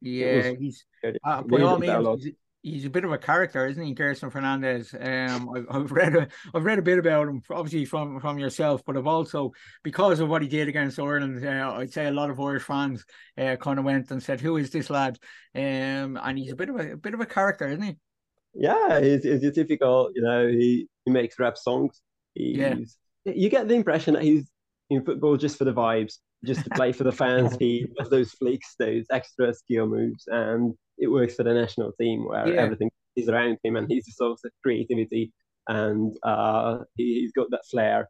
yeah, 0.00 0.52
he's 0.58 0.84
uh, 1.24 1.42
by 1.42 1.62
all 1.62 1.78
means, 1.78 2.26
he's 2.62 2.84
a 2.84 2.90
bit 2.90 3.04
of 3.04 3.12
a 3.12 3.18
character, 3.18 3.66
isn't 3.66 3.82
he, 3.82 3.94
Gerson 3.94 4.30
Fernandez? 4.30 4.94
Um, 4.94 5.50
I've, 5.54 5.66
I've 5.70 5.92
read 5.92 6.16
a, 6.16 6.28
I've 6.54 6.64
read 6.64 6.78
a 6.78 6.82
bit 6.82 6.98
about 6.98 7.28
him, 7.28 7.42
obviously 7.50 7.84
from 7.84 8.20
from 8.20 8.38
yourself, 8.38 8.82
but 8.86 8.96
I've 8.96 9.06
also 9.06 9.52
because 9.82 10.20
of 10.20 10.28
what 10.28 10.42
he 10.42 10.48
did 10.48 10.68
against 10.68 10.98
Ireland. 10.98 11.44
Uh, 11.44 11.74
I'd 11.76 11.92
say 11.92 12.06
a 12.06 12.10
lot 12.10 12.30
of 12.30 12.40
Irish 12.40 12.64
fans 12.64 13.04
uh, 13.38 13.56
kind 13.56 13.78
of 13.78 13.84
went 13.84 14.10
and 14.10 14.22
said, 14.22 14.40
"Who 14.40 14.56
is 14.56 14.70
this 14.70 14.90
lad?" 14.90 15.18
Um, 15.54 16.18
and 16.22 16.38
he's 16.38 16.52
a 16.52 16.56
bit 16.56 16.68
of 16.68 16.76
a, 16.76 16.92
a 16.92 16.96
bit 16.96 17.14
of 17.14 17.20
a 17.20 17.26
character, 17.26 17.68
isn't 17.68 17.82
he? 17.82 17.96
Yeah, 18.54 19.00
he's, 19.00 19.22
he's 19.22 19.44
a 19.44 19.52
typical. 19.52 20.10
You 20.14 20.22
know, 20.22 20.48
he 20.48 20.88
he 21.04 21.10
makes 21.10 21.38
rap 21.38 21.56
songs. 21.56 22.00
He's, 22.34 22.56
yeah. 22.56 22.74
You 23.34 23.48
get 23.48 23.68
the 23.68 23.74
impression 23.74 24.14
that 24.14 24.22
he's 24.22 24.48
in 24.90 25.04
football 25.04 25.36
just 25.36 25.56
for 25.56 25.64
the 25.64 25.72
vibes, 25.72 26.14
just 26.44 26.64
to 26.64 26.70
play 26.70 26.92
for 26.92 27.04
the 27.04 27.12
fans. 27.12 27.56
he 27.60 27.86
does 27.98 28.10
those 28.10 28.32
flicks, 28.32 28.74
those 28.78 29.04
extra 29.10 29.54
skill 29.54 29.86
moves, 29.86 30.24
and 30.28 30.74
it 30.98 31.08
works 31.08 31.34
for 31.34 31.42
the 31.42 31.54
national 31.54 31.92
team 32.00 32.26
where 32.26 32.46
yeah. 32.46 32.60
everything 32.60 32.90
is 33.16 33.28
around 33.28 33.58
him 33.64 33.76
and 33.76 33.90
he's 33.90 34.06
a 34.08 34.12
source 34.12 34.44
of 34.44 34.52
creativity 34.62 35.32
and 35.68 36.16
uh, 36.22 36.78
he, 36.96 37.22
has 37.22 37.32
got 37.32 37.50
that 37.50 37.64
flair 37.70 38.08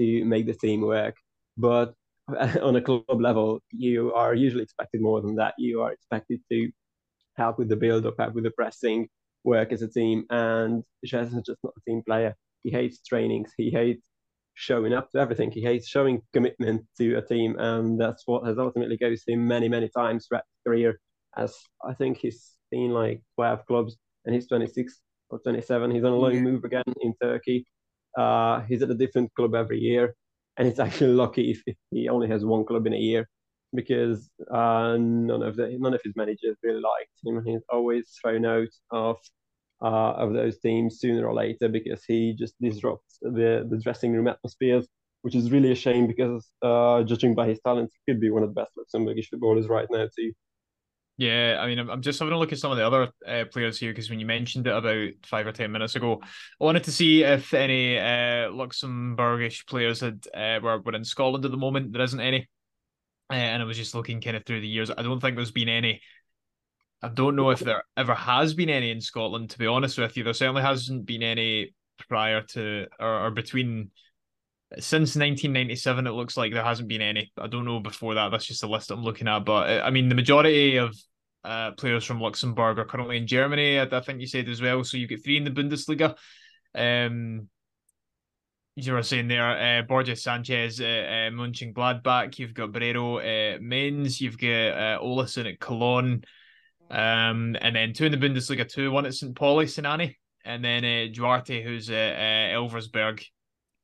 to 0.00 0.24
make 0.24 0.46
the 0.46 0.54
team 0.54 0.80
work. 0.82 1.14
But 1.56 1.94
on 2.28 2.76
a 2.76 2.80
club 2.80 3.20
level, 3.20 3.60
you 3.70 4.12
are 4.14 4.34
usually 4.34 4.62
expected 4.62 5.00
more 5.00 5.20
than 5.20 5.36
that. 5.36 5.54
You 5.58 5.82
are 5.82 5.92
expected 5.92 6.40
to 6.50 6.70
help 7.36 7.58
with 7.58 7.68
the 7.68 7.76
build 7.76 8.06
up, 8.06 8.14
help 8.18 8.34
with 8.34 8.44
the 8.44 8.50
pressing, 8.50 9.08
work 9.44 9.72
as 9.72 9.82
a 9.82 9.88
team. 9.88 10.24
And 10.30 10.82
is 11.02 11.10
just 11.10 11.32
not 11.32 11.74
a 11.76 11.90
team 11.90 12.02
player. 12.06 12.34
He 12.62 12.70
hates 12.70 13.00
trainings. 13.02 13.52
He 13.56 13.70
hates 13.70 14.02
showing 14.54 14.92
up 14.92 15.10
to 15.10 15.18
everything. 15.18 15.50
He 15.50 15.62
hates 15.62 15.88
showing 15.88 16.22
commitment 16.32 16.84
to 16.98 17.14
a 17.16 17.22
team. 17.22 17.56
And 17.58 18.00
that's 18.00 18.22
what 18.26 18.46
has 18.46 18.58
ultimately 18.58 18.96
goes 18.96 19.22
him 19.26 19.46
many, 19.46 19.68
many 19.68 19.88
times 19.88 20.26
throughout 20.26 20.44
his 20.48 20.70
career 20.70 21.00
as 21.36 21.56
I 21.84 21.94
think 21.94 22.18
he's 22.18 22.52
seen 22.72 22.90
like 22.90 23.22
12 23.36 23.66
clubs 23.66 23.96
and 24.24 24.34
he's 24.34 24.48
26 24.48 25.00
or 25.30 25.38
27. 25.40 25.90
He's 25.90 26.04
on 26.04 26.12
a 26.12 26.16
loan 26.16 26.34
yeah. 26.34 26.40
move 26.40 26.64
again 26.64 26.84
in 27.00 27.14
Turkey. 27.20 27.66
Uh, 28.16 28.60
he's 28.62 28.82
at 28.82 28.90
a 28.90 28.94
different 28.94 29.32
club 29.34 29.54
every 29.54 29.78
year. 29.78 30.14
And 30.56 30.68
it's 30.68 30.78
actually 30.78 31.14
lucky 31.14 31.50
if, 31.50 31.76
he 31.90 32.08
only 32.08 32.28
has 32.28 32.44
one 32.44 32.64
club 32.64 32.86
in 32.86 32.92
a 32.92 32.98
year 32.98 33.28
because 33.74 34.30
uh, 34.52 34.98
none 34.98 35.42
of 35.42 35.56
the 35.56 35.74
none 35.80 35.94
of 35.94 36.00
his 36.04 36.14
managers 36.14 36.58
really 36.62 36.82
liked 36.82 37.10
him. 37.24 37.42
He's 37.44 37.62
always 37.70 38.14
thrown 38.20 38.44
out 38.44 38.68
of 38.90 39.16
uh, 39.82 40.12
of 40.14 40.32
those 40.32 40.58
teams 40.60 41.00
sooner 41.00 41.26
or 41.26 41.34
later 41.34 41.68
because 41.68 42.04
he 42.04 42.34
just 42.38 42.54
disrupts 42.60 43.18
the 43.22 43.66
the 43.68 43.78
dressing 43.82 44.12
room 44.12 44.28
atmospheres, 44.28 44.86
which 45.22 45.34
is 45.34 45.50
really 45.50 45.72
a 45.72 45.74
shame 45.74 46.06
because 46.06 46.48
uh, 46.62 47.02
judging 47.02 47.34
by 47.34 47.48
his 47.48 47.60
talents, 47.64 47.94
he 47.94 48.12
could 48.12 48.20
be 48.20 48.30
one 48.30 48.42
of 48.42 48.50
the 48.54 48.60
best 48.60 48.72
Luxembourgish 48.78 49.28
footballers 49.28 49.68
right 49.68 49.88
now 49.90 50.08
too. 50.16 50.32
Yeah, 51.18 51.58
I 51.60 51.66
mean, 51.68 51.78
I'm 51.78 52.02
just 52.02 52.18
having 52.18 52.32
a 52.34 52.38
look 52.38 52.52
at 52.52 52.58
some 52.58 52.72
of 52.72 52.78
the 52.78 52.86
other 52.86 53.10
uh, 53.26 53.44
players 53.52 53.78
here 53.78 53.92
because 53.92 54.08
when 54.08 54.18
you 54.18 54.26
mentioned 54.26 54.66
it 54.66 54.74
about 54.74 55.10
five 55.26 55.46
or 55.46 55.52
ten 55.52 55.70
minutes 55.70 55.94
ago, 55.94 56.20
I 56.22 56.64
wanted 56.64 56.84
to 56.84 56.92
see 56.92 57.22
if 57.22 57.52
any 57.54 57.98
uh, 57.98 58.48
Luxembourgish 58.50 59.66
players 59.66 60.00
had 60.00 60.26
uh, 60.34 60.58
were, 60.62 60.80
were 60.80 60.94
in 60.94 61.04
Scotland 61.04 61.44
at 61.44 61.50
the 61.50 61.56
moment. 61.58 61.92
There 61.92 62.02
isn't 62.02 62.18
any, 62.20 62.48
uh, 63.30 63.34
and 63.34 63.62
I 63.62 63.66
was 63.66 63.76
just 63.76 63.94
looking 63.94 64.20
kind 64.20 64.36
of 64.36 64.44
through 64.46 64.62
the 64.62 64.68
years. 64.68 64.90
I 64.90 65.02
don't 65.02 65.20
think 65.20 65.36
there's 65.36 65.52
been 65.52 65.68
any. 65.68 66.00
I 67.02 67.08
don't 67.08 67.36
know 67.36 67.50
if 67.50 67.60
there 67.60 67.82
ever 67.96 68.14
has 68.14 68.54
been 68.54 68.70
any 68.70 68.90
in 68.90 69.00
Scotland. 69.00 69.50
To 69.50 69.58
be 69.58 69.66
honest 69.66 69.98
with 69.98 70.16
you, 70.16 70.24
there 70.24 70.34
certainly 70.34 70.62
hasn't 70.62 71.04
been 71.04 71.22
any 71.22 71.74
prior 72.08 72.42
to 72.42 72.86
or, 73.00 73.26
or 73.26 73.30
between 73.30 73.90
since 74.78 75.16
1997 75.16 76.06
it 76.06 76.10
looks 76.12 76.36
like 76.36 76.52
there 76.52 76.64
hasn't 76.64 76.88
been 76.88 77.02
any 77.02 77.30
i 77.38 77.46
don't 77.46 77.66
know 77.66 77.78
before 77.78 78.14
that 78.14 78.30
that's 78.30 78.46
just 78.46 78.62
a 78.62 78.66
list 78.66 78.90
i'm 78.90 79.02
looking 79.02 79.28
at 79.28 79.44
but 79.44 79.82
i 79.82 79.90
mean 79.90 80.08
the 80.08 80.14
majority 80.14 80.78
of 80.78 80.96
uh, 81.44 81.72
players 81.72 82.04
from 82.04 82.20
luxembourg 82.20 82.78
are 82.78 82.84
currently 82.84 83.16
in 83.16 83.26
germany 83.26 83.78
I, 83.78 83.84
I, 83.84 84.00
think 84.00 84.20
you 84.20 84.26
said 84.26 84.48
as 84.48 84.62
well 84.62 84.82
so 84.82 84.96
you've 84.96 85.10
got 85.10 85.22
three 85.22 85.36
in 85.36 85.44
the 85.44 85.50
bundesliga 85.50 86.16
um 86.74 87.48
you 88.74 88.94
were 88.94 89.02
saying 89.02 89.28
there, 89.28 89.80
uh, 89.80 89.82
Borges 89.82 90.24
Sanches, 90.24 90.80
uh, 90.80 90.84
uh, 90.84 91.30
Mönchengladbach. 91.30 92.38
You've 92.38 92.54
got 92.54 92.72
Barreiro, 92.72 93.18
uh, 93.18 93.58
Mainz. 93.60 94.18
You've 94.18 94.38
got 94.38 94.48
uh, 94.48 94.98
Olesen 95.02 95.46
at 95.52 95.60
Cologne, 95.60 96.24
um, 96.92 97.56
and 97.60 97.74
then 97.74 97.94
two 97.94 98.04
in 98.04 98.12
the 98.12 98.18
Bundesliga, 98.18 98.68
two, 98.68 98.90
one 98.90 99.06
at 99.06 99.14
St. 99.14 99.34
Pauli, 99.34 99.64
Sinani, 99.64 100.14
and 100.44 100.62
then 100.62 100.84
uh, 100.84 101.12
Duarte, 101.12 101.62
who's 101.62 101.88
at 101.88 102.14
uh, 102.14 102.54
Elversberg. 102.54 103.24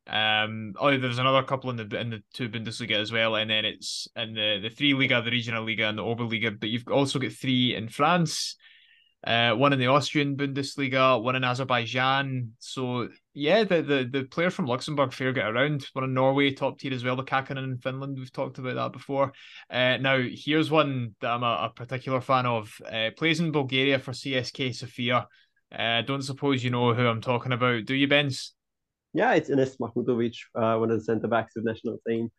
Um, 0.06 0.74
oh, 0.78 0.96
there's 0.96 1.18
another 1.18 1.42
couple 1.42 1.70
in 1.70 1.76
the 1.76 1.98
in 1.98 2.10
the 2.10 2.22
two 2.34 2.50
Bundesliga 2.50 2.96
as 2.96 3.10
well, 3.10 3.36
and 3.36 3.50
then 3.50 3.64
it's 3.64 4.08
in 4.14 4.34
the 4.34 4.58
the 4.62 4.68
three 4.68 4.92
Liga, 4.92 5.22
the 5.22 5.30
Regional 5.30 5.64
Liga, 5.64 5.88
and 5.88 5.96
the 5.96 6.02
Oberliga. 6.02 6.58
But 6.58 6.68
you've 6.68 6.88
also 6.88 7.18
got 7.18 7.32
three 7.32 7.74
in 7.74 7.88
France, 7.88 8.56
uh, 9.26 9.52
one 9.52 9.72
in 9.72 9.78
the 9.78 9.86
Austrian 9.86 10.36
Bundesliga, 10.36 11.22
one 11.22 11.36
in 11.36 11.44
Azerbaijan. 11.44 12.52
So 12.58 13.08
yeah, 13.38 13.62
the 13.62 13.82
the 13.82 14.08
the 14.10 14.24
player 14.24 14.50
from 14.50 14.66
Luxembourg 14.66 15.12
fair 15.12 15.32
get 15.32 15.46
around. 15.46 15.86
One 15.92 16.04
in 16.04 16.12
Norway, 16.12 16.50
top 16.50 16.78
tier 16.78 16.92
as 16.92 17.04
well. 17.04 17.14
The 17.14 17.22
Kakkonen 17.22 17.64
in 17.64 17.78
Finland, 17.78 18.18
we've 18.18 18.32
talked 18.32 18.58
about 18.58 18.74
that 18.74 18.92
before. 18.92 19.32
Uh, 19.70 19.96
now 19.98 20.20
here's 20.28 20.70
one 20.70 21.14
that 21.20 21.30
I'm 21.30 21.44
a, 21.44 21.66
a 21.66 21.72
particular 21.74 22.20
fan 22.20 22.46
of. 22.46 22.74
Uh, 22.84 23.10
plays 23.16 23.38
in 23.38 23.52
Bulgaria 23.52 24.00
for 24.00 24.10
CSKA 24.10 24.74
Sofia. 24.74 25.28
Uh, 25.70 26.02
don't 26.02 26.22
suppose 26.22 26.64
you 26.64 26.70
know 26.70 26.94
who 26.94 27.06
I'm 27.06 27.20
talking 27.20 27.52
about, 27.52 27.84
do 27.84 27.94
you, 27.94 28.08
Bence? 28.08 28.54
Yeah, 29.14 29.34
it's 29.34 29.50
Enes 29.50 29.78
Mahmutovic, 29.78 30.36
uh, 30.54 30.78
one 30.78 30.90
of 30.90 30.98
the 30.98 31.04
centre 31.04 31.28
backs 31.28 31.54
of 31.56 31.62
the 31.62 31.70
national 31.70 31.98
team. 32.08 32.30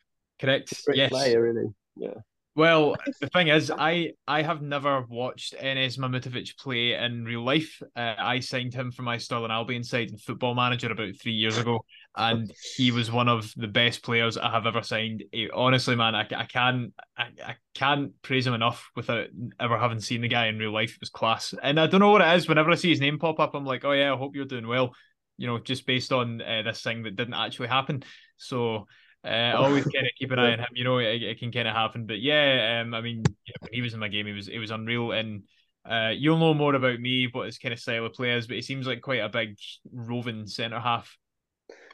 Correct. 0.42 0.74
Great 0.86 0.98
yes. 0.98 1.10
player, 1.12 1.42
really. 1.42 1.68
Yeah. 1.96 2.16
Well, 2.60 2.98
the 3.22 3.28
thing 3.28 3.48
is, 3.48 3.72
I 3.72 4.12
I 4.28 4.42
have 4.42 4.62
never 4.62 5.06
watched 5.08 5.56
Enes 5.56 5.98
Mahmutovic 5.98 6.58
play 6.58 6.94
in 6.94 7.24
real 7.24 7.42
life. 7.42 7.82
Uh, 7.96 8.16
I 8.18 8.42
signed 8.42 8.74
him 8.74 8.92
for 8.92 9.02
my 9.02 9.16
Stirling 9.16 9.50
Albion 9.50 9.82
side 9.82 10.12
in 10.12 10.18
Football 10.18 10.56
Manager 10.56 10.92
about 10.92 11.16
three 11.16 11.32
years 11.32 11.58
ago, 11.58 11.80
and 12.18 12.52
he 12.76 12.92
was 12.92 13.10
one 13.10 13.30
of 13.30 13.50
the 13.56 13.70
best 13.70 14.04
players 14.04 14.38
I 14.38 14.52
have 14.52 14.66
ever 14.66 14.84
signed. 14.84 15.24
He, 15.32 15.50
honestly, 15.50 15.96
man, 15.96 16.16
I, 16.16 16.28
I 16.36 16.44
can't 16.44 16.94
I, 17.18 17.28
I 17.46 17.56
can't 17.76 18.12
praise 18.24 18.46
him 18.46 18.56
enough 18.56 18.90
without 18.94 19.28
ever 19.58 19.80
having 19.80 20.02
seen 20.02 20.20
the 20.20 20.28
guy 20.28 20.48
in 20.48 20.60
real 20.60 20.74
life. 20.74 20.96
It 20.96 21.00
was 21.00 21.10
class, 21.10 21.54
and 21.64 21.80
I 21.80 21.88
don't 21.88 22.02
know 22.02 22.12
what 22.12 22.22
it 22.22 22.36
is. 22.36 22.50
Whenever 22.50 22.72
I 22.72 22.76
see 22.76 22.90
his 22.90 23.00
name 23.00 23.20
pop 23.20 23.40
up, 23.40 23.56
I'm 23.56 23.64
like, 23.64 23.86
oh 23.86 23.94
yeah, 23.94 24.14
I 24.14 24.18
hope 24.18 24.36
you're 24.36 24.44
doing 24.44 24.68
well 24.68 24.94
you 25.38 25.48
know, 25.48 25.58
just 25.58 25.88
based 25.88 26.12
on 26.12 26.42
uh, 26.42 26.64
this 26.64 26.82
thing 26.82 27.04
that 27.04 27.16
didn't 27.16 27.34
actually 27.34 27.70
happen. 27.70 28.04
So 28.36 28.88
uh, 29.26 29.28
I 29.28 29.54
always 29.54 29.84
kind 29.84 30.06
of 30.06 30.12
keep 30.18 30.32
an 30.32 30.40
eye 30.40 30.54
on 30.54 30.60
him. 30.60 30.68
You 30.74 30.84
know, 30.84 30.98
it, 31.00 31.22
it 31.22 31.40
can 31.40 31.52
kind 31.52 31.68
of 31.68 31.76
happen. 31.76 32.06
But 32.06 32.20
yeah, 32.20 32.82
um, 32.82 32.94
I 32.94 33.02
mean, 33.02 33.24
yeah, 33.46 33.56
when 33.60 33.74
he 33.74 33.82
was 33.82 33.94
in 33.94 34.00
my 34.00 34.08
game, 34.08 34.26
he 34.26 34.34
was 34.34 34.48
it 34.48 34.60
was 34.60 34.72
unreal. 34.72 35.12
And 35.12 35.44
uh, 35.90 36.14
you'll 36.16 36.38
know 36.38 36.54
more 36.54 36.76
about 36.76 37.00
me, 37.00 37.28
what 37.32 37.48
his 37.48 37.58
kind 37.58 37.74
of 37.74 37.80
style 37.80 38.06
of 38.06 38.14
play 38.14 38.32
is. 38.32 38.48
But 38.48 38.56
he 38.56 38.62
seems 38.62 38.88
like 38.88 39.02
quite 39.02 39.22
a 39.22 39.30
big 39.30 39.58
roving 39.92 40.48
centre 40.48 40.80
half. 40.80 41.18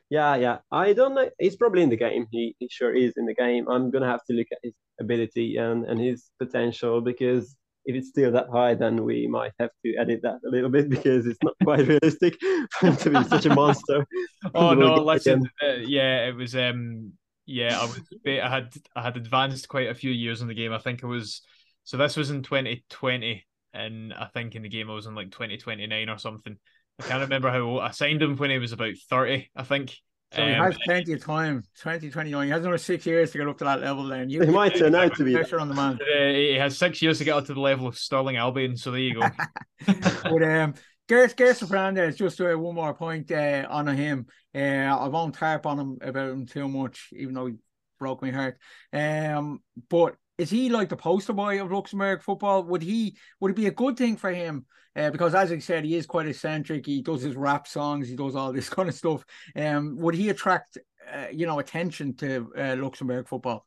Yeah, 0.10 0.36
yeah. 0.36 0.58
I 0.72 0.94
don't 0.94 1.16
know. 1.16 1.30
He's 1.40 1.56
probably 1.56 1.82
in 1.82 1.90
the 1.90 1.98
game. 1.98 2.28
He, 2.32 2.56
he 2.60 2.70
sure 2.72 2.94
is 2.94 3.14
in 3.18 3.26
the 3.26 3.34
game. 3.34 3.68
I'm 3.68 3.90
gonna 3.90 4.10
have 4.10 4.24
to 4.26 4.34
look 4.34 4.48
at 4.52 4.60
his 4.62 4.74
ability 5.00 5.58
and 5.58 5.86
and 5.86 6.00
his 6.00 6.30
potential 6.40 7.02
because 7.02 7.56
if 7.86 7.96
it's 7.96 8.10
still 8.10 8.32
that 8.32 8.50
high, 8.52 8.74
then 8.74 9.04
we 9.04 9.28
might 9.28 9.52
have 9.60 9.70
to 9.86 9.96
edit 9.96 10.22
that 10.24 10.40
a 10.46 10.50
little 10.50 10.70
bit 10.70 10.90
because 10.90 11.26
it's 11.26 11.40
not 11.44 11.54
quite 11.64 11.88
realistic 11.88 12.38
for 12.72 12.88
him 12.88 12.98
to 12.98 13.10
be 13.10 13.24
such 13.26 13.46
a 13.46 13.54
monster. 13.54 14.06
oh 14.56 14.74
no, 14.74 14.96
listen, 14.96 15.50
uh, 15.64 15.74
yeah, 15.86 16.28
it 16.28 16.36
was 16.36 16.56
um 16.56 17.14
yeah, 17.46 17.80
I 17.80 17.86
was 17.86 18.02
I 18.26 18.50
had 18.50 18.74
I 18.96 19.04
had 19.04 19.18
advanced 19.18 19.68
quite 19.68 19.90
a 19.90 19.96
few 19.96 20.12
years 20.12 20.42
in 20.42 20.48
the 20.48 20.54
game. 20.56 20.74
I 20.74 20.80
think 20.80 21.04
it 21.04 21.08
was 21.08 21.42
so 21.84 21.98
this 21.98 22.18
was 22.18 22.32
in 22.32 22.42
2020 22.42 23.46
and 23.74 24.14
I 24.14 24.26
think 24.34 24.56
in 24.56 24.64
the 24.64 24.70
game 24.70 24.90
I 24.90 24.94
was 24.96 25.06
in 25.06 25.16
like 25.16 25.32
2029 25.32 26.10
or 26.10 26.18
something. 26.18 26.58
I 27.00 27.04
can't 27.04 27.22
remember 27.22 27.52
how 27.52 27.60
old 27.60 27.82
I 27.82 27.92
signed 27.92 28.22
him 28.22 28.38
when 28.38 28.50
he 28.50 28.58
was 28.58 28.72
about 28.72 28.94
30, 29.10 29.50
I 29.56 29.64
think. 29.64 29.96
So 30.36 30.42
um, 30.42 30.50
he 30.50 30.54
has 30.54 30.78
plenty 30.84 31.14
of 31.14 31.24
time. 31.24 31.64
2029. 31.78 32.46
He 32.46 32.52
has 32.52 32.62
another 32.62 32.78
six 32.78 33.06
years 33.06 33.32
to 33.32 33.38
get 33.38 33.48
up 33.48 33.58
to 33.60 33.64
that 33.64 33.80
level. 33.80 34.08
Then 34.08 34.30
you 34.30 34.42
he 34.44 34.52
might 34.52 34.76
turn 34.76 34.94
out 34.94 35.16
to 35.16 35.24
be 35.24 35.34
pressure 35.34 35.60
on 35.60 35.70
the 35.70 35.76
man. 35.76 35.98
Uh, 36.02 36.34
he 36.34 36.56
has 36.56 36.78
six 36.78 37.02
years 37.02 37.20
to 37.20 37.24
get 37.24 37.38
up 37.38 37.46
to 37.46 37.54
the 37.54 37.60
level 37.60 37.88
of 37.88 37.98
Stirling 37.98 38.36
Albion. 38.36 38.76
So 38.76 38.92
there 38.92 39.00
you 39.00 39.14
go. 39.16 39.22
but 39.86 40.44
um, 40.44 40.74
Gareth 41.08 41.36
Gareth 41.36 41.60
Fernandez, 41.60 42.18
just 42.18 42.42
uh, 42.42 42.54
one 42.56 42.76
more 42.76 42.94
point 42.94 43.32
uh, 43.32 43.66
on 43.70 43.88
him. 43.88 44.26
Uh, 44.54 44.60
I 44.60 45.08
won't 45.08 45.36
harp 45.36 45.66
on 45.66 45.80
him 45.80 45.98
about 46.02 46.32
him 46.32 46.46
too 46.46 46.68
much, 46.68 47.10
even 47.14 47.34
though 47.34 47.46
he 47.46 47.54
broke 47.98 48.22
my 48.22 48.32
heart. 48.32 48.58
Um, 48.92 49.62
but 49.90 50.16
is 50.38 50.50
he 50.50 50.70
like 50.70 50.90
the 50.90 50.98
poster 50.98 51.34
boy 51.34 51.62
of 51.62 51.72
Luxembourg 51.72 52.22
football? 52.22 52.64
Would 52.64 52.82
he 52.82 53.18
would 53.40 53.52
it 53.52 53.58
be 53.58 53.68
a 53.68 53.72
good 53.72 53.98
thing 53.98 54.18
for 54.18 54.32
him? 54.32 54.66
Uh, 54.96 55.10
because 55.10 55.36
as 55.36 55.52
I 55.52 55.60
said, 55.60 55.84
he 55.84 55.96
is 55.96 56.06
quite 56.06 56.28
eccentric. 56.28 56.86
He 56.86 57.02
does 57.02 57.22
his 57.22 57.36
rap 57.36 57.68
songs. 57.68 58.08
He 58.08 58.16
does 58.16 58.36
all 58.36 58.54
this 58.54 58.70
kind 58.78 58.90
of 58.90 58.96
stuff. 58.96 59.26
Um, 59.56 59.98
would 59.98 60.16
he 60.16 60.30
attract 60.30 60.78
uh, 61.14 61.28
you 61.32 61.46
know 61.46 61.60
attention 61.60 62.16
to 62.18 62.52
uh, 62.58 62.76
Luxembourg 62.78 63.28
football? 63.28 63.66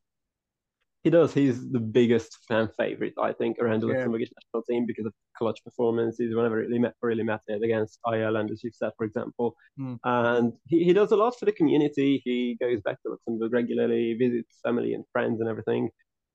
He 1.04 1.10
does. 1.10 1.32
He's 1.32 1.70
the 1.70 1.78
biggest 1.78 2.38
fan 2.48 2.68
favorite, 2.76 3.14
I 3.22 3.32
think, 3.32 3.58
around 3.60 3.80
the 3.80 3.86
yeah. 3.86 3.94
Luxembourgish 3.94 4.32
national 4.36 4.62
team 4.68 4.84
because 4.84 5.06
of 5.06 5.12
clutch 5.36 5.60
performances 5.64 6.34
whenever 6.34 6.60
it 6.60 6.66
really, 6.66 6.80
met, 6.80 6.94
really 7.00 7.22
mattered 7.22 7.62
against 7.62 8.00
Ireland, 8.04 8.50
as 8.50 8.64
you've 8.64 8.74
said, 8.74 8.90
for 8.98 9.04
example. 9.06 9.54
Mm. 9.78 9.98
And 10.02 10.52
he, 10.66 10.82
he 10.82 10.92
does 10.92 11.12
a 11.12 11.16
lot 11.16 11.38
for 11.38 11.44
the 11.44 11.52
community. 11.52 12.20
He 12.24 12.56
goes 12.60 12.80
back 12.80 13.00
to 13.02 13.10
Luxembourg 13.10 13.52
regularly, 13.52 14.14
visits 14.14 14.58
family 14.64 14.92
and 14.94 15.04
friends 15.12 15.40
and 15.40 15.48
everything. 15.48 15.88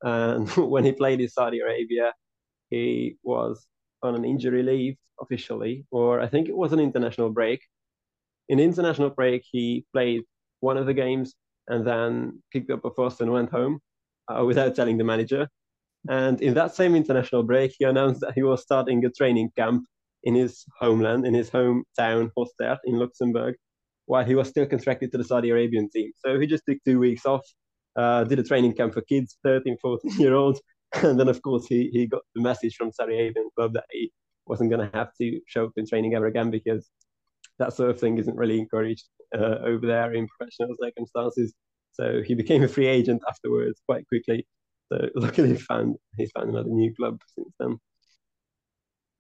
And 0.04 0.50
when 0.58 0.84
he 0.84 0.92
played 0.92 1.22
in 1.22 1.30
Saudi 1.30 1.60
Arabia, 1.60 2.14
he 2.70 3.18
was 3.24 3.66
on 4.02 4.16
an 4.16 4.26
injury 4.26 4.64
leave 4.64 4.98
officially, 5.20 5.86
or 5.92 6.20
I 6.20 6.28
think 6.28 6.50
it 6.50 6.58
was 6.58 6.74
an 6.74 6.80
international 6.80 7.30
break. 7.30 7.62
In 8.50 8.60
international 8.60 9.10
break, 9.10 9.44
he 9.50 9.86
played 9.94 10.24
one 10.60 10.78
of 10.78 10.86
the 10.86 10.94
games 10.94 11.34
and 11.68 11.88
then 11.88 12.44
picked 12.52 12.70
up 12.70 12.84
a 12.84 12.92
fuss 12.92 13.22
and 13.22 13.32
went 13.32 13.50
home 13.50 13.80
uh, 14.28 14.44
without 14.44 14.76
telling 14.76 14.98
the 14.98 15.04
manager. 15.04 15.48
And 16.10 16.42
in 16.42 16.54
that 16.56 16.76
same 16.76 16.96
international 16.96 17.44
break, 17.44 17.74
he 17.78 17.86
announced 17.86 18.20
that 18.22 18.34
he 18.34 18.44
was 18.44 18.62
starting 18.62 19.06
a 19.06 19.10
training 19.10 19.52
camp 19.58 19.86
in 20.24 20.36
his 20.36 20.66
homeland, 20.80 21.26
in 21.26 21.34
his 21.34 21.50
hometown, 21.50 22.30
Hostert, 22.38 22.80
in 22.86 23.00
Luxembourg, 23.00 23.56
while 24.06 24.26
he 24.26 24.36
was 24.36 24.50
still 24.50 24.66
contracted 24.66 25.12
to 25.12 25.18
the 25.18 25.24
Saudi 25.24 25.50
Arabian 25.50 25.90
team. 25.90 26.12
So 26.18 26.40
he 26.40 26.48
just 26.48 26.64
took 26.68 26.78
two 26.86 27.00
weeks 27.00 27.26
off 27.26 27.46
uh, 27.96 28.24
did 28.24 28.40
a 28.40 28.44
training 28.44 28.74
camp 28.74 28.94
for 28.94 29.02
kids, 29.02 29.38
13, 29.44 29.78
14 29.82 30.12
year 30.20 30.36
olds. 30.36 30.62
And 31.02 31.20
then, 31.20 31.28
of 31.28 31.42
course, 31.42 31.66
he, 31.66 31.90
he 31.92 32.06
got 32.06 32.22
the 32.36 32.42
message 32.44 32.76
from 32.76 32.92
Arabian 33.00 33.50
club 33.56 33.74
that 33.74 33.86
he 33.90 34.12
wasn't 34.46 34.70
going 34.70 34.88
to 34.88 34.96
have 34.96 35.10
to 35.20 35.40
show 35.48 35.66
up 35.66 35.72
in 35.76 35.88
training 35.88 36.14
ever 36.14 36.28
again 36.28 36.52
because 36.52 36.88
that 37.58 37.74
sort 37.74 37.90
of 37.90 38.00
thing 38.00 38.20
isn't 38.20 38.38
really 38.38 38.60
encouraged 38.60 39.06
uh, 39.36 39.58
over 39.64 39.88
there 39.88 40.14
in 40.14 40.28
professional 40.28 40.76
circumstances. 40.80 41.54
So 41.94 42.22
he 42.24 42.36
became 42.36 42.64
a 42.64 42.68
free 42.68 42.88
agent 42.88 43.22
afterwards 43.28 43.82
quite 43.88 44.08
quickly. 44.08 44.46
So 44.92 45.10
luckily, 45.16 45.50
he 45.50 45.58
found 45.58 45.96
he's 46.18 46.32
found 46.32 46.50
another 46.50 46.70
new 46.70 46.94
club 46.96 47.20
since 47.36 47.54
then. 47.60 47.78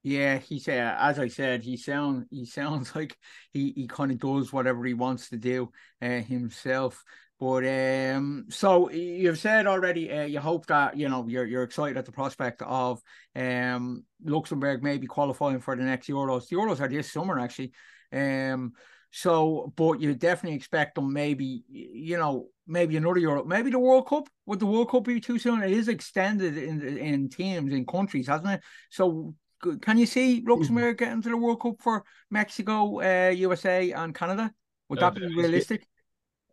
Yeah, 0.04 0.38
he 0.40 0.60
said, 0.60 0.98
as 1.00 1.18
I 1.18 1.30
said, 1.30 1.64
he 1.64 1.78
sound 1.78 2.26
he 2.30 2.46
sounds 2.46 2.94
like 2.96 3.16
he, 3.52 3.72
he 3.76 3.88
kind 3.88 4.12
of 4.12 4.20
does 4.20 4.52
whatever 4.52 4.84
he 4.86 4.94
wants 4.94 5.30
to 5.30 5.38
do 5.38 5.72
uh, 6.02 6.20
himself. 6.20 7.04
But 7.44 7.66
um, 7.66 8.46
so 8.48 8.90
you've 8.90 9.38
said 9.38 9.68
already, 9.68 10.10
uh, 10.10 10.24
you 10.24 10.40
hope 10.40 10.66
that 10.68 10.96
you 10.96 11.10
know 11.10 11.28
you're 11.28 11.46
you're 11.46 11.64
excited 11.64 11.98
at 11.98 12.06
the 12.06 12.12
prospect 12.14 12.62
of 12.62 13.02
um 13.36 14.06
Luxembourg 14.24 14.82
maybe 14.82 15.08
qualifying 15.08 15.60
for 15.60 15.76
the 15.76 15.84
next 15.84 16.08
Euros. 16.08 16.48
The 16.48 16.56
Euros 16.56 16.80
are 16.80 16.88
this 16.88 17.12
summer 17.12 17.38
actually. 17.38 17.74
Um, 18.14 18.72
so 19.12 19.74
but 19.76 20.00
you 20.00 20.16
definitely 20.16 20.56
expect 20.56 20.96
them 20.96 21.12
maybe 21.12 21.66
you 21.68 22.18
know 22.18 22.48
maybe 22.66 22.96
another 22.96 23.20
Euro, 23.20 23.44
maybe 23.44 23.72
the 23.72 23.78
World 23.78 24.08
Cup. 24.08 24.30
Would 24.46 24.62
the 24.62 24.66
World 24.66 24.90
Cup 24.90 25.04
be 25.04 25.20
too 25.20 25.38
soon? 25.38 25.64
It 25.64 25.72
is 25.72 25.90
extended 25.90 26.58
in 26.58 26.98
in 26.98 27.28
teams 27.28 27.74
in 27.74 27.86
countries, 27.86 28.28
hasn't 28.28 28.52
it? 28.52 28.62
So 28.90 29.36
can 29.82 29.98
you 29.98 30.06
see 30.06 30.42
Luxembourg 30.48 30.98
getting 30.98 31.22
to 31.22 31.30
the 31.30 31.36
World 31.36 31.62
Cup 31.62 31.76
for 31.82 32.06
Mexico, 32.30 33.02
uh, 33.02 33.32
USA, 33.32 33.92
and 33.92 34.16
Canada? 34.16 34.54
Would 34.88 35.00
that 35.00 35.18
uh, 35.18 35.20
be 35.20 35.36
realistic? 35.36 35.86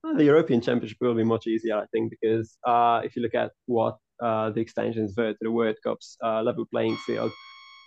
The 0.03 0.25
European 0.25 0.61
Championship 0.61 0.99
will 1.01 1.15
be 1.15 1.25
much 1.25 1.47
easier, 1.47 1.77
I 1.77 1.87
think, 1.93 2.11
because 2.11 2.57
uh, 2.67 3.01
if 3.05 3.17
you 3.17 3.23
look 3.23 3.35
at 3.35 3.53
what 3.67 3.99
uh, 4.23 4.51
the 4.51 4.61
extensions 4.61 5.15
were 5.17 5.33
to 5.33 5.39
the 5.41 5.51
World 5.51 5.77
Cups, 5.83 6.17
uh, 6.25 6.43
level 6.43 6.67
playing 6.67 6.97
field, 6.99 7.33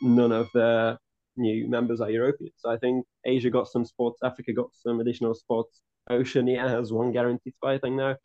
none 0.02 0.32
of 0.32 0.50
the 0.54 0.98
new 1.38 1.68
members 1.70 2.02
are 2.02 2.10
European. 2.10 2.52
So 2.58 2.70
I 2.70 2.78
think 2.78 3.06
Asia 3.26 3.50
got 3.50 3.68
some 3.68 3.86
spots, 3.86 4.20
Africa 4.24 4.54
got 4.54 4.70
some 4.74 5.00
additional 5.00 5.34
spots, 5.34 5.82
Oceania 6.10 6.68
has 6.68 6.92
one 6.92 7.12
guaranteed 7.12 7.56
spot, 7.56 7.72
I 7.72 7.78
think 7.80 7.96
now, 7.96 8.16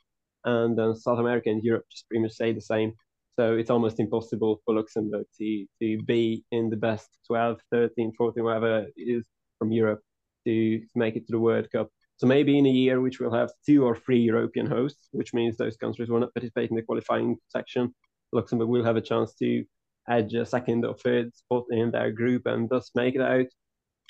and 0.45 0.79
then 0.79 0.95
South 0.95 1.19
America 1.19 1.51
and 1.51 1.63
Europe 1.63 1.85
just 1.91 2.09
pretty 2.09 2.23
much 2.23 2.33
say 2.33 2.53
the 2.53 2.61
same. 2.61 2.93
So 3.39 3.57
it's 3.57 3.71
almost 3.71 4.01
impossible 4.01 4.61
for 4.65 4.75
Luxembourg 4.75 5.25
to, 5.39 5.67
to 5.81 6.03
be 6.03 6.45
in 6.51 6.71
the 6.71 6.77
best 6.77 7.09
12, 7.29 7.61
13, 7.71 8.13
14, 8.19 8.43
whatever 8.43 8.79
it 8.81 8.93
is 8.97 9.25
from 9.59 9.71
Europe 9.71 10.01
to, 10.45 10.81
to 10.81 10.87
make 10.97 11.15
it 11.15 11.27
to 11.27 11.33
the 11.33 11.39
World 11.39 11.71
Cup. 11.71 11.89
So 12.19 12.27
maybe 12.27 12.59
in 12.59 12.67
a 12.67 12.71
year 12.71 13.01
which 13.01 13.21
will 13.21 13.33
have 13.33 13.51
two 13.65 13.85
or 13.85 13.95
three 13.95 14.19
European 14.19 14.67
hosts, 14.67 15.09
which 15.13 15.33
means 15.33 15.57
those 15.57 15.77
countries 15.77 16.09
will 16.09 16.21
not 16.21 16.35
participate 16.35 16.69
in 16.71 16.77
the 16.77 16.83
qualifying 16.83 17.37
section, 17.49 17.95
Luxembourg 18.33 18.69
will 18.69 18.85
have 18.85 18.97
a 18.97 19.01
chance 19.01 19.35
to 19.37 19.65
edge 20.09 20.35
a 20.35 20.45
second 20.45 20.85
or 20.85 20.95
third 20.95 21.35
spot 21.37 21.65
in 21.71 21.93
their 21.93 22.11
group 22.11 22.47
and 22.47 22.69
thus 22.69 22.91
make 22.95 23.15
it 23.15 23.21
out. 23.21 23.47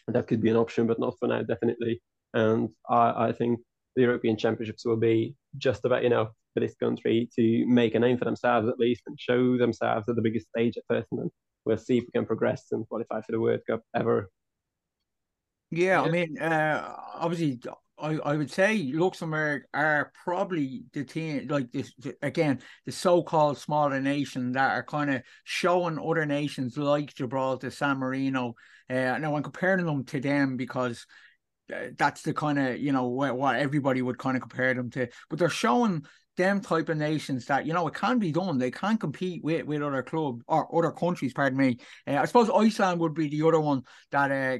That 0.07 0.27
could 0.27 0.41
be 0.41 0.49
an 0.49 0.57
option, 0.57 0.87
but 0.87 0.99
not 0.99 1.17
for 1.19 1.29
now, 1.29 1.43
definitely. 1.43 2.03
And 2.33 2.71
I, 2.89 3.29
I 3.29 3.33
think 3.33 3.61
the 3.95 4.03
European 4.03 4.39
Championships 4.39 4.87
will 4.87 4.97
be 4.97 5.35
just 5.59 5.85
about 5.85 6.05
enough 6.05 6.31
for 6.55 6.61
this 6.61 6.77
country 6.77 7.29
to 7.37 7.67
make 7.67 7.95
a 7.95 7.99
name 7.99 8.17
for 8.17 8.25
themselves 8.25 8.69
at 8.69 8.79
least 8.79 9.03
and 9.07 9.21
show 9.21 9.59
themselves 9.59 10.09
at 10.09 10.17
the 10.17 10.23
biggest 10.23 10.49
stage 10.49 10.79
at 10.79 10.85
first. 10.89 11.09
And 11.11 11.21
then 11.21 11.31
we'll 11.67 11.77
see 11.77 11.99
if 11.99 12.05
we 12.05 12.11
can 12.13 12.25
progress 12.25 12.67
and 12.73 12.89
qualify 12.89 13.21
for 13.21 13.33
the 13.33 13.41
World 13.41 13.61
Cup 13.69 13.83
ever. 13.95 14.31
Yeah, 15.71 16.01
I 16.01 16.09
mean, 16.09 16.39
uh, 16.39 16.97
obviously, 17.15 17.61
I, 18.01 18.19
I 18.19 18.37
would 18.37 18.51
say 18.51 18.91
Luxembourg 18.93 19.63
are 19.75 20.13
probably 20.25 20.85
the 20.93 21.05
team 21.05 21.49
like 21.49 21.71
this 21.73 21.93
again 22.23 22.61
the 22.87 22.93
so-called 22.93 23.59
smaller 23.59 24.01
nation 24.01 24.53
that 24.53 24.73
are 24.73 24.85
kind 24.85 25.11
of 25.11 25.23
showing 25.45 25.99
other 25.99 26.27
nations 26.27 26.77
like 26.77 27.15
Gibraltar, 27.15 27.71
San 27.71 27.99
Marino. 27.99 28.55
Uh, 28.89 29.19
now 29.19 29.37
I'm 29.37 29.43
comparing 29.43 29.85
them 29.85 30.05
to 30.05 30.21
them 30.21 30.57
because 30.57 31.07
uh, 31.73 31.89
that's 31.97 32.23
the 32.23 32.33
kind 32.33 32.59
of 32.59 32.79
you 32.79 32.93
know 32.93 33.09
what, 33.09 33.37
what 33.37 33.57
everybody 33.57 34.03
would 34.03 34.19
kind 34.19 34.37
of 34.37 34.43
compare 34.43 34.75
them 34.75 34.91
to, 34.91 35.09
but 35.29 35.39
they're 35.39 35.49
showing 35.49 36.05
them 36.39 36.63
type 36.63 36.89
of 36.89 36.97
nations 36.97 37.45
that 37.47 37.67
you 37.67 37.75
know 37.75 37.87
it 37.87 37.95
can 37.95 38.19
be 38.19 38.33
done. 38.33 38.57
They 38.57 38.71
can 38.71 38.97
compete 38.97 39.45
with, 39.45 39.67
with 39.67 39.83
other 39.83 40.03
club 40.03 40.43
or 40.49 40.75
other 40.75 40.93
countries. 40.93 41.35
Pardon 41.35 41.59
me. 41.59 41.79
Uh, 42.07 42.17
I 42.17 42.25
suppose 42.25 42.49
Iceland 42.49 43.01
would 43.01 43.15
be 43.15 43.29
the 43.29 43.47
other 43.47 43.61
one 43.61 43.83
that 44.11 44.31
uh 44.31 44.59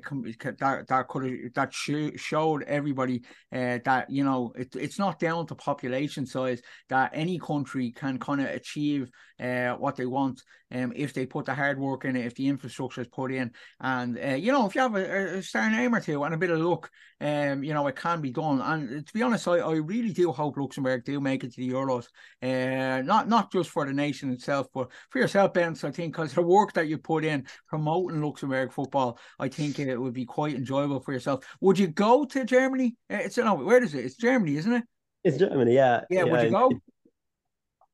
that 0.59 0.85
that 0.89 1.09
could 1.09 1.55
that 1.55 1.73
sh- 1.73 2.21
showed 2.21 2.65
everybody 2.65 3.23
uh, 3.51 3.79
that 3.87 4.11
you 4.11 4.25
know 4.25 4.53
it, 4.55 4.77
it's 4.77 4.99
not 4.99 5.19
down 5.19 5.47
to 5.47 5.55
population 5.55 6.27
size 6.27 6.61
that 6.91 7.13
any 7.15 7.39
country 7.39 7.93
can 7.93 8.19
kind 8.19 8.43
of 8.43 8.49
achieve 8.49 9.11
uh, 9.41 9.73
what 9.75 9.97
they 9.97 10.07
want 10.07 10.43
um, 10.71 10.93
if 10.95 11.15
they 11.15 11.27
put 11.27 11.47
the 11.47 11.55
hard 11.55 11.79
work 11.79 12.05
in 12.05 12.17
it, 12.17 12.27
if 12.27 12.35
the 12.35 12.49
infrastructure 12.49 13.01
is 13.01 13.09
put 13.09 13.33
in, 13.33 13.51
and 13.81 14.19
uh, 14.19 14.35
you 14.35 14.53
know 14.53 14.67
if 14.67 14.75
you 14.75 14.81
have 14.83 14.95
a, 14.95 15.39
a 15.39 15.43
star 15.43 15.71
name 15.71 15.95
or 15.95 16.01
two 16.01 16.23
and 16.25 16.35
a 16.35 16.39
bit 16.39 16.51
of 16.51 16.61
luck, 16.61 16.91
um, 17.21 17.63
you 17.65 17.73
know 17.73 17.87
it 17.87 17.97
can 17.97 18.21
be 18.21 18.31
done. 18.31 18.61
And 18.61 19.07
to 19.07 19.13
be 19.13 19.23
honest, 19.23 19.49
I, 19.49 19.59
I 19.59 19.77
really 19.77 20.13
do 20.13 20.31
hope 20.31 20.57
Luxembourg 20.57 21.05
do 21.05 21.21
make 21.21 21.45
it 21.45 21.55
to 21.55 21.61
the 21.61 21.68
Euros, 21.69 22.07
uh, 22.43 23.03
not 23.03 23.29
not 23.29 23.53
just 23.53 23.71
for 23.71 23.87
the 23.87 23.93
nation 23.93 24.31
itself, 24.31 24.67
but 24.73 24.91
for 25.11 25.19
yourself, 25.19 25.53
Ben. 25.53 25.77
I 25.83 25.91
think 25.91 26.15
because 26.15 26.35
the 26.35 26.43
work 26.43 26.73
that 26.75 26.89
you 26.89 26.99
put 26.99 27.25
in 27.25 27.47
promoting 27.69 28.23
Luxembourg 28.23 28.73
football, 28.73 29.19
I 29.39 29.49
think 29.49 29.79
it 29.79 29.97
would 29.97 30.15
be 30.15 30.25
quite 30.25 30.55
enjoyable 30.55 31.01
for 31.01 31.13
yourself. 31.13 31.45
Would 31.61 31.79
you 31.79 31.89
go 31.89 32.25
to 32.25 32.45
Germany? 32.45 32.97
Uh, 33.11 33.17
it's 33.17 33.37
no, 33.37 33.55
where 33.55 33.83
is 33.83 33.95
it? 33.95 34.05
It's 34.05 34.17
Germany, 34.17 34.57
isn't 34.57 34.73
it? 34.73 34.85
It's 35.25 35.37
Germany, 35.37 35.75
yeah. 35.75 36.03
Yeah, 36.11 36.25
yeah 36.25 36.33
would 36.33 36.43
you 36.43 36.51
go? 36.51 36.73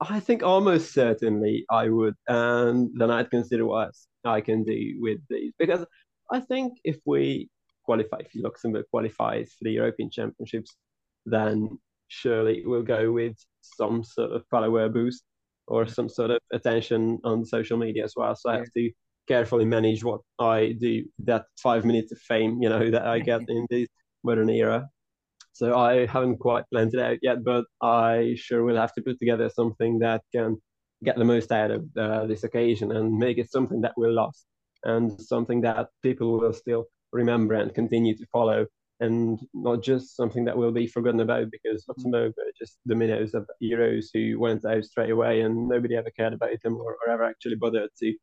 I 0.01 0.21
think 0.21 0.43
almost 0.43 0.93
certainly 0.93 1.65
I 1.71 1.89
would, 1.89 2.15
and 2.29 2.91
then 2.95 3.11
I'd 3.11 3.31
consider 3.31 3.65
what 3.65 3.91
I 4.25 4.41
can 4.41 4.65
do 4.65 4.97
with 4.99 5.19
these 5.31 5.53
because 5.59 5.85
I 6.31 6.41
think 6.41 6.75
if 6.85 6.97
we 7.05 7.49
qualify, 7.85 8.19
if 8.21 8.31
Luxembourg 8.35 8.87
qualifies 8.91 9.53
for 9.53 9.65
the 9.65 9.73
European 9.73 10.11
Championships, 10.11 10.77
then 11.27 11.79
surely 12.09 12.63
we'll 12.65 12.83
go 12.83 13.13
with 13.13 13.37
some 13.77 14.05
sort 14.05 14.33
of 14.33 14.45
follower 14.51 14.89
boost 14.89 15.25
or 15.67 15.87
some 15.87 16.09
sort 16.09 16.31
of 16.31 16.39
attention 16.53 17.19
on 17.25 17.45
social 17.45 17.77
media 17.77 18.05
as 18.05 18.15
well. 18.17 18.35
So 18.37 18.51
I 18.51 18.57
have 18.57 18.73
to 18.77 18.91
carefully 19.27 19.65
manage 19.65 20.05
what 20.05 20.21
I 20.39 20.77
do. 20.79 21.05
That 21.25 21.47
five 21.63 21.85
minutes 21.85 22.13
of 22.13 22.19
fame, 22.19 22.63
you 22.63 22.69
know, 22.69 22.91
that 22.91 23.07
I 23.07 23.21
get 23.21 23.43
in 23.49 23.67
this 23.71 23.89
modern 24.23 24.51
era. 24.51 24.89
So 25.53 25.77
I 25.79 26.07
haven't 26.07 26.39
quite 26.39 26.65
planned 26.73 26.95
it 26.95 27.01
out 27.01 27.19
yet, 27.23 27.45
but 27.45 27.65
I 27.81 28.35
sure 28.37 28.65
will 28.65 28.77
have 28.77 28.93
to 28.95 29.03
put 29.03 29.19
together 29.21 29.49
something 29.49 30.01
that 30.01 30.23
can 30.35 30.57
get 31.05 31.17
the 31.17 31.25
most 31.25 31.53
out 31.53 31.71
of 31.71 31.85
uh, 31.97 32.27
this 32.27 32.45
occasion 32.45 32.93
and 32.93 33.17
make 33.19 33.39
it 33.39 33.51
something 33.51 33.81
that 33.83 33.93
will 33.97 34.13
last 34.13 34.47
and 34.85 35.21
something 35.21 35.61
that 35.63 35.89
people 36.03 36.39
will 36.39 36.53
still 36.53 36.87
remember 37.13 37.55
and 37.55 37.75
continue 37.75 38.17
to 38.17 38.27
follow 38.33 38.67
and 39.01 39.41
not 39.53 39.83
just 39.83 40.17
something 40.17 40.45
that 40.45 40.57
will 40.57 40.73
be 40.73 40.87
forgotten 40.87 41.21
about 41.21 41.51
because 41.51 41.85
Luxembourg 41.89 42.33
were 42.37 42.53
just 42.59 42.79
the 42.87 42.95
minnows 42.95 43.35
of 43.35 43.49
Euros 43.63 44.07
who 44.15 44.39
went 44.39 44.65
out 44.65 44.85
straight 44.85 45.11
away 45.11 45.41
and 45.41 45.69
nobody 45.69 45.97
ever 45.97 46.11
cared 46.11 46.33
about 46.33 46.63
them 46.63 46.77
or, 46.77 46.97
or 47.07 47.13
ever 47.13 47.25
actually 47.25 47.57
bothered 47.57 47.91
to 48.01 48.15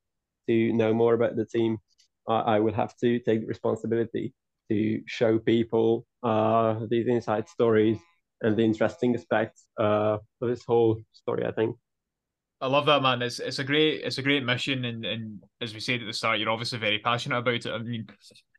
to 0.48 0.74
know 0.74 0.94
more 0.94 1.14
about 1.14 1.36
the 1.36 1.46
team. 1.46 1.78
I, 2.28 2.40
I 2.56 2.60
will 2.60 2.74
have 2.74 2.96
to 2.98 3.20
take 3.20 3.48
responsibility 3.48 4.34
to 4.72 5.02
show 5.06 5.40
people 5.40 6.06
uh, 6.24 6.80
these 6.90 7.08
inside 7.08 7.48
stories 7.50 7.98
and 8.42 8.58
the 8.58 8.64
interesting 8.64 9.16
aspects 9.16 9.68
uh, 9.80 10.18
of 10.42 10.50
this 10.50 10.64
whole 10.66 10.98
story. 11.14 11.46
I 11.46 11.52
think. 11.52 11.76
I 12.62 12.68
love 12.68 12.86
that 12.86 13.02
man. 13.02 13.22
It's 13.24 13.40
it's 13.40 13.60
a 13.60 13.64
great 13.64 14.04
it's 14.04 14.20
a 14.20 14.24
great 14.24 14.44
mission, 14.44 14.86
and 14.86 15.04
and 15.04 15.44
as 15.62 15.74
we 15.74 15.80
said 15.80 16.02
at 16.02 16.06
the 16.06 16.14
start, 16.14 16.40
you're 16.40 16.50
obviously 16.50 16.78
very 16.78 17.00
passionate 17.00 17.40
about 17.40 17.66
it. 17.66 17.68
I 17.68 17.80
mean, 17.80 18.08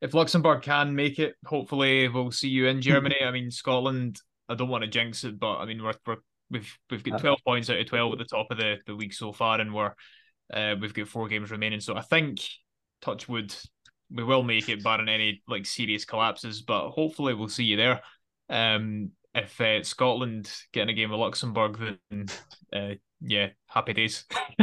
if 0.00 0.12
Luxembourg 0.12 0.62
can 0.62 0.94
make 0.94 1.18
it, 1.18 1.36
hopefully 1.46 2.08
we'll 2.08 2.32
see 2.32 2.48
you 2.48 2.66
in 2.66 2.82
Germany. 2.82 3.16
I 3.24 3.30
mean, 3.30 3.50
Scotland. 3.50 4.20
I 4.48 4.54
don't 4.56 4.68
want 4.68 4.82
to 4.82 4.90
jinx 4.90 5.22
it, 5.24 5.38
but 5.38 5.58
I 5.58 5.66
mean 5.66 5.82
we're, 5.82 5.94
we're 6.04 6.16
we've 6.50 6.78
we've 6.90 7.04
got 7.04 7.20
twelve 7.20 7.38
points 7.46 7.70
out 7.70 7.78
of 7.78 7.86
twelve 7.86 8.12
at 8.12 8.18
the 8.18 8.24
top 8.24 8.48
of 8.50 8.58
the, 8.58 8.76
the 8.86 8.92
league 8.92 9.14
so 9.14 9.32
far, 9.32 9.60
and 9.60 9.72
we're 9.72 9.94
uh, 10.52 10.74
we've 10.80 10.92
got 10.92 11.08
four 11.08 11.28
games 11.28 11.50
remaining. 11.50 11.80
So 11.80 11.96
I 11.96 12.02
think 12.02 12.40
Touchwood 13.00 13.54
we 14.10 14.24
will 14.24 14.42
make 14.42 14.68
it, 14.68 14.82
barring 14.82 15.08
any 15.08 15.42
like 15.48 15.64
serious 15.64 16.04
collapses. 16.04 16.62
But 16.62 16.90
hopefully 16.90 17.34
we'll 17.34 17.48
see 17.48 17.64
you 17.64 17.76
there. 17.76 18.02
Um, 18.50 19.12
if 19.34 19.58
uh, 19.60 19.82
Scotland 19.82 20.52
get 20.72 20.82
in 20.82 20.88
a 20.90 20.92
game 20.92 21.10
with 21.10 21.20
Luxembourg, 21.20 21.78
then 21.78 22.26
uh, 22.72 22.94
yeah, 23.24 23.48
happy 23.66 23.92
days. 23.92 24.24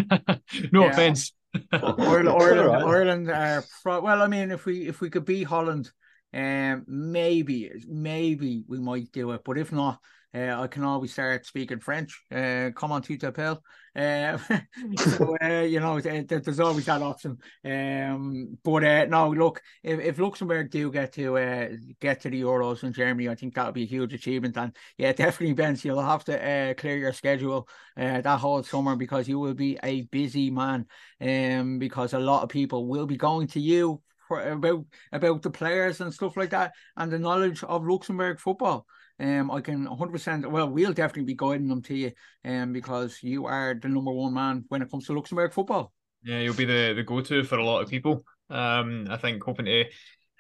no 0.72 0.84
yeah. 0.84 0.92
offense. 0.92 1.34
Ireland, 1.72 2.30
Ireland, 2.30 2.84
Ireland 2.84 3.32
are 3.32 3.64
well. 3.86 4.22
I 4.22 4.28
mean, 4.28 4.52
if 4.52 4.66
we 4.66 4.88
if 4.88 5.02
we 5.02 5.10
could 5.10 5.26
beat 5.26 5.44
Holland, 5.44 5.92
um, 6.34 6.86
maybe 6.88 7.72
maybe 7.88 8.64
we 8.68 8.80
might 8.80 9.12
do 9.12 9.32
it. 9.32 9.42
But 9.44 9.58
if 9.58 9.72
not, 9.72 10.00
uh, 10.34 10.62
I 10.62 10.68
can 10.68 10.84
always 10.84 11.12
start 11.12 11.46
speaking 11.46 11.80
French. 11.80 12.24
Uh, 12.32 12.70
come 12.76 12.92
on, 12.92 13.02
tu 13.02 13.18
t'appelles. 13.18 13.60
Uh, 13.96 14.38
so 14.98 15.36
uh, 15.42 15.62
you 15.62 15.80
know, 15.80 16.00
there's 16.00 16.60
always 16.60 16.86
that 16.86 17.02
option. 17.02 17.38
Um, 17.66 18.58
but 18.64 18.84
uh, 18.84 19.06
no, 19.06 19.30
look, 19.30 19.62
if, 19.84 20.00
if 20.00 20.20
Luxembourg 20.20 20.70
do 20.70 20.92
get 20.92 21.14
to 21.14 21.38
uh, 21.38 21.70
get 22.00 22.22
to 22.22 22.30
the 22.30 22.42
Euros 22.42 22.84
in 22.84 22.94
Germany, 22.94 23.28
I 23.28 23.36
think 23.36 23.56
that 23.56 23.66
would 23.66 23.74
be 23.74 23.84
a 23.84 23.88
huge 23.88 24.14
achievement. 24.14 24.56
And 24.58 24.76
yeah, 24.98 25.14
definitely, 25.14 25.54
Ben, 25.54 25.78
you'll 25.82 26.02
have 26.02 26.24
to 26.26 26.38
uh, 26.38 26.74
clear 26.76 26.98
your 26.98 27.14
schedule 27.14 27.68
uh, 27.98 28.22
that 28.22 28.40
whole 28.40 28.62
summer 28.62 28.96
because 28.96 29.28
you 29.28 29.40
will 29.40 29.56
be 29.56 29.80
a 29.84 30.04
busy 30.04 30.52
man. 30.52 30.86
Um, 31.20 31.80
because 31.80 32.14
a 32.14 32.20
lot 32.20 32.44
of 32.44 32.50
people 32.50 32.88
will 32.88 33.08
be 33.08 33.18
going 33.18 33.48
to 33.48 33.60
you 33.60 34.02
for, 34.28 34.42
about 34.42 34.86
about 35.12 35.42
the 35.42 35.50
players 35.50 36.02
and 36.02 36.14
stuff 36.14 36.38
like 36.38 36.52
that, 36.52 36.74
and 36.96 37.12
the 37.12 37.18
knowledge 37.18 37.64
of 37.64 37.88
Luxembourg 37.88 38.40
football 38.40 38.86
um, 39.20 39.52
I 39.52 39.62
can 39.62 39.86
100%, 39.86 40.50
well, 40.50 40.70
we'll 40.70 40.94
definitely 40.94 41.26
be 41.26 41.36
guiding 41.36 41.68
them 41.68 41.82
to 41.84 41.96
you 41.96 42.12
um, 42.46 42.74
because 42.74 43.22
you 43.22 43.46
are 43.46 43.74
the 43.80 43.90
number 43.90 44.12
one 44.12 44.34
man 44.34 44.66
when 44.70 44.82
it 44.82 44.90
comes 44.90 45.06
to 45.08 45.14
Luxembourg 45.14 45.54
football. 45.54 45.92
Yeah, 46.24 46.40
you'll 46.40 46.54
be 46.54 46.66
the, 46.66 46.94
the 46.96 47.04
go 47.04 47.22
to 47.22 47.44
for 47.44 47.58
a 47.58 47.66
lot 47.66 47.82
of 47.82 47.90
people. 47.90 48.24
Um, 48.50 49.08
I 49.10 49.18
think 49.18 49.44
hoping 49.44 49.66
to 49.66 49.86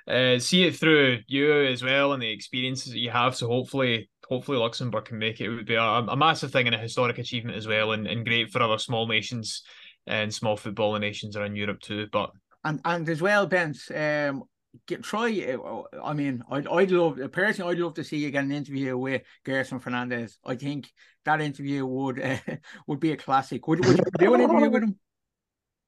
uh, 0.07 0.39
see 0.39 0.63
it 0.63 0.75
through 0.75 1.19
you 1.27 1.65
as 1.65 1.83
well 1.83 2.13
and 2.13 2.21
the 2.21 2.31
experiences 2.31 2.91
that 2.91 2.99
you 2.99 3.11
have. 3.11 3.35
So 3.35 3.47
hopefully, 3.47 4.09
hopefully 4.27 4.57
Luxembourg 4.57 5.05
can 5.05 5.19
make 5.19 5.39
it. 5.39 5.45
It 5.45 5.49
would 5.49 5.65
be 5.65 5.75
a, 5.75 5.81
a 5.81 6.17
massive 6.17 6.51
thing 6.51 6.67
and 6.67 6.75
a 6.75 6.79
historic 6.79 7.17
achievement 7.17 7.57
as 7.57 7.67
well, 7.67 7.91
and, 7.91 8.07
and 8.07 8.25
great 8.25 8.51
for 8.51 8.61
other 8.61 8.77
small 8.77 9.07
nations 9.07 9.63
and 10.07 10.33
small 10.33 10.57
footballing 10.57 11.01
nations 11.01 11.35
around 11.35 11.55
Europe 11.55 11.81
too. 11.81 12.07
But 12.11 12.31
and 12.63 12.81
and 12.83 13.07
as 13.07 13.21
well, 13.21 13.45
Bence, 13.45 13.91
um, 13.91 14.43
get 14.87 15.03
try. 15.03 15.29
Uh, 15.53 15.83
I 16.03 16.13
mean, 16.13 16.43
I'd 16.49 16.67
I'd 16.67 16.91
love 16.91 17.19
personally. 17.31 17.73
I'd 17.73 17.79
love 17.79 17.95
to 17.95 18.03
see 18.03 18.17
you 18.17 18.31
get 18.31 18.43
an 18.43 18.51
interview 18.51 18.97
with 18.97 19.23
Gerson 19.43 19.79
Fernandez. 19.79 20.37
I 20.45 20.55
think 20.55 20.91
that 21.25 21.41
interview 21.41 21.85
would 21.85 22.21
uh, 22.21 22.37
would 22.87 22.99
be 22.99 23.11
a 23.11 23.17
classic. 23.17 23.67
Would 23.67 23.85
Would 23.85 23.97
you 23.97 24.03
do 24.17 24.33
an 24.33 24.41
interview 24.41 24.69
with 24.69 24.83
him? 24.83 24.99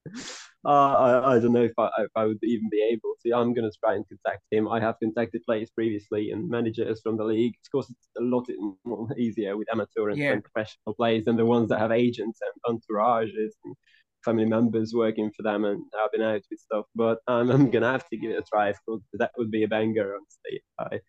Uh, 0.64 0.70
I, 0.70 1.36
I 1.36 1.40
don't 1.40 1.54
know 1.54 1.64
if 1.64 1.74
I, 1.80 1.90
if 1.98 2.12
I 2.16 2.26
would 2.26 2.38
even 2.44 2.70
be 2.70 2.88
able 2.92 3.16
to. 3.26 3.32
I'm 3.36 3.54
going 3.54 3.70
to 3.70 3.76
try 3.84 3.96
and 3.96 4.06
contact 4.08 4.44
him. 4.52 4.68
I 4.68 4.80
have 4.80 5.00
contacted 5.02 5.42
players 5.44 5.72
previously 5.72 6.30
and 6.30 6.48
managers 6.48 7.02
from 7.02 7.18
the 7.18 7.24
league. 7.24 7.56
Of 7.66 7.72
course, 7.72 7.90
it's 7.90 8.08
a 8.16 8.22
lot 8.22 8.48
more 8.86 9.08
easier 9.18 9.58
with 9.58 9.72
amateur 9.72 10.10
and, 10.10 10.20
yeah. 10.20 10.34
and 10.34 10.44
professional 10.44 10.94
players 10.94 11.26
than 11.26 11.36
the 11.36 11.48
ones 11.48 11.70
that 11.70 11.80
have 11.80 11.92
agents 11.92 12.40
and 12.42 12.80
entourages 12.80 13.54
and 13.66 13.76
family 14.24 14.46
members 14.46 14.94
working 14.94 15.32
for 15.36 15.44
them 15.44 15.66
and 15.66 15.84
helping 15.98 16.22
out 16.22 16.42
with 16.50 16.60
stuff. 16.60 16.86
But 16.96 17.20
um, 17.28 17.50
I'm 17.52 17.70
gonna 17.70 17.92
have 17.92 18.08
to 18.10 18.18
give 18.18 18.32
it 18.32 18.40
a 18.40 18.44
try 18.44 18.72
because 18.72 19.02
that 19.14 19.32
would 19.38 19.52
be 19.52 19.64
a 19.64 19.68
banger, 19.68 20.16
honestly. 20.16 20.64
I 20.80 21.00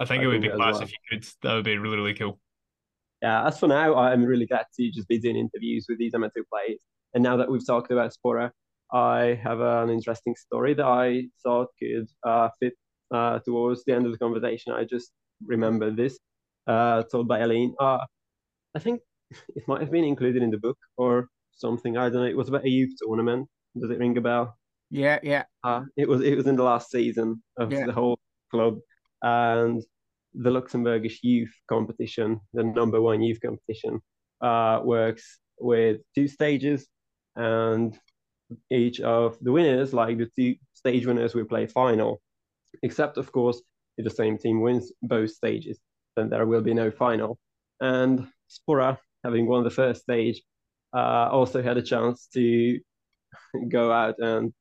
I 0.00 0.04
think 0.04 0.20
I 0.20 0.24
it 0.24 0.26
would 0.28 0.42
be 0.42 0.48
class 0.48 0.74
well. 0.74 0.82
if 0.82 0.90
you 0.90 0.98
could. 1.10 1.26
That 1.42 1.54
would 1.54 1.64
be 1.64 1.78
really 1.78 1.96
really 1.96 2.14
cool. 2.14 2.38
Yeah, 3.22 3.46
as 3.46 3.58
for 3.58 3.66
now, 3.66 3.96
I'm 3.96 4.24
really 4.24 4.46
glad 4.46 4.66
to 4.78 4.90
just 4.90 5.08
be 5.08 5.18
doing 5.18 5.36
interviews 5.36 5.86
with 5.88 5.98
these 5.98 6.14
amateur 6.14 6.42
players. 6.52 6.78
And 7.14 7.24
now 7.24 7.36
that 7.36 7.50
we've 7.50 7.66
talked 7.66 7.90
about 7.90 8.12
Spora, 8.14 8.50
I 8.92 9.38
have 9.42 9.60
an 9.60 9.90
interesting 9.90 10.36
story 10.36 10.74
that 10.74 10.86
I 10.86 11.24
thought 11.42 11.68
could 11.78 12.06
uh, 12.24 12.48
fit 12.60 12.74
uh, 13.10 13.40
towards 13.40 13.84
the 13.84 13.94
end 13.94 14.06
of 14.06 14.12
the 14.12 14.18
conversation. 14.18 14.72
I 14.72 14.84
just 14.84 15.10
remember 15.44 15.90
this, 15.90 16.18
uh, 16.66 17.02
told 17.10 17.28
by 17.28 17.40
Eileen. 17.40 17.74
Uh, 17.80 17.98
I 18.74 18.78
think 18.78 19.00
it 19.56 19.66
might 19.66 19.80
have 19.80 19.90
been 19.90 20.04
included 20.04 20.42
in 20.42 20.50
the 20.50 20.58
book, 20.58 20.78
or 20.96 21.28
something. 21.58 21.96
I 21.96 22.08
don't 22.08 22.22
know. 22.22 22.28
It 22.28 22.36
was 22.36 22.48
about 22.48 22.64
a 22.64 22.70
youth 22.70 22.94
tournament. 23.00 23.48
Does 23.78 23.90
it 23.90 23.98
ring 23.98 24.16
a 24.16 24.20
bell? 24.20 24.56
Yeah, 24.90 25.18
yeah. 25.22 25.44
Uh, 25.62 25.82
it 25.96 26.08
was 26.08 26.22
it 26.22 26.36
was 26.36 26.46
in 26.46 26.56
the 26.56 26.62
last 26.62 26.90
season 26.90 27.42
of 27.58 27.72
yeah. 27.72 27.86
the 27.86 27.92
whole 27.92 28.18
club, 28.50 28.78
and 29.22 29.82
the 30.34 30.50
Luxembourgish 30.50 31.18
youth 31.22 31.52
competition, 31.68 32.40
the 32.54 32.64
number 32.64 33.00
one 33.00 33.22
youth 33.22 33.40
competition, 33.40 34.00
uh, 34.40 34.80
works 34.82 35.40
with 35.58 36.00
two 36.14 36.28
stages, 36.28 36.86
and 37.36 37.98
each 38.70 39.00
of 39.00 39.36
the 39.42 39.52
winners, 39.52 39.92
like 39.92 40.18
the 40.18 40.30
two 40.36 40.56
stage 40.74 41.06
winners, 41.06 41.34
will 41.34 41.44
play 41.44 41.66
final. 41.66 42.20
Except, 42.82 43.16
of 43.16 43.32
course, 43.32 43.60
if 43.96 44.04
the 44.04 44.10
same 44.10 44.38
team 44.38 44.60
wins 44.60 44.92
both 45.02 45.30
stages, 45.30 45.78
then 46.16 46.30
there 46.30 46.46
will 46.46 46.62
be 46.62 46.74
no 46.74 46.90
final. 46.90 47.38
And 47.80 48.26
Spora, 48.48 48.98
having 49.24 49.46
won 49.46 49.64
the 49.64 49.70
first 49.70 50.02
stage, 50.02 50.42
uh, 50.94 51.28
also 51.30 51.62
had 51.62 51.76
a 51.76 51.82
chance 51.82 52.28
to 52.34 52.78
go 53.68 53.92
out 53.92 54.16
and 54.18 54.52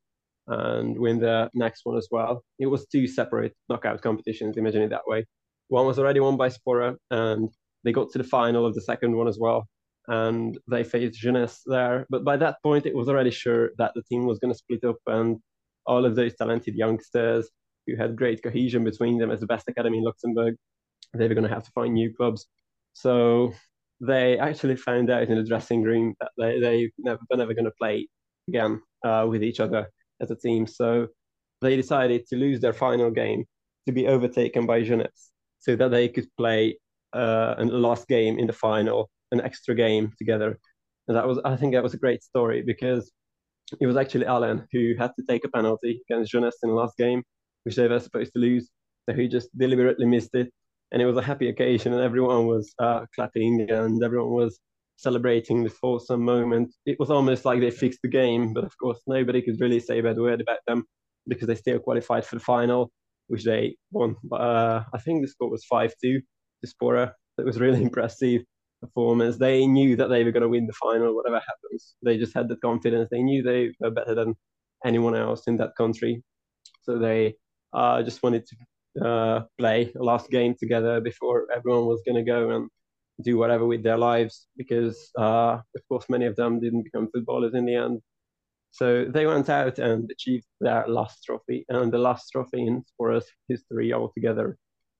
and 0.48 0.98
win 0.98 1.20
the 1.20 1.50
next 1.54 1.82
one 1.84 1.98
as 1.98 2.08
well. 2.10 2.44
It 2.58 2.68
was 2.68 2.88
two 2.88 3.06
separate 3.06 3.54
knockout 3.70 4.02
competitions. 4.02 4.58
Imagine 4.58 4.84
it 4.84 4.90
that 4.90 5.06
way. 5.06 5.26
One 5.68 5.86
was 5.86 6.00
already 6.00 6.22
won 6.22 6.38
by 6.38 6.50
Spora, 6.50 6.96
and 7.12 7.50
they 7.84 7.92
got 7.92 8.12
to 8.12 8.18
the 8.18 8.24
final 8.24 8.66
of 8.66 8.74
the 8.74 8.82
second 8.82 9.16
one 9.16 9.28
as 9.28 9.38
well. 9.38 9.68
And 10.08 10.58
they 10.70 10.86
faced 10.86 11.20
Jeunesse 11.20 11.62
there. 11.66 12.06
But 12.10 12.24
by 12.24 12.38
that 12.38 12.64
point, 12.64 12.86
it 12.86 12.96
was 12.96 13.10
already 13.10 13.32
sure 13.32 13.72
that 13.78 13.92
the 13.94 14.04
team 14.04 14.26
was 14.26 14.40
going 14.40 14.54
to 14.54 14.58
split 14.58 14.86
up, 14.86 14.98
and 15.06 15.38
all 15.86 16.06
of 16.06 16.16
those 16.16 16.36
talented 16.36 16.76
youngsters 16.76 17.50
who 17.86 17.96
had 17.96 18.16
great 18.16 18.42
cohesion 18.44 18.84
between 18.84 19.18
them 19.18 19.32
as 19.32 19.40
the 19.40 19.48
best 19.48 19.68
academy 19.68 19.98
in 19.98 20.04
Luxembourg, 20.04 20.56
they 21.14 21.28
were 21.28 21.34
going 21.34 21.48
to 21.48 21.54
have 21.54 21.64
to 21.64 21.72
find 21.72 21.94
new 21.94 22.14
clubs. 22.14 22.48
So 22.94 23.54
they 24.00 24.38
actually 24.38 24.76
found 24.76 25.10
out 25.10 25.24
in 25.24 25.36
the 25.36 25.44
dressing 25.44 25.82
room 25.82 26.14
that 26.20 26.32
they, 26.38 26.60
they 26.60 26.92
never, 26.98 27.20
they're 27.30 27.38
never 27.38 27.54
going 27.54 27.66
to 27.66 27.72
play 27.80 28.08
again 28.48 28.82
uh, 29.06 29.26
with 29.28 29.44
each 29.44 29.60
other 29.60 29.88
as 30.22 30.32
a 30.32 30.36
team. 30.36 30.68
So 30.68 31.08
they 31.62 31.76
decided 31.76 32.28
to 32.28 32.36
lose 32.36 32.60
their 32.60 32.74
final 32.74 33.10
game 33.10 33.46
to 33.88 33.92
be 33.92 34.08
overtaken 34.08 34.66
by 34.66 34.84
Jeunesse 34.84 35.32
so 35.60 35.76
that 35.76 35.90
they 35.92 36.10
could 36.10 36.28
play 36.38 36.78
uh, 37.14 37.56
a 37.58 37.66
last 37.66 38.08
game 38.08 38.38
in 38.38 38.48
the 38.48 38.54
final, 38.54 39.10
an 39.32 39.42
extra 39.42 39.74
game 39.74 40.14
together. 40.18 40.60
And 41.08 41.18
that 41.18 41.28
was, 41.28 41.40
I 41.44 41.56
think 41.56 41.74
that 41.74 41.84
was 41.84 41.94
a 41.94 41.98
great 41.98 42.22
story 42.24 42.62
because 42.62 43.12
it 43.82 43.88
was 43.88 43.98
actually 43.98 44.26
Alan 44.26 44.68
who 44.72 44.94
had 44.98 45.12
to 45.18 45.26
take 45.28 45.44
a 45.46 45.50
penalty 45.50 46.02
against 46.10 46.32
Jeunesse 46.32 46.58
in 46.64 46.70
the 46.70 46.76
last 46.76 46.98
game, 46.98 47.24
which 47.64 47.76
they 47.76 47.88
were 47.88 48.00
supposed 48.00 48.34
to 48.34 48.40
lose. 48.40 48.70
So 49.10 49.16
he 49.16 49.28
just 49.28 49.50
deliberately 49.58 50.06
missed 50.06 50.36
it 50.36 50.52
and 50.92 51.02
it 51.02 51.06
was 51.06 51.18
a 51.18 51.22
happy 51.22 51.50
occasion, 51.50 51.94
and 51.94 52.02
everyone 52.02 52.48
was 52.48 52.74
uh, 52.80 53.06
clapping 53.14 53.70
and 53.70 54.04
everyone 54.04 54.32
was 54.32 54.60
celebrating 54.98 55.64
this 55.64 55.78
wholesome 55.82 56.22
moment. 56.22 56.74
It 56.86 56.98
was 57.00 57.12
almost 57.12 57.46
like 57.46 57.60
they 57.60 57.72
fixed 57.72 58.00
the 58.02 58.10
game, 58.10 58.54
but 58.54 58.64
of 58.64 58.78
course, 58.78 59.00
nobody 59.08 59.42
could 59.42 59.60
really 59.62 59.80
say 59.80 60.00
a 60.00 60.04
bad 60.04 60.18
word 60.18 60.42
about 60.42 60.60
them 60.68 60.86
because 61.28 61.48
they 61.48 61.56
still 61.56 61.80
qualified 61.80 62.26
for 62.26 62.36
the 62.36 62.44
final, 62.44 62.92
which 63.28 63.44
they 63.44 63.76
won. 63.92 64.16
But 64.24 64.42
uh, 64.42 64.84
I 64.94 65.00
think 65.00 65.22
the 65.22 65.28
score 65.28 65.50
was 65.50 65.66
5 65.66 65.94
2 66.02 66.20
to 66.20 66.68
Spora. 66.68 67.12
It 67.38 67.46
was 67.46 67.60
really 67.60 67.82
impressive 67.90 68.42
performance. 68.82 69.38
They 69.38 69.68
knew 69.68 69.96
that 69.98 70.08
they 70.08 70.24
were 70.24 70.32
going 70.32 70.44
to 70.44 70.50
win 70.50 70.68
the 70.68 70.74
final, 70.74 71.16
whatever 71.16 71.40
happens. 71.40 71.96
They 72.04 72.18
just 72.18 72.34
had 72.34 72.50
the 72.50 72.58
confidence. 72.58 73.10
They 73.12 73.22
knew 73.22 73.44
they 73.44 73.72
were 73.80 73.92
better 73.92 74.16
than 74.16 74.36
anyone 74.86 75.16
else 75.16 75.48
in 75.48 75.58
that 75.58 75.76
country. 75.76 76.24
So 76.84 76.98
they 76.98 77.36
uh, 77.74 78.02
just 78.04 78.24
wanted 78.24 78.46
to 78.48 78.56
uh, 79.04 79.42
play 79.58 79.92
a 80.00 80.04
last 80.04 80.30
game 80.30 80.56
together 80.60 81.02
before 81.02 81.48
everyone 81.56 81.86
was 81.86 82.02
going 82.06 82.16
to 82.16 82.24
go 82.24 82.52
and 82.52 82.70
do 83.22 83.38
whatever 83.38 83.66
with 83.66 83.84
their 83.84 83.98
lives 83.98 84.48
because, 84.58 85.10
uh, 85.18 85.58
of 85.76 85.82
course, 85.90 86.06
many 86.10 86.26
of 86.26 86.36
them 86.36 86.60
didn't 86.60 86.84
become 86.84 87.10
footballers 87.14 87.54
in 87.54 87.66
the 87.66 87.76
end. 87.76 88.02
So 88.72 89.06
they 89.06 89.26
went 89.26 89.50
out 89.50 89.80
and 89.80 90.10
achieved 90.12 90.46
their 90.60 90.88
last 90.88 91.24
trophy, 91.24 91.66
and 91.70 91.92
the 91.92 91.98
last 91.98 92.30
trophy 92.32 92.68
in 92.68 92.84
Spora's 92.86 93.26
history 93.48 93.94
altogether. 93.94 94.58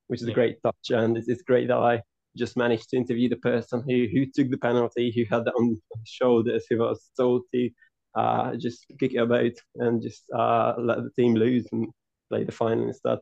which 0.08 0.22
is 0.22 0.28
yeah. 0.28 0.32
a 0.32 0.36
great 0.36 0.58
touch. 0.64 0.90
And 0.90 1.18
it's, 1.18 1.28
it's 1.28 1.44
great 1.44 1.68
that 1.68 1.78
I 1.78 2.02
just 2.38 2.58
managed 2.58 2.90
to 2.90 2.98
interview 2.98 3.30
the 3.30 3.38
person 3.38 3.84
who, 3.88 4.08
who 4.12 4.26
took 4.26 4.50
the 4.50 4.58
penalty, 4.58 5.12
who 5.16 5.24
had 5.34 5.46
that 5.46 5.54
on 5.56 5.70
his 5.70 6.10
shoulders, 6.10 6.66
who 6.70 6.80
was 6.80 7.10
told 7.18 7.44
to 7.54 7.70
uh, 8.16 8.56
just 8.56 8.86
kick 9.00 9.14
it 9.14 9.18
about 9.18 9.52
and 9.76 10.02
just 10.02 10.24
uh, 10.36 10.74
let 10.78 11.04
the 11.04 11.12
team 11.12 11.36
lose 11.36 11.68
and 11.72 11.88
play 12.30 12.44
the 12.44 12.52
final 12.52 12.88
instead. 12.88 13.20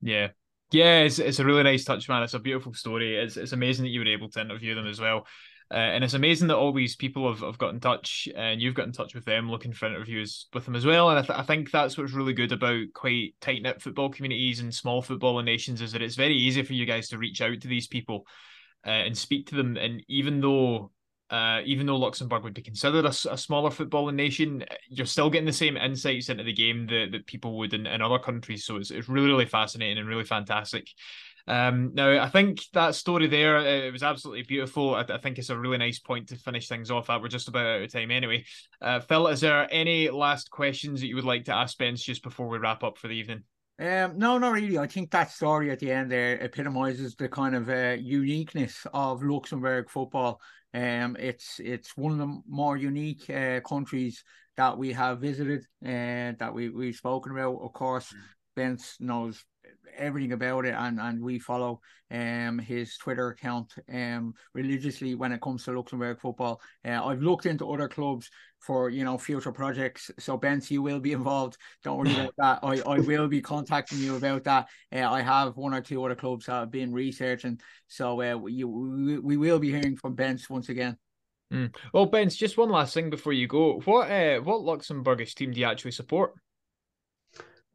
Yeah. 0.00 0.28
Yeah, 0.72 1.00
it's, 1.00 1.18
it's 1.18 1.38
a 1.38 1.44
really 1.44 1.62
nice 1.62 1.84
touch, 1.84 2.08
man. 2.08 2.22
It's 2.22 2.34
a 2.34 2.40
beautiful 2.40 2.74
story. 2.74 3.16
It's, 3.16 3.36
it's 3.36 3.52
amazing 3.52 3.84
that 3.84 3.90
you 3.90 4.00
were 4.00 4.08
able 4.08 4.28
to 4.30 4.40
interview 4.40 4.74
them 4.74 4.86
as 4.86 5.00
well. 5.00 5.26
Uh, 5.70 5.74
and 5.74 6.04
it's 6.04 6.14
amazing 6.14 6.46
that 6.48 6.56
all 6.56 6.72
these 6.72 6.94
people 6.94 7.28
have, 7.28 7.40
have 7.40 7.58
got 7.58 7.74
in 7.74 7.80
touch 7.80 8.28
and 8.36 8.60
you've 8.60 8.74
got 8.74 8.86
in 8.86 8.92
touch 8.92 9.14
with 9.14 9.24
them 9.24 9.50
looking 9.50 9.72
for 9.72 9.86
interviews 9.86 10.46
with 10.52 10.64
them 10.64 10.76
as 10.76 10.86
well. 10.86 11.10
And 11.10 11.18
I, 11.18 11.22
th- 11.22 11.38
I 11.38 11.42
think 11.42 11.70
that's 11.70 11.98
what's 11.98 12.12
really 12.12 12.34
good 12.34 12.52
about 12.52 12.84
quite 12.94 13.34
tight 13.40 13.62
knit 13.62 13.82
football 13.82 14.10
communities 14.10 14.60
and 14.60 14.72
small 14.72 15.02
footballing 15.02 15.44
nations 15.44 15.80
is 15.80 15.92
that 15.92 16.02
it's 16.02 16.14
very 16.14 16.36
easy 16.36 16.62
for 16.62 16.72
you 16.72 16.86
guys 16.86 17.08
to 17.08 17.18
reach 17.18 17.40
out 17.40 17.60
to 17.60 17.68
these 17.68 17.88
people 17.88 18.26
uh, 18.86 18.90
and 18.90 19.18
speak 19.18 19.48
to 19.48 19.56
them. 19.56 19.76
And 19.76 20.04
even 20.08 20.40
though 20.40 20.92
uh, 21.30 21.60
even 21.64 21.86
though 21.86 21.96
Luxembourg 21.96 22.44
would 22.44 22.54
be 22.54 22.62
considered 22.62 23.04
a, 23.04 23.08
a, 23.08 23.36
smaller 23.36 23.70
footballing 23.70 24.14
nation, 24.14 24.64
you're 24.88 25.06
still 25.06 25.28
getting 25.28 25.46
the 25.46 25.52
same 25.52 25.76
insights 25.76 26.28
into 26.28 26.44
the 26.44 26.52
game 26.52 26.86
that, 26.86 27.08
that 27.12 27.26
people 27.26 27.58
would 27.58 27.74
in, 27.74 27.86
in 27.86 28.00
other 28.00 28.18
countries. 28.18 28.64
So 28.64 28.76
it's, 28.76 28.90
it's 28.90 29.08
really, 29.08 29.26
really 29.26 29.46
fascinating 29.46 29.98
and 29.98 30.08
really 30.08 30.24
fantastic. 30.24 30.88
Um, 31.48 31.92
now, 31.94 32.22
I 32.22 32.28
think 32.28 32.60
that 32.72 32.94
story 32.94 33.28
there, 33.28 33.58
uh, 33.58 33.64
it 33.64 33.92
was 33.92 34.02
absolutely 34.02 34.42
beautiful. 34.42 34.94
I, 34.94 35.02
I, 35.08 35.18
think 35.18 35.38
it's 35.38 35.50
a 35.50 35.58
really 35.58 35.78
nice 35.78 35.98
point 35.98 36.28
to 36.28 36.36
finish 36.36 36.68
things 36.68 36.90
off 36.90 37.08
at. 37.08 37.22
We're 37.22 37.28
just 37.28 37.48
about 37.48 37.66
out 37.66 37.82
of 37.82 37.92
time 37.92 38.10
anyway. 38.10 38.44
Uh, 38.80 39.00
Phil, 39.00 39.28
is 39.28 39.40
there 39.40 39.68
any 39.70 40.10
last 40.10 40.50
questions 40.50 41.00
that 41.00 41.06
you 41.06 41.14
would 41.14 41.24
like 41.24 41.44
to 41.44 41.54
ask 41.54 41.78
Bence 41.78 42.02
just 42.02 42.22
before 42.22 42.48
we 42.48 42.58
wrap 42.58 42.82
up 42.82 42.98
for 42.98 43.06
the 43.08 43.14
evening? 43.14 43.44
Um, 43.78 44.16
no, 44.16 44.38
not 44.38 44.52
really. 44.52 44.78
I 44.78 44.86
think 44.86 45.10
that 45.10 45.30
story 45.30 45.70
at 45.70 45.78
the 45.78 45.92
end 45.92 46.10
there 46.10 46.38
epitomizes 46.38 47.14
the 47.14 47.28
kind 47.28 47.54
of 47.54 47.68
uh, 47.68 47.96
uniqueness 48.00 48.86
of 48.92 49.22
Luxembourg 49.22 49.90
football. 49.90 50.40
Um, 50.76 51.16
it's 51.18 51.58
it's 51.58 51.96
one 51.96 52.12
of 52.12 52.18
the 52.18 52.42
more 52.46 52.76
unique 52.76 53.30
uh, 53.30 53.60
countries 53.60 54.22
that 54.58 54.76
we 54.76 54.92
have 54.92 55.20
visited 55.20 55.64
and 55.82 56.36
uh, 56.36 56.44
that 56.44 56.54
we 56.54 56.68
we've 56.68 56.94
spoken 56.94 57.32
about. 57.32 57.62
Of 57.62 57.72
course, 57.72 58.12
mm. 58.12 58.20
Bence 58.54 58.96
knows 59.00 59.42
everything 59.96 60.32
about 60.32 60.66
it 60.66 60.74
and 60.74 61.00
and 61.00 61.20
we 61.22 61.38
follow 61.38 61.80
um 62.10 62.58
his 62.58 62.96
Twitter 62.98 63.28
account 63.28 63.74
um 63.92 64.34
religiously 64.54 65.14
when 65.14 65.32
it 65.32 65.40
comes 65.40 65.64
to 65.64 65.72
Luxembourg 65.72 66.20
football. 66.20 66.60
Uh, 66.84 67.04
I've 67.04 67.22
looked 67.22 67.46
into 67.46 67.70
other 67.70 67.88
clubs 67.88 68.30
for 68.60 68.90
you 68.90 69.04
know 69.04 69.18
future 69.18 69.52
projects. 69.52 70.10
So 70.18 70.36
Bence, 70.36 70.70
you 70.70 70.82
will 70.82 71.00
be 71.00 71.12
involved. 71.20 71.56
Don't 71.82 71.98
worry 71.98 72.12
about 72.12 72.34
that. 72.38 72.58
I, 72.62 72.80
I 72.90 72.98
will 73.10 73.28
be 73.28 73.40
contacting 73.40 73.98
you 73.98 74.16
about 74.16 74.44
that. 74.44 74.68
Uh, 74.94 75.10
I 75.10 75.22
have 75.22 75.56
one 75.56 75.74
or 75.74 75.80
two 75.80 76.04
other 76.04 76.14
clubs 76.14 76.46
that 76.46 76.52
have 76.52 76.70
been 76.70 76.92
researching. 76.92 77.60
So 77.88 78.20
uh, 78.20 78.46
you 78.46 78.68
we, 78.68 79.18
we 79.18 79.36
will 79.36 79.58
be 79.58 79.70
hearing 79.70 79.96
from 79.96 80.14
Bence 80.14 80.48
once 80.48 80.68
again. 80.68 80.96
Mm. 81.52 81.74
Well, 81.92 82.06
Bence, 82.06 82.36
just 82.36 82.58
one 82.58 82.70
last 82.70 82.92
thing 82.92 83.08
before 83.08 83.32
you 83.32 83.46
go. 83.46 83.80
What 83.84 84.10
uh, 84.10 84.38
what 84.40 84.62
Luxembourgish 84.62 85.34
team 85.34 85.52
do 85.52 85.60
you 85.60 85.66
actually 85.66 85.92
support? 85.92 86.34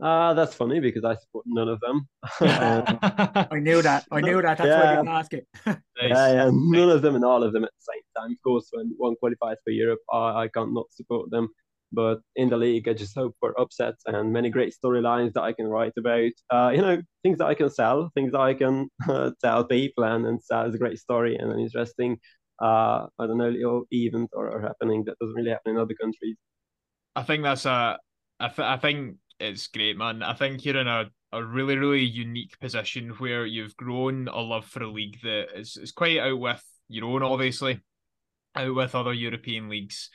Uh, 0.01 0.33
that's 0.33 0.55
funny 0.55 0.79
because 0.79 1.03
I 1.03 1.15
support 1.15 1.45
none 1.47 1.67
of 1.67 1.79
them. 1.79 2.07
I 2.41 3.59
knew 3.59 3.83
that. 3.83 4.05
I 4.11 4.21
knew 4.21 4.41
that. 4.41 4.57
That's 4.57 4.67
yeah. 4.67 4.83
why 4.83 4.91
I 4.93 4.95
didn't 4.95 5.07
ask 5.09 5.33
it. 5.33 5.47
nice. 5.65 5.77
Yeah, 6.01 6.33
yeah, 6.33 6.49
none 6.51 6.89
of 6.89 7.03
them 7.03 7.15
and 7.15 7.23
all 7.23 7.43
of 7.43 7.53
them 7.53 7.63
at 7.63 7.69
the 7.69 7.93
same 7.93 8.01
time. 8.17 8.31
Of 8.31 8.41
course, 8.43 8.69
when 8.71 8.93
one 8.97 9.15
qualifies 9.17 9.57
for 9.63 9.69
Europe, 9.69 9.99
I, 10.11 10.43
I 10.43 10.47
can't 10.47 10.73
not 10.73 10.87
support 10.91 11.29
them. 11.29 11.49
But 11.93 12.21
in 12.35 12.49
the 12.49 12.57
league, 12.57 12.87
I 12.87 12.93
just 12.93 13.15
hope 13.15 13.35
for 13.39 13.59
upsets 13.59 14.03
and 14.07 14.31
many 14.31 14.49
great 14.49 14.73
storylines 14.73 15.33
that 15.33 15.43
I 15.43 15.53
can 15.53 15.67
write 15.67 15.93
about. 15.97 16.31
Uh, 16.49 16.71
you 16.73 16.81
know, 16.81 17.01
things 17.21 17.37
that 17.37 17.47
I 17.47 17.53
can 17.53 17.69
sell, 17.69 18.09
things 18.15 18.31
that 18.31 18.39
I 18.39 18.53
can 18.55 18.89
uh, 19.09 19.31
tell 19.43 19.65
people 19.65 20.05
and, 20.05 20.25
and 20.25 20.41
sell 20.41 20.65
as 20.65 20.73
a 20.73 20.79
great 20.79 20.97
story 20.97 21.35
and 21.35 21.51
an 21.51 21.59
interesting, 21.59 22.17
uh, 22.61 23.05
I 23.19 23.27
don't 23.27 23.37
know, 23.37 23.49
little 23.49 23.83
event 23.91 24.31
or, 24.33 24.49
or 24.49 24.61
happening 24.61 25.03
that 25.05 25.19
doesn't 25.19 25.35
really 25.35 25.51
happen 25.51 25.73
in 25.73 25.77
other 25.77 25.93
countries. 25.93 26.37
I 27.15 27.21
think 27.21 27.43
that's 27.43 27.65
a. 27.65 27.99
I, 28.39 28.47
th- 28.47 28.67
I 28.67 28.77
think 28.77 29.17
it's 29.41 29.67
great, 29.67 29.97
man. 29.97 30.23
I 30.23 30.33
think 30.33 30.63
you're 30.63 30.77
in 30.77 30.87
a, 30.87 31.09
a 31.31 31.43
really, 31.43 31.77
really 31.77 32.03
unique 32.03 32.59
position 32.59 33.09
where 33.17 33.45
you've 33.45 33.75
grown 33.75 34.27
a 34.27 34.39
love 34.39 34.65
for 34.65 34.83
a 34.83 34.91
league 34.91 35.17
that 35.23 35.47
is, 35.55 35.77
is 35.77 35.91
quite 35.91 36.19
out 36.19 36.39
with 36.39 36.63
your 36.87 37.05
own, 37.05 37.23
obviously, 37.23 37.81
out 38.55 38.75
with 38.75 38.95
other 38.95 39.13
European 39.13 39.69
leagues, 39.69 40.09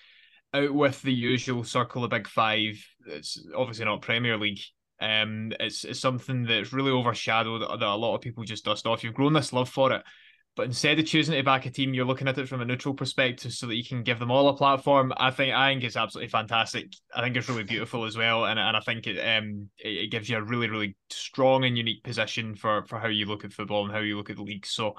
out 0.55 0.73
with 0.73 1.03
the 1.03 1.13
usual 1.13 1.65
circle 1.65 2.05
of 2.05 2.11
big 2.11 2.29
five. 2.29 2.75
It's 3.07 3.45
obviously 3.57 3.85
not 3.85 4.03
Premier 4.03 4.37
League. 4.37 4.61
Um, 5.01 5.53
it's, 5.61 5.85
it's 5.85 6.01
something 6.01 6.45
that's 6.45 6.73
really 6.73 6.91
overshadowed 6.91 7.63
that 7.63 7.83
a 7.83 7.95
lot 7.97 8.15
of 8.15 8.21
people 8.21 8.45
just 8.45 8.65
dust 8.65 8.87
off. 8.87 9.05
You've 9.05 9.15
grown 9.15 9.33
this 9.33 9.53
love 9.53 9.69
for 9.69 9.93
it. 9.93 10.03
But 10.57 10.65
instead 10.65 10.99
of 10.99 11.05
choosing 11.05 11.35
to 11.35 11.43
back 11.43 11.67
a 11.67 11.71
team, 11.71 11.93
you're 11.93 12.07
looking 12.07 12.29
at 12.29 12.39
it 12.39 12.49
from 12.49 12.63
a 12.63 12.65
neutral 12.65 12.95
perspective 12.95 13.53
so 13.53 13.67
that 13.67 13.77
you 13.77 13.85
can 13.85 14.03
give 14.03 14.19
them 14.19 14.31
all 14.31 14.49
a 14.49 14.57
platform. 14.57 15.13
I 15.19 15.31
think 15.31 15.55
I 15.55 15.71
think 15.71 15.85
it's 15.85 15.97
absolutely 15.97 16.31
fantastic. 16.31 16.95
I 17.15 17.21
think 17.21 17.37
it's 17.37 17.49
really 17.49 17.63
beautiful 17.63 18.07
as 18.07 18.17
well, 18.17 18.47
and, 18.47 18.59
and 18.59 18.75
I 18.75 18.81
think 18.81 19.07
it 19.07 19.19
um 19.21 19.69
it, 19.79 20.05
it 20.05 20.11
gives 20.11 20.31
you 20.31 20.39
a 20.39 20.43
really 20.43 20.71
really 20.71 20.97
strong 21.11 21.65
and 21.65 21.77
unique 21.77 22.03
position 22.03 22.55
for 22.55 22.85
for 22.87 22.99
how 22.99 23.09
you 23.09 23.27
look 23.27 23.45
at 23.45 23.53
football 23.53 23.85
and 23.85 23.93
how 23.93 23.99
you 23.99 24.17
look 24.17 24.31
at 24.31 24.37
the 24.37 24.43
league. 24.43 24.65
So, 24.65 24.95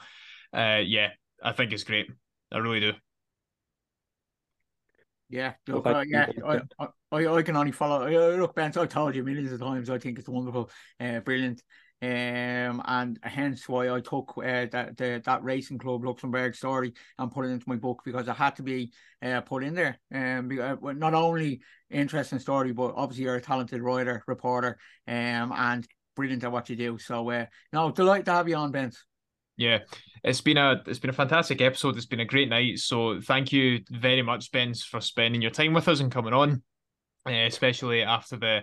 uh, 0.53 0.81
yeah, 0.85 1.09
I 1.43 1.53
think 1.53 1.73
it's 1.73 1.83
great. 1.83 2.07
I 2.51 2.59
really 2.59 2.79
do. 2.79 2.93
Yeah, 5.29 5.53
look, 5.67 5.87
uh, 5.87 6.05
yeah, 6.07 6.27
I, 6.45 6.61
I, 7.11 7.27
I, 7.27 7.41
can 7.41 7.57
only 7.57 7.73
follow. 7.73 8.05
Uh, 8.05 8.37
look, 8.37 8.55
Ben, 8.55 8.71
I 8.77 8.85
told 8.85 9.13
you 9.13 9.23
millions 9.25 9.51
of 9.51 9.59
times. 9.59 9.89
I 9.89 9.97
think 9.97 10.19
it's 10.19 10.29
wonderful, 10.29 10.69
uh, 11.01 11.19
brilliant 11.19 11.61
um, 12.01 12.81
and 12.85 13.19
hence 13.23 13.67
why 13.67 13.89
I 13.89 14.01
took 14.01 14.33
uh, 14.37 14.67
that 14.71 14.97
the, 14.97 15.21
that 15.25 15.43
racing 15.43 15.79
club 15.79 16.05
Luxembourg 16.05 16.55
story 16.55 16.93
and 17.17 17.31
put 17.31 17.45
it 17.45 17.49
into 17.49 17.67
my 17.67 17.75
book 17.75 18.01
because 18.05 18.27
it 18.27 18.35
had 18.35 18.55
to 18.57 18.63
be 18.63 18.91
uh, 19.23 19.41
put 19.41 19.63
in 19.63 19.73
there. 19.73 19.99
Um, 20.13 20.47
because, 20.47 20.77
uh, 20.83 20.93
not 20.93 21.13
only 21.15 21.61
interesting 21.89 22.39
story, 22.39 22.71
but 22.71 22.93
obviously 22.95 23.25
you're 23.25 23.35
a 23.35 23.41
talented 23.41 23.81
writer, 23.81 24.23
reporter, 24.27 24.77
um, 25.07 25.51
and 25.55 25.87
brilliant 26.15 26.43
at 26.43 26.51
what 26.51 26.69
you 26.69 26.75
do. 26.75 26.97
So, 26.99 27.29
uh, 27.31 27.45
no, 27.73 27.91
delight 27.91 28.25
to 28.25 28.31
have 28.31 28.47
you 28.47 28.55
on, 28.55 28.71
Bence. 28.71 29.03
Yeah, 29.57 29.79
it's 30.23 30.41
been 30.41 30.57
a 30.57 30.83
it's 30.85 30.99
been 30.99 31.09
a 31.09 31.13
fantastic 31.13 31.61
episode. 31.61 31.97
It's 31.97 32.05
been 32.05 32.19
a 32.19 32.25
great 32.25 32.47
night. 32.47 32.77
So 32.77 33.19
thank 33.19 33.51
you 33.51 33.79
very 33.89 34.21
much, 34.21 34.51
Bence, 34.51 34.83
for 34.83 35.01
spending 35.01 35.41
your 35.41 35.49
time 35.49 35.73
with 35.73 35.87
us 35.87 35.99
and 35.99 36.11
coming 36.11 36.33
on, 36.33 36.61
uh, 37.27 37.31
especially 37.31 38.03
after 38.03 38.37
the 38.37 38.61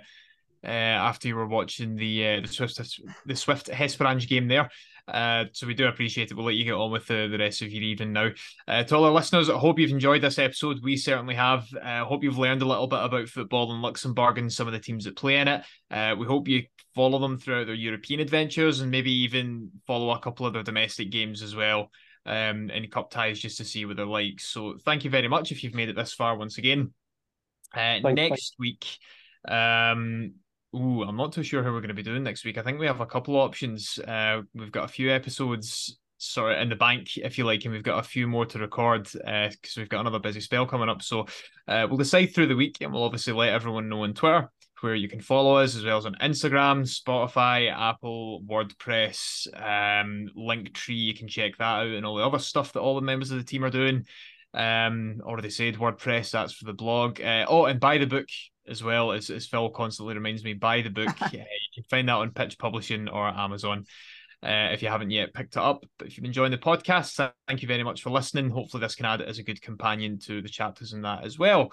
uh, 0.65 0.69
after 0.69 1.29
you 1.29 1.37
were 1.37 1.47
watching 1.47 1.97
the 1.97 2.27
uh, 2.27 2.41
the 2.41 2.49
Swift 2.49 2.81
the 3.27 3.37
Swift 3.37 3.69
Hesperange 3.69 4.29
game 4.29 4.49
there. 4.49 4.71
Uh, 5.07 5.45
so 5.53 5.67
we 5.67 5.75
do 5.75 5.87
appreciate 5.87 6.31
it. 6.31 6.35
We'll 6.35 6.47
let 6.47 6.55
you 6.55 6.65
get 6.65 6.73
on 6.73 6.91
with 6.91 7.07
the, 7.07 7.29
the 7.31 7.39
rest 7.39 7.61
of 7.61 7.71
your 7.71 7.83
evening 7.83 8.13
now. 8.13 8.31
Uh, 8.67 8.85
to 8.85 8.97
all 8.97 9.05
our 9.05 9.11
listeners, 9.11 9.51
I 9.51 9.59
hope 9.59 9.79
you've 9.79 9.91
enjoyed 9.91 10.23
this 10.23 10.39
episode. 10.39 10.79
We 10.83 10.97
certainly 10.97 11.35
have. 11.35 11.67
I 11.83 11.99
uh, 11.99 12.05
hope 12.07 12.25
you've 12.25 12.39
learned 12.39 12.63
a 12.63 12.67
little 12.67 12.87
bit 12.87 13.03
about 13.03 13.29
football 13.29 13.73
in 13.73 13.83
Luxembourg 13.83 14.39
and 14.39 14.53
some 14.53 14.67
of 14.67 14.73
the 14.73 14.79
teams 14.79 15.05
that 15.05 15.17
play 15.17 15.37
in 15.37 15.49
it. 15.49 15.65
Uh, 15.91 16.15
we 16.19 16.27
hope 16.27 16.49
you 16.49 16.63
follow 16.95 17.19
them 17.19 17.39
throughout 17.39 17.67
their 17.67 17.75
European 17.75 18.21
adventures 18.21 18.81
and 18.81 18.91
maybe 18.91 19.13
even 19.13 19.71
follow 19.87 20.11
a 20.11 20.21
couple 20.21 20.47
of 20.47 20.55
their 20.55 20.63
domestic 20.63 21.11
games 21.11 21.43
as 21.43 21.55
well. 21.55 21.91
Um, 22.27 22.71
and 22.73 22.91
cup 22.91 23.11
ties 23.11 23.39
just 23.39 23.59
to 23.59 23.65
see 23.67 23.85
what 23.85 23.99
they're 23.99 24.07
like. 24.07 24.41
So 24.41 24.79
thank 24.83 25.05
you 25.05 25.11
very 25.11 25.29
much 25.29 25.53
if 25.53 25.63
you've 25.63 25.75
made 25.75 25.91
it 25.91 25.97
this 25.97 26.15
far 26.15 26.39
once 26.39 26.57
again. 26.57 26.95
Uh, 27.77 27.99
next 27.99 28.55
week, 28.59 28.87
um, 29.47 30.33
Ooh, 30.75 31.03
I'm 31.03 31.17
not 31.17 31.33
too 31.33 31.45
sure 31.45 31.63
how 31.63 31.71
we're 31.71 31.81
going 31.81 31.89
to 31.89 31.95
be 31.95 32.03
doing 32.03 32.25
next 32.25 32.45
week. 32.45 32.59
I 32.59 32.63
think 32.63 32.81
we 32.81 32.87
have 32.87 33.01
a 33.01 33.07
couple 33.07 33.37
options. 33.37 33.99
Uh, 33.99 34.43
we've 34.55 34.73
got 34.73 34.85
a 34.85 34.93
few 34.93 35.11
episodes 35.13 35.99
sort 36.19 36.53
of 36.53 36.61
in 36.61 36.69
the 36.69 36.77
bank, 36.77 37.17
if 37.17 37.39
you 37.39 37.45
like, 37.45 37.65
and 37.65 37.73
we've 37.73 37.83
got 37.83 37.99
a 37.99 38.09
few 38.09 38.27
more 38.27 38.47
to 38.47 38.59
record 38.59 39.05
because 39.05 39.77
uh, 39.77 39.77
we've 39.77 39.89
got 39.89 40.01
another 40.01 40.19
busy 40.19 40.41
spell 40.41 40.67
coming 40.67 40.89
up. 40.89 41.03
So 41.03 41.27
uh, 41.69 41.87
we'll 41.89 41.99
decide 41.99 42.35
through 42.35 42.49
the 42.49 42.57
week, 42.57 42.79
and 42.81 42.93
we'll 42.93 43.05
obviously 43.05 43.33
let 43.33 43.53
everyone 43.53 43.89
know 43.89 44.03
on 44.03 44.15
Twitter 44.15 44.51
where 44.81 44.95
you 44.95 45.09
can 45.09 45.21
follow 45.21 45.57
us, 45.57 45.77
as 45.77 45.85
well 45.85 45.97
as 45.97 46.07
on 46.07 46.17
Instagram, 46.21 46.83
Spotify, 46.83 47.73
Apple, 47.73 48.43
WordPress, 48.43 49.47
um, 49.57 50.29
Linktree. 50.37 50.97
You 50.97 51.15
can 51.15 51.29
check 51.29 51.57
that 51.59 51.65
out, 51.65 51.87
and 51.87 52.05
all 52.05 52.17
the 52.17 52.27
other 52.27 52.39
stuff 52.39 52.73
that 52.73 52.81
all 52.81 52.97
the 52.97 53.01
members 53.01 53.31
of 53.31 53.39
the 53.39 53.45
team 53.45 53.65
are 53.65 53.71
doing. 53.71 54.05
Um, 54.53 55.21
already 55.25 55.51
said 55.51 55.77
WordPress. 55.77 56.33
That's 56.33 56.53
for 56.53 56.65
the 56.67 56.75
blog. 56.75 57.21
Uh, 57.21 57.47
oh, 57.49 57.65
and 57.65 57.81
buy 57.81 57.99
the 57.99 58.07
book 58.07 58.29
as 58.67 58.83
well 58.83 59.13
as, 59.13 59.31
as 59.31 59.47
Phil 59.47 59.71
constantly 59.71 60.15
reminds 60.15 60.45
me, 60.45 60.55
buy 60.55 60.83
the 60.83 60.91
book. 60.91 61.09
uh, 61.23 61.29
you 61.33 61.43
can 61.75 61.85
find 61.91 62.09
that 62.09 62.15
on 62.15 62.31
Pitch 62.31 62.59
Publishing 62.59 63.09
or 63.09 63.29
Amazon. 63.29 63.85
Uh, 64.43 64.69
if 64.73 64.83
you 64.83 64.89
haven't 64.89 65.11
yet 65.11 65.33
picked 65.33 65.57
it 65.57 65.63
up. 65.63 65.85
But 65.99 66.09
if 66.09 66.17
you've 66.19 66.27
enjoyed 66.27 66.53
the 66.53 66.59
podcast, 66.59 67.33
thank 67.49 67.63
you 67.63 67.69
very 67.69 67.83
much 67.83 68.03
for 68.03 68.11
listening. 68.11 68.51
Hopefully, 68.51 68.83
this 68.83 68.95
can 68.95 69.07
add 69.07 69.23
as 69.23 69.39
a 69.39 69.43
good 69.43 69.63
companion 69.63 70.19
to 70.27 70.43
the 70.43 70.51
chapters 70.51 70.93
in 70.93 71.01
that 71.03 71.25
as 71.25 71.39
well. 71.39 71.73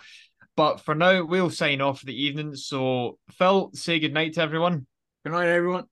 But 0.55 0.79
for 0.79 0.95
now, 0.95 1.23
we'll 1.25 1.49
sign 1.49 1.81
off 1.81 1.99
for 1.99 2.05
the 2.05 2.23
evening. 2.23 2.55
So, 2.55 3.17
Phil, 3.31 3.71
say 3.73 3.99
good 3.99 4.13
night 4.13 4.33
to 4.33 4.41
everyone. 4.41 4.85
Good 5.25 5.33
night, 5.33 5.49
everyone. 5.49 5.85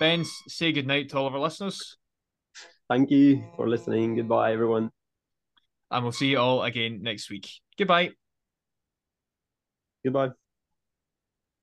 Ben, 0.00 0.24
say 0.48 0.72
good 0.72 0.86
night 0.86 1.10
to 1.10 1.18
all 1.18 1.26
of 1.26 1.34
our 1.34 1.40
listeners. 1.40 1.96
Thank 2.88 3.10
you 3.10 3.44
for 3.56 3.68
listening. 3.68 4.16
Goodbye, 4.16 4.52
everyone. 4.52 4.90
And 5.90 6.04
we'll 6.04 6.12
see 6.12 6.28
you 6.28 6.38
all 6.38 6.62
again 6.62 7.00
next 7.02 7.30
week. 7.30 7.48
Goodbye. 7.78 8.10
Goodbye. 10.04 10.39